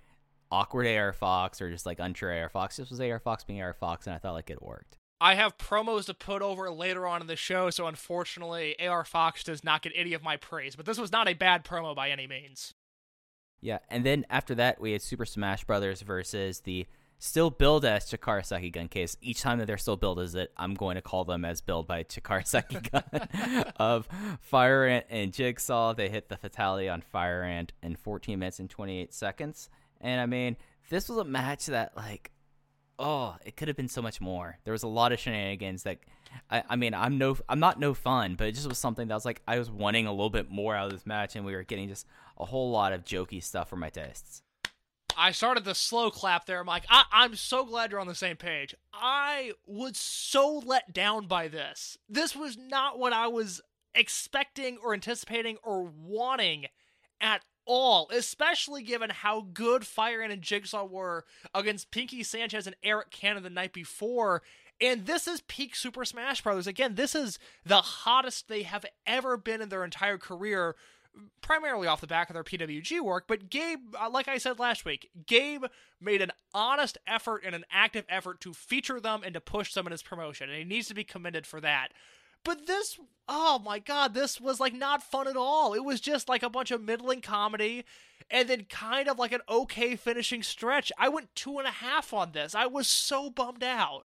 awkward 0.51 0.87
AR 0.87 1.11
Fox 1.13 1.61
or 1.61 1.69
just 1.69 1.85
like 1.85 1.99
unsure 1.99 2.33
AR 2.33 2.49
Fox. 2.49 2.77
This 2.77 2.89
was 2.89 3.01
AR 3.01 3.19
Fox 3.19 3.43
being 3.43 3.61
AR 3.61 3.73
Fox, 3.73 4.07
and 4.07 4.15
I 4.15 4.19
thought 4.19 4.33
like 4.33 4.49
it 4.49 4.61
worked. 4.61 4.97
I 5.19 5.35
have 5.35 5.57
promos 5.57 6.05
to 6.05 6.13
put 6.13 6.41
over 6.41 6.69
later 6.69 7.07
on 7.07 7.21
in 7.21 7.27
the 7.27 7.35
show, 7.35 7.69
so 7.69 7.87
unfortunately, 7.87 8.75
AR 8.79 9.05
Fox 9.05 9.43
does 9.43 9.63
not 9.63 9.81
get 9.81 9.93
any 9.95 10.13
of 10.13 10.23
my 10.23 10.37
praise. 10.37 10.75
But 10.75 10.85
this 10.85 10.97
was 10.97 11.11
not 11.11 11.27
a 11.27 11.33
bad 11.33 11.63
promo 11.63 11.95
by 11.95 12.09
any 12.09 12.27
means. 12.27 12.73
Yeah, 13.61 13.79
and 13.89 14.05
then 14.05 14.25
after 14.29 14.53
that, 14.55 14.79
we 14.79 14.91
had 14.91 15.01
Super 15.01 15.25
Smash 15.25 15.63
Brothers 15.63 16.01
versus 16.01 16.59
the 16.61 16.85
still 17.19 17.49
billed 17.49 17.85
as 17.85 18.05
Chikara 18.05 18.71
Gun 18.71 18.87
case. 18.87 19.17
Each 19.21 19.41
time 19.41 19.59
that 19.59 19.65
they're 19.65 19.77
still 19.77 19.97
billed 19.97 20.19
as 20.19 20.35
it, 20.35 20.51
I'm 20.57 20.73
going 20.73 20.95
to 20.95 21.01
call 21.01 21.25
them 21.25 21.45
as 21.45 21.61
billed 21.61 21.87
by 21.87 22.03
Chikara 22.03 22.91
Gun 22.91 23.63
of 23.77 24.07
Fire 24.41 24.85
Ant 24.85 25.05
and 25.09 25.33
Jigsaw. 25.33 25.93
They 25.93 26.09
hit 26.09 26.29
the 26.29 26.37
fatality 26.37 26.89
on 26.89 27.01
Fire 27.01 27.43
Ant 27.43 27.73
in 27.81 27.95
14 27.95 28.37
minutes 28.37 28.59
and 28.59 28.69
28 28.69 29.13
seconds. 29.13 29.69
And 30.01 30.21
I 30.21 30.25
mean, 30.25 30.57
this 30.89 31.09
was 31.09 31.17
a 31.17 31.23
match 31.23 31.67
that 31.67 31.95
like 31.95 32.31
oh, 32.99 33.35
it 33.45 33.55
could 33.57 33.67
have 33.67 33.77
been 33.77 33.89
so 33.89 34.01
much 34.01 34.21
more. 34.21 34.57
There 34.63 34.71
was 34.71 34.83
a 34.83 34.87
lot 34.87 35.11
of 35.11 35.19
shenanigans 35.19 35.83
that, 35.83 35.99
I, 36.49 36.63
I 36.69 36.75
mean, 36.75 36.93
I'm 36.93 37.17
no, 37.17 37.37
I'm 37.47 37.59
not 37.59 37.79
no 37.79 37.93
fun, 37.93 38.35
but 38.35 38.47
it 38.47 38.53
just 38.53 38.67
was 38.67 38.77
something 38.77 39.07
that 39.07 39.13
was 39.13 39.25
like 39.25 39.41
I 39.47 39.59
was 39.59 39.69
wanting 39.69 40.07
a 40.07 40.11
little 40.11 40.29
bit 40.29 40.49
more 40.49 40.75
out 40.75 40.87
of 40.87 40.91
this 40.91 41.05
match, 41.05 41.35
and 41.35 41.45
we 41.45 41.53
were 41.53 41.63
getting 41.63 41.87
just 41.87 42.05
a 42.37 42.45
whole 42.45 42.71
lot 42.71 42.93
of 42.93 43.03
jokey 43.03 43.41
stuff 43.41 43.69
for 43.69 43.77
my 43.77 43.89
tastes. 43.89 44.41
I 45.17 45.31
started 45.31 45.63
the 45.65 45.75
slow 45.75 46.11
clap 46.11 46.45
there, 46.45 46.63
Mike. 46.63 46.85
I- 46.89 47.05
I'm 47.11 47.35
so 47.35 47.65
glad 47.65 47.91
you're 47.91 47.99
on 47.99 48.07
the 48.07 48.15
same 48.15 48.37
page. 48.37 48.75
I 48.93 49.53
was 49.65 49.97
so 49.97 50.61
let 50.65 50.93
down 50.93 51.27
by 51.27 51.47
this. 51.47 51.97
This 52.09 52.35
was 52.35 52.57
not 52.57 52.99
what 52.99 53.13
I 53.13 53.27
was 53.27 53.61
expecting 53.93 54.77
or 54.77 54.93
anticipating 54.93 55.57
or 55.63 55.83
wanting 55.83 56.67
at 57.21 57.43
all, 57.65 58.09
especially 58.11 58.83
given 58.83 59.09
how 59.09 59.41
good 59.53 59.87
Fire 59.87 60.21
and 60.21 60.41
Jigsaw 60.41 60.85
were 60.85 61.25
against 61.53 61.91
Pinkie 61.91 62.23
Sanchez 62.23 62.67
and 62.67 62.75
Arik 62.83 63.09
Cannon 63.09 63.43
the 63.43 63.49
night 63.49 63.73
before. 63.73 64.43
And 64.81 65.05
this 65.05 65.27
is 65.27 65.41
peak 65.41 65.75
Super 65.75 66.03
Smash 66.03 66.41
Brothers. 66.41 66.67
Again, 66.67 66.95
this 66.95 67.15
is 67.15 67.39
the 67.65 67.77
hottest 67.77 68.47
they 68.49 68.63
have 68.63 68.85
ever 69.07 69.37
been 69.37 69.61
in 69.61 69.69
their 69.69 69.85
entire 69.85 70.17
career, 70.17 70.75
primarily 71.41 71.87
off 71.87 72.01
the 72.01 72.07
back 72.07 72.29
of 72.29 72.33
their 72.33 72.43
PWG 72.43 73.01
work. 73.01 73.25
But 73.27 73.49
Gabe, 73.49 73.95
uh, 73.99 74.09
like 74.09 74.27
I 74.27 74.37
said 74.37 74.59
last 74.59 74.85
week, 74.85 75.09
Gabe 75.25 75.65
made 76.01 76.21
an 76.21 76.31
honest 76.53 76.97
effort 77.07 77.43
and 77.45 77.55
an 77.55 77.65
active 77.71 78.05
effort 78.09 78.41
to 78.41 78.53
feature 78.53 78.99
them 78.99 79.21
and 79.23 79.33
to 79.33 79.41
push 79.41 79.73
them 79.73 79.85
in 79.85 79.91
his 79.91 80.03
promotion, 80.03 80.49
and 80.49 80.57
he 80.57 80.63
needs 80.63 80.87
to 80.87 80.93
be 80.93 81.03
commended 81.03 81.45
for 81.45 81.61
that. 81.61 81.89
But 82.43 82.67
this, 82.67 82.99
oh 83.27 83.59
my 83.59 83.79
god, 83.79 84.13
this 84.13 84.39
was 84.39 84.59
like 84.59 84.73
not 84.73 85.01
fun 85.01 85.27
at 85.27 85.35
all. 85.35 85.73
It 85.73 85.83
was 85.83 85.99
just 85.99 86.29
like 86.29 86.43
a 86.43 86.49
bunch 86.49 86.69
of 86.69 86.81
middling 86.81 87.21
comedy 87.21 87.85
and 88.29 88.47
then 88.47 88.65
kind 88.65 89.07
of 89.07 89.17
like 89.17 89.31
an 89.31 89.41
okay 89.49 89.95
finishing 89.95 90.43
stretch. 90.43 90.91
I 90.97 91.09
went 91.09 91.35
two 91.35 91.57
and 91.57 91.67
a 91.67 91.71
half 91.71 92.13
on 92.13 92.31
this. 92.33 92.53
I 92.53 92.67
was 92.67 92.87
so 92.87 93.31
bummed 93.31 93.63
out. 93.63 94.05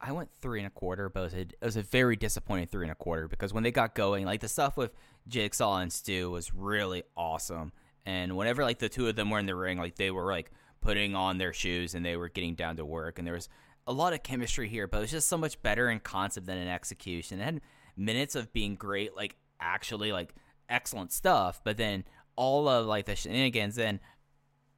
I 0.00 0.12
went 0.12 0.30
three 0.40 0.60
and 0.60 0.66
a 0.66 0.70
quarter, 0.70 1.08
but 1.08 1.20
it 1.20 1.24
was, 1.24 1.34
a, 1.34 1.40
it 1.40 1.56
was 1.62 1.76
a 1.76 1.82
very 1.82 2.16
disappointing 2.16 2.66
three 2.66 2.84
and 2.84 2.92
a 2.92 2.96
quarter 2.96 3.26
because 3.28 3.54
when 3.54 3.62
they 3.62 3.70
got 3.70 3.94
going, 3.94 4.26
like 4.26 4.40
the 4.40 4.48
stuff 4.48 4.76
with 4.76 4.92
Jigsaw 5.28 5.78
and 5.78 5.92
Stu 5.92 6.30
was 6.30 6.52
really 6.52 7.04
awesome. 7.16 7.72
And 8.04 8.36
whenever 8.36 8.64
like 8.64 8.78
the 8.78 8.88
two 8.88 9.08
of 9.08 9.16
them 9.16 9.30
were 9.30 9.38
in 9.38 9.46
the 9.46 9.54
ring, 9.54 9.78
like 9.78 9.96
they 9.96 10.10
were 10.10 10.30
like 10.30 10.50
putting 10.80 11.14
on 11.14 11.38
their 11.38 11.54
shoes 11.54 11.94
and 11.94 12.04
they 12.04 12.16
were 12.16 12.28
getting 12.28 12.54
down 12.54 12.76
to 12.76 12.84
work, 12.84 13.18
and 13.18 13.26
there 13.26 13.34
was 13.34 13.48
a 13.86 13.92
lot 13.92 14.12
of 14.12 14.22
chemistry 14.22 14.68
here, 14.68 14.86
but 14.86 14.98
it 14.98 15.00
was 15.02 15.10
just 15.10 15.28
so 15.28 15.38
much 15.38 15.62
better 15.62 15.90
in 15.90 16.00
concept 16.00 16.46
than 16.46 16.58
in 16.58 16.68
execution. 16.68 17.40
It 17.40 17.44
had 17.44 17.60
minutes 17.96 18.34
of 18.34 18.52
being 18.52 18.74
great, 18.74 19.16
like 19.16 19.36
actually 19.60 20.12
like 20.12 20.34
excellent 20.68 21.12
stuff, 21.12 21.60
but 21.64 21.76
then 21.76 22.04
all 22.36 22.68
of 22.68 22.86
like 22.86 23.06
the 23.06 23.16
shenanigans. 23.16 23.78
And 23.78 24.00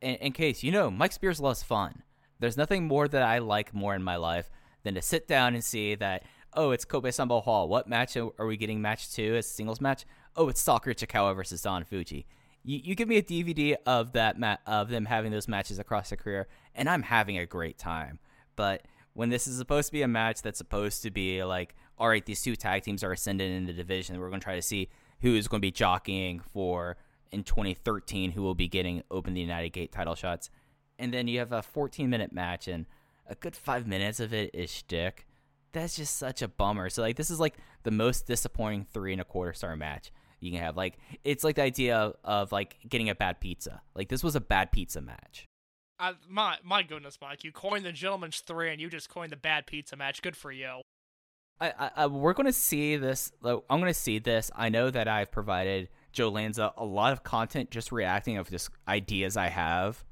in, 0.01 0.15
in 0.17 0.33
case 0.33 0.63
you 0.63 0.73
know, 0.73 0.91
Mike 0.91 1.13
Spears 1.13 1.41
loves 1.41 1.63
fun. 1.63 2.03
There's 2.39 2.57
nothing 2.57 2.87
more 2.87 3.09
that 3.09 3.23
I 3.23 3.39
like 3.39 3.75
more 3.75 3.95
in 3.95 4.03
my 4.03 4.17
life 4.17 4.51
than 4.87 4.95
to 4.95 5.03
sit 5.03 5.29
down 5.29 5.55
and 5.55 5.63
see 5.63 5.95
that. 5.97 6.25
Oh, 6.55 6.71
it's 6.71 6.85
Kobe 6.85 7.11
Sanbo 7.11 7.43
Hall. 7.43 7.69
What 7.69 7.89
match 7.89 8.17
are 8.17 8.47
we 8.47 8.57
getting? 8.57 8.81
Match 8.81 9.13
two, 9.13 9.35
a 9.35 9.43
singles 9.43 9.81
match. 9.81 10.07
Oh, 10.37 10.49
it's 10.49 10.61
Stalker 10.61 10.95
Ichikawa 10.95 11.37
versus 11.37 11.61
Don 11.61 11.85
Fujii. 11.85 12.25
You, 12.63 12.81
you 12.83 12.95
give 12.95 13.09
me 13.09 13.17
a 13.17 13.23
DVD 13.23 13.77
of 13.85 14.13
that 14.13 14.39
ma- 14.39 14.57
of 14.67 14.89
them 14.89 15.05
having 15.05 15.33
those 15.33 15.49
matches 15.49 15.79
across 15.79 16.11
their 16.11 16.17
career, 16.17 16.49
and 16.75 16.89
I'm 16.89 17.03
having 17.03 17.37
a 17.39 17.47
great 17.47 17.79
time. 17.79 18.19
But 18.55 18.87
when 19.13 19.29
this 19.29 19.47
is 19.47 19.59
supposed 19.59 19.89
to 19.89 19.93
be 19.93 20.03
a 20.03 20.09
match 20.09 20.43
that's 20.43 20.59
supposed 20.59 21.03
to 21.03 21.11
be 21.11 21.43
like, 21.45 21.75
all 21.99 22.09
right, 22.09 22.25
these 22.25 22.43
two 22.43 22.57
tag 22.57 22.83
teams 22.83 23.03
are 23.03 23.13
ascending 23.13 23.51
in 23.51 23.67
the 23.67 23.73
division. 23.73 24.19
We're 24.19 24.29
going 24.29 24.41
to 24.41 24.45
try 24.45 24.57
to 24.57 24.63
see 24.63 24.89
who 25.21 25.35
is 25.35 25.49
going 25.49 25.61
to 25.61 25.67
be 25.67 25.73
jockeying 25.73 26.41
for 26.41 26.97
in 27.33 27.43
2013, 27.43 28.33
who 28.33 28.43
will 28.43 28.55
be 28.55 28.69
getting 28.69 29.03
Open 29.11 29.35
the 29.35 29.41
United 29.41 29.71
Gate 29.71 29.93
title 29.93 30.15
shots. 30.15 30.51
And 30.99 31.13
then 31.13 31.29
you 31.29 31.39
have 31.39 31.53
a 31.53 31.63
14 31.63 32.09
minute 32.09 32.33
match, 32.33 32.69
and 32.69 32.87
a 33.29 33.35
good 33.35 33.57
five 33.57 33.87
minutes 33.87 34.21
of 34.21 34.33
it 34.33 34.51
is 34.55 34.71
shtick. 34.71 35.27
That's 35.73 35.97
just 35.97 36.17
such 36.17 36.43
a 36.43 36.49
bummer. 36.49 36.89
So 36.91 37.03
like 37.03 37.17
this 37.17 37.31
is 37.31 37.41
like 37.41 37.57
the 37.83 37.91
most 37.91 38.27
disappointing 38.27 38.87
three 38.93 39.13
and 39.13 39.21
a 39.21 39.25
quarter 39.25 39.53
star 39.53 39.77
match 39.77 40.11
you 40.41 40.51
can 40.51 40.61
have. 40.61 40.77
Like 40.77 40.99
it's 41.25 41.45
like 41.45 41.57
the 41.57 41.63
idea 41.63 41.97
of, 41.97 42.15
of 42.25 42.53
like 42.53 42.77
getting 42.89 43.09
a 43.09 43.15
bad 43.15 43.41
pizza. 43.41 43.83
Like 43.95 44.09
this 44.09 44.23
was 44.23 44.37
a 44.37 44.41
bad 44.41 44.73
pizza 44.73 45.01
match. 45.01 45.47
Uh, 45.99 46.13
my 46.29 46.59
my 46.63 46.83
goodness, 46.83 47.19
Mike, 47.23 47.43
you 47.43 47.53
coined 47.53 47.85
the 47.85 47.93
gentleman's 47.93 48.41
three, 48.41 48.71
and 48.71 48.81
you 48.81 48.91
just 48.91 49.09
coined 49.09 49.33
the 49.33 49.37
bad 49.37 49.67
pizza 49.67 49.97
match. 49.97 50.21
Good 50.21 50.37
for 50.37 50.53
you. 50.53 50.83
I, 51.59 51.71
I, 51.71 51.91
I 51.97 52.07
we're 52.07 52.35
going 52.35 52.47
to 52.47 52.53
see 52.53 52.97
this. 52.97 53.33
like, 53.41 53.59
I'm 53.71 53.81
going 53.81 53.93
to 53.93 53.99
see 53.99 54.19
this. 54.19 54.51
I 54.55 54.69
know 54.69 54.91
that 54.91 55.09
I've 55.09 55.33
provided 55.33 55.89
Joe 56.13 56.29
Lanza 56.29 56.73
a 56.77 56.85
lot 56.85 57.13
of 57.15 57.23
content 57.23 57.71
just 57.71 57.93
reacting 57.93 58.37
of 58.37 58.51
just 58.51 58.69
ideas 58.87 59.39
I 59.39 59.49
have. 59.49 60.05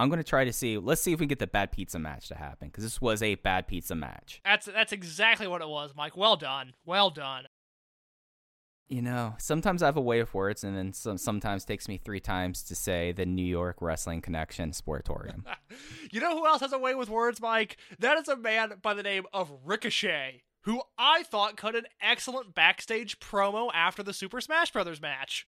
I'm 0.00 0.08
going 0.08 0.18
to 0.18 0.24
try 0.24 0.44
to 0.44 0.52
see. 0.52 0.78
Let's 0.78 1.02
see 1.02 1.12
if 1.12 1.20
we 1.20 1.24
can 1.24 1.28
get 1.28 1.40
the 1.40 1.46
bad 1.46 1.72
pizza 1.72 1.98
match 1.98 2.28
to 2.28 2.34
happen 2.34 2.68
because 2.68 2.84
this 2.84 3.02
was 3.02 3.22
a 3.22 3.34
bad 3.34 3.66
pizza 3.68 3.94
match. 3.94 4.40
That's 4.44 4.64
that's 4.64 4.92
exactly 4.92 5.46
what 5.46 5.60
it 5.60 5.68
was, 5.68 5.92
Mike. 5.94 6.16
Well 6.16 6.36
done, 6.36 6.72
well 6.86 7.10
done. 7.10 7.48
You 8.88 9.02
know, 9.02 9.34
sometimes 9.38 9.82
I 9.82 9.86
have 9.86 9.98
a 9.98 10.00
way 10.00 10.18
of 10.18 10.32
words, 10.34 10.64
and 10.64 10.76
then 10.76 10.92
some, 10.94 11.16
sometimes 11.16 11.64
takes 11.64 11.86
me 11.86 11.96
three 11.96 12.18
times 12.18 12.62
to 12.64 12.74
say 12.74 13.12
the 13.12 13.26
New 13.26 13.44
York 13.44 13.76
Wrestling 13.80 14.20
Connection 14.22 14.70
Sportatorium. 14.72 15.44
You 16.10 16.20
know 16.20 16.36
who 16.36 16.44
else 16.44 16.60
has 16.62 16.72
a 16.72 16.78
way 16.78 16.96
with 16.96 17.08
words, 17.08 17.40
Mike? 17.40 17.76
That 18.00 18.18
is 18.18 18.26
a 18.26 18.36
man 18.36 18.72
by 18.82 18.94
the 18.94 19.04
name 19.04 19.26
of 19.32 19.52
Ricochet, 19.64 20.42
who 20.62 20.82
I 20.98 21.22
thought 21.22 21.56
cut 21.56 21.76
an 21.76 21.84
excellent 22.02 22.52
backstage 22.52 23.20
promo 23.20 23.70
after 23.72 24.02
the 24.02 24.12
Super 24.12 24.40
Smash 24.40 24.72
Brothers 24.72 25.00
match. 25.00 25.46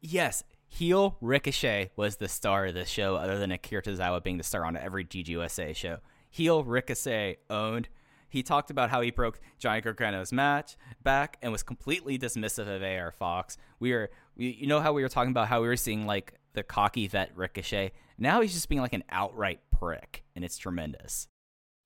yes, 0.00 0.44
heel 0.72 1.18
Ricochet 1.20 1.90
was 1.96 2.16
the 2.16 2.28
star 2.28 2.66
of 2.66 2.74
this 2.74 2.88
show, 2.88 3.16
other 3.16 3.38
than 3.38 3.52
Akira 3.52 3.82
Tozawa 3.82 4.22
being 4.22 4.38
the 4.38 4.42
star 4.42 4.64
on 4.64 4.74
every 4.74 5.04
DGUSA 5.04 5.76
show. 5.76 5.98
Heel 6.30 6.64
Ricochet 6.64 7.36
owned. 7.50 7.90
He 8.30 8.42
talked 8.42 8.70
about 8.70 8.88
how 8.88 9.02
he 9.02 9.10
broke 9.10 9.38
Johnny 9.58 9.82
Gargano's 9.82 10.32
match 10.32 10.78
back 11.02 11.36
and 11.42 11.52
was 11.52 11.62
completely 11.62 12.18
dismissive 12.18 12.74
of 12.74 12.82
AR 12.82 13.12
Fox. 13.12 13.58
We 13.80 13.92
were, 13.92 14.10
we, 14.34 14.56
you 14.60 14.66
know 14.66 14.80
how 14.80 14.94
we 14.94 15.02
were 15.02 15.10
talking 15.10 15.30
about 15.30 15.48
how 15.48 15.60
we 15.60 15.68
were 15.68 15.76
seeing 15.76 16.06
like 16.06 16.38
the 16.54 16.62
cocky 16.62 17.06
vet 17.06 17.36
Ricochet. 17.36 17.92
Now 18.16 18.40
he's 18.40 18.54
just 18.54 18.70
being 18.70 18.80
like 18.80 18.94
an 18.94 19.04
outright 19.10 19.60
prick, 19.70 20.24
and 20.34 20.42
it's 20.42 20.56
tremendous. 20.56 21.28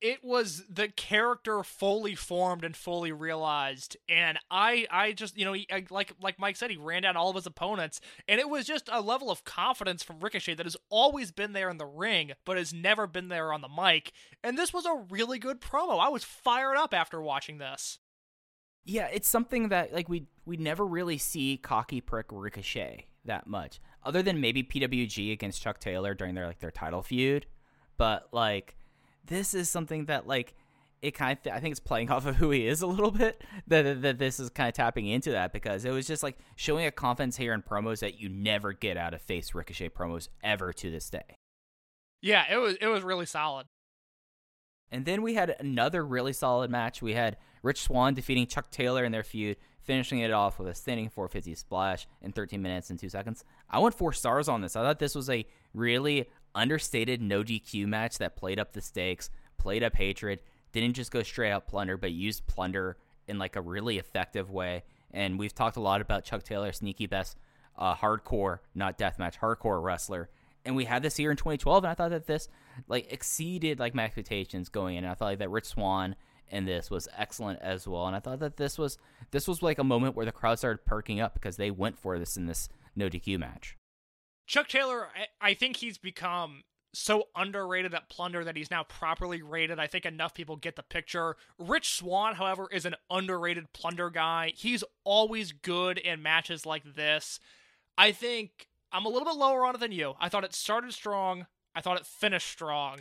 It 0.00 0.22
was 0.22 0.62
the 0.68 0.88
character 0.88 1.62
fully 1.62 2.14
formed 2.14 2.64
and 2.64 2.76
fully 2.76 3.12
realized 3.12 3.96
and 4.08 4.38
i 4.50 4.86
i 4.90 5.12
just 5.12 5.38
you 5.38 5.44
know 5.44 5.52
he, 5.52 5.66
like 5.90 6.12
like 6.20 6.38
mike 6.38 6.56
said 6.56 6.70
he 6.70 6.76
ran 6.76 7.02
down 7.02 7.16
all 7.16 7.30
of 7.30 7.36
his 7.36 7.46
opponents 7.46 8.00
and 8.28 8.40
it 8.40 8.48
was 8.48 8.66
just 8.66 8.88
a 8.92 9.00
level 9.00 9.30
of 9.30 9.44
confidence 9.44 10.02
from 10.02 10.20
ricochet 10.20 10.54
that 10.54 10.66
has 10.66 10.76
always 10.90 11.32
been 11.32 11.52
there 11.52 11.70
in 11.70 11.78
the 11.78 11.86
ring 11.86 12.32
but 12.44 12.56
has 12.56 12.72
never 12.72 13.06
been 13.06 13.28
there 13.28 13.52
on 13.52 13.60
the 13.60 13.68
mic 13.68 14.12
and 14.44 14.58
this 14.58 14.72
was 14.72 14.84
a 14.86 15.04
really 15.10 15.38
good 15.38 15.60
promo 15.60 15.98
i 15.98 16.08
was 16.08 16.24
fired 16.24 16.76
up 16.76 16.92
after 16.92 17.20
watching 17.20 17.58
this 17.58 17.98
Yeah, 18.84 19.08
it's 19.12 19.28
something 19.28 19.70
that 19.70 19.92
like 19.92 20.08
we 20.08 20.26
we 20.44 20.56
never 20.56 20.86
really 20.86 21.18
see 21.18 21.58
cocky 21.60 22.00
prick 22.00 22.26
Ricochet 22.30 23.06
that 23.24 23.46
much, 23.48 23.80
other 24.04 24.22
than 24.22 24.40
maybe 24.40 24.62
PWG 24.62 25.32
against 25.32 25.60
Chuck 25.60 25.80
Taylor 25.80 26.14
during 26.14 26.34
their 26.36 26.46
like 26.46 26.60
their 26.60 26.70
title 26.70 27.02
feud. 27.02 27.46
But 27.96 28.28
like, 28.32 28.76
this 29.26 29.54
is 29.54 29.70
something 29.70 30.06
that 30.06 30.26
like 30.26 30.54
it 31.02 31.12
kind 31.12 31.38
of 31.44 31.52
I 31.52 31.60
think 31.60 31.72
it's 31.72 31.80
playing 31.80 32.10
off 32.12 32.26
of 32.26 32.36
who 32.36 32.50
he 32.50 32.66
is 32.66 32.82
a 32.82 32.86
little 32.86 33.10
bit. 33.10 33.42
That 33.68 33.82
that, 33.82 34.02
that 34.02 34.18
this 34.18 34.40
is 34.40 34.50
kind 34.50 34.68
of 34.68 34.74
tapping 34.74 35.06
into 35.06 35.32
that 35.32 35.52
because 35.52 35.84
it 35.84 35.90
was 35.90 36.06
just 36.06 36.22
like 36.22 36.38
showing 36.56 36.86
a 36.86 36.90
confidence 36.90 37.36
here 37.36 37.52
in 37.52 37.62
promos 37.62 38.00
that 38.00 38.20
you 38.20 38.28
never 38.28 38.72
get 38.72 38.96
out 38.96 39.14
of 39.14 39.22
face 39.22 39.54
Ricochet 39.54 39.90
promos 39.90 40.28
ever 40.42 40.72
to 40.72 40.90
this 40.90 41.10
day. 41.10 41.36
yeah 42.22 42.44
it 42.50 42.56
was 42.56 42.76
it 42.80 42.86
was 42.88 43.02
really 43.02 43.26
solid 43.26 43.66
And 44.90 45.04
then 45.04 45.22
we 45.22 45.34
had 45.34 45.56
another 45.60 46.04
really 46.04 46.32
solid 46.32 46.70
match. 46.70 47.02
We 47.02 47.14
had 47.14 47.36
Rich 47.62 47.82
Swann 47.82 48.14
defeating 48.14 48.46
Chuck 48.46 48.70
Taylor 48.70 49.04
in 49.04 49.10
their 49.12 49.24
feud, 49.24 49.56
finishing 49.82 50.20
it 50.20 50.30
off 50.30 50.58
with 50.58 50.68
a 50.68 50.74
standing 50.74 51.08
450 51.08 51.54
splash 51.56 52.06
in 52.22 52.32
13 52.32 52.62
minutes 52.62 52.90
and 52.90 52.98
2 52.98 53.08
seconds. 53.08 53.44
I 53.68 53.80
went 53.80 53.96
4 53.96 54.12
stars 54.12 54.48
on 54.48 54.60
this. 54.60 54.76
I 54.76 54.82
thought 54.82 55.00
this 55.00 55.16
was 55.16 55.28
a 55.28 55.44
really 55.74 56.28
understated 56.56 57.22
no 57.22 57.44
DQ 57.44 57.86
match 57.86 58.18
that 58.18 58.34
played 58.34 58.58
up 58.58 58.72
the 58.72 58.80
stakes, 58.80 59.30
played 59.58 59.84
up 59.84 59.94
hatred, 59.94 60.40
didn't 60.72 60.94
just 60.94 61.12
go 61.12 61.22
straight 61.22 61.52
out 61.52 61.68
plunder, 61.68 61.96
but 61.96 62.10
used 62.10 62.46
plunder 62.46 62.96
in 63.28 63.38
like 63.38 63.54
a 63.54 63.60
really 63.60 63.98
effective 63.98 64.50
way. 64.50 64.82
And 65.12 65.38
we've 65.38 65.54
talked 65.54 65.76
a 65.76 65.80
lot 65.80 66.00
about 66.00 66.24
Chuck 66.24 66.42
Taylor, 66.42 66.72
sneaky 66.72 67.06
best 67.06 67.36
uh, 67.78 67.94
hardcore, 67.94 68.60
not 68.74 68.98
deathmatch, 68.98 69.38
hardcore 69.38 69.82
wrestler. 69.82 70.30
And 70.64 70.74
we 70.74 70.84
had 70.84 71.02
this 71.02 71.16
here 71.16 71.30
in 71.30 71.36
2012 71.36 71.84
and 71.84 71.90
i 71.90 71.94
thought 71.94 72.10
that 72.10 72.26
this 72.26 72.48
like 72.88 73.12
exceeded 73.12 73.78
like 73.78 73.94
my 73.94 74.04
expectations 74.04 74.68
going 74.68 74.96
in. 74.96 75.04
And 75.04 75.10
i 75.10 75.14
thought 75.14 75.26
like 75.26 75.38
that 75.38 75.50
rich 75.50 75.66
swann 75.66 76.16
in 76.48 76.64
this 76.64 76.90
was 76.90 77.08
excellent 77.16 77.60
as 77.62 77.86
well. 77.86 78.06
And 78.06 78.16
i 78.16 78.20
thought 78.20 78.40
that 78.40 78.56
this 78.56 78.76
was 78.76 78.98
this 79.30 79.46
was 79.46 79.62
like 79.62 79.78
a 79.78 79.84
moment 79.84 80.16
where 80.16 80.26
the 80.26 80.32
crowd 80.32 80.58
started 80.58 80.84
perking 80.84 81.20
up 81.20 81.34
because 81.34 81.56
they 81.56 81.70
went 81.70 81.98
for 81.98 82.18
this 82.18 82.36
in 82.36 82.46
this 82.46 82.68
no 82.96 83.08
dq 83.08 83.38
match 83.38 83.76
Chuck 84.46 84.68
Taylor, 84.68 85.08
I, 85.40 85.54
think 85.54 85.76
he's 85.76 85.98
become 85.98 86.62
so 86.94 87.28
underrated 87.34 87.94
at 87.94 88.08
Plunder 88.08 88.44
that 88.44 88.56
he's 88.56 88.70
now 88.70 88.84
properly 88.84 89.42
rated. 89.42 89.78
I 89.78 89.86
think 89.86 90.06
enough 90.06 90.34
people 90.34 90.56
get 90.56 90.76
the 90.76 90.82
picture. 90.82 91.36
Rich 91.58 91.94
Swann, 91.94 92.36
however, 92.36 92.68
is 92.70 92.86
an 92.86 92.94
underrated 93.10 93.72
Plunder 93.72 94.08
guy. 94.08 94.52
He's 94.54 94.84
always 95.04 95.52
good 95.52 95.98
in 95.98 96.22
matches 96.22 96.64
like 96.64 96.94
this. 96.94 97.40
I 97.98 98.12
think 98.12 98.68
I'm 98.92 99.04
a 99.04 99.08
little 99.08 99.26
bit 99.26 99.36
lower 99.36 99.66
on 99.66 99.74
it 99.74 99.78
than 99.78 99.92
you. 99.92 100.14
I 100.20 100.28
thought 100.28 100.44
it 100.44 100.54
started 100.54 100.94
strong. 100.94 101.46
I 101.74 101.80
thought 101.80 102.00
it 102.00 102.06
finished 102.06 102.48
strong. 102.48 103.00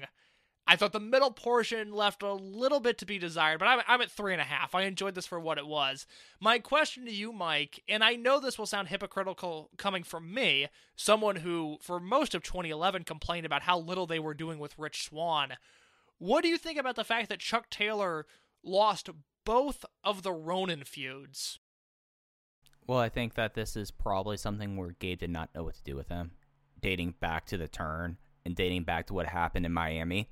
I 0.68 0.76
thought 0.76 0.94
the 0.94 1.00
middle 1.00 1.32
portion 1.32 1.92
left 1.92 2.24
a 2.24 2.34
little 2.34 2.80
bit 2.80 2.98
to 2.98 3.06
be 3.06 3.20
desired, 3.20 3.60
but 3.60 3.68
I'm, 3.68 3.82
I'm 3.88 4.02
at 4.02 4.10
three 4.10 4.34
and 4.34 4.42
a 4.42 4.46
half. 4.46 4.74
I 4.74 4.84
enjoyed 4.84 5.14
this 5.14 5.28
for 5.28 5.40
what 5.40 5.60
it 5.60 5.68
was. 5.68 6.08
My 6.40 6.58
question 6.58 7.06
to 7.06 7.12
you, 7.12 7.32
Mike, 7.32 7.84
and 7.88 8.04
I 8.04 8.16
know 8.16 8.40
this 8.40 8.58
will 8.58 8.66
sound 8.66 8.88
hypocritical 8.88 9.70
coming 9.78 10.04
from 10.04 10.34
me, 10.34 10.68
someone 10.96 11.38
who, 11.38 11.78
for 11.82 12.00
most 12.00 12.34
of 12.34 12.42
2011, 12.42 13.04
complained 13.04 13.46
about 13.46 13.62
how 13.62 13.78
little 13.78 14.08
they 14.08 14.18
were 14.18 14.34
doing 14.34 14.58
with 14.58 14.80
Rich 14.80 15.04
Swann. 15.04 15.54
What 16.18 16.42
do 16.42 16.48
you 16.48 16.58
think 16.58 16.80
about 16.80 16.96
the 16.96 17.04
fact 17.04 17.30
that 17.30 17.40
Chuck 17.40 17.70
Taylor 17.70 18.26
lost 18.64 19.10
both 19.46 19.86
of 20.04 20.24
the 20.24 20.34
Ronin 20.34 20.84
feuds? 20.84 21.60
well 22.88 23.00
i 23.00 23.10
think 23.10 23.34
that 23.34 23.54
this 23.54 23.76
is 23.76 23.92
probably 23.92 24.38
something 24.38 24.78
where 24.78 24.96
gabe 25.00 25.20
did 25.20 25.30
not 25.30 25.50
know 25.56 25.64
what 25.64 25.76
to 25.76 25.84
do 25.84 25.96
with 25.96 26.10
him 26.10 26.32
dating 26.80 27.14
back 27.20 27.46
to 27.46 27.58
the 27.58 27.68
turn 27.68 28.18
and 28.46 28.56
dating 28.56 28.84
back 28.84 29.08
to 29.08 29.14
what 29.14 29.26
happened 29.26 29.66
in 29.66 29.72
miami 29.72 30.30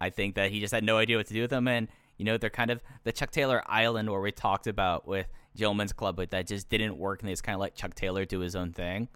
I 0.00 0.10
think 0.10 0.34
that 0.34 0.50
he 0.50 0.60
just 0.60 0.72
had 0.72 0.84
no 0.84 0.96
idea 0.96 1.16
what 1.16 1.26
to 1.26 1.34
do 1.34 1.42
with 1.42 1.50
them. 1.50 1.68
And, 1.68 1.88
you 2.16 2.24
know, 2.24 2.38
they're 2.38 2.50
kind 2.50 2.70
of 2.70 2.82
the 3.04 3.12
Chuck 3.12 3.30
Taylor 3.30 3.62
Island 3.66 4.10
where 4.10 4.20
we 4.20 4.32
talked 4.32 4.66
about 4.66 5.06
with 5.06 5.26
Gentleman's 5.56 5.92
Club, 5.92 6.16
but 6.16 6.30
that 6.30 6.46
just 6.46 6.68
didn't 6.68 6.96
work. 6.96 7.20
And 7.20 7.28
they 7.28 7.32
just 7.32 7.44
kind 7.44 7.54
of 7.54 7.60
let 7.60 7.74
Chuck 7.74 7.94
Taylor 7.94 8.24
do 8.24 8.40
his 8.40 8.56
own 8.56 8.72
thing. 8.72 9.08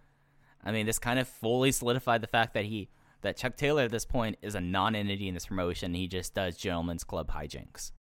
I 0.65 0.73
mean, 0.73 0.86
this 0.86 0.98
kind 0.98 1.19
of 1.19 1.28
fully 1.28 1.73
solidified 1.73 2.23
the 2.23 2.27
fact 2.27 2.55
that 2.55 2.65
he, 2.65 2.89
that 3.23 3.36
Chuck 3.36 3.56
Taylor 3.56 3.82
at 3.82 3.90
this 3.90 4.05
point 4.05 4.39
is 4.43 4.55
a 4.55 4.61
non 4.61 4.94
entity 4.94 5.28
in 5.28 5.35
this 5.35 5.47
promotion. 5.47 5.94
He 5.94 6.06
just 6.06 6.35
does 6.35 6.56
Gentleman's 6.56 7.05
Club 7.05 7.32
hijinks. 7.32 7.93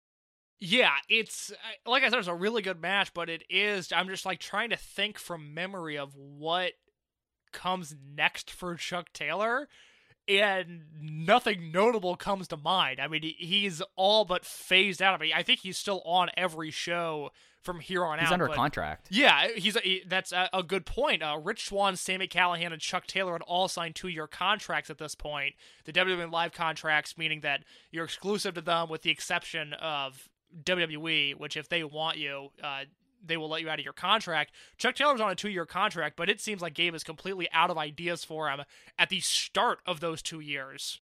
Yeah, 0.59 0.93
it's 1.09 1.51
uh, 1.51 1.89
like 1.89 2.03
I 2.03 2.09
said, 2.09 2.19
it's 2.19 2.29
a 2.29 2.33
really 2.33 2.61
good 2.61 2.81
match, 2.81 3.13
but 3.13 3.29
it 3.29 3.43
is. 3.49 3.91
I'm 3.91 4.07
just 4.07 4.25
like 4.25 4.39
trying 4.39 4.69
to 4.69 4.77
think 4.77 5.17
from 5.17 5.53
memory 5.53 5.97
of 5.97 6.15
what 6.15 6.71
comes 7.51 7.95
next 8.15 8.49
for 8.49 8.75
Chuck 8.75 9.11
Taylor, 9.11 9.67
and 10.27 10.83
nothing 11.01 11.71
notable 11.71 12.15
comes 12.15 12.47
to 12.49 12.57
mind. 12.57 12.99
I 12.99 13.07
mean, 13.07 13.21
he's 13.37 13.81
all 13.95 14.25
but 14.25 14.45
phased 14.45 15.01
out. 15.01 15.13
I 15.15 15.17
mean, 15.17 15.33
I 15.35 15.43
think 15.43 15.59
he's 15.59 15.77
still 15.77 16.01
on 16.05 16.29
every 16.37 16.71
show 16.71 17.31
from 17.61 17.79
here 17.79 18.03
on 18.03 18.19
He's 18.19 18.25
out. 18.25 18.29
He's 18.29 18.33
under 18.33 18.47
contract. 18.49 19.07
Yeah, 19.09 19.47
he's 19.55 19.77
he- 19.79 20.03
that's 20.07 20.31
a, 20.31 20.49
a 20.53 20.63
good 20.63 20.85
point. 20.85 21.23
Uh, 21.23 21.39
Rich 21.41 21.65
Swann, 21.69 21.95
Sami 21.95 22.27
Callihan, 22.27 22.73
and 22.73 22.81
Chuck 22.81 23.07
Taylor 23.07 23.33
had 23.33 23.41
all 23.43 23.67
signed 23.67 23.95
two-year 23.95 24.27
contracts 24.27 24.89
at 24.89 24.97
this 24.97 25.15
point. 25.15 25.55
The 25.85 25.93
WWN 25.93 26.31
live 26.31 26.51
contracts, 26.51 27.17
meaning 27.17 27.41
that 27.41 27.63
you're 27.91 28.05
exclusive 28.05 28.53
to 28.55 28.61
them, 28.61 28.89
with 28.89 29.01
the 29.03 29.11
exception 29.11 29.73
of 29.73 30.29
WWE, 30.63 31.35
which 31.35 31.57
if 31.57 31.69
they 31.69 31.83
want 31.83 32.17
you, 32.17 32.49
uh, 32.61 32.83
they 33.23 33.37
will 33.37 33.49
let 33.49 33.61
you 33.61 33.69
out 33.69 33.79
of 33.79 33.85
your 33.85 33.93
contract. 33.93 34.51
Chuck 34.77 34.95
Taylor's 34.95 35.21
on 35.21 35.31
a 35.31 35.35
two-year 35.35 35.65
contract, 35.65 36.15
but 36.15 36.29
it 36.29 36.41
seems 36.41 36.61
like 36.61 36.73
Gabe 36.73 36.95
is 36.95 37.03
completely 37.03 37.47
out 37.51 37.69
of 37.69 37.77
ideas 37.77 38.23
for 38.23 38.49
him 38.49 38.61
at 38.97 39.09
the 39.09 39.19
start 39.19 39.79
of 39.85 39.99
those 39.99 40.21
two 40.21 40.39
years. 40.39 40.99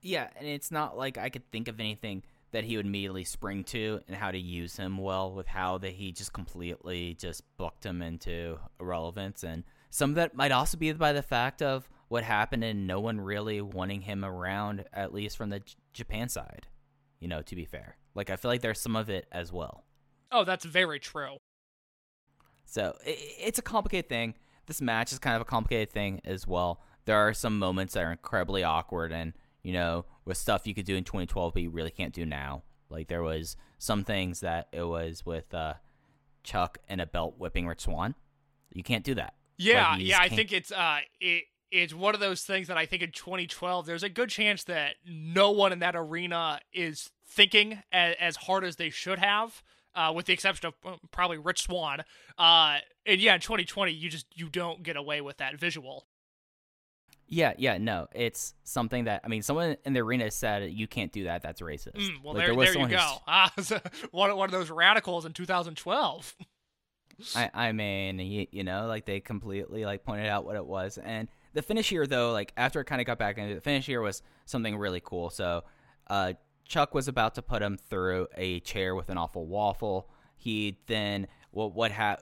Yeah, 0.00 0.28
and 0.36 0.46
it's 0.46 0.70
not 0.70 0.98
like 0.98 1.16
I 1.16 1.30
could 1.30 1.50
think 1.50 1.68
of 1.68 1.80
anything 1.80 2.22
that 2.52 2.64
he 2.64 2.76
would 2.76 2.86
immediately 2.86 3.24
spring 3.24 3.64
to 3.64 4.00
and 4.06 4.16
how 4.16 4.30
to 4.30 4.38
use 4.38 4.76
him 4.76 4.98
well 4.98 5.32
with 5.32 5.48
how 5.48 5.78
that 5.78 5.92
he 5.94 6.12
just 6.12 6.32
completely 6.32 7.16
just 7.18 7.42
booked 7.56 7.84
him 7.84 8.00
into 8.00 8.58
irrelevance 8.78 9.42
and 9.42 9.64
some 9.94 10.10
of 10.10 10.16
that 10.16 10.34
might 10.34 10.50
also 10.50 10.76
be 10.76 10.92
by 10.92 11.12
the 11.12 11.22
fact 11.22 11.62
of 11.62 11.88
what 12.08 12.24
happened 12.24 12.64
and 12.64 12.86
no 12.86 12.98
one 12.98 13.20
really 13.20 13.60
wanting 13.60 14.02
him 14.02 14.24
around 14.24 14.84
at 14.92 15.14
least 15.14 15.36
from 15.36 15.50
the 15.50 15.60
J- 15.60 15.74
Japan 15.92 16.28
side. 16.28 16.66
You 17.20 17.28
know, 17.28 17.42
to 17.42 17.54
be 17.54 17.64
fair. 17.64 17.96
Like 18.14 18.28
I 18.28 18.34
feel 18.34 18.50
like 18.50 18.60
there's 18.60 18.80
some 18.80 18.96
of 18.96 19.08
it 19.08 19.26
as 19.30 19.52
well. 19.52 19.83
Oh, 20.34 20.44
that's 20.44 20.64
very 20.64 20.98
true. 20.98 21.36
So 22.66 22.96
it's 23.04 23.58
a 23.58 23.62
complicated 23.62 24.08
thing. 24.08 24.34
This 24.66 24.80
match 24.80 25.12
is 25.12 25.18
kind 25.18 25.36
of 25.36 25.42
a 25.42 25.44
complicated 25.44 25.90
thing 25.92 26.20
as 26.24 26.46
well. 26.46 26.80
There 27.04 27.16
are 27.16 27.34
some 27.34 27.58
moments 27.58 27.94
that 27.94 28.02
are 28.04 28.10
incredibly 28.12 28.64
awkward, 28.64 29.12
and 29.12 29.34
you 29.62 29.72
know, 29.72 30.06
with 30.24 30.36
stuff 30.36 30.66
you 30.66 30.74
could 30.74 30.86
do 30.86 30.96
in 30.96 31.04
2012, 31.04 31.52
but 31.54 31.62
you 31.62 31.70
really 31.70 31.90
can't 31.90 32.14
do 32.14 32.24
now. 32.26 32.62
Like 32.90 33.08
there 33.08 33.22
was 33.22 33.56
some 33.78 34.04
things 34.04 34.40
that 34.40 34.68
it 34.72 34.82
was 34.84 35.24
with 35.24 35.52
uh, 35.54 35.74
Chuck 36.42 36.78
and 36.88 37.00
a 37.00 37.06
belt 37.06 37.34
whipping 37.38 37.66
Rich 37.66 37.82
Swann. 37.82 38.14
You 38.72 38.82
can't 38.82 39.04
do 39.04 39.14
that. 39.14 39.34
Yeah, 39.56 39.92
Like, 39.92 40.00
yeah, 40.02 40.16
I 40.18 40.28
can't- 40.28 40.34
think 40.36 40.52
it's 40.52 40.72
uh 40.72 40.98
it 41.20 41.44
it's 41.70 41.94
one 41.94 42.14
of 42.14 42.20
those 42.20 42.42
things 42.42 42.68
that 42.68 42.76
I 42.76 42.86
think 42.86 43.02
in 43.02 43.10
2012 43.12 43.86
there's 43.86 44.02
a 44.02 44.08
good 44.08 44.28
chance 44.28 44.64
that 44.64 44.94
no 45.06 45.50
one 45.50 45.72
in 45.72 45.78
that 45.80 45.94
arena 45.96 46.60
is 46.72 47.10
thinking 47.26 47.82
as, 47.92 48.14
as 48.20 48.36
hard 48.36 48.64
as 48.64 48.76
they 48.76 48.90
should 48.90 49.18
have. 49.18 49.62
Uh, 49.94 50.12
with 50.14 50.26
the 50.26 50.32
exception 50.32 50.66
of 50.66 50.74
uh, 50.84 50.96
probably 51.12 51.38
Rich 51.38 51.62
Swann, 51.62 52.02
uh, 52.38 52.78
and 53.06 53.20
yeah, 53.20 53.34
in 53.34 53.40
2020, 53.40 53.92
you 53.92 54.10
just 54.10 54.26
you 54.34 54.48
don't 54.48 54.82
get 54.82 54.96
away 54.96 55.20
with 55.20 55.36
that 55.36 55.58
visual. 55.58 56.06
Yeah, 57.26 57.54
yeah, 57.56 57.78
no, 57.78 58.08
it's 58.14 58.54
something 58.64 59.04
that 59.04 59.22
I 59.24 59.28
mean, 59.28 59.42
someone 59.42 59.76
in 59.84 59.92
the 59.94 60.00
arena 60.00 60.30
said 60.30 60.70
you 60.72 60.86
can't 60.86 61.10
do 61.12 61.24
that. 61.24 61.42
That's 61.42 61.60
racist. 61.60 61.94
Mm, 61.94 62.22
well, 62.22 62.34
Like, 62.34 62.46
there, 62.46 62.54
was 62.54 62.72
there 62.72 62.82
you 62.82 62.88
who's- 62.88 63.00
go. 63.00 63.16
Ah, 63.26 63.52
so 63.62 63.80
one 64.10 64.36
one 64.36 64.46
of 64.48 64.52
those 64.52 64.70
radicals 64.70 65.24
in 65.24 65.32
2012. 65.32 66.34
I, 67.36 67.50
I 67.54 67.72
mean, 67.72 68.18
you, 68.18 68.46
you 68.50 68.64
know, 68.64 68.86
like 68.86 69.06
they 69.06 69.20
completely 69.20 69.84
like 69.84 70.04
pointed 70.04 70.26
out 70.28 70.44
what 70.44 70.56
it 70.56 70.66
was, 70.66 70.98
and 70.98 71.28
the 71.52 71.62
finish 71.62 71.88
here 71.88 72.06
though, 72.06 72.32
like 72.32 72.52
after 72.56 72.80
it 72.80 72.84
kind 72.86 73.00
of 73.00 73.06
got 73.06 73.18
back 73.18 73.38
into 73.38 73.54
the 73.54 73.60
finish 73.60 73.86
here 73.86 74.00
was 74.02 74.20
something 74.46 74.76
really 74.76 75.00
cool. 75.02 75.30
So, 75.30 75.62
uh, 76.08 76.32
Chuck 76.64 76.94
was 76.94 77.08
about 77.08 77.34
to 77.34 77.42
put 77.42 77.62
him 77.62 77.76
through 77.76 78.28
a 78.36 78.60
chair 78.60 78.94
with 78.94 79.08
an 79.08 79.18
awful 79.18 79.46
waffle. 79.46 80.08
He 80.36 80.78
then 80.86 81.26
what 81.50 81.74
what 81.74 81.92
ha 81.92 82.16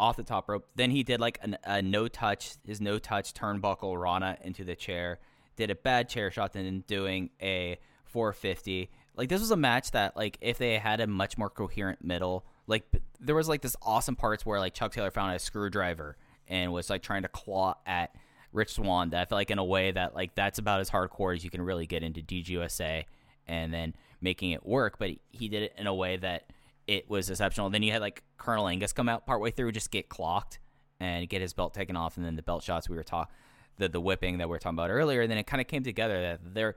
off 0.00 0.16
the 0.16 0.22
top 0.22 0.48
rope. 0.48 0.66
Then 0.76 0.90
he 0.90 1.02
did 1.02 1.20
like 1.20 1.38
an, 1.42 1.58
a 1.64 1.82
no 1.82 2.08
touch, 2.08 2.54
his 2.64 2.80
no 2.80 2.98
touch 2.98 3.34
turnbuckle 3.34 4.00
Rana 4.00 4.38
into 4.42 4.64
the 4.64 4.76
chair. 4.76 5.18
Did 5.56 5.70
a 5.70 5.74
bad 5.74 6.08
chair 6.08 6.30
shot, 6.30 6.52
then 6.52 6.84
doing 6.86 7.30
a 7.42 7.78
450. 8.04 8.90
Like 9.16 9.28
this 9.28 9.40
was 9.40 9.50
a 9.50 9.56
match 9.56 9.90
that 9.90 10.16
like 10.16 10.38
if 10.40 10.58
they 10.58 10.78
had 10.78 11.00
a 11.00 11.06
much 11.06 11.36
more 11.36 11.50
coherent 11.50 12.04
middle, 12.04 12.44
like 12.66 12.84
there 13.18 13.34
was 13.34 13.48
like 13.48 13.62
this 13.62 13.76
awesome 13.82 14.14
parts 14.14 14.46
where 14.46 14.60
like 14.60 14.74
Chuck 14.74 14.92
Taylor 14.92 15.10
found 15.10 15.34
a 15.34 15.38
screwdriver 15.38 16.16
and 16.46 16.72
was 16.72 16.88
like 16.88 17.02
trying 17.02 17.22
to 17.22 17.28
claw 17.28 17.74
at 17.84 18.14
Rich 18.52 18.74
Swann. 18.74 19.10
That 19.10 19.22
I 19.22 19.24
feel 19.24 19.38
like 19.38 19.50
in 19.50 19.58
a 19.58 19.64
way 19.64 19.90
that 19.90 20.14
like 20.14 20.36
that's 20.36 20.60
about 20.60 20.80
as 20.80 20.90
hardcore 20.90 21.34
as 21.34 21.42
you 21.42 21.50
can 21.50 21.62
really 21.62 21.86
get 21.86 22.04
into 22.04 22.20
DGUSA, 22.20 23.04
and 23.48 23.72
then 23.72 23.94
making 24.20 24.52
it 24.52 24.64
work. 24.64 24.98
But 24.98 25.12
he 25.30 25.48
did 25.48 25.62
it 25.62 25.74
in 25.76 25.86
a 25.86 25.94
way 25.94 26.16
that 26.16 26.52
it 26.86 27.08
was 27.08 27.30
exceptional. 27.30 27.70
Then 27.70 27.82
you 27.82 27.92
had 27.92 28.00
like 28.00 28.22
Colonel 28.36 28.68
Angus 28.68 28.92
come 28.92 29.08
out 29.08 29.26
partway 29.26 29.50
through, 29.50 29.72
just 29.72 29.90
get 29.90 30.08
clocked 30.08 30.58
and 31.00 31.28
get 31.28 31.40
his 31.40 31.52
belt 31.52 31.74
taken 31.74 31.96
off, 31.96 32.16
and 32.16 32.26
then 32.26 32.36
the 32.36 32.42
belt 32.42 32.62
shots 32.62 32.88
we 32.88 32.96
were 32.96 33.04
talking, 33.04 33.32
the 33.76 33.88
the 33.88 34.00
whipping 34.00 34.38
that 34.38 34.48
we 34.48 34.52
were 34.52 34.58
talking 34.58 34.76
about 34.76 34.90
earlier. 34.90 35.22
And 35.22 35.30
then 35.30 35.38
it 35.38 35.46
kind 35.46 35.60
of 35.60 35.66
came 35.66 35.82
together 35.82 36.20
that 36.20 36.54
there, 36.54 36.76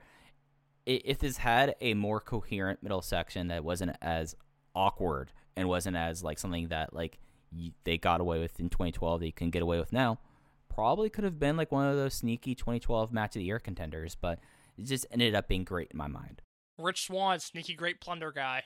if 0.86 1.18
this 1.18 1.38
had 1.38 1.74
a 1.80 1.94
more 1.94 2.20
coherent 2.20 2.82
middle 2.82 3.02
section 3.02 3.48
that 3.48 3.64
wasn't 3.64 3.96
as 4.00 4.36
awkward 4.74 5.32
and 5.56 5.68
wasn't 5.68 5.96
as 5.96 6.22
like 6.22 6.38
something 6.38 6.68
that 6.68 6.94
like 6.94 7.18
they 7.84 7.98
got 7.98 8.20
away 8.20 8.40
with 8.40 8.58
in 8.60 8.70
2012 8.70 9.20
that 9.20 9.26
you 9.26 9.32
can 9.32 9.50
get 9.50 9.62
away 9.62 9.78
with 9.78 9.92
now, 9.92 10.18
probably 10.68 11.10
could 11.10 11.24
have 11.24 11.38
been 11.38 11.56
like 11.56 11.72
one 11.72 11.86
of 11.86 11.96
those 11.96 12.14
sneaky 12.14 12.54
2012 12.54 13.12
match 13.12 13.30
of 13.30 13.40
the 13.40 13.44
year 13.44 13.58
contenders. 13.58 14.14
But 14.14 14.38
it 14.76 14.86
just 14.86 15.06
ended 15.10 15.34
up 15.34 15.48
being 15.48 15.64
great 15.64 15.88
in 15.90 15.98
my 15.98 16.08
mind. 16.08 16.42
Rich 16.82 17.06
Swann, 17.06 17.40
sneaky 17.40 17.74
great 17.74 18.00
plunder 18.00 18.32
guy. 18.32 18.64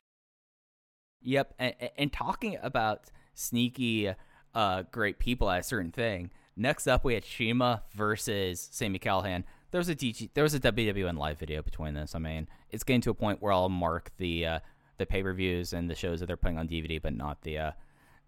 Yep, 1.23 1.55
and, 1.59 1.75
and 1.97 2.13
talking 2.13 2.59
about 2.63 3.11
sneaky, 3.35 4.13
uh, 4.55 4.83
great 4.91 5.19
people 5.19 5.51
at 5.51 5.61
a 5.61 5.63
certain 5.63 5.93
thing. 5.93 6.31
Next 6.57 6.87
up, 6.87 7.05
we 7.05 7.15
had 7.15 7.25
CIMA 7.25 7.83
versus 7.95 8.69
Sami 8.73 8.99
Callihan. 8.99 9.45
There 9.71 9.79
was 9.79 9.89
a 9.89 9.95
DG, 9.95 10.31
there 10.35 10.45
was 10.45 10.55
a 10.55 10.61
WWN 10.61 11.19
live 11.19 11.39
video 11.39 11.61
between 11.61 11.95
this. 11.95 12.15
I 12.15 12.19
mean, 12.19 12.49
it's 12.71 12.85
getting 12.85 13.03
to 13.03 13.11
a 13.11 13.15
point 13.15 13.43
where 13.43 13.53
I'll 13.53 13.69
mark 13.69 14.11
the 14.17 14.47
uh, 14.47 14.59
the 14.97 15.05
pay 15.05 15.23
per 15.23 15.35
views 15.35 15.73
and 15.73 15.91
the 15.91 15.95
shows 15.95 16.21
that 16.21 16.27
they're 16.27 16.37
putting 16.37 16.59
on 16.59 16.69
DVD, 16.69 17.01
but 17.01 17.15
not 17.15 17.43
the 17.43 17.59
uh, 17.59 17.73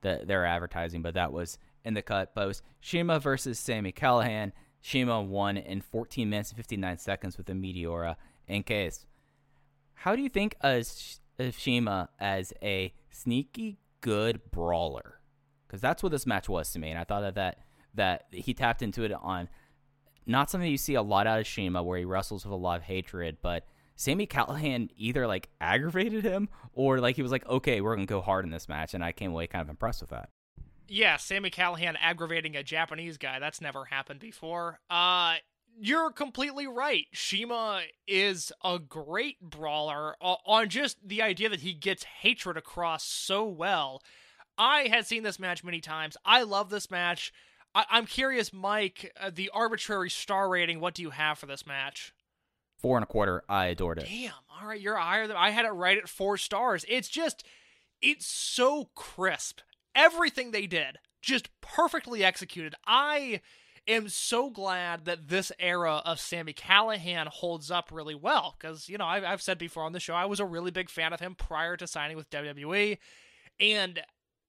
the 0.02 0.22
their 0.26 0.44
advertising. 0.44 1.00
But 1.00 1.14
that 1.14 1.32
was 1.32 1.58
in 1.84 1.94
the 1.94 2.02
cut. 2.02 2.34
But 2.34 2.48
was 2.48 2.62
CIMA 2.82 3.18
versus 3.20 3.58
Sami 3.58 3.92
Callihan. 3.92 4.52
CIMA 4.82 5.22
won 5.22 5.56
in 5.56 5.80
14 5.80 6.28
minutes 6.28 6.50
and 6.50 6.56
59 6.56 6.98
seconds 6.98 7.38
with 7.38 7.48
a 7.48 7.52
Meteora. 7.52 8.16
In 8.46 8.62
case, 8.62 9.06
how 9.98 10.14
do 10.14 10.22
you 10.22 10.28
think 10.28 10.56
of, 10.60 10.86
CIMA 11.40 12.08
as 12.18 12.52
a 12.62 12.92
sneaky 13.10 13.78
good 14.00 14.40
brawler? 14.50 15.20
Because 15.66 15.80
that's 15.80 16.02
what 16.02 16.12
this 16.12 16.26
match 16.26 16.48
was 16.48 16.72
to 16.72 16.78
me, 16.78 16.90
and 16.90 16.98
I 16.98 17.04
thought 17.04 17.20
that 17.20 17.34
that 17.34 17.58
that 17.94 18.26
he 18.30 18.54
tapped 18.54 18.82
into 18.82 19.02
it 19.02 19.12
on 19.12 19.48
not 20.26 20.50
something 20.50 20.70
you 20.70 20.78
see 20.78 20.94
a 20.94 21.02
lot 21.02 21.26
out 21.26 21.40
of 21.40 21.46
CIMA, 21.46 21.82
where 21.82 21.98
he 21.98 22.04
wrestles 22.04 22.44
with 22.44 22.52
a 22.52 22.56
lot 22.56 22.78
of 22.78 22.84
hatred, 22.84 23.38
but 23.42 23.64
Sami 23.96 24.26
Callihan 24.26 24.88
either 24.96 25.26
like 25.26 25.48
aggravated 25.60 26.24
him 26.24 26.48
or 26.72 27.00
like 27.00 27.16
he 27.16 27.22
was 27.22 27.32
like, 27.32 27.46
okay, 27.48 27.80
we're 27.80 27.96
gonna 27.96 28.06
go 28.06 28.20
hard 28.20 28.44
in 28.44 28.50
this 28.50 28.68
match, 28.68 28.94
and 28.94 29.02
I 29.02 29.12
came 29.12 29.32
away 29.32 29.46
kind 29.46 29.62
of 29.62 29.68
impressed 29.68 30.00
with 30.00 30.10
that. 30.10 30.30
Yeah, 30.86 31.16
Sami 31.16 31.50
Callihan 31.50 31.96
aggravating 32.00 32.56
a 32.56 32.62
Japanese 32.62 33.18
guy. 33.18 33.38
That's 33.40 33.60
never 33.60 33.86
happened 33.86 34.20
before. 34.20 34.78
Uh 34.88 35.36
you're 35.80 36.10
completely 36.10 36.66
right. 36.66 37.06
CIMA 37.14 37.82
is 38.06 38.52
a 38.64 38.78
great 38.78 39.40
brawler 39.40 40.16
on 40.20 40.68
just 40.68 40.96
the 41.06 41.22
idea 41.22 41.48
that 41.48 41.60
he 41.60 41.72
gets 41.72 42.04
hatred 42.04 42.56
across 42.56 43.04
so 43.04 43.44
well. 43.46 44.02
I 44.56 44.88
had 44.88 45.06
seen 45.06 45.22
this 45.22 45.38
match 45.38 45.62
many 45.62 45.80
times. 45.80 46.16
I 46.24 46.42
love 46.42 46.70
this 46.70 46.90
match. 46.90 47.32
I- 47.74 47.86
I'm 47.90 48.06
curious, 48.06 48.52
Mike, 48.52 49.12
uh, 49.20 49.30
the 49.32 49.50
arbitrary 49.54 50.10
star 50.10 50.48
rating, 50.48 50.80
what 50.80 50.94
do 50.94 51.02
you 51.02 51.10
have 51.10 51.38
for 51.38 51.46
this 51.46 51.66
match? 51.66 52.12
Four 52.78 52.96
and 52.96 53.04
a 53.04 53.06
quarter, 53.06 53.42
I 53.48 53.66
adored 53.66 53.98
it. 53.98 54.06
Damn. 54.08 54.32
All 54.60 54.66
right, 54.68 54.80
you're 54.80 54.96
higher 54.96 55.26
than 55.26 55.36
I 55.36 55.50
had 55.50 55.64
it 55.64 55.70
right 55.70 55.98
at 55.98 56.08
four 56.08 56.36
stars. 56.36 56.84
It's 56.88 57.08
just, 57.08 57.44
it's 58.00 58.26
so 58.26 58.90
crisp. 58.94 59.60
Everything 59.94 60.50
they 60.50 60.66
did, 60.66 60.98
just 61.20 61.48
perfectly 61.60 62.22
executed. 62.24 62.74
I 62.86 63.40
am 63.88 64.08
so 64.08 64.50
glad 64.50 65.06
that 65.06 65.28
this 65.28 65.50
era 65.58 66.02
of 66.04 66.20
Sami 66.20 66.52
Callihan 66.52 67.26
holds 67.26 67.70
up 67.70 67.90
really 67.90 68.14
well 68.14 68.54
because, 68.58 68.88
you 68.88 68.98
know, 68.98 69.06
I've, 69.06 69.24
I've 69.24 69.42
said 69.42 69.58
before 69.58 69.84
on 69.84 69.92
the 69.92 70.00
show, 70.00 70.14
I 70.14 70.26
was 70.26 70.40
a 70.40 70.44
really 70.44 70.70
big 70.70 70.90
fan 70.90 71.12
of 71.12 71.20
him 71.20 71.34
prior 71.34 71.76
to 71.76 71.86
signing 71.86 72.16
with 72.16 72.30
WWE. 72.30 72.98
And 73.58 74.00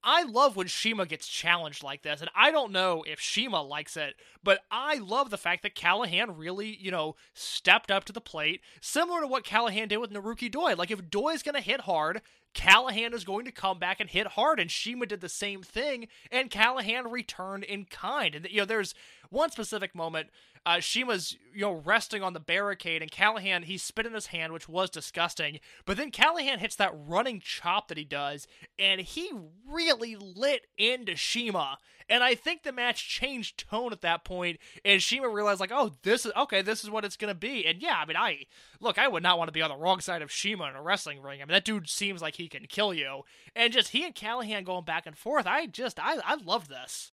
I 0.02 0.22
love 0.22 0.56
when 0.56 0.68
CIMA 0.68 1.06
gets 1.06 1.28
challenged 1.28 1.82
like 1.82 2.02
this, 2.02 2.20
and 2.20 2.30
I 2.34 2.50
don't 2.50 2.72
know 2.72 3.04
if 3.06 3.20
CIMA 3.20 3.62
likes 3.62 3.96
it, 3.96 4.14
but 4.42 4.60
I 4.70 4.96
love 4.96 5.28
the 5.28 5.36
fact 5.36 5.62
that 5.62 5.74
Callihan 5.74 6.38
really, 6.38 6.74
you 6.80 6.90
know, 6.90 7.16
stepped 7.34 7.90
up 7.90 8.04
to 8.04 8.12
the 8.12 8.20
plate, 8.20 8.62
similar 8.80 9.20
to 9.20 9.26
what 9.26 9.44
Callihan 9.44 9.88
did 9.88 9.98
with 9.98 10.10
Naruki 10.10 10.50
Doi. 10.50 10.74
Like, 10.74 10.90
if 10.90 11.10
Doi's 11.10 11.42
going 11.42 11.54
to 11.54 11.60
hit 11.60 11.82
hard, 11.82 12.22
Callihan 12.54 13.12
is 13.12 13.24
going 13.24 13.44
to 13.44 13.52
come 13.52 13.78
back 13.78 14.00
and 14.00 14.08
hit 14.08 14.28
hard, 14.28 14.58
and 14.58 14.70
CIMA 14.70 15.04
did 15.06 15.20
the 15.20 15.28
same 15.28 15.62
thing, 15.62 16.08
and 16.30 16.50
Callihan 16.50 17.12
returned 17.12 17.64
in 17.64 17.84
kind. 17.84 18.34
And, 18.34 18.48
you 18.50 18.60
know, 18.60 18.64
there's 18.64 18.94
one 19.30 19.50
specific 19.50 19.94
moment, 19.94 20.28
uh, 20.66 20.80
CIMA's, 20.80 21.36
you 21.54 21.62
know, 21.62 21.72
resting 21.72 22.22
on 22.22 22.34
the 22.34 22.40
barricade, 22.40 23.00
and 23.00 23.10
Callihan, 23.10 23.64
he 23.64 23.78
spit 23.78 24.06
in 24.06 24.12
his 24.12 24.26
hand, 24.26 24.52
which 24.52 24.68
was 24.68 24.90
disgusting, 24.90 25.60
but 25.86 25.96
then 25.96 26.10
Callihan 26.10 26.58
hits 26.58 26.76
that 26.76 26.92
running 26.94 27.40
chop 27.40 27.88
that 27.88 27.96
he 27.96 28.04
does, 28.04 28.46
and 28.78 29.00
he 29.00 29.30
really 29.66 30.16
lit 30.16 30.66
into 30.76 31.16
CIMA. 31.16 31.78
And 32.08 32.24
I 32.24 32.34
think 32.34 32.64
the 32.64 32.72
match 32.72 33.08
changed 33.08 33.68
tone 33.70 33.92
at 33.92 34.00
that 34.02 34.24
point, 34.24 34.58
and 34.84 35.00
CIMA 35.00 35.28
realized, 35.28 35.60
like, 35.60 35.72
oh, 35.72 35.92
this 36.02 36.26
is 36.26 36.32
okay, 36.36 36.60
this 36.60 36.82
is 36.82 36.90
what 36.90 37.04
it's 37.04 37.16
gonna 37.16 37.34
be. 37.34 37.64
And 37.64 37.80
yeah, 37.80 37.98
I 38.02 38.04
mean, 38.04 38.16
I 38.16 38.46
look, 38.80 38.98
I 38.98 39.08
would 39.08 39.22
not 39.22 39.38
want 39.38 39.48
to 39.48 39.52
be 39.52 39.62
on 39.62 39.70
the 39.70 39.76
wrong 39.76 40.00
side 40.00 40.20
of 40.20 40.32
CIMA 40.32 40.64
in 40.64 40.76
a 40.76 40.82
wrestling 40.82 41.22
ring. 41.22 41.40
I 41.40 41.44
mean, 41.44 41.52
that 41.52 41.64
dude 41.64 41.88
seems 41.88 42.20
like 42.20 42.34
he 42.34 42.48
can 42.48 42.66
kill 42.66 42.92
you. 42.92 43.22
And 43.54 43.72
just 43.72 43.90
he 43.90 44.04
and 44.04 44.14
Callihan 44.14 44.64
going 44.64 44.84
back 44.84 45.06
and 45.06 45.16
forth, 45.16 45.46
I 45.46 45.66
just 45.66 46.00
I 46.00 46.16
I 46.24 46.34
love 46.34 46.68
this. 46.68 47.12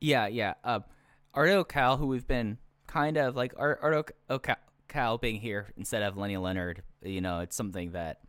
Yeah, 0.00 0.26
yeah. 0.26 0.54
Uh, 0.62 0.80
Ardo 1.34 1.64
Cal, 1.64 1.96
who 1.96 2.06
we've 2.06 2.26
been 2.26 2.58
kind 2.86 3.16
of 3.16 3.36
like 3.36 3.52
Ar- 3.56 3.78
Ardo 3.82 4.04
Cal, 4.38 4.56
Cal 4.88 5.18
being 5.18 5.40
here 5.40 5.72
instead 5.76 6.02
of 6.02 6.16
Lenny 6.16 6.36
Leonard, 6.36 6.82
you 7.02 7.20
know, 7.20 7.40
it's 7.40 7.56
something 7.56 7.92
that, 7.92 8.20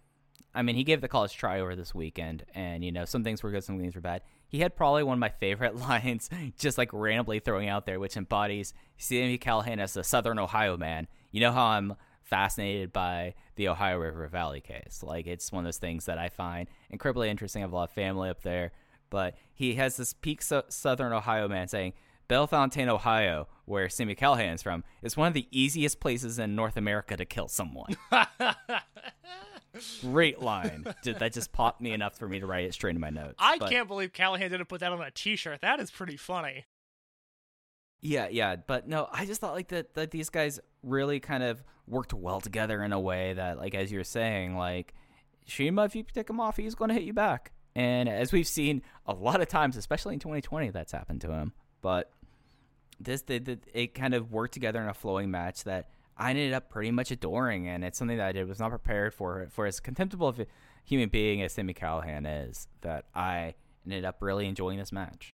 I 0.54 0.62
mean, 0.62 0.76
he 0.76 0.84
gave 0.84 1.02
the 1.02 1.08
college 1.08 1.36
try 1.36 1.60
over 1.60 1.76
this 1.76 1.94
weekend, 1.94 2.46
and 2.56 2.84
you 2.84 2.92
know, 2.92 3.06
some 3.06 3.24
things 3.24 3.44
were 3.44 3.52
good, 3.52 3.64
some 3.64 3.80
things 3.80 3.96
were 3.96 4.02
bad. 4.02 4.22
He 4.48 4.60
had 4.60 4.76
probably 4.76 5.04
one 5.04 5.18
of 5.18 5.20
my 5.20 5.30
favorite 5.30 5.76
lines, 5.88 6.30
just 6.58 6.78
like 6.78 6.90
randomly 6.94 7.40
throwing 7.40 7.70
out 7.70 7.86
there, 7.86 8.00
which 8.00 8.18
embodies 8.18 8.74
Sami 8.98 9.38
Callihan 9.38 9.80
as 9.80 9.96
a 9.98 10.04
Southern 10.04 10.40
Ohio 10.40 10.78
man. 10.78 11.08
You 11.32 11.42
know 11.42 11.52
how 11.52 11.66
I'm 11.66 11.96
fascinated 12.24 12.92
by 12.92 13.36
the 13.56 13.68
Ohio 13.68 13.98
River 13.98 14.28
Valley 14.28 14.62
case. 14.62 15.02
Like 15.04 15.28
it's 15.28 15.52
one 15.52 15.64
of 15.64 15.66
those 15.66 15.78
things 15.78 16.06
that 16.06 16.18
I 16.18 16.30
find 16.30 16.68
incredibly 16.90 17.30
interesting. 17.30 17.62
I 17.62 17.66
have 17.66 17.72
a 17.72 17.76
lot 17.76 17.90
of 17.90 17.92
family 17.92 18.30
up 18.30 18.42
there, 18.42 18.72
but 19.10 19.36
he 19.54 19.76
has 19.76 19.98
this 19.98 20.14
peak 20.14 20.42
so- 20.42 20.64
Southern 20.70 21.14
Ohio 21.14 21.48
man 21.48 21.68
saying, 21.68 21.94
Bellefontaine, 22.28 22.90
Ohio, 22.90 23.48
where 23.66 23.88
Sami 23.90 24.16
Callihan 24.16 24.54
is 24.56 24.64
from, 24.64 24.84
is 25.02 25.16
one 25.18 25.28
of 25.28 25.34
the 25.34 25.48
easiest 25.52 26.00
places 26.00 26.40
in 26.40 26.56
North 26.56 26.78
America 26.78 27.16
to 27.18 27.26
kill 27.26 27.48
someone. 27.48 27.96
Great 30.02 30.42
line. 30.42 30.86
Ju- 31.04 31.14
that 31.16 31.34
just 31.34 31.52
popped 31.52 31.82
me 31.82 31.92
enough 31.92 32.18
for 32.18 32.28
me 32.30 32.40
to 32.40 32.46
write 32.46 32.64
it 32.66 32.74
straight 32.74 32.96
in 32.96 33.02
my 33.02 33.10
notes. 33.10 33.36
I 33.40 33.58
But- 33.58 33.70
can't 33.70 33.88
believe 33.88 34.14
Callihan 34.14 34.50
didn't 34.50 34.66
put 34.68 34.80
that 34.80 34.92
on 34.92 35.02
a 35.02 35.12
T-shirt. 35.12 35.62
That 35.62 35.80
is 35.80 35.92
pretty 35.92 36.16
funny. 36.18 36.66
Yeah, 38.02 38.28
yeah, 38.30 38.56
but 38.56 38.88
no, 38.88 39.08
I 39.12 39.26
just 39.26 39.42
thought 39.42 39.54
like 39.56 39.70
that 39.70 39.96
that 39.96 40.12
these 40.12 40.30
guys 40.30 40.60
really 40.84 41.20
kind 41.20 41.42
of 41.42 41.64
worked 41.88 42.14
well 42.14 42.40
together 42.40 42.84
in 42.84 42.94
a 42.94 43.00
way 43.00 43.34
that, 43.34 43.58
like 43.58 43.74
as 43.74 43.92
you're 43.92 44.04
saying, 44.04 44.56
like 44.56 44.94
CIMA, 45.48 45.86
if 45.86 45.96
you 45.96 46.04
take 46.04 46.30
him 46.30 46.40
off, 46.40 46.56
he's 46.58 46.76
going 46.76 46.90
to 46.90 46.94
hit 46.94 47.04
you 47.04 47.14
back. 47.14 47.52
And 47.76 48.08
as 48.08 48.32
we've 48.32 48.48
seen 48.48 48.84
a 49.08 49.14
lot 49.14 49.42
of 49.42 49.48
times, 49.48 49.76
especially 49.76 50.14
in 50.14 50.20
2020, 50.20 50.70
that's 50.70 50.92
happened 50.92 51.22
to 51.22 51.32
him. 51.32 51.54
But 51.86 52.10
this, 53.00 53.24
it 53.28 53.94
kind 53.94 54.16
of 54.16 54.32
worked 54.32 54.56
together 54.56 54.82
in 54.82 54.90
a 54.90 54.94
flowing 54.96 55.30
match 55.30 55.66
that 55.66 55.88
I 56.18 56.32
ended 56.32 56.52
up 56.52 56.68
pretty 56.68 56.90
much 56.90 57.12
adoring, 57.12 57.68
and 57.68 57.84
it's 57.84 58.00
something 58.00 58.18
that 58.18 58.26
I 58.26 58.32
did 58.32 58.48
was 58.48 58.60
not 58.60 58.72
prepared 58.72 59.14
for. 59.14 59.46
For 59.52 59.68
as 59.68 59.80
contemptible 59.80 60.28
of 60.28 60.40
a 60.40 60.48
human 60.84 61.10
being 61.10 61.44
as 61.44 61.54
Sami 61.54 61.76
Callihan 61.76 62.26
is, 62.50 62.68
that 62.82 63.06
I 63.14 63.54
ended 63.86 64.04
up 64.04 64.16
really 64.20 64.48
enjoying 64.48 64.80
this 64.80 64.92
match. 64.92 65.30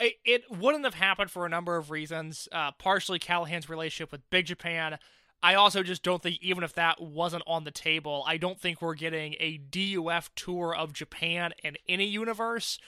It, 0.00 0.14
it 0.24 0.50
wouldn't 0.50 0.82
have 0.82 0.94
happened 0.94 1.30
for 1.30 1.46
a 1.46 1.48
number 1.48 1.76
of 1.76 1.92
reasons. 1.92 2.48
Uh, 2.50 2.72
partially 2.72 3.20
Callihan's 3.20 3.68
relationship 3.68 4.10
with 4.10 4.28
Big 4.30 4.46
Japan. 4.46 4.98
I 5.44 5.54
also 5.54 5.84
just 5.84 6.02
don't 6.02 6.20
think, 6.20 6.42
even 6.42 6.64
if 6.64 6.72
that 6.72 7.00
wasn't 7.00 7.44
on 7.46 7.62
the 7.62 7.70
table, 7.70 8.24
I 8.26 8.36
don't 8.36 8.60
think 8.60 8.82
we're 8.82 8.94
getting 8.94 9.36
a 9.38 9.58
DUF 9.58 10.34
tour 10.34 10.74
of 10.74 10.92
Japan 10.92 11.52
in 11.62 11.76
any 11.88 12.06
universe. 12.06 12.80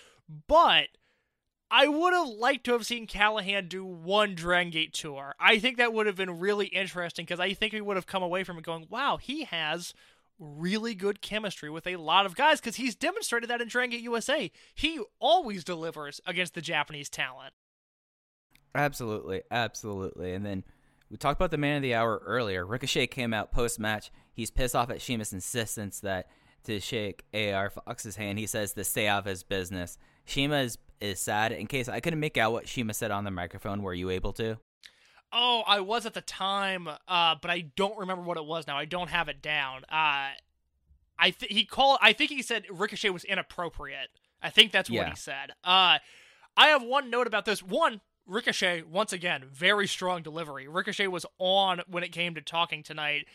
But 0.49 0.89
I 1.71 1.87
would 1.87 2.13
have 2.13 2.29
liked 2.29 2.65
to 2.65 2.73
have 2.73 2.85
seen 2.85 3.07
Callihan 3.07 3.69
do 3.69 3.85
one 3.85 4.35
Dragon 4.35 4.71
Gate 4.71 4.93
tour. 4.93 5.35
I 5.39 5.59
think 5.59 5.77
that 5.77 5.93
would 5.93 6.07
have 6.07 6.17
been 6.17 6.41
really 6.41 6.67
interesting 6.67 7.25
because 7.25 7.41
I 7.41 7.55
think 7.55 7.73
we 7.73 7.81
would 7.81 7.97
have 7.97 8.07
come 8.07 8.23
away 8.23 8.43
from 8.43 8.59
it 8.59 8.65
going, 8.65 8.87
wow, 8.91 9.19
he 9.19 9.45
has 9.45 9.95
really 10.39 10.95
good 10.95 11.21
chemistry 11.21 11.71
with 11.71 11.87
a 11.87 11.97
lot 11.97 12.27
of 12.27 12.35
guys 12.35 12.61
because 12.61 12.77
he's 12.77 12.95
demonstrated 12.95 13.51
that 13.51 13.61
in 13.61 13.69
Dragon 13.69 13.91
Gate 13.91 14.03
USA. 14.03 14.51
He 14.75 15.01
always 15.21 15.63
delivers 15.63 16.21
against 16.27 16.55
the 16.55 16.63
Japanese 16.63 17.09
talent. 17.09 17.53
Absolutely, 18.75 19.43
absolutely. 19.51 20.33
And 20.33 20.45
then 20.45 20.65
we 21.11 21.17
talked 21.17 21.41
about 21.41 21.51
the 21.51 21.59
man 21.59 21.77
of 21.77 21.83
the 21.83 21.95
hour 21.95 22.23
earlier. 22.25 22.65
Ricochet 22.65 23.09
came 23.09 23.35
out 23.35 23.53
post 23.53 23.79
match. 23.79 24.11
He's 24.33 24.51
pissed 24.51 24.75
off 24.77 24.91
at 24.91 25.03
CIMA's 25.03 25.33
insistence 25.33 26.01
that 26.01 26.29
to 26.65 26.81
shake 26.81 27.25
AR 27.35 27.71
Fox's 27.71 28.17
hand. 28.17 28.39
He 28.39 28.47
says 28.47 28.73
to 28.75 28.85
stay 28.85 29.09
off 29.09 29.25
his 29.25 29.43
business. 29.43 29.99
CIMA 30.27 30.59
is, 30.61 30.79
is 31.01 31.21
sad. 31.21 31.53
In 31.53 31.67
case 31.67 31.89
I 31.89 32.01
couldn't 32.01 32.21
make 32.21 32.37
out 32.37 32.53
what 32.53 32.69
CIMA 32.69 32.95
said 32.95 33.11
on 33.11 33.25
the 33.25 33.31
microphone, 33.31 33.83
were 33.83 33.95
you 33.95 34.11
able 34.11 34.33
to? 34.35 34.59
Oh, 35.33 35.63
I 35.67 35.81
was 35.81 36.07
at 36.07 36.15
the 36.15 36.21
time, 36.21 36.89
uh, 37.07 37.37
but 37.41 37.51
I 37.51 37.67
don't 37.77 37.97
remember 37.99 38.23
what 38.23 38.37
it 38.37 38.45
was 38.45 38.67
now. 38.67 38.77
I 38.77 38.85
don't 38.85 39.11
have 39.11 39.29
it 39.29 39.41
down. 39.41 39.85
Uh, 39.85 40.31
I 41.19 41.31
th- 41.31 41.53
he 41.53 41.65
called. 41.65 41.99
I 42.03 42.13
think 42.13 42.31
he 42.31 42.43
said 42.43 42.65
Ricochet 42.71 43.11
was 43.11 43.25
inappropriate. 43.25 44.09
I 44.43 44.51
think 44.51 44.73
that's 44.73 44.91
what 44.91 45.09
he 45.09 45.17
said. 45.17 45.51
Uh, 45.63 45.99
I 46.57 46.69
have 46.69 46.83
one 46.83 47.11
note 47.11 47.27
about 47.27 47.45
this. 47.45 47.63
One, 47.63 48.01
Ricochet 48.27 48.83
once 48.83 49.13
again 49.13 49.45
very 49.53 49.87
strong 49.87 50.23
delivery. 50.23 50.67
Ricochet 50.67 51.09
was 51.09 51.27
on 51.39 51.83
when 51.87 52.03
it 52.03 52.13
came 52.13 52.35
to 52.35 52.41
talking 52.41 52.83
tonight. 52.83 53.27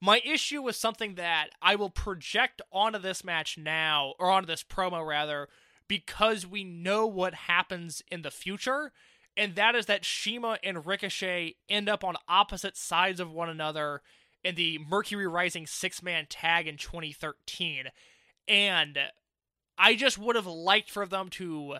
My 0.00 0.20
issue 0.24 0.62
was 0.62 0.76
something 0.76 1.16
that 1.16 1.48
I 1.60 1.76
will 1.76 1.90
project 1.90 2.62
onto 2.72 2.98
this 2.98 3.22
match 3.22 3.58
now, 3.58 4.14
or 4.18 4.30
onto 4.30 4.46
this 4.46 4.62
promo 4.64 5.06
rather, 5.06 5.48
because 5.90 6.46
we 6.46 6.62
know 6.62 7.04
what 7.04 7.34
happens 7.34 8.00
in 8.12 8.22
the 8.22 8.30
future, 8.30 8.92
and 9.36 9.56
that 9.56 9.74
is 9.74 9.86
that 9.86 10.04
CIMA 10.04 10.58
and 10.62 10.86
Ricochet 10.86 11.56
end 11.68 11.88
up 11.88 12.04
on 12.04 12.14
opposite 12.28 12.76
sides 12.76 13.18
of 13.18 13.32
one 13.32 13.48
another 13.48 14.00
in 14.44 14.54
the 14.54 14.78
Mercury 14.88 15.26
Rising 15.26 15.66
six 15.66 16.00
man 16.00 16.26
tag 16.30 16.68
in 16.68 16.76
2013. 16.76 17.86
And 18.46 19.00
I 19.76 19.96
just 19.96 20.16
would 20.16 20.36
have 20.36 20.46
liked 20.46 20.90
for 20.90 21.06
them 21.06 21.28
to 21.30 21.78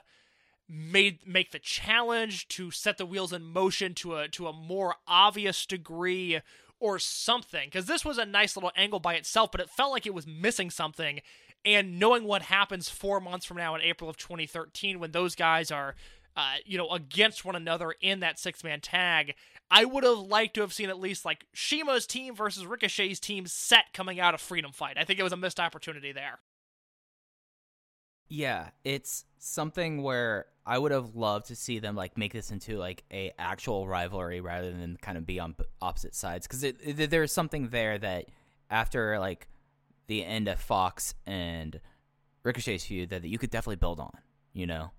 made 0.69 1.25
make 1.25 1.53
the 1.53 1.61
challenge 1.61 2.49
to 2.49 2.73
set 2.73 2.99
the 2.99 3.07
wheels 3.07 3.33
in 3.33 3.45
motion 3.45 3.95
to 3.95 4.17
a 4.17 4.29
to 4.31 4.49
a 4.49 4.53
more 4.53 4.97
obvious 5.07 5.67
degree 5.67 6.41
or 6.81 6.99
something 6.99 7.69
because 7.69 7.87
this 7.87 8.05
was 8.05 8.19
a 8.19 8.27
nice 8.27 8.57
little 8.57 8.71
angle 8.77 9.01
by 9.01 9.15
itself 9.15 9.51
but 9.51 9.61
it 9.61 9.69
felt 9.69 9.91
like 9.91 10.07
it 10.07 10.15
was 10.15 10.29
missing 10.29 10.71
something 10.71 11.21
and 11.65 11.99
knowing 11.99 12.25
what 12.25 12.43
happens 12.43 12.89
4 12.89 13.21
months 13.21 13.47
from 13.47 13.57
now 13.57 13.75
in 13.75 13.83
April 13.83 14.09
of 14.09 14.17
2013 14.17 14.99
when 14.99 15.13
those 15.13 15.35
guys 15.35 15.71
are 15.71 15.95
uh, 16.37 16.55
you 16.65 16.79
know 16.79 16.89
against 16.91 17.45
one 17.45 17.57
another 17.57 17.95
in 18.01 18.21
that 18.21 18.39
six 18.39 18.63
man 18.65 18.81
tag 18.81 19.35
I 19.71 19.85
would 19.85 20.03
have 20.03 20.19
liked 20.19 20.55
to 20.55 20.63
have 20.63 20.73
seen 20.73 20.89
at 20.89 20.99
least 20.99 21.25
like 21.25 21.47
CIMA's 21.55 22.07
team 22.07 22.35
versus 22.35 22.67
Ricochet's 22.67 23.21
team 23.21 23.47
set 23.47 23.93
coming 23.95 24.19
out 24.19 24.35
of 24.35 24.41
Freedom 24.41 24.73
Fight. 24.73 24.97
I 24.99 25.05
think 25.05 25.21
it 25.21 25.23
was 25.23 25.33
a 25.33 25.37
missed 25.37 25.61
opportunity 25.61 26.11
there. 26.11 26.41
Yeah, 28.29 28.71
it's 28.85 29.25
something 29.39 30.03
where 30.03 30.47
I 30.67 30.79
would 30.79 30.93
have 30.93 31.15
loved 31.15 31.47
to 31.49 31.57
see 31.57 31.79
them 31.79 31.95
like 31.95 32.19
make 32.19 32.33
this 32.33 32.51
into 32.51 32.79
like 32.79 33.05
a 33.13 33.33
actual 33.39 33.87
rivalry 33.87 34.41
rather 34.41 34.71
than 34.71 34.97
kind 35.01 35.17
of 35.17 35.27
be 35.27 35.39
on 35.39 35.55
opposite 35.81 36.15
sides 36.15 36.47
because 36.47 36.75
there's 37.09 37.33
something 37.33 37.69
there 37.69 37.99
that 37.99 38.27
after 38.71 39.19
like 39.19 39.49
the 40.11 40.25
end 40.25 40.49
of 40.49 40.61
Fox 40.61 41.15
and 41.25 41.81
Ricochet's 42.43 42.85
feud 42.85 43.11
that 43.11 43.23
that 43.23 43.29
you 43.29 43.39
could 43.39 43.51
definitely 43.51 43.77
build 43.77 44.01
on, 44.01 44.19
you 44.53 44.67
know, 44.67 44.91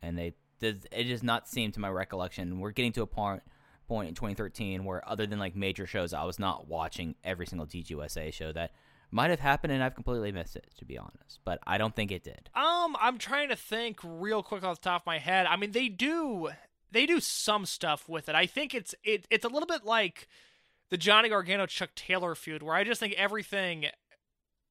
and 0.00 0.16
they. 0.16 0.34
It 0.62 1.04
does 1.08 1.22
not 1.22 1.46
seem 1.46 1.72
to 1.72 1.80
my 1.80 1.90
recollection. 1.90 2.60
We're 2.60 2.70
getting 2.70 2.92
to 2.92 3.02
a 3.02 3.06
point 3.06 3.42
point 3.86 4.08
in 4.08 4.14
2013 4.14 4.84
where 4.84 5.06
other 5.06 5.26
than 5.26 5.38
like 5.38 5.54
major 5.54 5.86
shows, 5.86 6.14
I 6.14 6.24
was 6.24 6.38
not 6.38 6.66
watching 6.66 7.14
every 7.22 7.46
single 7.46 7.66
DGUSA 7.66 8.32
show 8.32 8.52
that 8.52 8.72
might 9.10 9.28
have 9.28 9.40
happened 9.40 9.74
and 9.74 9.82
I've 9.82 9.94
completely 9.94 10.32
missed 10.32 10.56
it 10.56 10.66
to 10.78 10.86
be 10.86 10.96
honest, 10.96 11.40
but 11.44 11.58
I 11.66 11.76
don't 11.76 11.94
think 11.94 12.10
it 12.10 12.24
did. 12.24 12.48
Um, 12.54 12.96
I'm 12.98 13.18
trying 13.18 13.50
to 13.50 13.56
think 13.56 14.00
real 14.02 14.42
quick 14.42 14.64
off 14.64 14.80
the 14.80 14.88
top 14.88 15.02
of 15.02 15.06
my 15.06 15.18
head. 15.18 15.44
I 15.44 15.56
mean, 15.56 15.72
they 15.72 15.88
do 15.88 16.48
they 16.90 17.04
do 17.04 17.20
some 17.20 17.66
stuff 17.66 18.08
with 18.08 18.30
it. 18.30 18.34
I 18.34 18.46
think 18.46 18.74
it's 18.74 18.94
it 19.04 19.26
it's 19.28 19.44
a 19.44 19.48
little 19.48 19.66
bit 19.66 19.84
like 19.84 20.26
the 20.88 20.96
Johnny 20.96 21.28
Gargano 21.28 21.66
Chuck 21.66 21.90
Taylor 21.94 22.34
feud, 22.34 22.62
where 22.62 22.74
I 22.74 22.84
just 22.84 23.00
think 23.00 23.12
everything 23.14 23.86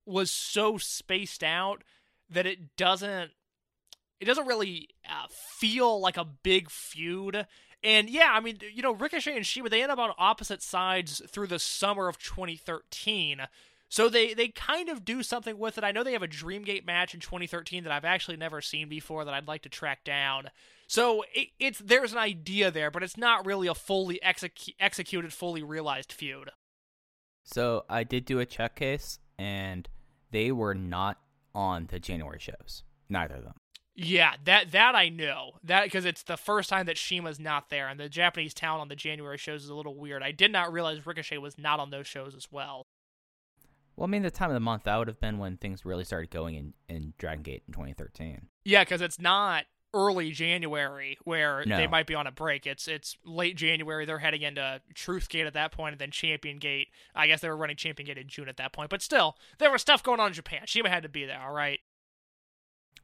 was 0.05 0.31
so 0.31 0.77
spaced 0.77 1.43
out 1.43 1.83
that 2.29 2.45
it 2.45 2.75
doesn't 2.75 3.31
it 4.19 4.25
doesn't 4.25 4.47
really 4.47 4.89
uh, 5.07 5.27
feel 5.29 5.99
like 5.99 6.17
a 6.17 6.25
big 6.25 6.69
feud. 6.69 7.45
And 7.83 8.09
yeah, 8.09 8.29
I 8.31 8.39
mean, 8.39 8.57
you 8.73 8.81
know, 8.81 8.93
Ricochet 8.93 9.35
and 9.35 9.45
CIMA 9.45 9.69
they 9.69 9.83
end 9.83 9.91
up 9.91 9.99
on 9.99 10.11
opposite 10.17 10.61
sides 10.61 11.21
through 11.29 11.47
the 11.47 11.59
summer 11.59 12.07
of 12.07 12.17
2013. 12.17 13.41
So 13.89 14.09
they 14.09 14.33
they 14.33 14.47
kind 14.47 14.89
of 14.89 15.05
do 15.05 15.21
something 15.21 15.57
with 15.57 15.77
it. 15.77 15.83
I 15.83 15.91
know 15.91 16.03
they 16.03 16.13
have 16.13 16.23
a 16.23 16.27
Dreamgate 16.27 16.85
match 16.85 17.13
in 17.13 17.19
2013 17.19 17.83
that 17.83 17.93
I've 17.93 18.05
actually 18.05 18.37
never 18.37 18.61
seen 18.61 18.89
before 18.89 19.25
that 19.25 19.33
I'd 19.33 19.47
like 19.47 19.61
to 19.63 19.69
track 19.69 20.03
down. 20.03 20.49
So 20.87 21.23
it, 21.33 21.49
it's 21.59 21.79
there's 21.79 22.11
an 22.11 22.17
idea 22.17 22.71
there, 22.71 22.89
but 22.89 23.03
it's 23.03 23.17
not 23.17 23.45
really 23.45 23.67
a 23.67 23.75
fully 23.75 24.19
execu- 24.25 24.75
executed, 24.79 25.33
fully 25.33 25.61
realized 25.61 26.11
feud. 26.11 26.51
So 27.43 27.85
I 27.87 28.03
did 28.03 28.25
do 28.25 28.39
a 28.39 28.45
check 28.45 28.75
case, 28.75 29.19
and 29.37 29.87
they 30.31 30.51
were 30.51 30.75
not 30.75 31.17
on 31.53 31.87
the 31.91 31.99
January 31.99 32.39
shows. 32.39 32.83
Neither 33.09 33.35
of 33.35 33.43
them. 33.43 33.53
Yeah, 33.97 34.33
that 34.43 34.71
that 34.73 34.93
I 34.93 35.07
know 35.07 35.53
that 35.63 35.85
because 35.85 36.03
it's 36.03 36.23
the 36.23 36.35
first 36.35 36.69
time 36.69 36.85
that 36.87 36.97
CIMA's 36.97 37.39
not 37.39 37.69
there, 37.69 37.87
and 37.87 37.97
the 37.97 38.09
Japanese 38.09 38.53
town 38.53 38.81
on 38.81 38.89
the 38.89 38.95
January 38.95 39.37
shows 39.37 39.63
is 39.63 39.69
a 39.69 39.75
little 39.75 39.95
weird. 39.95 40.21
I 40.21 40.31
did 40.31 40.51
not 40.51 40.73
realize 40.73 41.05
Ricochet 41.05 41.37
was 41.37 41.57
not 41.57 41.79
on 41.79 41.91
those 41.91 42.05
shows 42.05 42.35
as 42.35 42.51
well. 42.51 42.83
Well, 43.95 44.05
I 44.05 44.09
mean, 44.09 44.23
the 44.23 44.31
time 44.31 44.49
of 44.49 44.53
the 44.53 44.59
month 44.59 44.83
that 44.83 44.97
would 44.97 45.07
have 45.07 45.21
been 45.21 45.37
when 45.37 45.55
things 45.55 45.85
really 45.85 46.03
started 46.03 46.29
going 46.29 46.55
in 46.55 46.73
in 46.89 47.13
Dragon 47.17 47.41
Gate 47.41 47.63
in 47.67 47.73
2013. 47.73 48.47
Yeah, 48.65 48.83
because 48.83 48.99
it's 48.99 49.19
not 49.19 49.63
early 49.95 50.31
January 50.31 51.17
where 51.23 51.63
No. 51.65 51.77
they 51.77 51.87
might 51.87 52.05
be 52.05 52.13
on 52.13 52.27
a 52.27 52.31
break. 52.31 52.67
It's 52.67 52.87
it's 52.87 53.17
late 53.25 53.55
January. 53.55 54.05
They're 54.05 54.19
heading 54.19 54.41
into 54.43 54.81
Truth 54.93 55.29
Gate 55.29 55.47
at 55.47 55.53
that 55.53 55.71
point, 55.71 55.93
and 55.93 55.99
then 56.01 56.11
Champion 56.11 56.59
Gate. 56.59 56.89
I 57.15 57.25
guess 57.27 57.41
they 57.41 57.49
were 57.49 57.57
running 57.57 57.77
Champion 57.77 58.05
Gate 58.07 58.17
in 58.17 58.27
June 58.27 58.49
at 58.49 58.57
that 58.57 58.73
point, 58.73 58.89
but 58.89 59.01
still, 59.01 59.37
there 59.57 59.71
was 59.71 59.81
stuff 59.81 60.03
going 60.03 60.19
on 60.19 60.27
in 60.27 60.33
Japan. 60.33 60.61
CIMA 60.67 60.89
had 60.89 61.03
to 61.03 61.09
be 61.09 61.25
there. 61.25 61.41
All 61.41 61.53
right. 61.53 61.79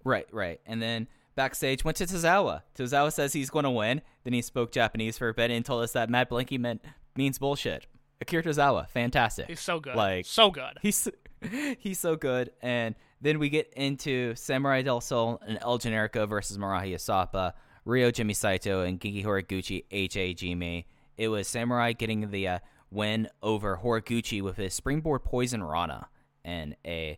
Right, 0.03 0.25
right. 0.31 0.59
And 0.65 0.81
then 0.81 1.07
backstage 1.35 1.83
went 1.85 1.97
to 1.97 2.05
Tozawa. 2.05 2.61
Tozawa 2.75 3.11
says 3.13 3.33
he's 3.33 3.49
going 3.49 3.63
to 3.63 3.69
win. 3.71 4.01
Then 4.23 4.33
he 4.33 4.41
spoke 4.41 4.71
Japanese 4.71 5.17
for 5.17 5.29
a 5.29 5.33
bit 5.33 5.51
and 5.51 5.63
told 5.63 5.83
us 5.83 5.91
that 5.93 6.09
Matt 6.09 6.29
Blinky 6.29 6.57
meant 6.57 6.83
means 7.15 7.37
bullshit. 7.37 7.87
Akira 8.19 8.43
Tozawa, 8.43 8.87
fantastic. 8.89 9.47
He's 9.47 9.59
so 9.59 9.79
good. 9.79 9.95
Like 9.95 10.25
so 10.25 10.51
good. 10.51 10.77
He's 10.81 11.07
he's 11.79 11.99
so 11.99 12.15
good. 12.15 12.51
And 12.61 12.95
then 13.21 13.39
we 13.39 13.49
get 13.49 13.71
into 13.75 14.35
Samurai 14.35 14.81
Del 14.81 15.01
Sol 15.01 15.39
and 15.45 15.59
El 15.61 15.77
Generico 15.77 16.27
versus 16.27 16.57
Marahi 16.57 16.93
Asapa, 16.93 17.53
Ryo 17.85 18.11
Jimmy 18.11 18.33
Saito, 18.33 18.81
and 18.81 18.99
Genki 18.99 19.23
Horiguchi 19.23 19.83
HAG 19.91 20.85
It 21.17 21.27
was 21.27 21.47
Samurai 21.47 21.93
getting 21.93 22.31
the 22.31 22.47
uh, 22.47 22.59
win 22.89 23.29
over 23.41 23.79
Horiguchi 23.83 24.41
with 24.41 24.57
his 24.57 24.73
springboard 24.73 25.23
poison 25.23 25.63
Rana 25.63 26.07
and 26.43 26.75
a 26.85 27.17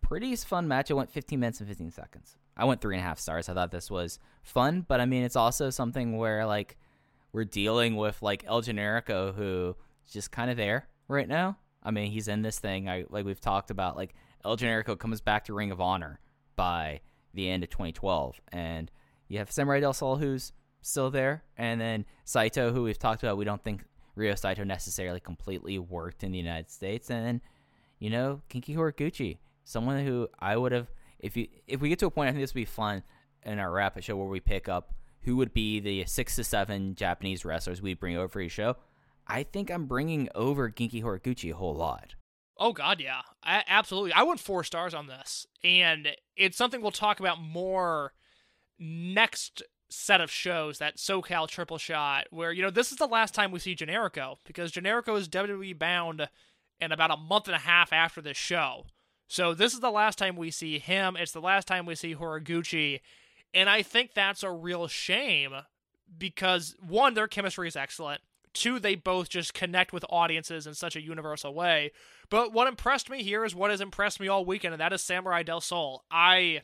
pretty 0.00 0.34
fun 0.36 0.68
match. 0.68 0.90
It 0.90 0.94
went 0.94 1.10
15 1.10 1.38
minutes 1.38 1.60
and 1.60 1.68
15 1.68 1.90
seconds. 1.90 2.36
I 2.56 2.64
went 2.64 2.80
three 2.80 2.96
and 2.96 3.04
a 3.04 3.06
half 3.06 3.18
stars. 3.18 3.48
I 3.48 3.54
thought 3.54 3.70
this 3.70 3.90
was 3.90 4.18
fun, 4.42 4.84
but 4.86 5.00
I 5.00 5.06
mean, 5.06 5.22
it's 5.22 5.36
also 5.36 5.70
something 5.70 6.16
where 6.18 6.44
like 6.46 6.76
we're 7.32 7.44
dealing 7.44 7.96
with 7.96 8.20
like 8.20 8.44
El 8.46 8.62
Generico, 8.62 9.34
who 9.34 9.76
is 10.04 10.12
just 10.12 10.30
kind 10.30 10.50
of 10.50 10.56
there 10.56 10.88
right 11.08 11.28
now. 11.28 11.58
I 11.82 11.90
mean, 11.90 12.10
he's 12.10 12.28
in 12.28 12.42
this 12.42 12.58
thing. 12.58 12.88
I 12.88 13.04
like 13.08 13.24
we've 13.24 13.40
talked 13.40 13.70
about. 13.70 13.96
Like 13.96 14.14
El 14.44 14.56
Generico 14.56 14.98
comes 14.98 15.20
back 15.20 15.44
to 15.44 15.54
Ring 15.54 15.70
of 15.70 15.80
Honor 15.80 16.20
by 16.56 17.00
the 17.34 17.48
end 17.48 17.62
of 17.62 17.70
2012, 17.70 18.40
and 18.52 18.90
you 19.28 19.38
have 19.38 19.50
Samurai 19.50 19.80
Del 19.80 19.92
Sol 19.92 20.16
who's 20.16 20.52
still 20.82 21.10
there, 21.10 21.44
and 21.56 21.80
then 21.80 22.04
Saito, 22.24 22.72
who 22.72 22.82
we've 22.82 22.98
talked 22.98 23.22
about. 23.22 23.36
We 23.36 23.44
don't 23.44 23.62
think 23.62 23.84
Ryo 24.14 24.34
Saito 24.34 24.64
necessarily 24.64 25.20
completely 25.20 25.78
worked 25.78 26.22
in 26.22 26.32
the 26.32 26.38
United 26.38 26.70
States. 26.70 27.10
And 27.10 27.24
then, 27.24 27.40
you 27.98 28.10
know, 28.10 28.42
Genki 28.50 28.76
Horiguchi, 28.76 29.38
someone 29.64 30.04
who 30.04 30.28
I 30.38 30.56
would 30.56 30.72
have, 30.72 30.88
if 31.18 31.36
you 31.36 31.46
if 31.66 31.80
we 31.80 31.88
get 31.88 31.98
to 32.00 32.06
a 32.06 32.10
point, 32.10 32.28
I 32.28 32.32
think 32.32 32.42
this 32.42 32.52
would 32.52 32.60
be 32.60 32.64
fun 32.64 33.02
in 33.44 33.58
our 33.58 33.70
rapid 33.70 34.04
show 34.04 34.16
where 34.16 34.26
we 34.26 34.40
pick 34.40 34.68
up 34.68 34.92
who 35.22 35.36
would 35.36 35.54
be 35.54 35.80
the 35.80 36.04
six 36.04 36.36
to 36.36 36.44
seven 36.44 36.94
Japanese 36.94 37.44
wrestlers 37.44 37.80
we 37.80 37.94
bring 37.94 38.16
over 38.16 38.40
each 38.40 38.52
show. 38.52 38.76
I 39.26 39.44
think 39.44 39.70
I'm 39.70 39.86
bringing 39.86 40.28
over 40.34 40.68
Genki 40.68 41.02
Horiguchi 41.02 41.52
a 41.52 41.56
whole 41.56 41.74
lot. 41.74 42.16
Oh 42.58 42.72
God, 42.72 43.00
yeah, 43.00 43.22
I, 43.42 43.64
absolutely. 43.66 44.12
I 44.12 44.22
went 44.22 44.40
four 44.40 44.62
stars 44.64 44.94
on 44.94 45.06
this, 45.06 45.46
and 45.64 46.08
it's 46.36 46.56
something 46.56 46.82
we'll 46.82 46.90
talk 46.90 47.18
about 47.18 47.40
more 47.40 48.12
next 48.78 49.62
set 49.88 50.20
of 50.20 50.30
shows. 50.30 50.78
That 50.78 50.96
SoCal 50.96 51.48
Triple 51.48 51.78
Shot, 51.78 52.26
where 52.30 52.52
you 52.52 52.62
know 52.62 52.70
this 52.70 52.92
is 52.92 52.98
the 52.98 53.06
last 53.06 53.34
time 53.34 53.50
we 53.52 53.58
see 53.58 53.74
Generico 53.74 54.36
because 54.44 54.72
Generico 54.72 55.18
is 55.18 55.28
WWE 55.28 55.78
bound 55.78 56.28
in 56.80 56.92
about 56.92 57.10
a 57.10 57.16
month 57.16 57.46
and 57.48 57.56
a 57.56 57.60
half 57.60 57.92
after 57.92 58.20
this 58.20 58.36
show. 58.36 58.86
So 59.28 59.54
this 59.54 59.72
is 59.72 59.80
the 59.80 59.90
last 59.90 60.18
time 60.18 60.36
we 60.36 60.50
see 60.50 60.78
him. 60.78 61.16
It's 61.16 61.32
the 61.32 61.40
last 61.40 61.66
time 61.66 61.86
we 61.86 61.94
see 61.94 62.14
Horiguchi, 62.14 63.00
and 63.54 63.68
I 63.70 63.82
think 63.82 64.12
that's 64.12 64.42
a 64.42 64.50
real 64.50 64.88
shame 64.88 65.54
because 66.18 66.76
one, 66.86 67.14
their 67.14 67.28
chemistry 67.28 67.66
is 67.66 67.76
excellent. 67.76 68.20
Two, 68.54 68.78
they 68.78 68.94
both 68.94 69.28
just 69.28 69.54
connect 69.54 69.92
with 69.92 70.04
audiences 70.10 70.66
in 70.66 70.74
such 70.74 70.94
a 70.94 71.00
universal 71.00 71.54
way. 71.54 71.92
But 72.28 72.52
what 72.52 72.68
impressed 72.68 73.08
me 73.08 73.22
here 73.22 73.44
is 73.44 73.54
what 73.54 73.70
has 73.70 73.80
impressed 73.80 74.20
me 74.20 74.28
all 74.28 74.44
weekend, 74.44 74.74
and 74.74 74.80
that 74.80 74.92
is 74.92 75.02
Samurai 75.02 75.42
Del 75.42 75.60
Sol. 75.60 76.04
I 76.10 76.62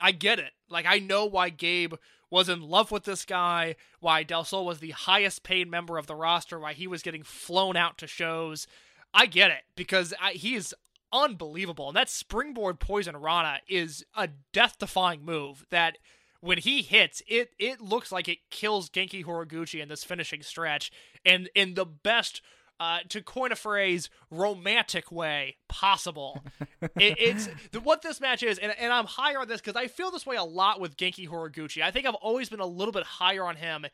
I 0.00 0.12
get 0.12 0.38
it. 0.38 0.52
Like 0.68 0.86
I 0.86 0.98
know 0.98 1.24
why 1.24 1.48
Gabe 1.48 1.94
was 2.30 2.48
in 2.48 2.62
love 2.62 2.90
with 2.90 3.04
this 3.04 3.24
guy, 3.24 3.76
why 3.98 4.22
Del 4.22 4.44
Sol 4.44 4.64
was 4.64 4.78
the 4.78 4.90
highest 4.90 5.42
paid 5.42 5.70
member 5.70 5.98
of 5.98 6.06
the 6.06 6.14
roster, 6.14 6.60
why 6.60 6.74
he 6.74 6.86
was 6.86 7.02
getting 7.02 7.22
flown 7.22 7.76
out 7.76 7.98
to 7.98 8.06
shows. 8.06 8.66
I 9.12 9.26
get 9.26 9.50
it 9.50 9.62
because 9.74 10.14
I, 10.20 10.32
he 10.32 10.54
is 10.54 10.74
unbelievable. 11.12 11.88
And 11.88 11.96
that 11.96 12.08
springboard 12.08 12.78
poison 12.78 13.16
rana 13.16 13.58
is 13.68 14.04
a 14.14 14.28
death-defying 14.52 15.24
move 15.24 15.66
that 15.70 15.98
when 16.40 16.58
he 16.58 16.82
hits, 16.82 17.22
it 17.26 17.52
it 17.58 17.80
looks 17.80 18.10
like 18.10 18.28
it 18.28 18.38
kills 18.50 18.88
Genki 18.88 19.24
Horiguchi 19.24 19.80
in 19.80 19.88
this 19.88 20.04
finishing 20.04 20.42
stretch, 20.42 20.90
and 21.24 21.48
in 21.54 21.74
the 21.74 21.84
best, 21.84 22.40
uh, 22.78 23.00
to 23.10 23.22
coin 23.22 23.52
a 23.52 23.56
phrase, 23.56 24.08
romantic 24.30 25.12
way 25.12 25.56
possible. 25.68 26.42
it, 26.96 27.16
it's 27.18 27.48
the, 27.72 27.80
what 27.80 28.02
this 28.02 28.20
match 28.20 28.42
is, 28.42 28.58
and, 28.58 28.74
and 28.78 28.92
I'm 28.92 29.04
higher 29.04 29.40
on 29.40 29.48
this 29.48 29.60
because 29.60 29.76
I 29.76 29.86
feel 29.86 30.10
this 30.10 30.24
way 30.24 30.36
a 30.36 30.44
lot 30.44 30.80
with 30.80 30.96
Genki 30.96 31.28
Horiguchi. 31.28 31.82
I 31.82 31.90
think 31.90 32.06
I've 32.06 32.14
always 32.14 32.48
been 32.48 32.60
a 32.60 32.66
little 32.66 32.92
bit 32.92 33.04
higher 33.04 33.44
on 33.44 33.56
him 33.56 33.86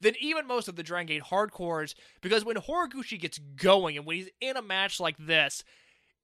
than 0.00 0.14
even 0.20 0.48
most 0.48 0.66
of 0.66 0.74
the 0.74 0.82
Dragon 0.82 1.06
Gate 1.06 1.22
hardcores 1.22 1.94
because 2.20 2.44
when 2.44 2.56
Horiguchi 2.56 3.20
gets 3.20 3.38
going 3.38 3.96
and 3.96 4.04
when 4.04 4.16
he's 4.16 4.30
in 4.40 4.56
a 4.56 4.62
match 4.62 4.98
like 4.98 5.16
this, 5.18 5.62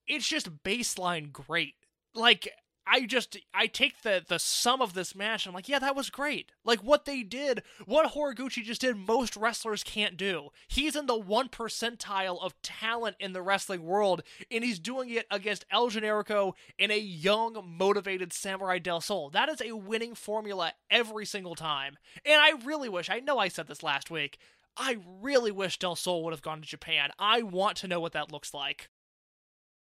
it's 0.09 0.27
just 0.27 0.65
baseline 0.65 1.31
great. 1.31 1.75
Like 2.15 2.49
I 2.91 3.05
just 3.07 3.37
I 3.53 3.67
take 3.67 4.03
the 4.03 4.25
the 4.27 4.39
sum 4.39 4.81
of 4.81 4.95
this 4.95 5.15
match 5.15 5.45
and 5.45 5.51
I'm 5.51 5.55
like, 5.55 5.69
yeah, 5.69 5.79
that 5.79 5.97
was 5.97 6.11
great. 6.11 6.51
Like 6.65 6.81
what 6.81 7.05
they 7.05 7.23
did, 7.23 7.63
what 7.87 8.13
Horiguchi 8.13 8.63
just 8.65 8.81
did, 8.81 8.97
most 8.97 9.37
wrestlers 9.37 9.85
can't 9.85 10.17
do. 10.17 10.49
He's 10.69 10.97
in 10.97 11.07
the 11.07 11.19
one 11.19 11.49
percentile 11.49 12.43
of 12.43 12.61
talent 12.63 13.17
in 13.21 13.33
the 13.33 13.43
wrestling 13.43 13.83
world, 13.83 14.23
and 14.51 14.65
he's 14.65 14.79
doing 14.79 15.11
it 15.11 15.27
against 15.31 15.67
El 15.71 15.91
Generico 15.91 16.55
and 16.79 16.91
a 16.91 16.99
young, 16.99 17.63
motivated 17.67 18.33
Samurai 18.33 18.79
Del 18.79 19.01
Sol. 19.01 19.31
That 19.31 19.49
is 19.49 19.61
a 19.61 19.77
winning 19.77 20.15
formula 20.15 20.73
every 20.91 21.27
single 21.27 21.55
time. 21.55 21.99
And 22.25 22.41
I 22.41 22.53
really 22.65 22.89
wish, 22.89 23.11
I 23.11 23.21
know 23.21 23.39
I 23.39 23.49
said 23.49 23.67
this 23.67 23.83
last 23.83 24.11
week, 24.11 24.39
I 24.77 24.99
really 25.21 25.51
wish 25.51 25.79
Del 25.79 25.97
Sol 25.97 26.25
would 26.25 26.33
have 26.33 26.43
gone 26.43 26.63
to 26.63 26.69
Japan. 26.69 27.11
I 27.19 27.43
want 27.43 27.77
to 27.79 27.89
know 27.89 28.01
what 28.01 28.13
that 28.13 28.33
looks 28.33 28.55
like. 28.55 28.89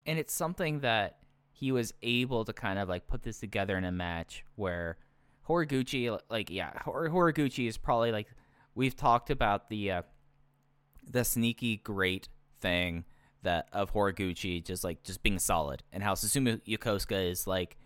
And 0.06 0.18
it's 0.18 0.32
something 0.32 0.80
that 0.80 1.18
he 1.58 1.72
was 1.72 1.92
able 2.02 2.44
to 2.44 2.52
kind 2.52 2.78
of 2.78 2.88
like 2.88 3.08
put 3.08 3.24
this 3.24 3.40
together 3.40 3.76
in 3.76 3.84
a 3.84 3.90
match 3.90 4.44
where 4.54 4.96
Horiguchi, 5.48 6.16
like 6.30 6.50
yeah, 6.50 6.70
Hor- 6.84 7.08
Horiguchi 7.08 7.66
is 7.66 7.76
probably 7.76 8.12
like 8.12 8.28
we've 8.76 8.94
talked 8.94 9.28
about 9.28 9.68
the 9.68 9.90
uh, 9.90 10.02
the 11.10 11.24
sneaky 11.24 11.78
great 11.78 12.28
thing 12.60 13.04
that 13.42 13.68
of 13.72 13.92
Horiguchi 13.92 14.64
just 14.64 14.84
like 14.84 15.02
just 15.02 15.22
being 15.24 15.40
solid 15.40 15.82
and 15.92 16.00
how 16.02 16.14
Susumu 16.14 16.60
Yokosuka 16.62 17.28
is 17.28 17.46
like 17.46 17.76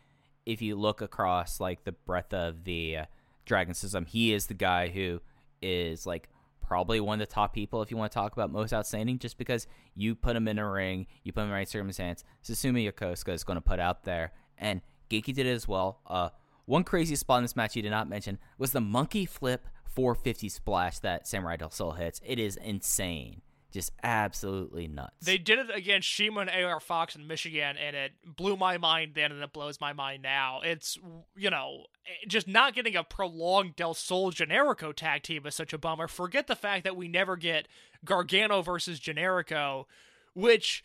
if 0.45 0.61
you 0.61 0.77
look 0.77 1.01
across 1.01 1.59
like 1.59 1.85
the 1.85 1.93
breadth 1.93 2.35
of 2.35 2.65
the 2.65 2.99
uh, 2.99 3.05
Dragon 3.47 3.73
system, 3.73 4.05
he 4.05 4.35
is 4.35 4.47
the 4.47 4.55
guy 4.55 4.89
who 4.89 5.21
is 5.63 6.05
like 6.05 6.29
probably 6.73 7.01
one 7.01 7.21
of 7.21 7.29
the 7.29 7.31
top 7.31 7.53
people 7.53 7.83
if 7.83 7.91
you 7.91 7.99
want 7.99 8.11
to 8.11 8.15
talk 8.15 8.33
about 8.33 8.51
most 8.51 8.73
outstanding, 8.73 9.19
just 9.19 9.37
because 9.37 9.67
you 9.95 10.15
put 10.15 10.35
him 10.35 10.49
in 10.49 10.59
a 10.59 10.67
ring, 10.67 11.07
you 11.23 11.31
put 11.31 11.41
him 11.41 11.45
in 11.45 11.51
the 11.51 11.55
right 11.55 11.69
circumstance. 11.69 12.25
Susumu 12.43 12.91
Yokosuka 12.91 13.35
is 13.35 13.45
going 13.45 13.59
to 13.59 13.61
put 13.61 13.79
out 13.79 14.05
there, 14.05 14.33
and 14.57 14.81
Genki 15.11 15.35
did 15.35 15.45
it 15.45 15.51
as 15.51 15.69
well. 15.69 16.01
Uh, 16.07 16.31
one 16.65 16.83
crazy 16.83 17.15
spot 17.15 17.41
in 17.41 17.45
this 17.45 17.57
match 17.57 17.77
you 17.77 17.83
did 17.83 17.91
not 17.91 18.09
mention 18.09 18.39
was 18.57 18.73
the 18.73 18.81
monkey 18.81 19.27
flip 19.27 19.69
450 19.85 20.49
splash 20.49 20.99
that 21.01 21.29
Samurai 21.29 21.57
Del 21.57 21.69
Sol 21.69 21.93
hits. 21.93 22.23
It 22.25 22.39
is 22.39 22.57
insane. 22.57 23.43
Just 23.73 23.91
absolutely 24.03 24.87
nuts. 24.87 25.15
They 25.23 25.39
did 25.39 25.59
it 25.59 25.67
against 25.75 26.15
CIMA 26.15 26.43
and 26.43 26.51
AR 26.51 26.79
Fox 26.79 27.17
in 27.17 27.27
Michigan, 27.27 27.77
and 27.79 27.97
it 27.97 28.13
blew 28.25 28.57
my 28.57 28.77
mind 28.77 29.13
then, 29.15 29.33
and 29.33 29.43
it 29.43 29.53
blows 29.53 29.81
my 29.81 29.95
mind 29.95 30.23
now. 30.23 30.61
It's, 30.63 30.99
you 31.35 31.49
know, 31.49 31.87
eh, 32.07 32.27
just 32.29 32.47
not 32.47 32.75
getting 32.75 32.97
a 32.97 33.03
prolonged 33.03 33.77
Del 33.77 33.95
Sol 33.95 34.31
Generico 34.31 34.95
tag 34.95 35.23
team 35.23 35.47
is 35.47 35.55
such 35.55 35.73
a 35.73 35.79
bummer. 35.79 36.07
Forget 36.07 36.49
the 36.49 36.55
fact 36.55 36.85
that 36.85 36.97
we 36.97 37.09
never 37.09 37.37
get 37.37 37.67
Gargano 38.05 38.63
versus 38.63 39.01
Generico, 39.01 39.87
which. 40.35 40.85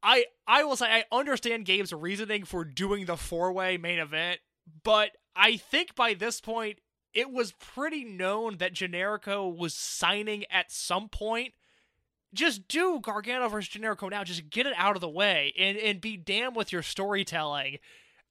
I 0.00 0.26
I 0.46 0.62
will 0.62 0.76
say 0.76 0.86
I 0.86 1.04
understand 1.10 1.66
Gabe's 1.66 1.92
reasoning 1.92 2.44
for 2.44 2.64
doing 2.64 3.06
the 3.06 3.16
four 3.16 3.52
way 3.52 3.76
main 3.78 3.98
event, 3.98 4.38
but 4.84 5.10
I 5.34 5.56
think 5.56 5.96
by 5.96 6.14
this 6.14 6.40
point 6.40 6.78
it 7.12 7.32
was 7.32 7.50
pretty 7.52 8.04
known 8.04 8.58
that 8.58 8.74
Generico 8.74 9.52
was 9.52 9.74
signing 9.74 10.44
at 10.52 10.70
some 10.70 11.08
point 11.08 11.54
just 12.34 12.68
do 12.68 13.00
Gargano 13.00 13.48
versus 13.48 13.70
Generico 13.70 14.10
now. 14.10 14.24
Just 14.24 14.50
get 14.50 14.66
it 14.66 14.74
out 14.76 14.96
of 14.96 15.00
the 15.00 15.08
way 15.08 15.52
and, 15.58 15.76
and 15.78 16.00
be 16.00 16.16
damn 16.16 16.54
with 16.54 16.72
your 16.72 16.82
storytelling. 16.82 17.78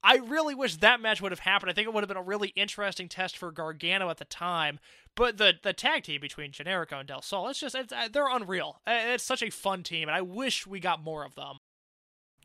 I 0.02 0.16
really 0.18 0.54
wish 0.54 0.76
that 0.76 1.00
match 1.00 1.20
would 1.20 1.32
have 1.32 1.40
happened. 1.40 1.70
I 1.70 1.74
think 1.74 1.88
it 1.88 1.92
would 1.92 2.04
have 2.04 2.08
been 2.08 2.16
a 2.16 2.22
really 2.22 2.50
interesting 2.50 3.08
test 3.08 3.36
for 3.36 3.50
Gargano 3.50 4.08
at 4.10 4.18
the 4.18 4.24
time. 4.24 4.78
But 5.16 5.38
the 5.38 5.54
the 5.60 5.72
tag 5.72 6.04
team 6.04 6.20
between 6.20 6.52
Generico 6.52 7.00
and 7.00 7.08
Del 7.08 7.22
Sol, 7.22 7.48
it's 7.48 7.58
just 7.58 7.74
it's, 7.74 7.92
uh, 7.92 8.08
they're 8.12 8.28
unreal. 8.28 8.80
Uh, 8.86 8.96
It's 9.06 9.24
such 9.24 9.42
a 9.42 9.50
fun 9.50 9.82
team, 9.82 10.08
and 10.08 10.16
I 10.16 10.20
wish 10.20 10.66
we 10.66 10.78
got 10.78 11.02
more 11.02 11.24
of 11.24 11.34
them. 11.34 11.56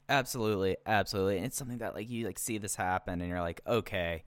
Absolutely, 0.09 0.77
absolutely. 0.85 1.37
And 1.37 1.45
it's 1.45 1.55
something 1.55 1.77
that 1.77 1.93
like 1.93 2.09
you 2.09 2.25
like 2.25 2.39
see 2.39 2.57
this 2.57 2.75
happen 2.75 3.21
and 3.21 3.29
you're 3.29 3.41
like, 3.41 3.61
okay. 3.67 4.23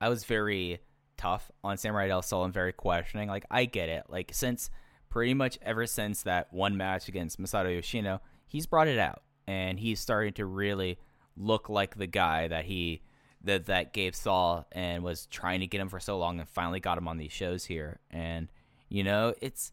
I 0.00 0.10
was 0.10 0.24
very 0.24 0.80
tough 1.16 1.50
on 1.64 1.78
Samurai 1.78 2.08
Del 2.08 2.20
Sol 2.20 2.44
and 2.44 2.52
very 2.52 2.74
questioning. 2.74 3.30
Like 3.30 3.46
I 3.50 3.64
get 3.64 3.88
it. 3.88 4.04
Like 4.08 4.32
since 4.34 4.68
pretty 5.08 5.34
much 5.34 5.58
ever 5.62 5.86
since 5.86 6.22
that 6.22 6.52
one 6.52 6.76
match 6.76 7.08
against 7.08 7.40
Masato 7.40 7.74
Yoshino, 7.74 8.20
he's 8.46 8.66
brought 8.66 8.88
it 8.88 8.98
out 8.98 9.22
and 9.46 9.78
he's 9.78 10.00
starting 10.00 10.32
to 10.34 10.46
really 10.46 10.98
look 11.36 11.68
like 11.68 11.96
the 11.96 12.06
guy 12.06 12.48
that 12.48 12.64
he 12.64 13.02
that 13.42 13.66
that 13.66 13.92
Gabe 13.92 14.14
saw 14.14 14.64
and 14.72 15.02
was 15.02 15.26
trying 15.26 15.60
to 15.60 15.66
get 15.66 15.80
him 15.80 15.88
for 15.88 16.00
so 16.00 16.18
long 16.18 16.40
and 16.40 16.48
finally 16.48 16.80
got 16.80 16.98
him 16.98 17.08
on 17.08 17.16
these 17.16 17.32
shows 17.32 17.64
here. 17.64 18.00
And 18.10 18.48
you 18.88 19.04
know, 19.04 19.34
it's 19.40 19.72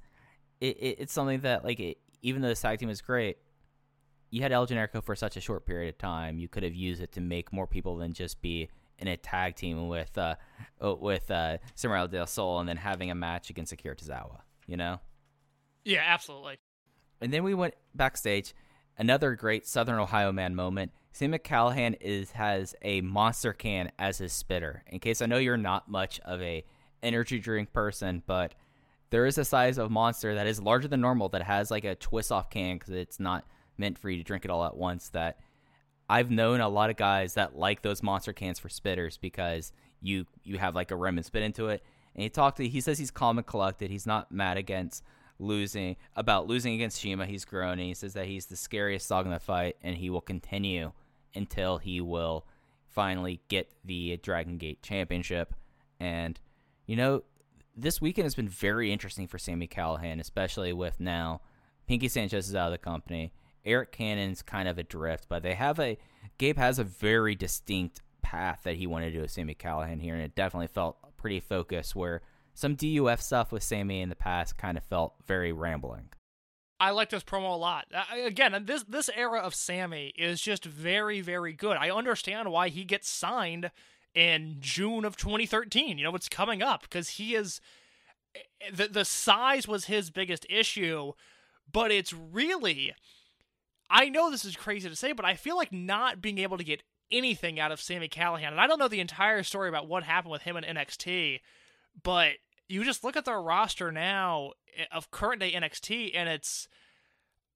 it, 0.62 0.78
it 0.78 0.96
it's 1.00 1.14
something 1.14 1.42
that 1.42 1.64
like 1.64 1.80
it, 1.80 1.98
even 2.22 2.42
though 2.42 2.50
the 2.50 2.56
tag 2.56 2.80
team 2.80 2.90
is 2.90 3.02
great, 3.02 3.38
you 4.30 4.42
had 4.42 4.52
El 4.52 4.68
Generico 4.68 5.04
for 5.04 5.16
such 5.16 5.38
a 5.38 5.42
short 5.42 5.66
period 5.66 5.90
of 5.90 5.98
time. 5.98 6.38
You 6.38 6.48
could 6.48 6.64
have 6.64 6.76
used 6.76 7.02
it 7.02 7.12
to 7.14 7.22
make 7.22 7.52
more 7.52 7.68
people 7.68 7.98
than 7.98 8.14
just 8.14 8.42
be 8.42 8.70
in 9.00 9.08
a 9.08 9.18
tag 9.18 9.56
team 9.56 9.88
with 9.88 10.18
uh 10.18 10.36
with 10.82 11.30
uh 11.32 11.58
Samurai 11.76 12.08
Del 12.08 12.28
Sol 12.28 12.60
and 12.60 12.70
then 12.70 12.78
having 12.78 13.12
a 13.12 13.16
match 13.16 13.50
against 13.50 13.74
Akira 13.74 13.96
Tozawa. 13.96 14.42
You 14.68 14.78
know. 14.78 15.00
Yeah, 15.86 16.04
absolutely. 16.06 16.60
And 17.22 17.34
then 17.34 17.44
we 17.44 17.54
went 17.54 17.76
backstage. 17.96 18.54
Another 18.98 19.36
great 19.36 19.68
Southern 19.68 20.00
Ohio 20.00 20.32
man 20.32 20.56
moment. 20.56 20.92
Sami 21.14 21.38
Callihan 21.38 21.96
is 22.02 22.32
has 22.32 22.76
a 22.82 23.02
monster 23.02 23.54
can 23.54 23.92
as 24.00 24.18
his 24.18 24.34
spitter. 24.34 24.84
In 24.88 25.00
case 25.00 25.22
I 25.22 25.26
know 25.26 25.38
you're 25.38 25.58
not 25.58 25.90
much 25.90 26.20
of 26.22 26.42
a 26.42 26.66
energy 27.02 27.40
drink 27.40 27.72
person, 27.72 28.24
but 28.26 28.56
there 29.10 29.26
is 29.26 29.38
a 29.38 29.46
size 29.46 29.78
of 29.78 29.92
monster 29.92 30.36
that 30.36 30.48
is 30.48 30.62
larger 30.62 30.88
than 30.88 31.02
normal 31.02 31.30
that 31.30 31.44
has 31.44 31.70
like 31.70 31.86
a 31.86 31.96
twist 31.96 32.32
off 32.32 32.50
can 32.50 32.78
because 32.78 32.94
it's 32.94 33.20
not 33.20 33.46
meant 33.78 34.00
for 34.00 34.10
you 34.10 34.18
to 34.18 34.24
drink 34.24 34.44
it 34.44 34.52
all 34.52 34.66
at 34.66 34.76
once. 34.76 35.10
That 35.10 35.38
I've 36.10 36.32
known 36.32 36.62
a 36.62 36.70
lot 36.70 36.90
of 36.90 36.96
guys 36.96 37.36
that 37.36 37.56
like 37.56 37.82
those 37.82 38.02
monster 38.02 38.34
cans 38.34 38.60
for 38.60 38.70
spitters 38.70 39.20
because 39.20 39.72
you 40.02 40.26
you 40.44 40.58
have 40.58 40.76
like 40.76 40.92
a 40.92 40.96
rim 40.96 41.18
and 41.18 41.26
spit 41.26 41.44
into 41.44 41.68
it. 41.68 41.84
And 42.16 42.24
he 42.24 42.30
talked 42.30 42.58
to 42.58 42.68
he 42.68 42.82
says 42.82 42.98
he's 42.98 43.12
calm 43.12 43.38
and 43.38 43.46
collected. 43.46 43.92
He's 43.92 44.08
not 44.08 44.32
mad 44.32 44.58
against 44.58 45.04
losing 45.40 45.96
about 46.16 46.48
losing 46.48 46.74
against 46.74 47.02
CIMA. 47.02 47.26
He's 47.26 47.46
groaning. 47.46 47.88
He 47.88 47.94
says 47.94 48.14
that 48.14 48.28
he's 48.28 48.46
the 48.46 48.56
scariest 48.56 49.10
dog 49.10 49.26
in 49.26 49.32
the 49.32 49.40
fight, 49.40 49.78
and 49.82 49.98
he 49.98 50.10
will 50.10 50.22
continue 50.22 50.92
until 51.36 51.78
he 51.78 52.00
will 52.02 52.46
finally 52.90 53.42
get 53.48 53.72
the 53.84 54.18
Dragon 54.18 54.58
Gate 54.58 54.82
Championship. 54.82 55.54
And 56.00 56.40
you 56.86 56.96
know, 56.96 57.24
this 57.76 58.02
weekend 58.02 58.26
has 58.26 58.36
been 58.36 58.50
very 58.50 58.92
interesting 58.92 59.28
for 59.28 59.38
Sami 59.38 59.68
Callihan, 59.68 60.20
especially 60.20 60.74
with 60.74 61.00
now 61.00 61.42
Pinkie 61.88 62.08
Sanchez 62.08 62.50
is 62.50 62.56
out 62.56 62.68
of 62.68 62.72
the 62.72 62.78
company. 62.78 63.34
Arik 63.66 63.92
Cannon's 63.92 64.42
kind 64.42 64.68
of 64.68 64.78
adrift, 64.78 65.26
but 65.30 65.44
they 65.44 65.56
have 65.56 65.80
a 65.80 65.98
Gabe 66.38 66.58
has 66.58 66.80
a 66.80 66.84
very 66.84 67.36
distinct 67.36 68.02
path 68.22 68.62
that 68.64 68.76
he 68.76 68.88
wanted 68.88 69.08
to 69.08 69.12
do 69.18 69.22
with 69.22 69.32
Sami 69.32 69.56
Callihan 69.56 70.02
here, 70.02 70.14
and 70.14 70.24
it 70.24 70.36
definitely 70.36 70.68
felt 70.68 70.98
pretty 71.18 71.40
focused. 71.40 71.96
Where 71.96 72.22
some 72.54 72.76
DUF 72.76 73.22
stuff 73.22 73.52
with 73.52 73.64
Sami 73.64 74.02
in 74.02 74.10
the 74.10 74.16
past 74.16 74.58
kind 74.58 74.78
of 74.78 74.84
felt 74.84 75.16
very 75.26 75.52
rambling. 75.52 76.10
I 76.80 76.92
like 76.92 77.10
this 77.10 77.24
promo 77.24 77.54
a 77.54 77.58
lot. 77.58 77.86
Uh, 77.94 78.04
again, 78.26 78.54
uh, 78.54 78.60
this 78.62 78.84
this 78.84 79.10
era 79.16 79.40
of 79.40 79.56
Sami 79.56 80.14
is 80.18 80.42
just 80.42 80.66
very 80.66 81.22
very 81.22 81.54
good. 81.54 81.78
I 81.78 81.90
understand 81.90 82.52
why 82.52 82.70
he 82.70 82.84
gets 82.84 83.10
signed 83.10 83.72
in 84.14 84.58
June 84.60 85.06
of 85.06 85.16
2013. 85.16 85.98
You 85.98 86.04
know, 86.04 86.16
it's 86.16 86.30
coming 86.30 86.62
up 86.62 86.82
because 86.82 87.10
he 87.10 87.36
is 87.36 87.62
eh, 88.36 88.40
eh, 88.62 88.70
the 88.74 88.88
the 88.90 89.06
size 89.06 89.68
was 89.68 89.86
his 89.86 90.10
biggest 90.10 90.46
issue, 90.50 91.14
but 91.72 91.92
it's 91.92 92.14
really 92.14 92.94
I 93.90 94.10
know 94.10 94.30
this 94.30 94.44
is 94.44 94.56
crazy 94.56 94.90
to 94.90 94.96
say, 94.96 95.14
but 95.14 95.26
I 95.26 95.36
feel 95.36 95.56
like 95.56 95.72
not 95.72 96.22
being 96.22 96.40
able 96.40 96.58
to 96.58 96.64
get 96.64 96.84
anything 97.12 97.60
out 97.60 97.72
of 97.72 97.80
Sami 97.80 98.10
Callihan, 98.10 98.48
and 98.52 98.60
I 98.60 98.68
don't 98.68 98.80
know 98.80 98.88
the 98.88 99.00
entire 99.00 99.44
story 99.44 99.70
about 99.70 99.88
what 99.88 100.04
happened 100.04 100.32
with 100.32 100.42
him 100.42 100.58
in 100.58 100.64
NXT, 100.64 101.40
but 102.02 102.34
you 102.68 102.84
just 102.84 103.04
look 103.04 103.16
at 103.16 103.26
their 103.26 103.42
roster 103.42 103.92
now 103.92 104.52
eh, 104.78 104.86
of 104.92 105.12
current 105.12 105.42
day 105.42 105.52
NXT, 105.52 106.12
and 106.16 106.30
it's 106.30 106.68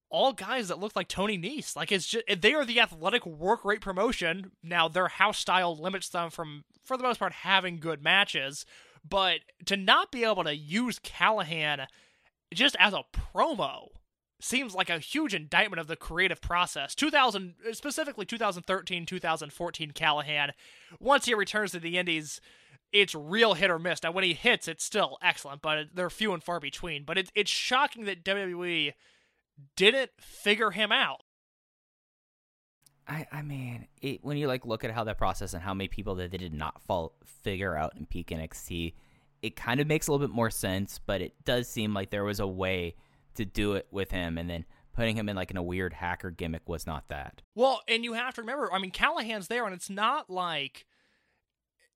all 0.10 0.34
guys 0.34 0.68
that 0.68 0.80
look 0.80 0.96
like 0.96 1.08
Tony 1.08 1.38
Nese. 1.38 1.76
Like 1.76 1.92
it's 1.92 2.08
just 2.08 2.26
they 2.42 2.54
are 2.54 2.66
the 2.66 2.80
athletic 2.80 3.26
work 3.26 3.66
rate 3.66 3.82
promotion. 3.82 4.52
Now 4.64 4.88
their 4.88 5.08
house 5.08 5.40
style 5.40 5.76
limits 5.76 6.10
them 6.10 6.30
from, 6.30 6.64
for 6.84 6.98
the 6.98 7.04
most 7.04 7.20
part, 7.20 7.34
having 7.34 7.80
good 7.80 8.02
matches. 8.02 8.66
But 9.08 9.40
to 9.66 9.78
not 9.78 10.12
be 10.12 10.24
able 10.24 10.44
to 10.44 10.56
use 10.56 11.00
Callihan 11.00 11.88
just 12.54 12.76
as 12.80 12.94
a 12.94 13.04
promo 13.14 13.90
seems 14.40 14.76
like 14.76 14.90
a 14.90 15.00
huge 15.00 15.34
indictment 15.34 15.80
of 15.80 15.88
the 15.88 15.96
creative 15.96 16.42
process. 16.42 16.94
2000 16.96 17.56
specifically 17.72 18.26
2013 18.26 19.06
2014 19.06 19.92
Callihan 19.92 20.52
once 21.00 21.26
he 21.26 21.34
returns 21.34 21.72
to 21.72 21.80
the 21.80 21.98
indies 21.98 22.40
it's 22.92 23.16
real 23.16 23.54
hit 23.54 23.70
or 23.70 23.80
miss. 23.80 24.04
Now 24.04 24.12
when 24.12 24.24
he 24.24 24.34
hits 24.34 24.68
it's 24.68 24.84
still 24.84 25.18
excellent, 25.22 25.62
but 25.62 25.88
they're 25.94 26.10
few 26.10 26.34
and 26.34 26.44
far 26.44 26.60
between. 26.60 27.04
But 27.04 27.18
it, 27.18 27.32
it's 27.36 27.52
shocking 27.52 28.06
that 28.06 28.24
WWE 28.24 28.94
didn't 29.76 30.12
figure 30.20 30.72
him 30.72 30.92
out. 30.92 31.24
I, 33.08 33.26
I 33.32 33.42
mean, 33.42 33.88
it, 34.02 34.24
when 34.24 34.38
you 34.38 34.48
like 34.48 34.66
look 34.66 34.84
at 34.84 34.92
how 34.92 35.06
that 35.06 35.18
process 35.18 35.54
and 35.54 35.64
how 35.64 35.74
many 35.74 35.88
people 35.88 36.16
that 36.16 36.32
they 36.32 36.38
did 36.38 36.54
not 36.54 36.82
fall, 36.82 37.14
figure 37.26 37.76
out 37.76 37.96
in 37.96 38.06
peak 38.06 38.28
NXT, 38.28 38.94
it 39.42 39.56
kind 39.56 39.80
of 39.80 39.88
makes 39.88 40.08
a 40.08 40.12
little 40.12 40.28
bit 40.28 40.36
more 40.36 40.50
sense. 40.50 41.00
But 41.06 41.22
it 41.22 41.34
does 41.46 41.70
seem 41.70 41.94
like 41.94 42.10
there 42.10 42.26
was 42.26 42.40
a 42.40 42.48
way 42.48 42.96
to 43.36 43.46
do 43.46 43.74
it 43.74 43.88
with 43.92 44.12
him, 44.12 44.38
and 44.38 44.50
then 44.50 44.66
putting 44.94 45.16
him 45.16 45.30
in 45.30 45.36
like 45.36 45.52
in 45.52 45.58
a 45.58 45.64
weird 45.64 45.94
hacker 45.94 46.32
gimmick 46.32 46.68
was 46.68 46.86
not 46.86 47.08
that. 47.08 47.42
Well, 47.56 47.82
and 47.88 48.04
you 48.04 48.14
have 48.14 48.34
to 48.36 48.42
remember, 48.42 48.74
I 48.74 48.80
mean, 48.80 48.92
Callihan's 48.92 49.48
there, 49.48 49.64
and 49.66 49.74
it's 49.74 49.90
not 49.90 50.30
like 50.30 50.86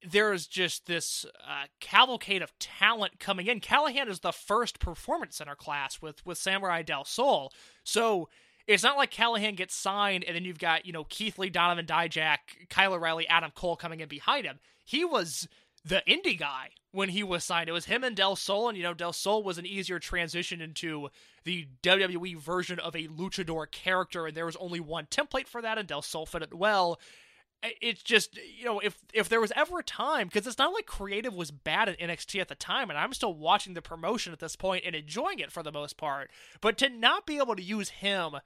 there's 0.08 0.48
just 0.48 0.86
this 0.86 1.26
uh, 1.48 1.66
cavalcade 1.80 2.42
of 2.42 2.58
talent 2.60 3.20
coming 3.20 3.48
in. 3.48 3.60
Callihan 3.60 4.08
is 4.08 4.20
the 4.20 4.32
first 4.32 4.80
performance 4.80 5.38
center 5.38 5.56
class 5.56 6.02
with 6.02 6.26
with 6.26 6.38
Samurai 6.38 6.82
Del 6.82 7.06
Sol, 7.06 7.52
so 7.84 8.30
it's 8.68 8.84
not 8.84 8.98
like 8.98 9.12
Callihan 9.12 9.56
gets 9.56 9.76
signed 9.76 10.24
and 10.24 10.36
then 10.36 10.46
you've 10.46 10.60
got 10.60 10.86
you 10.86 10.94
know 10.94 11.06
Keith 11.06 11.38
Lee, 11.38 11.50
Donovan 11.50 11.86
Dijak, 11.86 12.70
Kyle 12.70 12.94
O'Reilly, 12.94 13.28
Adam 13.28 13.52
Cole 13.54 13.76
coming 13.76 14.00
in 14.00 14.08
behind 14.08 14.46
him. 14.46 14.60
He 14.84 15.06
was 15.06 15.48
the 15.84 16.04
indie 16.08 16.38
guy 16.38 16.70
when 16.92 17.10
he 17.10 17.24
was 17.24 17.44
signed. 17.44 17.70
It 17.70 17.74
was 17.74 17.86
him 17.86 18.04
and 18.04 18.16
Del 18.16 18.36
Sol, 18.36 18.70
and 18.70 18.78
you 18.78 18.84
know 18.84 18.94
Del 18.94 19.14
Sol 19.14 19.44
was 19.44 19.58
an 19.58 19.66
easier 19.66 20.00
transition 20.00 20.62
into 20.62 21.10
the 21.44 21.68
WWE 21.84 22.38
version 22.38 22.80
of 22.80 22.96
a 22.96 23.08
luchador 23.08 23.70
character, 23.72 24.28
and 24.28 24.36
there 24.36 24.46
was 24.46 24.56
only 24.58 24.80
one 24.80 25.06
template 25.06 25.48
for 25.48 25.62
that, 25.62 25.78
and 25.78 25.88
Del 25.88 26.02
Sol 26.02 26.26
fit 26.26 26.44
it 26.44 26.54
well 26.54 27.00
it's 27.64 28.02
just 28.02 28.38
you 28.38 28.66
know 28.66 28.80
if 28.80 28.98
if 29.14 29.30
there 29.30 29.42
was 29.42 29.52
ever 29.56 29.80
a 29.80 29.84
time 29.84 30.28
because 30.28 30.48
it's 30.48 30.58
not 30.58 30.74
like 30.74 30.86
creative 30.86 31.34
was 31.34 31.52
bad 31.52 31.90
at 31.90 32.00
NXT 32.00 32.42
at 32.42 32.48
the 32.48 32.56
time 32.56 32.90
and 32.90 32.98
I'm 32.98 33.14
still 33.14 33.34
watching 33.34 33.74
the 33.74 33.82
promotion 33.82 34.34
at 34.34 34.40
this 34.40 34.56
point 34.56 34.84
and 34.86 34.96
enjoying 34.96 35.40
it 35.40 35.52
for 35.52 35.62
the 35.62 35.72
most 35.72 35.98
part 35.98 36.32
but 36.60 36.78
to 36.80 36.90
not 36.90 37.26
be 37.26 37.38
able 37.38 37.56
to 37.56 37.62
use 37.62 37.90
him 37.90 38.38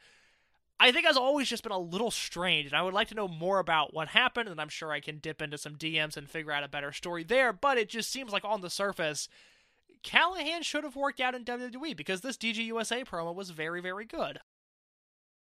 I 0.77 0.91
think 0.91 1.05
has 1.05 1.15
always 1.15 1.47
just 1.47 1.63
been 1.63 1.71
a 1.71 1.79
little 1.79 2.11
strange 2.11 2.67
and 2.67 2.75
I 2.75 2.81
would 2.81 2.93
like 2.93 3.07
to 3.09 3.15
know 3.15 3.29
more 3.29 3.59
about 3.59 3.93
what 3.93 4.09
happened 4.09 4.49
and 4.49 4.59
I'm 4.59 4.69
sure 4.69 4.91
I 4.91 4.99
can 4.99 5.19
dip 5.19 5.41
into 5.41 5.57
some 5.57 5.77
DMs 5.77 6.17
and 6.17 6.29
figure 6.29 6.51
out 6.51 6.63
a 6.63 6.69
better 6.69 6.91
story 6.91 7.23
there 7.23 7.53
but 7.53 7.77
it 7.77 7.89
just 7.89 8.11
seems 8.11 8.33
like 8.33 8.43
on 8.43 8.61
the 8.61 8.69
surface 8.69 9.29
Callihan 10.03 10.61
should 10.61 10.83
have 10.83 10.95
worked 10.95 11.21
out 11.21 11.33
in 11.33 11.45
WWE 11.45 11.95
because 11.95 12.21
this 12.21 12.37
DGUSA 12.37 13.05
promo 13.05 13.33
was 13.33 13.51
very 13.51 13.81
very 13.81 14.05
good 14.05 14.39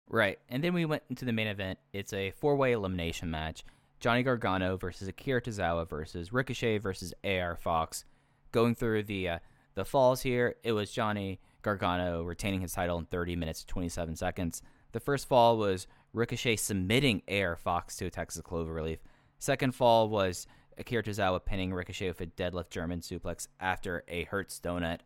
Right. 0.08 0.38
And 0.48 0.64
then 0.64 0.72
we 0.72 0.84
went 0.84 1.02
into 1.10 1.24
the 1.24 1.32
main 1.32 1.48
event. 1.48 1.78
It's 1.92 2.12
a 2.12 2.30
four 2.30 2.56
way 2.56 2.72
elimination 2.72 3.30
match 3.30 3.64
Johnny 4.00 4.22
Gargano 4.22 4.76
versus 4.76 5.08
Akira 5.08 5.42
Tozawa 5.42 5.88
versus 5.88 6.32
Ricochet 6.32 6.78
versus 6.78 7.12
AR 7.24 7.56
Fox. 7.56 8.04
Going 8.52 8.74
through 8.74 9.02
the 9.04 9.28
uh, 9.28 9.38
the 9.74 9.84
falls 9.84 10.22
here, 10.22 10.56
it 10.62 10.72
was 10.72 10.90
Johnny 10.90 11.40
Gargano 11.62 12.22
retaining 12.22 12.60
his 12.60 12.72
title 12.72 12.98
in 12.98 13.04
30 13.04 13.36
minutes 13.36 13.64
27 13.64 14.16
seconds. 14.16 14.62
The 14.92 15.00
first 15.00 15.28
fall 15.28 15.58
was 15.58 15.86
Ricochet 16.12 16.56
submitting 16.56 17.22
AR 17.28 17.56
Fox 17.56 17.96
to 17.96 18.06
a 18.06 18.10
Texas 18.10 18.42
Cloverleaf. 18.42 18.98
Second 19.38 19.74
fall 19.74 20.08
was 20.08 20.46
Akira 20.78 21.02
Tozawa 21.02 21.44
pinning 21.44 21.72
Ricochet 21.72 22.08
with 22.08 22.20
a 22.20 22.26
deadlift 22.26 22.70
German 22.70 23.00
suplex 23.00 23.48
after 23.60 24.04
a 24.08 24.24
Hertz 24.24 24.60
donut. 24.62 25.00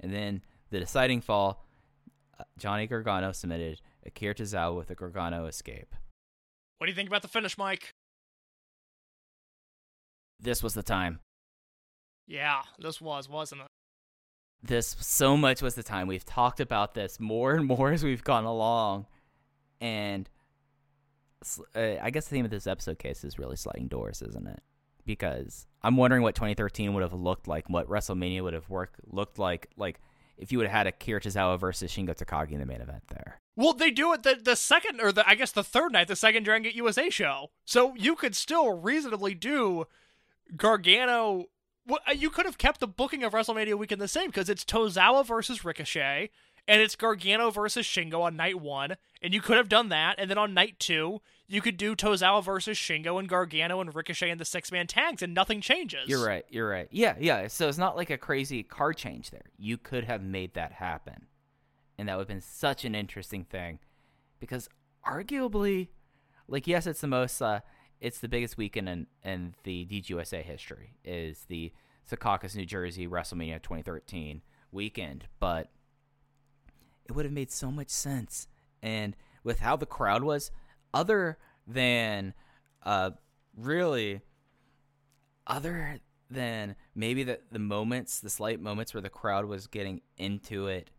And 0.00 0.12
then 0.12 0.42
the 0.70 0.80
deciding 0.80 1.20
fall, 1.20 1.64
uh, 2.38 2.44
Johnny 2.58 2.86
Gargano 2.86 3.32
submitted 3.32 3.80
Akira 4.06 4.34
Tozawa 4.34 4.76
with 4.76 4.90
a 4.90 4.94
Gargano 4.94 5.46
escape. 5.46 5.94
What 6.78 6.86
do 6.86 6.90
you 6.90 6.96
think 6.96 7.08
about 7.08 7.22
the 7.22 7.28
finish, 7.28 7.56
Mike? 7.56 7.94
This 10.40 10.62
was 10.62 10.74
the 10.74 10.82
time. 10.82 11.20
Yeah, 12.26 12.62
this 12.78 13.00
was, 13.00 13.28
wasn't 13.28 13.62
it? 13.62 13.66
This 14.62 14.96
so 15.00 15.36
much 15.36 15.62
was 15.62 15.74
the 15.74 15.82
time. 15.82 16.06
We've 16.06 16.24
talked 16.24 16.60
about 16.60 16.94
this 16.94 17.20
more 17.20 17.54
and 17.54 17.66
more 17.66 17.92
as 17.92 18.02
we've 18.02 18.24
gone 18.24 18.44
along. 18.44 19.06
And 19.80 20.28
uh, 21.74 21.96
I 22.00 22.10
guess 22.10 22.26
the 22.26 22.36
theme 22.36 22.44
of 22.44 22.50
this 22.50 22.66
episode 22.66 22.98
case 22.98 23.24
is 23.24 23.38
really 23.38 23.56
sliding 23.56 23.88
doors, 23.88 24.22
isn't 24.22 24.46
it? 24.46 24.62
Because 25.04 25.66
I'm 25.82 25.96
wondering 25.96 26.22
what 26.22 26.36
2013 26.36 26.94
would 26.94 27.02
have 27.02 27.12
looked 27.12 27.48
like, 27.48 27.68
what 27.68 27.88
WrestleMania 27.88 28.42
would 28.42 28.54
have 28.54 28.70
worked 28.70 29.00
looked 29.12 29.38
like, 29.38 29.68
like 29.76 30.00
if 30.36 30.50
you 30.50 30.58
would 30.58 30.66
have 30.66 30.76
had 30.76 30.86
Akira 30.86 31.20
Tozawa 31.20 31.58
versus 31.58 31.92
Shingo 31.92 32.16
Takagi 32.16 32.52
in 32.52 32.60
the 32.60 32.66
main 32.66 32.80
event 32.80 33.04
there. 33.08 33.40
Well, 33.54 33.74
they 33.74 33.90
do 33.90 34.12
it 34.12 34.22
the 34.22 34.38
the 34.42 34.56
second 34.56 35.00
or 35.00 35.12
the 35.12 35.28
I 35.28 35.34
guess 35.34 35.52
the 35.52 35.64
third 35.64 35.92
night, 35.92 36.08
the 36.08 36.16
second 36.16 36.44
Dragon 36.44 36.62
Gate 36.62 36.74
USA 36.74 37.10
show. 37.10 37.50
So 37.64 37.94
you 37.96 38.16
could 38.16 38.34
still 38.34 38.70
reasonably 38.80 39.34
do 39.34 39.86
Gargano. 40.56 41.46
Uh, 41.88 42.12
you 42.16 42.30
could 42.30 42.46
have 42.46 42.58
kept 42.58 42.80
the 42.80 42.86
booking 42.86 43.24
of 43.24 43.32
WrestleMania 43.32 43.74
weekend 43.74 44.00
the 44.00 44.08
same 44.08 44.28
because 44.28 44.48
it's 44.48 44.64
Tozawa 44.64 45.26
versus 45.26 45.64
Ricochet, 45.64 46.30
and 46.66 46.80
it's 46.80 46.96
Gargano 46.96 47.50
versus 47.50 47.86
Shingo 47.86 48.22
on 48.22 48.36
night 48.36 48.60
one, 48.60 48.96
and 49.20 49.34
you 49.34 49.40
could 49.40 49.56
have 49.56 49.68
done 49.68 49.88
that, 49.88 50.14
and 50.18 50.30
then 50.30 50.38
on 50.38 50.54
night 50.54 50.78
two 50.78 51.20
you 51.52 51.60
could 51.60 51.76
do 51.76 51.94
Tozawa 51.94 52.42
versus 52.42 52.78
Shingo 52.78 53.18
and 53.18 53.28
Gargano 53.28 53.80
and 53.80 53.94
Ricochet 53.94 54.30
in 54.30 54.38
the 54.38 54.44
six 54.44 54.72
man 54.72 54.86
tags, 54.86 55.22
and 55.22 55.34
nothing 55.34 55.60
changes. 55.60 56.08
You're 56.08 56.24
right. 56.24 56.44
You're 56.48 56.68
right. 56.68 56.88
Yeah, 56.90 57.14
yeah. 57.20 57.48
So 57.48 57.68
it's 57.68 57.78
not 57.78 57.96
like 57.96 58.10
a 58.10 58.18
crazy 58.18 58.62
card 58.62 58.96
change 58.96 59.30
there. 59.30 59.50
You 59.58 59.76
could 59.76 60.04
have 60.04 60.22
made 60.22 60.54
that 60.54 60.72
happen 60.72 61.26
and 61.98 62.08
that 62.08 62.16
would 62.16 62.22
have 62.22 62.28
been 62.28 62.40
such 62.40 62.84
an 62.84 62.94
interesting 62.94 63.44
thing 63.44 63.78
because 64.40 64.68
arguably 65.06 65.88
like 66.48 66.66
yes 66.66 66.86
it's 66.86 67.00
the 67.00 67.06
most 67.06 67.40
uh, 67.40 67.60
it's 68.00 68.18
the 68.18 68.28
biggest 68.28 68.56
weekend 68.56 68.88
in, 68.88 69.06
in 69.24 69.54
the 69.62 69.86
DGUSA 69.86 70.42
history 70.42 70.96
is 71.04 71.44
the 71.46 71.72
Secaucus, 72.10 72.56
New 72.56 72.66
Jersey 72.66 73.06
WrestleMania 73.06 73.62
2013 73.62 74.42
weekend, 74.72 75.28
but 75.38 75.70
it 77.06 77.12
would 77.12 77.24
have 77.24 77.32
made 77.32 77.52
so 77.52 77.70
much 77.70 77.90
sense. 77.90 78.48
And 78.82 79.14
with 79.44 79.60
how 79.60 79.76
the 79.76 79.86
crowd 79.86 80.24
was, 80.24 80.50
other 80.92 81.38
than 81.66 82.34
uh, 82.82 83.10
really, 83.56 84.20
other 85.46 86.00
than 86.30 86.76
maybe 86.94 87.22
the, 87.22 87.40
the 87.50 87.58
moments, 87.58 88.20
the 88.20 88.30
slight 88.30 88.60
moments 88.60 88.94
where 88.94 89.00
the 89.00 89.10
crowd 89.10 89.44
was 89.44 89.66
getting 89.66 90.00
into 90.16 90.66
it 90.66 90.90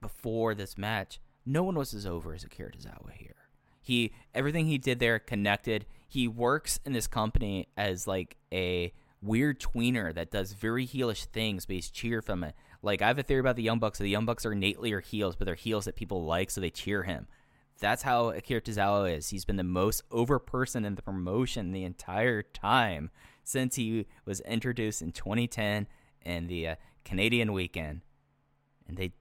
before 0.00 0.54
this 0.54 0.76
match, 0.76 1.20
no 1.44 1.62
one 1.62 1.76
was 1.76 1.94
as 1.94 2.06
over 2.06 2.34
as 2.34 2.44
Akira 2.44 2.70
Tozawa 2.70 3.12
here. 3.12 3.34
He 3.80 4.12
everything 4.34 4.66
he 4.66 4.78
did 4.78 5.00
there 5.00 5.18
connected. 5.18 5.86
He 6.06 6.28
works 6.28 6.78
in 6.84 6.92
this 6.92 7.06
company 7.06 7.68
as 7.76 8.06
like 8.06 8.36
a 8.52 8.92
weird 9.20 9.60
tweener 9.60 10.14
that 10.14 10.30
does 10.30 10.52
very 10.52 10.86
heelish 10.86 11.24
things, 11.26 11.66
but 11.66 11.74
he's 11.74 11.90
cheer 11.90 12.22
from 12.22 12.44
it. 12.44 12.54
Like 12.82 13.02
I 13.02 13.08
have 13.08 13.18
a 13.18 13.22
theory 13.22 13.40
about 13.40 13.56
the 13.56 13.62
Young 13.62 13.78
Bucks. 13.78 13.98
So 13.98 14.04
the 14.04 14.10
Young 14.10 14.26
Bucks 14.26 14.44
are 14.46 14.52
innately 14.52 14.92
are 14.92 15.00
heels, 15.00 15.34
but 15.34 15.46
they're 15.46 15.54
heels 15.54 15.86
that 15.86 15.96
people 15.96 16.24
like, 16.24 16.50
so 16.50 16.60
they 16.60 16.70
cheer 16.70 17.04
him. 17.04 17.26
That's 17.82 18.04
how 18.04 18.28
Akira 18.28 18.60
Tozawa 18.60 19.12
is. 19.16 19.30
He's 19.30 19.44
been 19.44 19.56
the 19.56 19.64
most 19.64 20.04
over 20.12 20.38
person 20.38 20.84
in 20.84 20.94
the 20.94 21.02
promotion 21.02 21.72
the 21.72 21.82
entire 21.82 22.40
time 22.40 23.10
since 23.42 23.74
he 23.74 24.06
was 24.24 24.38
introduced 24.42 25.02
in 25.02 25.10
2010 25.10 25.88
in 26.24 26.46
the 26.46 26.68
uh, 26.68 26.74
Canadian 27.04 27.52
weekend, 27.52 28.02
and 28.86 28.96
they. 28.96 29.12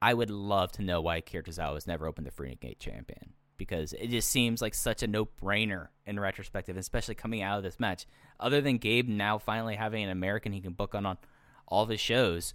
I 0.00 0.14
would 0.14 0.30
love 0.30 0.70
to 0.72 0.82
know 0.82 1.00
why 1.00 1.16
Akira 1.16 1.42
Tozawa 1.42 1.74
has 1.74 1.88
never 1.88 2.06
opened 2.06 2.28
the 2.28 2.30
Freedom 2.30 2.58
Gate 2.60 2.78
champion 2.78 3.32
because 3.56 3.92
it 3.94 4.06
just 4.06 4.30
seems 4.30 4.62
like 4.62 4.74
such 4.74 5.02
a 5.02 5.08
no-brainer 5.08 5.88
in 6.06 6.20
retrospective, 6.20 6.76
especially 6.76 7.16
coming 7.16 7.42
out 7.42 7.58
of 7.58 7.64
this 7.64 7.80
match. 7.80 8.06
Other 8.38 8.60
than 8.60 8.78
Gabe 8.78 9.08
now 9.08 9.38
finally 9.38 9.74
having 9.74 10.04
an 10.04 10.10
American 10.10 10.52
he 10.52 10.60
can 10.60 10.72
book 10.72 10.94
on 10.94 11.04
on 11.04 11.18
all 11.66 11.82
of 11.82 11.88
his 11.88 12.00
shows, 12.00 12.54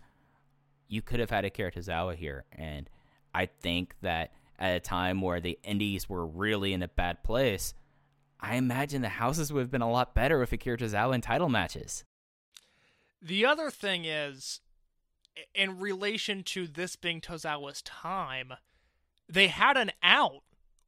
you 0.87 1.01
could 1.01 1.19
have 1.19 1.31
had 1.31 1.43
Akira 1.43 1.73
Tozawa 1.73 2.15
here, 2.15 2.45
and 2.53 2.89
I 3.37 3.45
think 3.45 3.93
that 4.01 4.31
at 4.57 4.75
a 4.75 4.79
time 4.79 5.21
where 5.21 5.39
the 5.39 5.59
Indies 5.63 6.09
were 6.09 6.25
really 6.25 6.73
in 6.73 6.81
a 6.81 6.87
bad 6.87 7.23
place, 7.23 7.75
I 8.39 8.55
imagine 8.55 9.03
the 9.03 9.09
houses 9.09 9.53
would 9.53 9.59
have 9.59 9.69
been 9.69 9.83
a 9.83 9.91
lot 9.91 10.15
better 10.15 10.39
with 10.39 10.51
Akira 10.51 10.75
Tozawa 10.75 11.13
in 11.13 11.21
title 11.21 11.47
matches. 11.47 12.03
The 13.21 13.45
other 13.45 13.69
thing 13.69 14.05
is, 14.05 14.61
in 15.53 15.77
relation 15.77 16.41
to 16.45 16.65
this 16.65 16.95
being 16.95 17.21
Tozawa's 17.21 17.83
time, 17.83 18.53
they 19.29 19.49
had 19.49 19.77
an 19.77 19.91
out 20.01 20.41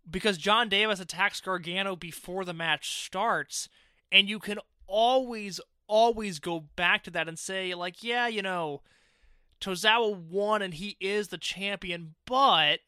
because 0.10 0.40
John 0.40 0.70
Davis 0.70 1.00
attacks 1.00 1.42
Gargano 1.42 1.96
before 1.96 2.46
the 2.46 2.54
match 2.54 3.06
starts, 3.06 3.70
and 4.12 4.28
you 4.28 4.40
can 4.40 4.58
always, 4.88 5.62
always 5.86 6.40
go 6.40 6.62
back 6.76 7.04
to 7.04 7.12
that 7.12 7.28
and 7.28 7.38
say, 7.38 7.76
like, 7.76 8.04
yeah, 8.04 8.28
you 8.28 8.42
know, 8.42 8.82
Tozawa 9.62 10.16
won 10.16 10.62
and 10.62 10.74
he 10.74 10.98
is 11.00 11.28
the 11.28 11.38
champion, 11.38 12.16
but 12.26 12.80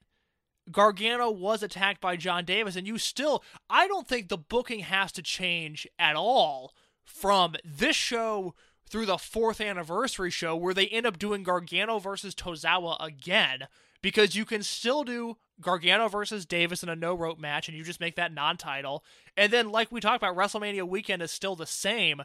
Gargano 0.71 1.29
was 1.29 1.63
attacked 1.63 2.01
by 2.01 2.15
John 2.15 2.45
Davis, 2.45 2.75
and 2.75 2.87
you 2.87 2.97
still, 2.97 3.43
I 3.69 3.87
don't 3.87 4.07
think 4.07 4.29
the 4.29 4.37
booking 4.37 4.81
has 4.81 5.11
to 5.13 5.21
change 5.21 5.87
at 5.97 6.15
all 6.15 6.73
from 7.03 7.55
this 7.63 7.95
show 7.95 8.53
through 8.87 9.05
the 9.05 9.17
fourth 9.17 9.61
anniversary 9.61 10.29
show 10.29 10.55
where 10.55 10.73
they 10.73 10.87
end 10.87 11.05
up 11.05 11.17
doing 11.17 11.43
Gargano 11.43 11.97
versus 11.99 12.35
Tozawa 12.35 12.97
again 12.99 13.67
because 14.01 14.35
you 14.35 14.45
can 14.45 14.63
still 14.63 15.03
do 15.03 15.37
Gargano 15.61 16.07
versus 16.09 16.45
Davis 16.45 16.83
in 16.83 16.89
a 16.89 16.95
no 16.95 17.13
rope 17.13 17.39
match 17.39 17.67
and 17.67 17.77
you 17.77 17.83
just 17.83 17.99
make 17.99 18.15
that 18.15 18.33
non 18.33 18.57
title. 18.57 19.03
And 19.37 19.51
then, 19.51 19.69
like 19.69 19.91
we 19.91 20.01
talked 20.01 20.21
about, 20.21 20.35
WrestleMania 20.35 20.87
weekend 20.87 21.21
is 21.21 21.31
still 21.31 21.55
the 21.55 21.65
same. 21.65 22.21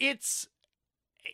It's. 0.00 0.48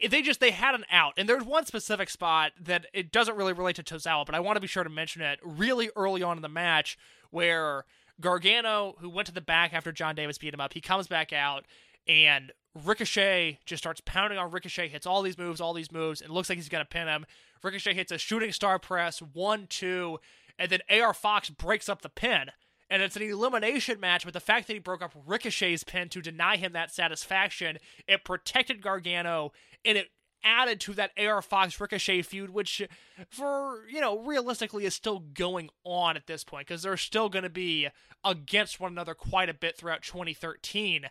They 0.08 0.22
just 0.22 0.40
they 0.40 0.50
had 0.50 0.74
an 0.74 0.84
out, 0.90 1.14
and 1.16 1.28
there's 1.28 1.44
one 1.44 1.66
specific 1.66 2.10
spot 2.10 2.52
that 2.60 2.86
it 2.92 3.12
doesn't 3.12 3.36
really 3.36 3.52
relate 3.52 3.76
to 3.76 3.82
Tozawa, 3.82 4.26
but 4.26 4.34
I 4.34 4.40
want 4.40 4.56
to 4.56 4.60
be 4.60 4.66
sure 4.66 4.84
to 4.84 4.90
mention 4.90 5.22
it 5.22 5.38
really 5.42 5.90
early 5.96 6.22
on 6.22 6.36
in 6.36 6.42
the 6.42 6.48
match 6.48 6.98
where 7.30 7.84
Gargano, 8.20 8.96
who 9.00 9.08
went 9.08 9.26
to 9.26 9.34
the 9.34 9.40
back 9.40 9.72
after 9.72 9.92
John 9.92 10.14
Davis 10.14 10.38
beat 10.38 10.54
him 10.54 10.60
up, 10.60 10.74
he 10.74 10.80
comes 10.80 11.06
back 11.06 11.32
out, 11.32 11.64
and 12.06 12.52
Ricochet 12.84 13.60
just 13.64 13.82
starts 13.82 14.00
pounding 14.04 14.38
on 14.38 14.50
Ricochet, 14.50 14.88
hits 14.88 15.06
all 15.06 15.22
these 15.22 15.38
moves, 15.38 15.60
all 15.60 15.74
these 15.74 15.92
moves, 15.92 16.20
and 16.20 16.30
looks 16.30 16.48
like 16.48 16.56
he's 16.56 16.68
gonna 16.68 16.84
pin 16.84 17.08
him. 17.08 17.26
Ricochet 17.62 17.94
hits 17.94 18.12
a 18.12 18.18
shooting 18.18 18.52
star 18.52 18.78
press, 18.78 19.20
one, 19.20 19.66
two, 19.68 20.18
and 20.58 20.70
then 20.70 20.80
AR 20.90 21.14
Fox 21.14 21.50
breaks 21.50 21.88
up 21.88 22.02
the 22.02 22.08
pin. 22.08 22.50
And 22.92 23.00
it's 23.00 23.16
an 23.16 23.22
elimination 23.22 24.00
match, 24.00 24.26
but 24.26 24.34
the 24.34 24.38
fact 24.38 24.66
that 24.66 24.74
he 24.74 24.78
broke 24.78 25.00
up 25.00 25.14
Ricochet's 25.26 25.82
pin 25.82 26.10
to 26.10 26.20
deny 26.20 26.56
him 26.56 26.74
that 26.74 26.92
satisfaction, 26.92 27.78
it 28.06 28.22
protected 28.22 28.82
Gargano 28.82 29.52
and 29.82 29.96
it 29.96 30.08
added 30.44 30.78
to 30.80 30.92
that 30.92 31.10
AR 31.16 31.40
Fox 31.40 31.80
Ricochet 31.80 32.20
feud, 32.20 32.50
which, 32.50 32.82
for, 33.30 33.86
you 33.90 33.98
know, 33.98 34.18
realistically 34.18 34.84
is 34.84 34.92
still 34.92 35.20
going 35.20 35.70
on 35.84 36.16
at 36.16 36.26
this 36.26 36.44
point 36.44 36.66
because 36.66 36.82
they're 36.82 36.98
still 36.98 37.30
going 37.30 37.44
to 37.44 37.48
be 37.48 37.88
against 38.24 38.78
one 38.78 38.92
another 38.92 39.14
quite 39.14 39.48
a 39.48 39.54
bit 39.54 39.78
throughout 39.78 40.02
2013. 40.02 41.06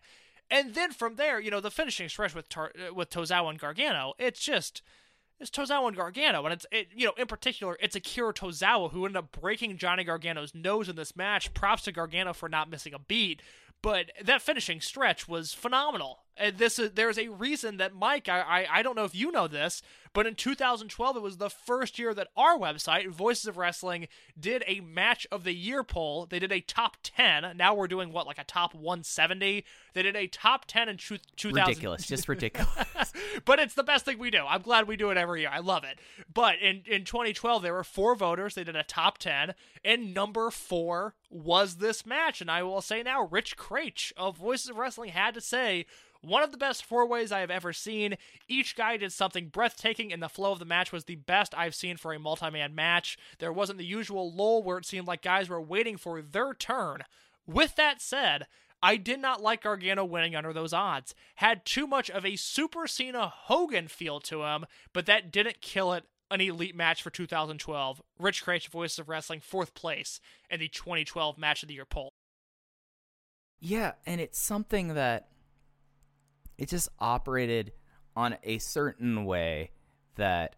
And 0.51 0.75
then 0.75 0.91
from 0.91 1.15
there, 1.15 1.39
you 1.39 1.49
know, 1.49 1.61
the 1.61 1.71
finishing 1.71 2.09
stretch 2.09 2.35
with 2.35 2.47
Tar- 2.47 2.73
with 2.93 3.09
Tozawa 3.09 3.49
and 3.49 3.59
Gargano, 3.59 4.13
it's 4.19 4.39
just 4.39 4.83
it's 5.41 5.49
Tozawa 5.49 5.87
and 5.87 5.97
Gargano, 5.97 6.45
and 6.45 6.53
it's 6.53 6.65
it, 6.71 6.89
you 6.95 7.05
know 7.05 7.13
in 7.17 7.27
particular 7.27 7.77
it's 7.81 7.95
Akira 7.95 8.33
Tozawa 8.33 8.91
who 8.91 9.05
ended 9.05 9.17
up 9.17 9.31
breaking 9.39 9.77
Johnny 9.77 10.03
Gargano's 10.03 10.53
nose 10.53 10.87
in 10.87 10.95
this 10.95 11.15
match. 11.15 11.53
Props 11.53 11.83
to 11.83 11.91
Gargano 11.91 12.33
for 12.33 12.47
not 12.47 12.69
missing 12.69 12.93
a 12.93 12.99
beat, 12.99 13.41
but 13.81 14.11
that 14.23 14.41
finishing 14.41 14.79
stretch 14.79 15.27
was 15.27 15.53
phenomenal. 15.53 16.19
And 16.37 16.57
this 16.57 16.79
is 16.79 16.91
there's 16.91 17.17
a 17.17 17.27
reason 17.27 17.77
that 17.77 17.93
Mike, 17.93 18.29
I, 18.29 18.39
I 18.41 18.67
I 18.79 18.83
don't 18.83 18.95
know 18.95 19.03
if 19.03 19.13
you 19.13 19.31
know 19.31 19.47
this, 19.47 19.81
but 20.13 20.25
in 20.25 20.35
2012 20.35 21.17
it 21.17 21.21
was 21.21 21.37
the 21.37 21.49
first 21.49 21.99
year 21.99 22.13
that 22.13 22.29
our 22.35 22.57
website 22.57 23.07
Voices 23.09 23.45
of 23.45 23.57
Wrestling 23.57 24.07
did 24.39 24.63
a 24.65 24.79
match 24.79 25.27
of 25.31 25.43
the 25.43 25.53
year 25.53 25.83
poll. 25.83 26.25
They 26.25 26.39
did 26.39 26.51
a 26.51 26.61
top 26.61 26.97
10. 27.03 27.55
Now 27.57 27.73
we're 27.73 27.87
doing 27.87 28.11
what 28.11 28.27
like 28.27 28.39
a 28.39 28.43
top 28.43 28.73
170. 28.73 29.65
They 29.93 30.01
did 30.01 30.15
a 30.15 30.27
top 30.27 30.65
10 30.65 30.89
in 30.89 30.97
2000. 30.97 31.53
Ridiculous, 31.53 32.07
just 32.07 32.27
ridiculous. 32.27 33.13
but 33.45 33.59
it's 33.59 33.75
the 33.75 33.83
best 33.83 34.05
thing 34.05 34.17
we 34.17 34.31
do. 34.31 34.43
I'm 34.47 34.61
glad 34.61 34.87
we 34.87 34.95
do 34.95 35.11
it 35.11 35.17
every 35.17 35.41
year. 35.41 35.51
I 35.51 35.59
love 35.59 35.83
it. 35.83 35.99
But 36.33 36.59
in, 36.59 36.83
in 36.85 37.03
2012, 37.05 37.61
there 37.61 37.73
were 37.73 37.83
four 37.83 38.15
voters. 38.15 38.55
They 38.55 38.63
did 38.63 38.75
a 38.75 38.83
top 38.83 39.17
10, 39.17 39.53
and 39.83 40.13
number 40.13 40.49
four 40.49 41.15
was 41.29 41.75
this 41.75 42.05
match. 42.05 42.41
And 42.41 42.51
I 42.51 42.63
will 42.63 42.81
say 42.81 43.03
now, 43.03 43.27
Rich 43.29 43.57
Kraetsch 43.57 44.11
of 44.17 44.37
Voices 44.37 44.69
of 44.69 44.77
Wrestling 44.77 45.11
had 45.11 45.33
to 45.33 45.41
say, 45.41 45.85
one 46.21 46.43
of 46.43 46.51
the 46.51 46.57
best 46.57 46.85
four 46.85 47.07
ways 47.07 47.31
I 47.31 47.39
have 47.39 47.51
ever 47.51 47.73
seen. 47.73 48.15
Each 48.47 48.75
guy 48.75 48.97
did 48.97 49.11
something 49.11 49.47
breathtaking, 49.47 50.13
and 50.13 50.21
the 50.21 50.29
flow 50.29 50.51
of 50.51 50.59
the 50.59 50.65
match 50.65 50.91
was 50.91 51.05
the 51.05 51.15
best 51.15 51.53
I've 51.57 51.75
seen 51.75 51.97
for 51.97 52.13
a 52.13 52.19
multi 52.19 52.49
man 52.49 52.75
match. 52.75 53.17
There 53.39 53.53
wasn't 53.53 53.79
the 53.79 53.85
usual 53.85 54.31
lull 54.31 54.63
where 54.63 54.77
it 54.77 54.85
seemed 54.85 55.07
like 55.07 55.21
guys 55.21 55.49
were 55.49 55.61
waiting 55.61 55.97
for 55.97 56.21
their 56.21 56.53
turn. 56.53 57.03
With 57.47 57.75
that 57.75 58.01
said, 58.01 58.45
I 58.83 58.97
did 58.97 59.19
not 59.19 59.41
like 59.41 59.63
Gargano 59.63 60.05
winning 60.05 60.35
under 60.35 60.53
those 60.53 60.73
odds. 60.73 61.13
Had 61.35 61.65
too 61.65 61.85
much 61.85 62.09
of 62.09 62.25
a 62.25 62.35
Super 62.35 62.87
Cena 62.87 63.27
Hogan 63.27 63.87
feel 63.87 64.19
to 64.21 64.43
him, 64.43 64.65
but 64.93 65.05
that 65.05 65.31
didn't 65.31 65.61
kill 65.61 65.93
it. 65.93 66.05
An 66.29 66.39
elite 66.39 66.75
match 66.75 67.03
for 67.03 67.09
2012. 67.09 68.01
Rich 68.17 68.45
Kraetsch, 68.45 68.69
Voices 68.69 68.99
of 68.99 69.09
Wrestling, 69.09 69.41
fourth 69.41 69.73
place 69.73 70.21
in 70.49 70.61
the 70.61 70.69
2012 70.69 71.37
Match 71.37 71.61
of 71.61 71.67
the 71.67 71.73
Year 71.73 71.83
poll. 71.83 72.13
Yeah, 73.59 73.91
and 74.05 74.21
it's 74.21 74.39
something 74.39 74.93
that 74.95 75.27
it 76.61 76.69
just 76.69 76.89
operated 76.99 77.71
on 78.15 78.37
a 78.43 78.59
certain 78.59 79.25
way 79.25 79.71
that 80.15 80.55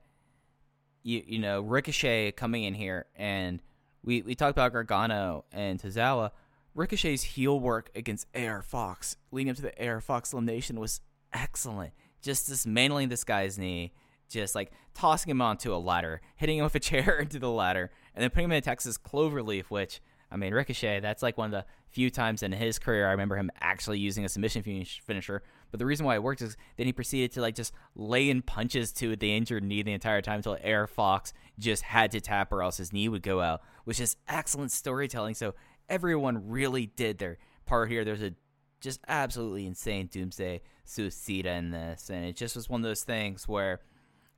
you 1.01 1.23
you 1.25 1.39
know 1.39 1.61
Ricochet 1.61 2.34
coming 2.34 2.65
in 2.65 2.73
here 2.73 3.05
and 3.15 3.61
we 4.03 4.21
we 4.21 4.35
talked 4.35 4.51
about 4.51 4.73
Gargano 4.73 5.45
and 5.53 5.81
Tozawa. 5.81 6.31
Ricochet's 6.75 7.23
heel 7.23 7.57
work 7.57 7.89
against 7.95 8.27
AR 8.35 8.61
Fox 8.61 9.15
leading 9.31 9.51
up 9.51 9.55
to 9.55 9.61
the 9.61 9.88
AR 9.88 10.01
Fox 10.01 10.34
elimination 10.34 10.77
was 10.77 10.99
excellent. 11.31 11.93
Just 12.21 12.47
dismantling 12.47 13.07
this 13.07 13.23
guy's 13.23 13.57
knee, 13.57 13.93
just 14.27 14.55
like 14.55 14.73
tossing 14.93 15.31
him 15.31 15.41
onto 15.41 15.73
a 15.73 15.77
ladder, 15.77 16.19
hitting 16.35 16.57
him 16.57 16.65
with 16.65 16.75
a 16.75 16.80
chair 16.81 17.19
into 17.19 17.39
the 17.39 17.49
ladder, 17.49 17.91
and 18.13 18.21
then 18.21 18.30
putting 18.30 18.45
him 18.45 18.51
in 18.51 18.57
a 18.57 18.61
Texas 18.61 18.97
cloverleaf, 18.97 19.65
which 19.65 20.01
I 20.34 20.38
mean, 20.38 20.53
Ricochet, 20.53 20.99
that's 20.99 21.22
like 21.22 21.38
one 21.38 21.45
of 21.45 21.51
the 21.51 21.65
few 21.89 22.10
times 22.10 22.41
in 22.41 22.51
his 22.51 22.80
career 22.80 23.07
I 23.07 23.11
remember 23.11 23.35
him 23.35 23.51
actually 23.61 23.99
using 23.99 24.26
a 24.26 24.30
submission 24.30 24.64
finish- 24.64 24.99
finisher. 25.05 25.43
But 25.69 25.80
the 25.80 25.85
reason 25.85 26.05
why 26.05 26.15
it 26.15 26.23
worked 26.23 26.41
is 26.41 26.57
then 26.76 26.88
he 26.88 26.93
proceeded 26.93 27.31
to 27.34 27.41
like 27.41 27.55
just 27.55 27.72
lay 27.95 28.30
in 28.30 28.41
punches 28.41 28.91
to 28.93 29.15
the 29.15 29.35
injured 29.35 29.64
knee 29.64 29.84
the 29.84 29.93
entire 29.93 30.22
time 30.22 30.38
until 30.38 30.57
AR 30.64 30.88
Fox 30.88 31.34
just 31.60 31.84
had 31.84 32.11
to 32.11 32.19
tap 32.19 32.51
or 32.51 32.64
else 32.64 32.77
his 32.77 32.91
knee 32.91 33.07
would 33.07 33.22
go 33.22 33.41
out, 33.41 33.61
which 33.84 33.99
is 33.99 34.18
excellent 34.27 34.72
storytelling. 34.72 35.35
So 35.35 35.53
everyone 35.88 36.49
really 36.49 36.88
did 36.88 37.19
their 37.19 37.38
part 37.65 37.91
here. 37.91 38.03
There's 38.03 38.23
a 38.23 38.34
just 38.81 38.99
absolutely 39.07 39.68
insane 39.68 40.07
Doomsday 40.07 40.61
Suicida 40.85 41.45
in 41.45 41.72
this, 41.72 42.10
and 42.10 42.26
it 42.26 42.35
just 42.35 42.55
was 42.55 42.68
one 42.68 42.81
of 42.81 42.85
those 42.85 43.03
things 43.03 43.47
where 43.47 43.80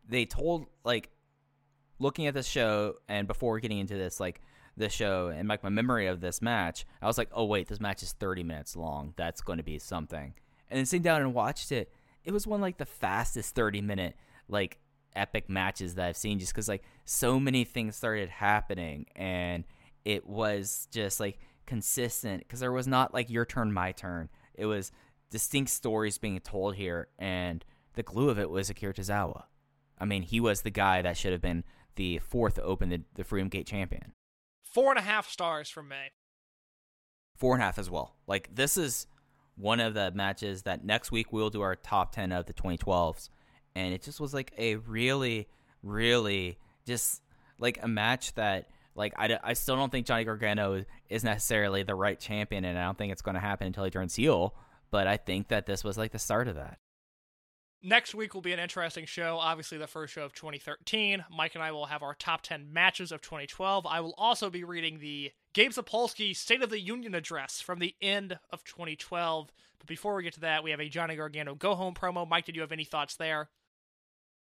they 0.08 0.26
told 0.26 0.66
like 0.84 1.10
looking 2.00 2.28
at 2.28 2.34
the 2.34 2.44
show 2.44 2.96
and 3.08 3.28
before 3.28 3.60
getting 3.60 3.80
into 3.80 3.96
this 3.96 4.20
like 4.20 4.42
this 4.78 4.94
show 4.94 5.28
and 5.28 5.48
like 5.48 5.64
my 5.64 5.70
memory 5.70 6.08
of 6.08 6.22
this 6.22 6.42
match, 6.42 6.86
I 7.02 7.08
was 7.08 7.18
like, 7.18 7.30
oh 7.34 7.46
wait, 7.46 7.68
this 7.68 7.80
match 7.80 8.04
is 8.04 8.14
30 8.14 8.44
minutes 8.44 8.76
long. 8.76 9.14
That's 9.16 9.42
going 9.42 9.58
to 9.58 9.64
be 9.64 9.80
something. 9.80 10.34
And 10.70 10.78
then 10.78 10.86
sitting 10.86 11.04
down 11.04 11.22
and 11.22 11.34
watched 11.34 11.72
it, 11.72 11.92
it 12.24 12.32
was 12.32 12.48
one 12.48 12.62
like 12.62 12.78
the 12.78 12.86
fastest 12.86 13.56
30 13.56 13.82
minute 13.82 14.16
like 14.48 14.80
epic 15.16 15.50
matches 15.50 15.96
that 15.96 16.08
I've 16.08 16.18
seen 16.18 16.40
just 16.40 16.54
because 16.54 16.68
like 16.68 16.84
so 17.06 17.40
many 17.40 17.64
things 17.64 17.96
started 17.96 18.30
happening 18.30 19.06
and 19.16 19.64
it 20.04 20.28
was 20.28 20.88
just 20.92 21.20
like 21.20 21.40
consistent 21.66 22.40
because 22.42 22.60
there 22.60 22.72
was 22.72 22.88
not 22.88 23.14
like 23.14 23.30
your 23.30 23.46
turn, 23.46 23.74
my 23.74 23.92
turn. 23.92 24.30
It 24.54 24.66
was 24.66 24.92
distinct 25.30 25.72
stories 25.72 26.18
being 26.18 26.40
told 26.40 26.76
here, 26.76 27.08
and 27.20 27.66
the 27.96 28.04
glue 28.04 28.30
of 28.30 28.40
it 28.40 28.50
was 28.50 28.70
Akira 28.70 28.94
Tozawa. 28.94 29.44
I 29.98 30.06
mean, 30.06 30.22
he 30.22 30.40
was 30.40 30.62
the 30.62 30.70
guy 30.70 31.02
that 31.02 31.18
should 31.18 31.32
have 31.32 31.42
been 31.42 31.64
the 31.96 32.20
fourth 32.20 32.60
Open 32.60 32.90
the, 32.90 33.02
the 33.16 33.24
Freedom 33.24 33.50
Gate 33.50 33.68
champion. 33.68 34.14
Four 34.76 34.92
and 34.92 35.00
a 35.00 35.04
half 35.04 35.30
stars 35.30 35.70
from 35.70 35.88
me. 35.88 36.12
Four 37.38 37.54
and 37.54 37.64
a 37.64 37.66
half 37.66 37.80
as 37.80 37.90
well. 37.90 38.14
Like 38.28 38.54
this 38.54 38.76
is 38.76 39.08
one 39.56 39.80
of 39.80 39.94
the 39.94 40.12
matches 40.12 40.64
that 40.64 40.84
next 40.84 41.14
week 41.14 41.32
we'll 41.32 41.50
do 41.50 41.62
our 41.62 41.78
top 41.78 42.12
ten 42.12 42.34
of 42.34 42.46
the 42.46 42.54
2012s, 42.54 43.30
and 43.74 43.94
it 43.94 44.02
just 44.02 44.20
was 44.20 44.34
like 44.34 44.52
a 44.58 44.76
really, 44.76 45.48
really 45.82 46.58
just 46.86 47.22
like 47.58 47.80
a 47.84 47.88
match 47.88 48.34
that 48.34 48.68
like 48.96 49.14
I, 49.18 49.40
I 49.42 49.54
still 49.54 49.78
don't 49.78 49.94
think 49.94 50.08
Johnny 50.08 50.26
Gargano 50.26 50.84
is 51.08 51.24
necessarily 51.24 51.84
the 51.84 51.96
right 51.96 52.20
champion, 52.20 52.66
and 52.66 52.78
I 52.78 52.84
don't 52.84 52.98
think 52.98 53.14
it's 53.14 53.22
going 53.22 53.36
to 53.36 53.42
happen 53.42 53.68
until 53.68 53.86
he 53.86 53.92
turns 53.92 54.16
heel. 54.16 54.56
But 54.92 55.08
I 55.08 55.16
think 55.16 55.48
that 55.48 55.68
this 55.68 55.86
was 55.86 55.98
like 55.98 56.12
the 56.12 56.20
start 56.20 56.50
of 56.50 56.56
that. 56.56 56.80
Next 57.88 58.16
week 58.16 58.34
will 58.34 58.42
be 58.42 58.52
an 58.52 58.58
interesting 58.58 59.06
show. 59.06 59.38
Obviously, 59.40 59.78
the 59.78 59.86
first 59.86 60.12
show 60.12 60.24
of 60.24 60.34
2013. 60.34 61.24
Mike 61.30 61.54
and 61.54 61.64
I 61.64 61.72
will 61.72 61.86
have 61.86 62.02
our 62.02 62.16
top 62.16 62.42
10 62.42 62.74
matches 62.74 63.12
of 63.12 63.22
2012. 63.22 63.86
I 63.86 64.00
will 64.00 64.16
also 64.18 64.50
be 64.50 64.64
reading 64.64 64.98
the 64.98 65.32
Gabe 65.54 65.70
Sapolsky 65.70 66.36
State 66.36 66.64
of 66.64 66.72
the 66.72 66.80
Union 66.80 67.14
address 67.14 67.62
from 67.62 67.78
the 67.78 67.94
end 68.02 68.40
of 68.50 68.64
2012. 68.64 69.52
But 69.78 69.88
before 69.88 70.16
we 70.16 70.24
get 70.24 70.34
to 70.34 70.40
that, 70.40 70.64
we 70.64 70.72
have 70.72 70.80
a 70.80 70.90
Johnny 70.90 71.16
Gargano 71.16 71.54
go 71.54 71.76
home 71.76 71.94
promo. 71.94 72.28
Mike, 72.28 72.46
did 72.46 72.56
you 72.56 72.62
have 72.62 72.72
any 72.72 72.86
thoughts 72.86 73.18
there? 73.18 73.50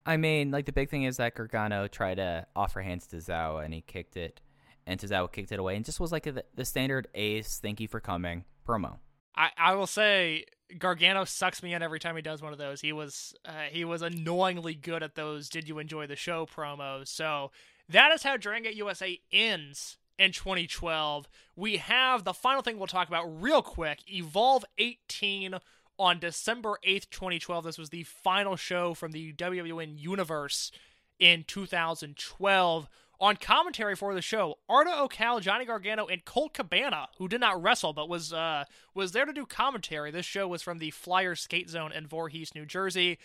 I 0.03 0.17
mean, 0.17 0.49
like 0.49 0.65
the 0.65 0.71
big 0.71 0.89
thing 0.89 1.03
is 1.03 1.17
that 1.17 1.35
Gargano 1.35 1.87
tried 1.87 2.15
to 2.15 2.47
offer 2.55 2.81
hands 2.81 3.05
to 3.07 3.17
Zawa 3.17 3.63
and 3.63 3.71
he 3.71 3.81
kicked 3.81 4.17
it, 4.17 4.41
and 4.87 4.99
Tozawa 4.99 5.31
kicked 5.31 5.51
it 5.51 5.59
away, 5.59 5.75
and 5.75 5.85
just 5.85 5.99
was 5.99 6.11
like 6.11 6.25
a, 6.25 6.41
the 6.55 6.65
standard 6.65 7.07
ace, 7.13 7.59
thank 7.61 7.79
you 7.79 7.87
for 7.87 7.99
coming 7.99 8.45
promo. 8.67 8.97
I, 9.35 9.51
I 9.55 9.75
will 9.75 9.85
say 9.85 10.45
Gargano 10.77 11.23
sucks 11.23 11.63
me 11.63 11.73
in 11.73 11.81
every 11.81 11.99
time 11.99 12.15
he 12.15 12.21
does 12.21 12.41
one 12.41 12.51
of 12.51 12.59
those. 12.59 12.81
He 12.81 12.91
was 12.91 13.33
uh, 13.45 13.67
he 13.71 13.85
was 13.85 14.01
annoyingly 14.01 14.75
good 14.75 15.03
at 15.03 15.15
those. 15.15 15.49
Did 15.49 15.67
you 15.67 15.79
enjoy 15.79 16.07
the 16.07 16.15
show 16.15 16.45
promos? 16.45 17.07
So 17.07 17.51
that 17.89 18.11
is 18.11 18.23
how 18.23 18.37
Dragon 18.37 18.63
Gate 18.63 18.75
USA 18.75 19.19
ends 19.31 19.97
in 20.19 20.31
2012. 20.31 21.27
We 21.55 21.77
have 21.77 22.23
the 22.23 22.33
final 22.33 22.61
thing 22.61 22.77
we'll 22.77 22.87
talk 22.87 23.07
about 23.07 23.41
real 23.41 23.61
quick. 23.61 23.99
Evolve 24.11 24.65
18 24.77 25.55
on 25.99 26.19
December 26.19 26.77
8th, 26.85 27.09
2012. 27.09 27.63
This 27.63 27.77
was 27.77 27.89
the 27.89 28.03
final 28.03 28.55
show 28.55 28.93
from 28.93 29.11
the 29.11 29.33
WWN 29.33 29.97
universe 29.97 30.71
in 31.19 31.43
2012 31.47 32.89
on 33.19 33.37
commentary 33.37 33.95
for 33.95 34.13
the 34.13 34.21
show, 34.21 34.59
Arda 34.69 34.91
Ocal, 34.91 35.41
Johnny 35.41 35.65
Gargano, 35.65 36.05
and 36.05 36.23
Colt 36.25 36.53
Cabana, 36.53 37.07
who 37.17 37.27
did 37.27 37.41
not 37.41 37.61
wrestle 37.61 37.93
but 37.93 38.09
was 38.09 38.31
uh, 38.31 38.65
was 38.93 39.11
there 39.11 39.25
to 39.25 39.33
do 39.33 39.45
commentary. 39.45 40.11
This 40.11 40.25
show 40.25 40.47
was 40.47 40.61
from 40.61 40.79
the 40.79 40.91
Flyer 40.91 41.35
Skate 41.35 41.69
Zone 41.69 41.91
in 41.91 42.07
Voorhees, 42.07 42.53
New 42.53 42.65
Jersey. 42.65 43.17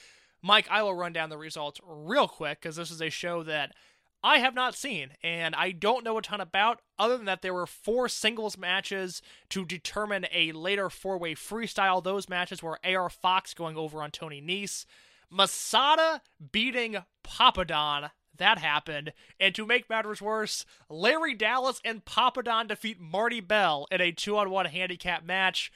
Mike, 0.43 0.67
I 0.71 0.83
will 0.83 0.95
run 0.95 1.13
down 1.13 1.31
the 1.31 1.39
results 1.39 1.81
real 1.87 2.27
quick 2.27 2.61
because 2.61 2.77
this 2.77 2.91
is 2.91 3.01
a 3.01 3.11
show 3.11 3.43
that 3.45 3.73
I 4.25 4.39
have 4.39 4.55
not 4.55 4.75
seen 4.75 5.11
and 5.23 5.55
I 5.55 5.73
don't 5.73 6.05
know 6.05 6.19
a 6.19 6.23
ton 6.23 6.41
about, 6.41 6.81
other 6.99 7.17
than 7.17 7.27
that 7.27 7.43
there 7.43 7.55
were 7.55 7.67
four 7.67 8.09
singles 8.09 8.57
matches 8.57 9.21
to 9.51 9.65
determine 9.65 10.27
a 10.33 10.53
later 10.53 10.91
four 10.91 11.19
way 11.19 11.35
freestyle. 11.35 12.03
Those 12.03 12.29
matches 12.29 12.63
were 12.63 12.79
AR 12.85 13.11
Fox 13.11 13.55
going 13.55 13.77
over 13.77 14.03
on 14.03 14.11
Tony 14.11 14.41
Nese, 14.41 14.85
Masada 15.31 16.23
beating 16.51 16.99
Papadon 17.25 18.11
that 18.39 18.59
happened. 18.59 19.13
And 19.39 19.55
to 19.55 19.67
make 19.67 19.91
matters 19.91 20.23
worse, 20.23 20.65
Larry 20.89 21.35
Dallas 21.35 21.81
and 21.85 22.05
Papadon 22.05 22.69
defeat 22.69 23.01
Marty 23.01 23.41
Bell 23.41 23.87
in 23.91 24.01
a 24.01 24.13
two 24.13 24.37
on 24.37 24.51
one 24.51 24.67
handicap 24.67 25.25
match. 25.25 25.73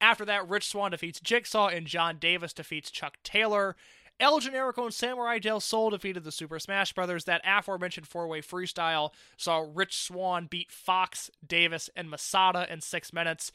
After 0.00 0.24
that, 0.24 0.48
Rich 0.48 0.68
Swann 0.68 0.90
defeats 0.90 1.20
Jigsaw 1.20 1.68
and 1.68 1.86
John 1.86 2.18
Davis 2.18 2.52
defeats 2.52 2.90
Chuck 2.90 3.16
Taylor. 3.22 3.76
El 4.20 4.40
Generico 4.40 4.84
and 4.84 4.94
Samurai 4.94 5.38
Del 5.38 5.60
Sol 5.60 5.90
defeated 5.90 6.22
the 6.22 6.30
Super 6.30 6.58
Smash 6.58 6.92
Brothers. 6.92 7.24
That 7.24 7.42
aforementioned 7.44 8.06
four 8.06 8.28
way 8.28 8.42
freestyle 8.42 9.10
saw 9.36 9.66
Rich 9.72 9.96
Swann 9.96 10.46
beat 10.46 10.70
Fox, 10.70 11.30
Davis, 11.44 11.90
and 11.96 12.08
Masada 12.08 12.66
in 12.72 12.80
six 12.80 13.12
minutes. 13.12 13.50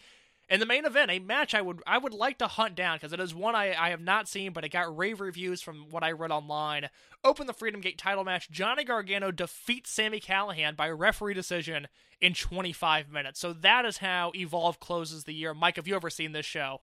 In 0.49 0.59
the 0.59 0.65
main 0.65 0.83
event, 0.83 1.11
a 1.11 1.19
match 1.19 1.53
I 1.53 1.61
would 1.61 1.81
I 1.85 1.99
would 1.99 2.13
like 2.13 2.39
to 2.39 2.47
hunt 2.47 2.73
down 2.73 2.97
because 2.97 3.13
it 3.13 3.19
is 3.19 3.35
one 3.35 3.55
I, 3.55 3.75
I 3.79 3.91
have 3.91 4.01
not 4.01 4.27
seen, 4.27 4.51
but 4.51 4.65
it 4.65 4.69
got 4.71 4.97
rave 4.97 5.21
reviews 5.21 5.61
from 5.61 5.91
what 5.91 6.03
I 6.03 6.11
read 6.11 6.31
online. 6.31 6.89
Open 7.23 7.45
the 7.45 7.53
Freedom 7.53 7.81
Gate 7.81 7.99
title 7.99 8.23
match. 8.23 8.49
Johnny 8.49 8.83
Gargano 8.83 9.29
defeats 9.29 9.91
Sami 9.91 10.19
Callihan 10.19 10.75
by 10.75 10.89
referee 10.89 11.35
decision 11.35 11.87
in 12.19 12.33
25 12.33 13.11
minutes. 13.11 13.39
So 13.39 13.53
that 13.53 13.85
is 13.85 13.97
how 13.97 14.31
Evolve 14.33 14.79
closes 14.79 15.25
the 15.25 15.33
year. 15.33 15.53
Mike, 15.53 15.75
have 15.75 15.87
you 15.87 15.95
ever 15.95 16.09
seen 16.09 16.31
this 16.31 16.47
show? 16.47 16.81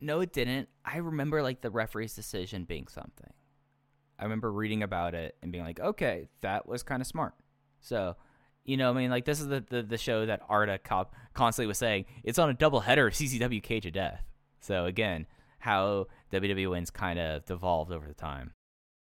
No, 0.00 0.20
it 0.20 0.32
didn't. 0.32 0.68
I 0.84 0.96
remember 0.98 1.42
like 1.42 1.60
the 1.60 1.70
referee's 1.70 2.14
decision 2.14 2.64
being 2.64 2.88
something. 2.88 3.32
I 4.18 4.24
remember 4.24 4.50
reading 4.50 4.82
about 4.82 5.14
it 5.14 5.36
and 5.40 5.52
being 5.52 5.64
like, 5.64 5.78
okay, 5.78 6.28
that 6.40 6.66
was 6.66 6.82
kind 6.82 7.00
of 7.00 7.06
smart. 7.06 7.34
So 7.80 8.16
you 8.66 8.76
know, 8.76 8.90
I 8.90 8.92
mean, 8.94 9.10
like 9.10 9.24
this 9.24 9.40
is 9.40 9.46
the 9.46 9.64
the, 9.68 9.82
the 9.82 9.98
show 9.98 10.26
that 10.26 10.42
Arda 10.48 10.78
Ocal 10.78 11.06
constantly 11.34 11.68
was 11.68 11.78
saying 11.78 12.04
it's 12.22 12.38
on 12.38 12.50
a 12.50 12.54
double 12.54 12.80
header 12.80 13.06
of 13.06 13.14
CZW 13.14 13.62
Cage 13.62 13.86
of 13.86 13.92
Death. 13.92 14.22
So 14.60 14.84
again, 14.84 15.26
how 15.60 16.06
WWN's 16.32 16.90
kind 16.90 17.18
of 17.18 17.44
devolved 17.44 17.92
over 17.92 18.06
the 18.06 18.14
time. 18.14 18.52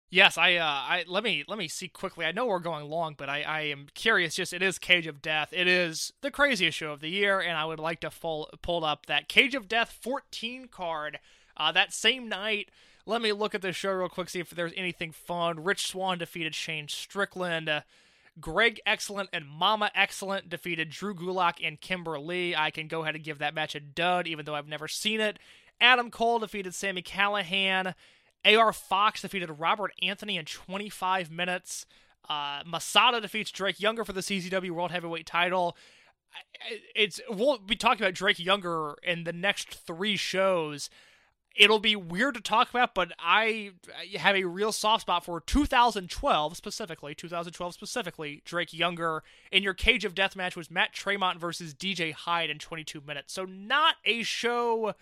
Yes, 0.09 0.37
I, 0.37 0.55
uh, 0.55 0.63
I 0.63 1.03
let 1.07 1.23
me 1.23 1.43
let 1.49 1.57
me 1.57 1.67
see 1.67 1.89
quickly. 1.89 2.25
I 2.25 2.31
know 2.31 2.45
we're 2.45 2.59
going 2.59 2.89
long, 2.89 3.15
but 3.17 3.29
I, 3.29 3.41
I 3.41 3.61
am 3.61 3.87
curious. 3.93 4.35
Just 4.35 4.53
it 4.53 4.61
is 4.61 4.79
Cage 4.79 5.05
of 5.05 5.21
Death. 5.21 5.49
It 5.51 5.67
is 5.67 6.13
the 6.21 6.31
craziest 6.31 6.77
show 6.77 6.91
of 6.93 7.01
the 7.01 7.09
year, 7.09 7.41
and 7.41 7.57
I 7.57 7.65
would 7.65 7.79
like 7.79 7.99
to 8.01 8.09
full, 8.09 8.49
pull 8.61 8.85
up 8.85 9.07
that 9.07 9.27
Cage 9.27 9.53
of 9.53 9.67
Death 9.67 9.97
14 10.01 10.69
card. 10.69 11.19
Uh, 11.57 11.73
that 11.73 11.93
same 11.93 12.29
night, 12.29 12.69
let 13.05 13.21
me 13.21 13.33
look 13.33 13.53
at 13.53 13.61
the 13.61 13.73
show 13.73 13.91
real 13.91 14.07
quick, 14.07 14.29
see 14.29 14.39
if 14.39 14.51
there's 14.51 14.71
anything 14.77 15.11
fun. 15.11 15.61
Rich 15.61 15.87
Swann 15.87 16.19
defeated 16.19 16.55
Shane 16.55 16.87
Strickland. 16.87 17.67
Uh, 17.67 17.81
Greg 18.39 18.79
Excellent 18.85 19.29
and 19.33 19.47
Mama 19.47 19.91
Excellent 19.95 20.49
defeated 20.49 20.89
Drew 20.89 21.13
Gulak 21.15 21.55
and 21.65 21.79
Kimber 21.79 22.19
Lee. 22.19 22.55
I 22.55 22.71
can 22.71 22.87
go 22.87 23.01
ahead 23.01 23.15
and 23.15 23.23
give 23.23 23.39
that 23.39 23.55
match 23.55 23.75
a 23.75 23.79
dud, 23.79 24.27
even 24.27 24.45
though 24.45 24.55
I've 24.55 24.67
never 24.67 24.87
seen 24.87 25.19
it. 25.21 25.39
Adam 25.79 26.11
Cole 26.11 26.39
defeated 26.39 26.73
Sami 26.73 27.01
Callihan. 27.01 27.93
AR 28.45 28.73
Fox 28.73 29.21
defeated 29.21 29.49
Robert 29.51 29.91
Anthony 30.01 30.37
in 30.37 30.45
25 30.45 31.31
minutes. 31.31 31.85
Uh, 32.29 32.61
Masada 32.65 33.21
defeats 33.21 33.51
Drake 33.51 33.79
Younger 33.79 34.05
for 34.05 34.13
the 34.13 34.21
CZW 34.21 34.71
World 34.71 34.91
Heavyweight 34.91 35.25
title. 35.25 35.75
It's 36.95 37.19
we'll 37.29 37.57
be 37.57 37.75
talking 37.75 38.03
about 38.03 38.13
Drake 38.13 38.39
Younger 38.39 38.95
in 39.03 39.23
the 39.23 39.33
next 39.33 39.73
three 39.73 40.17
shows 40.17 40.89
it'll 41.57 41.79
be 41.79 41.95
weird 41.95 42.35
to 42.35 42.41
talk 42.41 42.69
about, 42.69 42.93
but 42.93 43.11
I 43.19 43.71
have 44.15 44.35
a 44.35 44.45
real 44.45 44.71
soft 44.71 45.01
spot 45.01 45.25
for 45.25 45.41
2012 45.41 46.55
specifically. 46.55 47.15
2012 47.15 47.73
specifically, 47.73 48.41
Drake 48.45 48.73
Younger 48.73 49.23
in 49.51 49.63
your 49.63 49.73
Cage 49.73 50.05
of 50.05 50.15
Death 50.15 50.35
match 50.35 50.55
was 50.55 50.71
Matt 50.71 50.93
Tremont 50.93 51.39
versus 51.39 51.73
DJ 51.73 52.13
Hyde 52.13 52.49
in 52.49 52.59
22 52.59 53.01
minutes. 53.01 53.33
So 53.33 53.43
not 53.45 53.95
a 54.05 54.23
show 54.23 54.93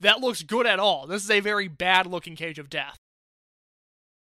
that 0.00 0.20
looks 0.20 0.42
good 0.42 0.66
at 0.66 0.78
all. 0.78 1.06
This 1.06 1.24
is 1.24 1.30
a 1.30 1.40
very 1.40 1.68
bad 1.68 2.06
looking 2.06 2.36
Cage 2.36 2.58
of 2.58 2.70
Death. 2.70 2.96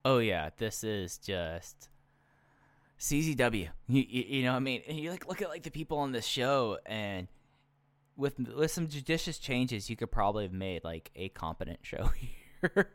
Oh 0.06 0.20
yeah, 0.20 0.52
this 0.58 0.84
is 0.84 1.18
just 1.18 1.90
CZW. 3.00 3.70
You, 3.88 4.06
you, 4.08 4.24
you 4.28 4.44
know, 4.44 4.54
I 4.54 4.60
mean, 4.60 4.84
you 4.88 5.10
like 5.10 5.28
look 5.28 5.42
at 5.42 5.50
like 5.50 5.64
the 5.64 5.72
people 5.72 5.98
on 5.98 6.12
this 6.12 6.26
show 6.26 6.78
and 6.86 7.28
with 8.18 8.40
with 8.40 8.72
some 8.72 8.88
judicious 8.88 9.38
changes, 9.38 9.90
you 9.90 9.96
could 9.96 10.12
probably 10.12 10.44
have 10.44 10.54
made 10.54 10.84
like 10.84 11.12
a 11.16 11.30
competent 11.30 11.80
show 11.82 12.12
here. 12.62 12.92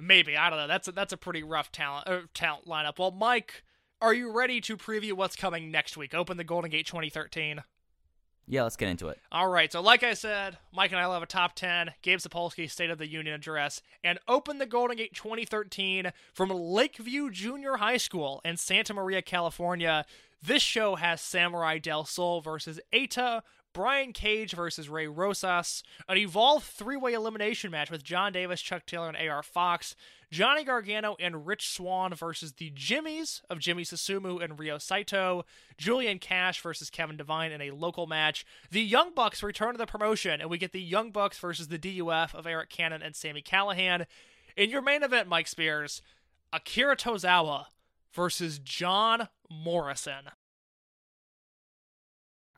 Maybe 0.00 0.36
I 0.36 0.50
don't 0.50 0.58
know. 0.58 0.68
That's 0.68 0.88
a, 0.88 0.92
that's 0.92 1.12
a 1.12 1.16
pretty 1.16 1.42
rough 1.42 1.72
talent 1.72 2.08
uh, 2.08 2.20
talent 2.34 2.66
lineup. 2.66 2.98
Well, 2.98 3.10
Mike, 3.10 3.62
are 4.00 4.14
you 4.14 4.32
ready 4.32 4.60
to 4.62 4.76
preview 4.76 5.12
what's 5.12 5.36
coming 5.36 5.70
next 5.70 5.96
week? 5.96 6.14
Open 6.14 6.36
the 6.36 6.44
Golden 6.44 6.70
Gate 6.70 6.86
2013. 6.86 7.62
Yeah, 8.48 8.64
let's 8.64 8.76
get 8.76 8.88
into 8.88 9.08
it. 9.08 9.20
All 9.30 9.48
right. 9.48 9.70
So, 9.70 9.80
like 9.80 10.02
I 10.02 10.14
said, 10.14 10.58
Mike 10.74 10.90
and 10.90 11.00
I 11.00 11.06
will 11.06 11.14
have 11.14 11.22
a 11.22 11.26
top 11.26 11.54
10, 11.54 11.92
Gabe 12.02 12.18
Sapolsky 12.18 12.68
State 12.68 12.90
of 12.90 12.98
the 12.98 13.06
Union 13.06 13.34
address, 13.34 13.80
and 14.02 14.18
open 14.26 14.58
the 14.58 14.66
Golden 14.66 14.96
Gate 14.96 15.14
2013 15.14 16.12
from 16.34 16.50
Lakeview 16.50 17.30
Junior 17.30 17.76
High 17.76 17.98
School 17.98 18.40
in 18.44 18.56
Santa 18.56 18.94
Maria, 18.94 19.22
California. 19.22 20.04
This 20.42 20.62
show 20.62 20.96
has 20.96 21.20
Samurai 21.20 21.78
Del 21.78 22.04
Sol 22.04 22.40
versus 22.40 22.80
Eita 22.92 23.42
Brian 23.72 24.12
Cage 24.12 24.52
versus 24.52 24.88
Ray 24.88 25.06
Rosas, 25.06 25.82
an 26.08 26.16
evolved 26.16 26.66
three 26.66 26.96
way 26.96 27.12
elimination 27.12 27.70
match 27.70 27.90
with 27.90 28.04
John 28.04 28.32
Davis, 28.32 28.60
Chuck 28.60 28.86
Taylor, 28.86 29.08
and 29.08 29.16
AR 29.16 29.42
Fox, 29.42 29.96
Johnny 30.30 30.64
Gargano 30.64 31.14
and 31.20 31.46
Rich 31.46 31.68
Swan 31.68 32.14
versus 32.14 32.52
the 32.54 32.70
Jimmies 32.74 33.42
of 33.50 33.58
Jimmy 33.58 33.84
Susumu 33.84 34.42
and 34.42 34.58
Ryo 34.58 34.78
Saito, 34.78 35.44
Julian 35.76 36.18
Cash 36.18 36.60
versus 36.62 36.88
Kevin 36.88 37.18
Devine 37.18 37.52
in 37.52 37.60
a 37.60 37.70
local 37.70 38.06
match. 38.06 38.46
The 38.70 38.82
Young 38.82 39.14
Bucks 39.14 39.42
return 39.42 39.72
to 39.72 39.78
the 39.78 39.86
promotion, 39.86 40.40
and 40.40 40.48
we 40.48 40.56
get 40.56 40.72
the 40.72 40.80
Young 40.80 41.10
Bucks 41.10 41.38
versus 41.38 41.68
the 41.68 41.78
DUF 41.78 42.34
of 42.34 42.46
Arik 42.46 42.70
Cannon 42.70 43.02
and 43.02 43.14
Sami 43.14 43.42
Callihan. 43.42 44.06
In 44.56 44.70
your 44.70 44.82
main 44.82 45.02
event, 45.02 45.28
Mike 45.28 45.48
Spears, 45.48 46.00
Akira 46.50 46.96
Tozawa 46.96 47.66
versus 48.12 48.58
John 48.58 49.28
Morrison. 49.50 50.30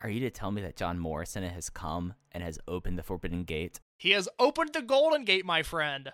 Are 0.05 0.11
you 0.11 0.21
to 0.21 0.31
tell 0.31 0.51
me 0.51 0.61
that 0.61 0.77
John 0.77 0.99
Morrison 0.99 1.43
has 1.45 1.71
come 1.71 2.13
and 2.31 2.45
has 2.45 2.59
opened 2.69 2.99
the 2.99 3.03
Forbidden 3.03 3.45
Gate? 3.45 3.81
He 3.97 4.11
has 4.11 4.29
opened 4.39 4.75
the 4.75 4.83
Golden 4.83 5.25
Gate, 5.25 5.47
my 5.47 5.63
friend. 5.63 6.13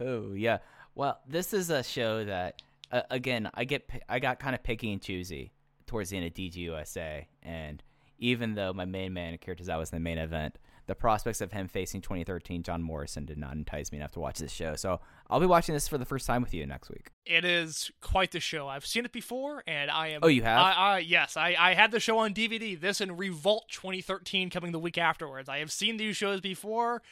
Oh, 0.00 0.34
yeah. 0.34 0.58
Well, 0.94 1.18
this 1.26 1.54
is 1.54 1.70
a 1.70 1.82
show 1.82 2.24
that, 2.24 2.60
uh, 2.92 3.02
again, 3.10 3.48
I 3.54 3.64
get 3.64 3.88
I 4.08 4.18
got 4.18 4.38
kind 4.38 4.54
of 4.54 4.62
picky 4.62 4.92
and 4.92 5.00
choosy 5.00 5.52
towards 5.86 6.10
the 6.10 6.18
end 6.18 6.26
of 6.26 6.34
DGUSA, 6.34 7.24
and 7.42 7.82
even 8.18 8.54
though 8.54 8.72
my 8.72 8.84
main 8.84 9.14
man 9.14 9.34
Akira 9.34 9.56
Tozawa 9.56 9.78
was 9.78 9.90
in 9.90 9.96
the 9.96 10.00
main 10.00 10.18
event, 10.18 10.58
the 10.88 10.94
prospects 10.94 11.42
of 11.42 11.52
him 11.52 11.68
facing 11.68 12.00
2013 12.00 12.62
John 12.62 12.82
Morrison 12.82 13.26
did 13.26 13.36
not 13.36 13.52
entice 13.52 13.92
me 13.92 13.98
enough 13.98 14.12
to 14.12 14.20
watch 14.20 14.38
this 14.38 14.50
show. 14.50 14.74
So 14.74 15.00
I'll 15.28 15.38
be 15.38 15.46
watching 15.46 15.74
this 15.74 15.86
for 15.86 15.98
the 15.98 16.06
first 16.06 16.26
time 16.26 16.40
with 16.40 16.54
you 16.54 16.66
next 16.66 16.88
week. 16.88 17.10
It 17.26 17.44
is 17.44 17.90
quite 18.00 18.32
the 18.32 18.40
show. 18.40 18.66
I've 18.68 18.86
seen 18.86 19.04
it 19.04 19.12
before, 19.12 19.62
and 19.66 19.90
I 19.90 20.08
am. 20.08 20.20
Oh, 20.22 20.28
you 20.28 20.42
have? 20.42 20.58
I, 20.58 20.72
I, 20.72 20.98
yes, 21.00 21.36
I, 21.36 21.54
I 21.58 21.74
had 21.74 21.90
the 21.90 22.00
show 22.00 22.18
on 22.18 22.32
DVD. 22.32 22.80
This 22.80 23.02
and 23.02 23.18
Revolt 23.18 23.66
2013 23.68 24.48
coming 24.48 24.72
the 24.72 24.78
week 24.78 24.96
afterwards. 24.96 25.46
I 25.46 25.58
have 25.58 25.70
seen 25.70 25.98
these 25.98 26.16
shows 26.16 26.40
before. 26.40 27.02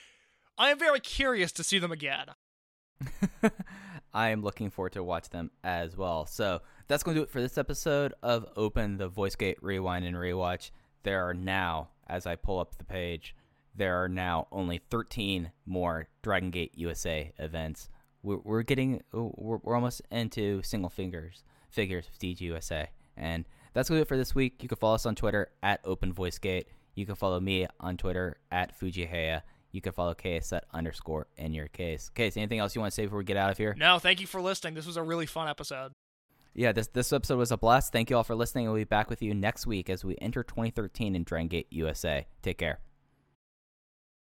I 0.56 0.70
am 0.70 0.78
very 0.78 1.00
curious 1.00 1.52
to 1.52 1.62
see 1.62 1.78
them 1.78 1.92
again. 1.92 2.28
I 4.14 4.30
am 4.30 4.40
looking 4.40 4.70
forward 4.70 4.92
to 4.94 5.04
watch 5.04 5.28
them 5.28 5.50
as 5.62 5.98
well. 5.98 6.24
So 6.24 6.62
that's 6.88 7.02
going 7.02 7.14
to 7.14 7.20
do 7.20 7.24
it 7.24 7.30
for 7.30 7.42
this 7.42 7.58
episode 7.58 8.14
of 8.22 8.46
Open 8.56 8.96
the 8.96 9.10
VoiceGate 9.10 9.56
Rewind 9.60 10.06
and 10.06 10.16
Rewatch. 10.16 10.70
There 11.02 11.28
are 11.28 11.34
now, 11.34 11.90
as 12.06 12.26
I 12.26 12.36
pull 12.36 12.58
up 12.58 12.78
the 12.78 12.84
page, 12.84 13.34
there 13.76 14.02
are 14.02 14.08
now 14.08 14.48
only 14.50 14.80
13 14.90 15.52
more 15.64 16.08
Dragon 16.22 16.50
Gate 16.50 16.72
USA 16.76 17.32
events. 17.38 17.88
We're, 18.22 18.38
we're 18.38 18.62
getting, 18.62 19.02
we're, 19.12 19.58
we're 19.62 19.74
almost 19.74 20.02
into 20.10 20.62
single 20.62 20.90
fingers 20.90 21.44
figures 21.70 22.06
of 22.08 22.18
DGUSA. 22.18 22.86
And 23.16 23.44
that's 23.72 23.88
going 23.88 23.98
to 23.98 24.00
do 24.00 24.02
it 24.02 24.08
for 24.08 24.16
this 24.16 24.34
week. 24.34 24.62
You 24.62 24.68
can 24.68 24.78
follow 24.78 24.94
us 24.94 25.06
on 25.06 25.14
Twitter 25.14 25.50
at 25.62 25.80
Open 25.84 26.12
Voice 26.12 26.38
Gate. 26.38 26.68
You 26.94 27.04
can 27.04 27.14
follow 27.14 27.38
me 27.38 27.66
on 27.78 27.96
Twitter 27.96 28.38
at 28.50 28.78
Fujiiheya. 28.80 29.42
You 29.72 29.80
can 29.82 29.92
follow 29.92 30.14
Case 30.14 30.52
at 30.54 30.64
underscore 30.72 31.26
in 31.36 31.52
your 31.52 31.68
case. 31.68 32.08
Case, 32.08 32.38
anything 32.38 32.58
else 32.58 32.74
you 32.74 32.80
want 32.80 32.92
to 32.92 32.94
say 32.94 33.04
before 33.04 33.18
we 33.18 33.24
get 33.24 33.36
out 33.36 33.50
of 33.50 33.58
here? 33.58 33.74
No, 33.78 33.98
thank 33.98 34.20
you 34.20 34.26
for 34.26 34.40
listening. 34.40 34.72
This 34.72 34.86
was 34.86 34.96
a 34.96 35.02
really 35.02 35.26
fun 35.26 35.48
episode. 35.48 35.92
Yeah, 36.54 36.72
this 36.72 36.86
this 36.86 37.12
episode 37.12 37.36
was 37.36 37.52
a 37.52 37.58
blast. 37.58 37.92
Thank 37.92 38.08
you 38.08 38.16
all 38.16 38.24
for 38.24 38.34
listening. 38.34 38.64
We'll 38.64 38.76
be 38.76 38.84
back 38.84 39.10
with 39.10 39.20
you 39.20 39.34
next 39.34 39.66
week 39.66 39.90
as 39.90 40.02
we 40.02 40.16
enter 40.22 40.42
2013 40.42 41.14
in 41.14 41.22
Dragon 41.22 41.48
Gate 41.48 41.66
USA. 41.70 42.26
Take 42.40 42.56
care. 42.56 42.78